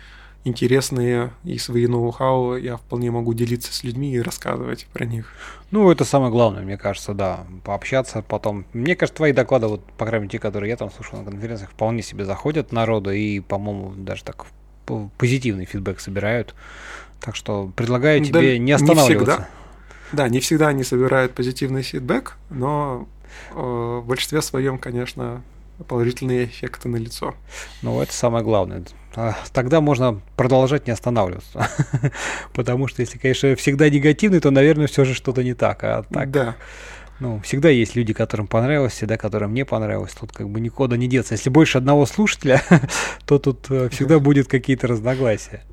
интересные 0.43 1.31
и 1.43 1.57
свои 1.57 1.87
ноу-хау 1.87 2.55
я 2.57 2.77
вполне 2.77 3.11
могу 3.11 3.33
делиться 3.33 3.73
с 3.73 3.83
людьми 3.83 4.13
и 4.13 4.21
рассказывать 4.21 4.87
про 4.93 5.05
них. 5.05 5.33
Ну, 5.71 5.91
это 5.91 6.05
самое 6.05 6.31
главное, 6.31 6.63
мне 6.63 6.77
кажется, 6.77 7.13
да, 7.13 7.45
пообщаться 7.63 8.21
потом. 8.21 8.65
Мне 8.73 8.95
кажется, 8.95 9.17
твои 9.17 9.33
доклады, 9.33 9.67
вот, 9.67 9.85
по 9.97 10.05
крайней 10.05 10.23
мере, 10.23 10.31
те, 10.31 10.39
которые 10.39 10.69
я 10.69 10.77
там 10.77 10.91
слушал 10.91 11.19
на 11.19 11.25
конференциях, 11.29 11.71
вполне 11.71 12.01
себе 12.01 12.25
заходят 12.25 12.71
народу 12.71 13.11
и, 13.11 13.39
по-моему, 13.39 13.93
даже 13.95 14.23
так 14.23 14.45
позитивный 15.17 15.65
фидбэк 15.65 15.99
собирают. 15.99 16.55
Так 17.19 17.35
что 17.35 17.71
предлагаю 17.75 18.23
тебе 18.23 18.53
да, 18.53 18.57
не 18.57 18.71
останавливаться. 18.71 19.13
Не 19.13 19.37
всегда. 19.37 19.49
Да, 20.11 20.29
не 20.29 20.39
всегда 20.39 20.69
они 20.69 20.83
собирают 20.83 21.33
позитивный 21.33 21.83
фидбэк, 21.83 22.37
но 22.49 23.07
э, 23.51 23.53
в 23.53 24.07
большинстве 24.07 24.41
своем, 24.41 24.79
конечно, 24.79 25.43
положительные 25.87 26.45
эффекты 26.45 26.89
на 26.89 26.95
лицо. 26.95 27.35
Ну, 27.83 28.01
это 28.01 28.11
самое 28.13 28.43
главное. 28.43 28.83
А, 29.15 29.35
тогда 29.53 29.81
можно 29.81 30.21
продолжать 30.35 30.87
не 30.87 30.93
останавливаться. 30.93 31.67
Потому 32.53 32.87
что 32.87 33.01
если, 33.01 33.17
конечно, 33.17 33.55
всегда 33.55 33.89
негативный, 33.89 34.39
то, 34.39 34.51
наверное, 34.51 34.87
все 34.87 35.05
же 35.05 35.13
что-то 35.13 35.43
не 35.43 35.53
так. 35.53 35.83
А 35.83 36.03
так, 36.03 36.31
да. 36.31 36.55
Ну, 37.19 37.41
всегда 37.41 37.69
есть 37.69 37.95
люди, 37.95 38.13
которым 38.13 38.47
понравилось, 38.47 38.93
всегда 38.93 39.17
которым 39.17 39.53
не 39.53 39.65
понравилось. 39.65 40.13
Тут 40.13 40.31
как 40.31 40.49
бы 40.49 40.61
никуда 40.61 40.95
не 40.95 41.07
деться. 41.07 41.33
Если 41.33 41.49
больше 41.49 41.77
одного 41.77 42.05
слушателя, 42.05 42.61
то 43.25 43.39
тут 43.39 43.65
э, 43.69 43.89
всегда 43.89 44.19
будет 44.19 44.47
какие-то 44.47 44.87
разногласия. 44.87 45.63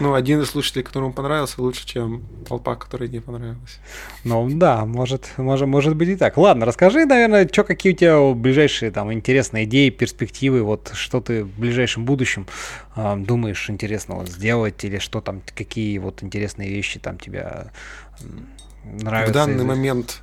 Ну, 0.00 0.14
один 0.14 0.40
из 0.40 0.50
слушателей, 0.50 0.84
которому 0.84 1.12
понравился, 1.12 1.62
лучше, 1.62 1.86
чем 1.86 2.24
толпа, 2.48 2.74
которой 2.74 3.08
не 3.08 3.20
понравилась. 3.20 3.78
Ну, 4.24 4.48
да, 4.50 4.84
может, 4.84 5.30
может, 5.36 5.68
может 5.68 5.94
быть 5.94 6.08
и 6.08 6.16
так. 6.16 6.36
Ладно, 6.36 6.66
расскажи, 6.66 7.06
наверное, 7.06 7.48
что, 7.50 7.62
какие 7.62 7.92
у 7.92 7.96
тебя 7.96 8.34
ближайшие 8.34 8.90
там 8.90 9.12
интересные 9.12 9.64
идеи, 9.64 9.90
перспективы, 9.90 10.62
вот 10.62 10.90
что 10.94 11.20
ты 11.20 11.44
в 11.44 11.58
ближайшем 11.58 12.04
будущем 12.04 12.46
э, 12.96 13.16
думаешь 13.16 13.70
интересного 13.70 14.26
сделать, 14.26 14.84
или 14.84 14.98
что 14.98 15.20
там, 15.20 15.42
какие 15.54 15.98
вот 15.98 16.22
интересные 16.22 16.70
вещи 16.70 16.98
там 16.98 17.18
тебя 17.18 17.70
нравятся? 18.84 19.30
В 19.30 19.34
данный 19.34 19.62
из... 19.62 19.68
момент 19.68 20.22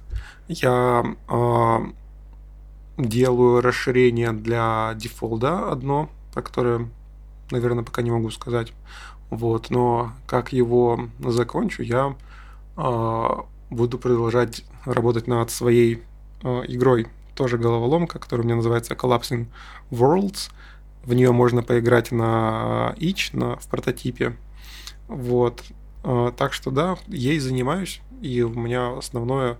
я 0.49 1.03
э, 1.30 1.78
делаю 2.98 3.61
расширение 3.61 4.34
для 4.34 4.94
дефолда 4.95 5.72
одно, 5.72 6.10
про 6.34 6.41
которое, 6.41 6.90
наверное, 7.52 7.84
пока 7.84 8.02
не 8.02 8.11
могу 8.11 8.30
сказать. 8.32 8.73
Вот, 9.32 9.70
но 9.70 10.12
как 10.28 10.53
его 10.53 11.08
закончу, 11.20 11.82
я 11.82 12.16
э, 12.78 13.28
буду 13.70 13.98
продолжать 13.98 14.64
работать 14.86 15.26
над 15.26 15.49
своей 15.49 16.03
э, 16.44 16.64
игрой. 16.68 17.08
Тоже 17.34 17.58
головоломка, 17.58 18.20
которая 18.20 18.44
у 18.44 18.45
меня 18.45 18.58
называется 18.58 18.94
Collapsing 18.94 19.48
Worlds. 19.90 20.52
В 21.06 21.14
нее 21.14 21.32
можно 21.32 21.64
поиграть 21.64 22.12
на 22.12 22.94
Itch, 22.98 23.36
на, 23.36 23.56
в 23.56 23.68
прототипе. 23.68 24.36
Вот. 25.08 25.64
Э, 26.03 26.34
так 26.36 26.52
что 26.52 26.70
да, 26.70 26.98
ей 27.08 27.40
занимаюсь. 27.40 28.02
И 28.22 28.41
у 28.41 28.49
меня 28.49 28.98
основное 28.98 29.58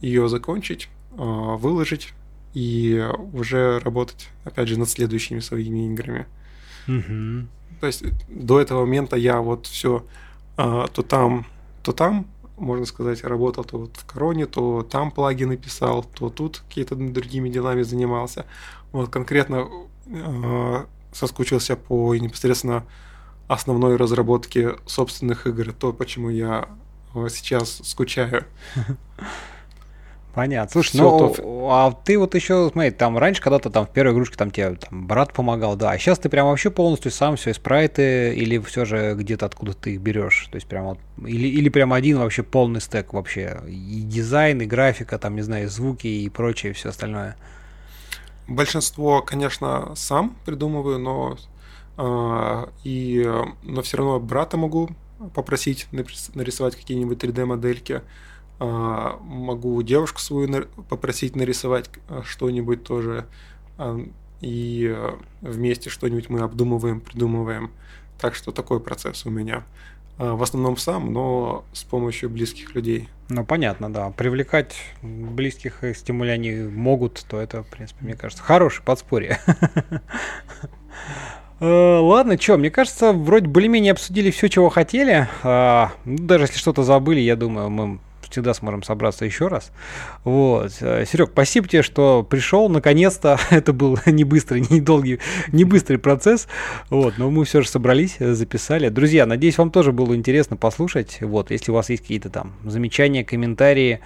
ее 0.00 0.28
закончить, 0.28 0.88
а, 1.16 1.56
выложить 1.56 2.14
и 2.54 3.04
уже 3.32 3.78
работать, 3.80 4.28
опять 4.44 4.68
же, 4.68 4.78
над 4.78 4.88
следующими 4.88 5.40
своими 5.40 5.92
играми. 5.92 6.26
Угу. 6.88 7.48
То 7.80 7.86
есть 7.86 8.04
до 8.28 8.60
этого 8.60 8.80
момента 8.80 9.16
я 9.16 9.40
вот 9.40 9.66
все 9.66 10.04
а, 10.56 10.88
то 10.88 11.02
там, 11.02 11.46
то 11.82 11.92
там, 11.92 12.26
можно 12.58 12.84
сказать, 12.84 13.24
работал 13.24 13.64
то 13.64 13.78
вот 13.78 13.96
в 13.96 14.04
Короне, 14.04 14.44
то 14.46 14.82
там 14.82 15.10
плагины 15.10 15.56
писал, 15.56 16.04
то 16.04 16.28
тут 16.28 16.58
какие-то 16.68 16.94
другими 16.94 17.48
делами 17.48 17.80
занимался. 17.80 18.44
Вот 18.92 19.08
конкретно 19.08 19.68
э, 20.06 20.84
соскучился 21.12 21.76
по 21.76 22.14
непосредственно 22.14 22.84
основной 23.48 23.96
разработке 23.96 24.76
собственных 24.84 25.46
игр, 25.46 25.72
то, 25.72 25.94
почему 25.94 26.28
я 26.28 26.68
сейчас 27.30 27.80
скучаю. 27.82 28.44
Понятно. 30.40 30.72
Слушай, 30.72 30.96
ну, 30.96 31.68
а 31.68 31.92
ты 31.92 32.18
вот 32.18 32.34
еще, 32.34 32.70
смотри, 32.72 32.92
там 32.92 33.18
раньше 33.18 33.42
когда-то 33.42 33.68
там 33.68 33.84
в 33.84 33.90
первой 33.90 34.14
игрушке 34.14 34.38
там 34.38 34.50
тебе 34.50 34.76
там, 34.76 35.06
брат 35.06 35.34
помогал, 35.34 35.76
да, 35.76 35.90
а 35.90 35.98
сейчас 35.98 36.18
ты 36.18 36.30
прям 36.30 36.46
вообще 36.46 36.70
полностью 36.70 37.10
сам 37.10 37.36
все 37.36 37.50
и 37.50 37.52
спрайты, 37.52 38.34
или 38.34 38.58
все 38.60 38.86
же 38.86 39.14
где-то 39.16 39.44
откуда 39.44 39.74
ты 39.74 39.96
их 39.96 40.00
берешь, 40.00 40.48
то 40.50 40.56
есть 40.56 40.66
прям 40.66 40.84
вот, 40.86 40.98
или, 41.26 41.46
или 41.46 41.68
прям 41.68 41.92
один 41.92 42.20
вообще 42.20 42.42
полный 42.42 42.80
стек 42.80 43.12
вообще, 43.12 43.60
и 43.68 44.00
дизайн, 44.00 44.62
и 44.62 44.64
графика, 44.64 45.18
там, 45.18 45.36
не 45.36 45.42
знаю, 45.42 45.64
и 45.64 45.68
звуки 45.68 46.06
и 46.06 46.26
прочее, 46.30 46.72
все 46.72 46.88
остальное. 46.88 47.36
Большинство, 48.48 49.20
конечно, 49.20 49.92
сам 49.94 50.34
придумываю, 50.46 50.98
но 50.98 51.36
э, 51.98 52.66
и, 52.84 53.30
но 53.62 53.82
все 53.82 53.98
равно 53.98 54.18
брата 54.20 54.56
могу 54.56 54.88
попросить 55.34 55.86
нарисовать 55.92 56.76
какие-нибудь 56.76 57.22
3D-модельки. 57.22 57.92
А, 57.92 58.02
могу 58.60 59.82
девушку 59.82 60.20
свою 60.20 60.66
попросить 60.88 61.34
нарисовать 61.34 61.88
а, 62.08 62.22
что-нибудь 62.22 62.84
тоже, 62.84 63.26
а, 63.78 63.98
и 64.42 64.94
вместе 65.40 65.88
что-нибудь 65.88 66.28
мы 66.28 66.40
обдумываем, 66.40 67.00
придумываем. 67.00 67.70
Так 68.20 68.34
что 68.34 68.52
такой 68.52 68.80
процесс 68.80 69.24
у 69.24 69.30
меня. 69.30 69.64
В 70.18 70.42
основном 70.42 70.76
сам, 70.76 71.14
но 71.14 71.64
с 71.72 71.82
помощью 71.82 72.28
близких 72.28 72.74
людей. 72.74 73.08
Ну, 73.30 73.42
понятно, 73.46 73.90
да. 73.90 74.10
Привлекать 74.10 74.76
близких, 75.00 75.82
если 75.82 76.12
они 76.28 76.52
могут, 76.52 77.24
то 77.26 77.40
это, 77.40 77.62
в 77.62 77.68
принципе, 77.68 78.04
мне 78.04 78.14
кажется, 78.14 78.42
хорошее 78.42 78.84
подспорье. 78.84 79.40
Ладно, 81.60 82.38
что, 82.38 82.58
мне 82.58 82.70
кажется, 82.70 83.14
вроде 83.14 83.46
более-менее 83.46 83.92
обсудили 83.92 84.30
все, 84.30 84.48
чего 84.48 84.68
хотели. 84.68 85.26
Ну, 85.42 86.18
даже 86.18 86.44
если 86.44 86.58
что-то 86.58 86.82
забыли, 86.82 87.20
я 87.20 87.36
думаю, 87.36 87.70
мы 87.70 87.98
всегда 88.30 88.54
сможем 88.54 88.82
собраться 88.82 89.24
еще 89.24 89.48
раз. 89.48 89.72
Вот. 90.24 90.72
Э, 90.80 91.04
Серег, 91.06 91.30
спасибо 91.32 91.68
тебе, 91.68 91.82
что 91.82 92.22
пришел. 92.22 92.68
Наконец-то 92.68 93.38
это 93.50 93.72
был 93.72 93.98
не 94.06 94.24
быстрый, 94.24 94.64
не 94.70 94.80
долгий, 94.80 95.18
не 95.52 95.64
быстрый 95.64 95.98
процесс. 95.98 96.48
Вот. 96.88 97.18
Но 97.18 97.30
мы 97.30 97.44
все 97.44 97.62
же 97.62 97.68
собрались, 97.68 98.16
э, 98.18 98.32
записали. 98.32 98.88
Друзья, 98.88 99.26
надеюсь, 99.26 99.58
вам 99.58 99.70
тоже 99.70 99.92
было 99.92 100.14
интересно 100.14 100.56
послушать. 100.56 101.18
Вот. 101.20 101.50
Если 101.50 101.70
у 101.70 101.74
вас 101.74 101.90
есть 101.90 102.02
какие-то 102.02 102.30
там 102.30 102.52
замечания, 102.64 103.24
комментарии, 103.24 104.00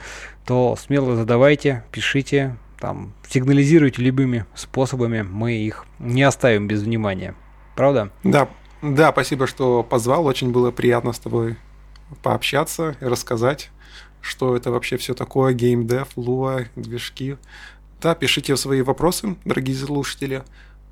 то 0.46 0.76
смело 0.76 1.16
задавайте, 1.16 1.84
пишите, 1.90 2.56
там, 2.80 3.14
сигнализируйте 3.28 4.02
любыми 4.02 4.46
способами. 4.54 5.22
Мы 5.22 5.52
их 5.54 5.86
не 5.98 6.22
оставим 6.22 6.68
без 6.68 6.82
внимания. 6.82 7.34
Правда? 7.76 8.10
Да, 8.22 8.48
да, 8.82 9.12
спасибо, 9.12 9.46
что 9.46 9.82
позвал. 9.82 10.26
Очень 10.26 10.52
было 10.52 10.70
приятно 10.70 11.12
с 11.12 11.18
тобой 11.18 11.56
пообщаться 12.22 12.96
и 13.00 13.04
рассказать 13.06 13.70
что 14.24 14.56
это 14.56 14.70
вообще 14.70 14.96
все 14.96 15.14
такое, 15.14 15.52
геймдев, 15.52 16.08
луа, 16.16 16.62
движки. 16.76 17.36
Да, 18.00 18.14
пишите 18.14 18.56
свои 18.56 18.82
вопросы, 18.82 19.36
дорогие 19.44 19.76
слушатели. 19.76 20.42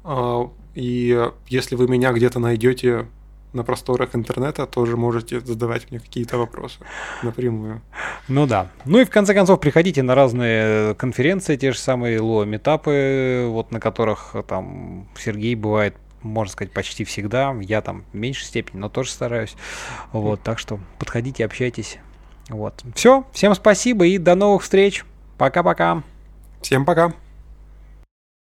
А, 0.04 0.50
и 0.74 1.30
если 1.48 1.74
вы 1.76 1.88
меня 1.88 2.12
где-то 2.12 2.38
найдете 2.38 3.06
на 3.52 3.64
просторах 3.64 4.14
интернета, 4.14 4.66
тоже 4.66 4.96
можете 4.96 5.40
задавать 5.40 5.90
мне 5.90 6.00
какие-то 6.00 6.38
вопросы 6.38 6.78
напрямую. 7.22 7.82
Ну 8.28 8.46
да. 8.46 8.70
Ну 8.84 8.98
и 8.98 9.04
в 9.04 9.10
конце 9.10 9.34
концов 9.34 9.60
приходите 9.60 10.02
на 10.02 10.14
разные 10.14 10.94
конференции, 10.94 11.56
те 11.56 11.72
же 11.72 11.78
самые 11.78 12.20
Луа-метапы, 12.20 13.46
вот 13.48 13.70
на 13.70 13.80
которых 13.80 14.34
там 14.46 15.08
Сергей 15.16 15.54
бывает 15.54 15.96
можно 16.22 16.52
сказать, 16.52 16.72
почти 16.72 17.02
всегда. 17.04 17.52
Я 17.60 17.80
там 17.82 18.04
в 18.12 18.16
меньшей 18.16 18.44
степени, 18.44 18.78
но 18.78 18.88
тоже 18.88 19.10
стараюсь. 19.10 19.56
Вот, 20.12 20.40
так 20.40 20.60
что 20.60 20.78
подходите, 21.00 21.44
общайтесь. 21.44 21.98
Вот. 22.48 22.82
Все. 22.94 23.24
Всем 23.32 23.54
спасибо 23.54 24.06
и 24.06 24.18
до 24.18 24.34
новых 24.34 24.62
встреч. 24.62 25.04
Пока-пока. 25.38 26.02
Всем 26.60 26.84
пока. 26.84 27.12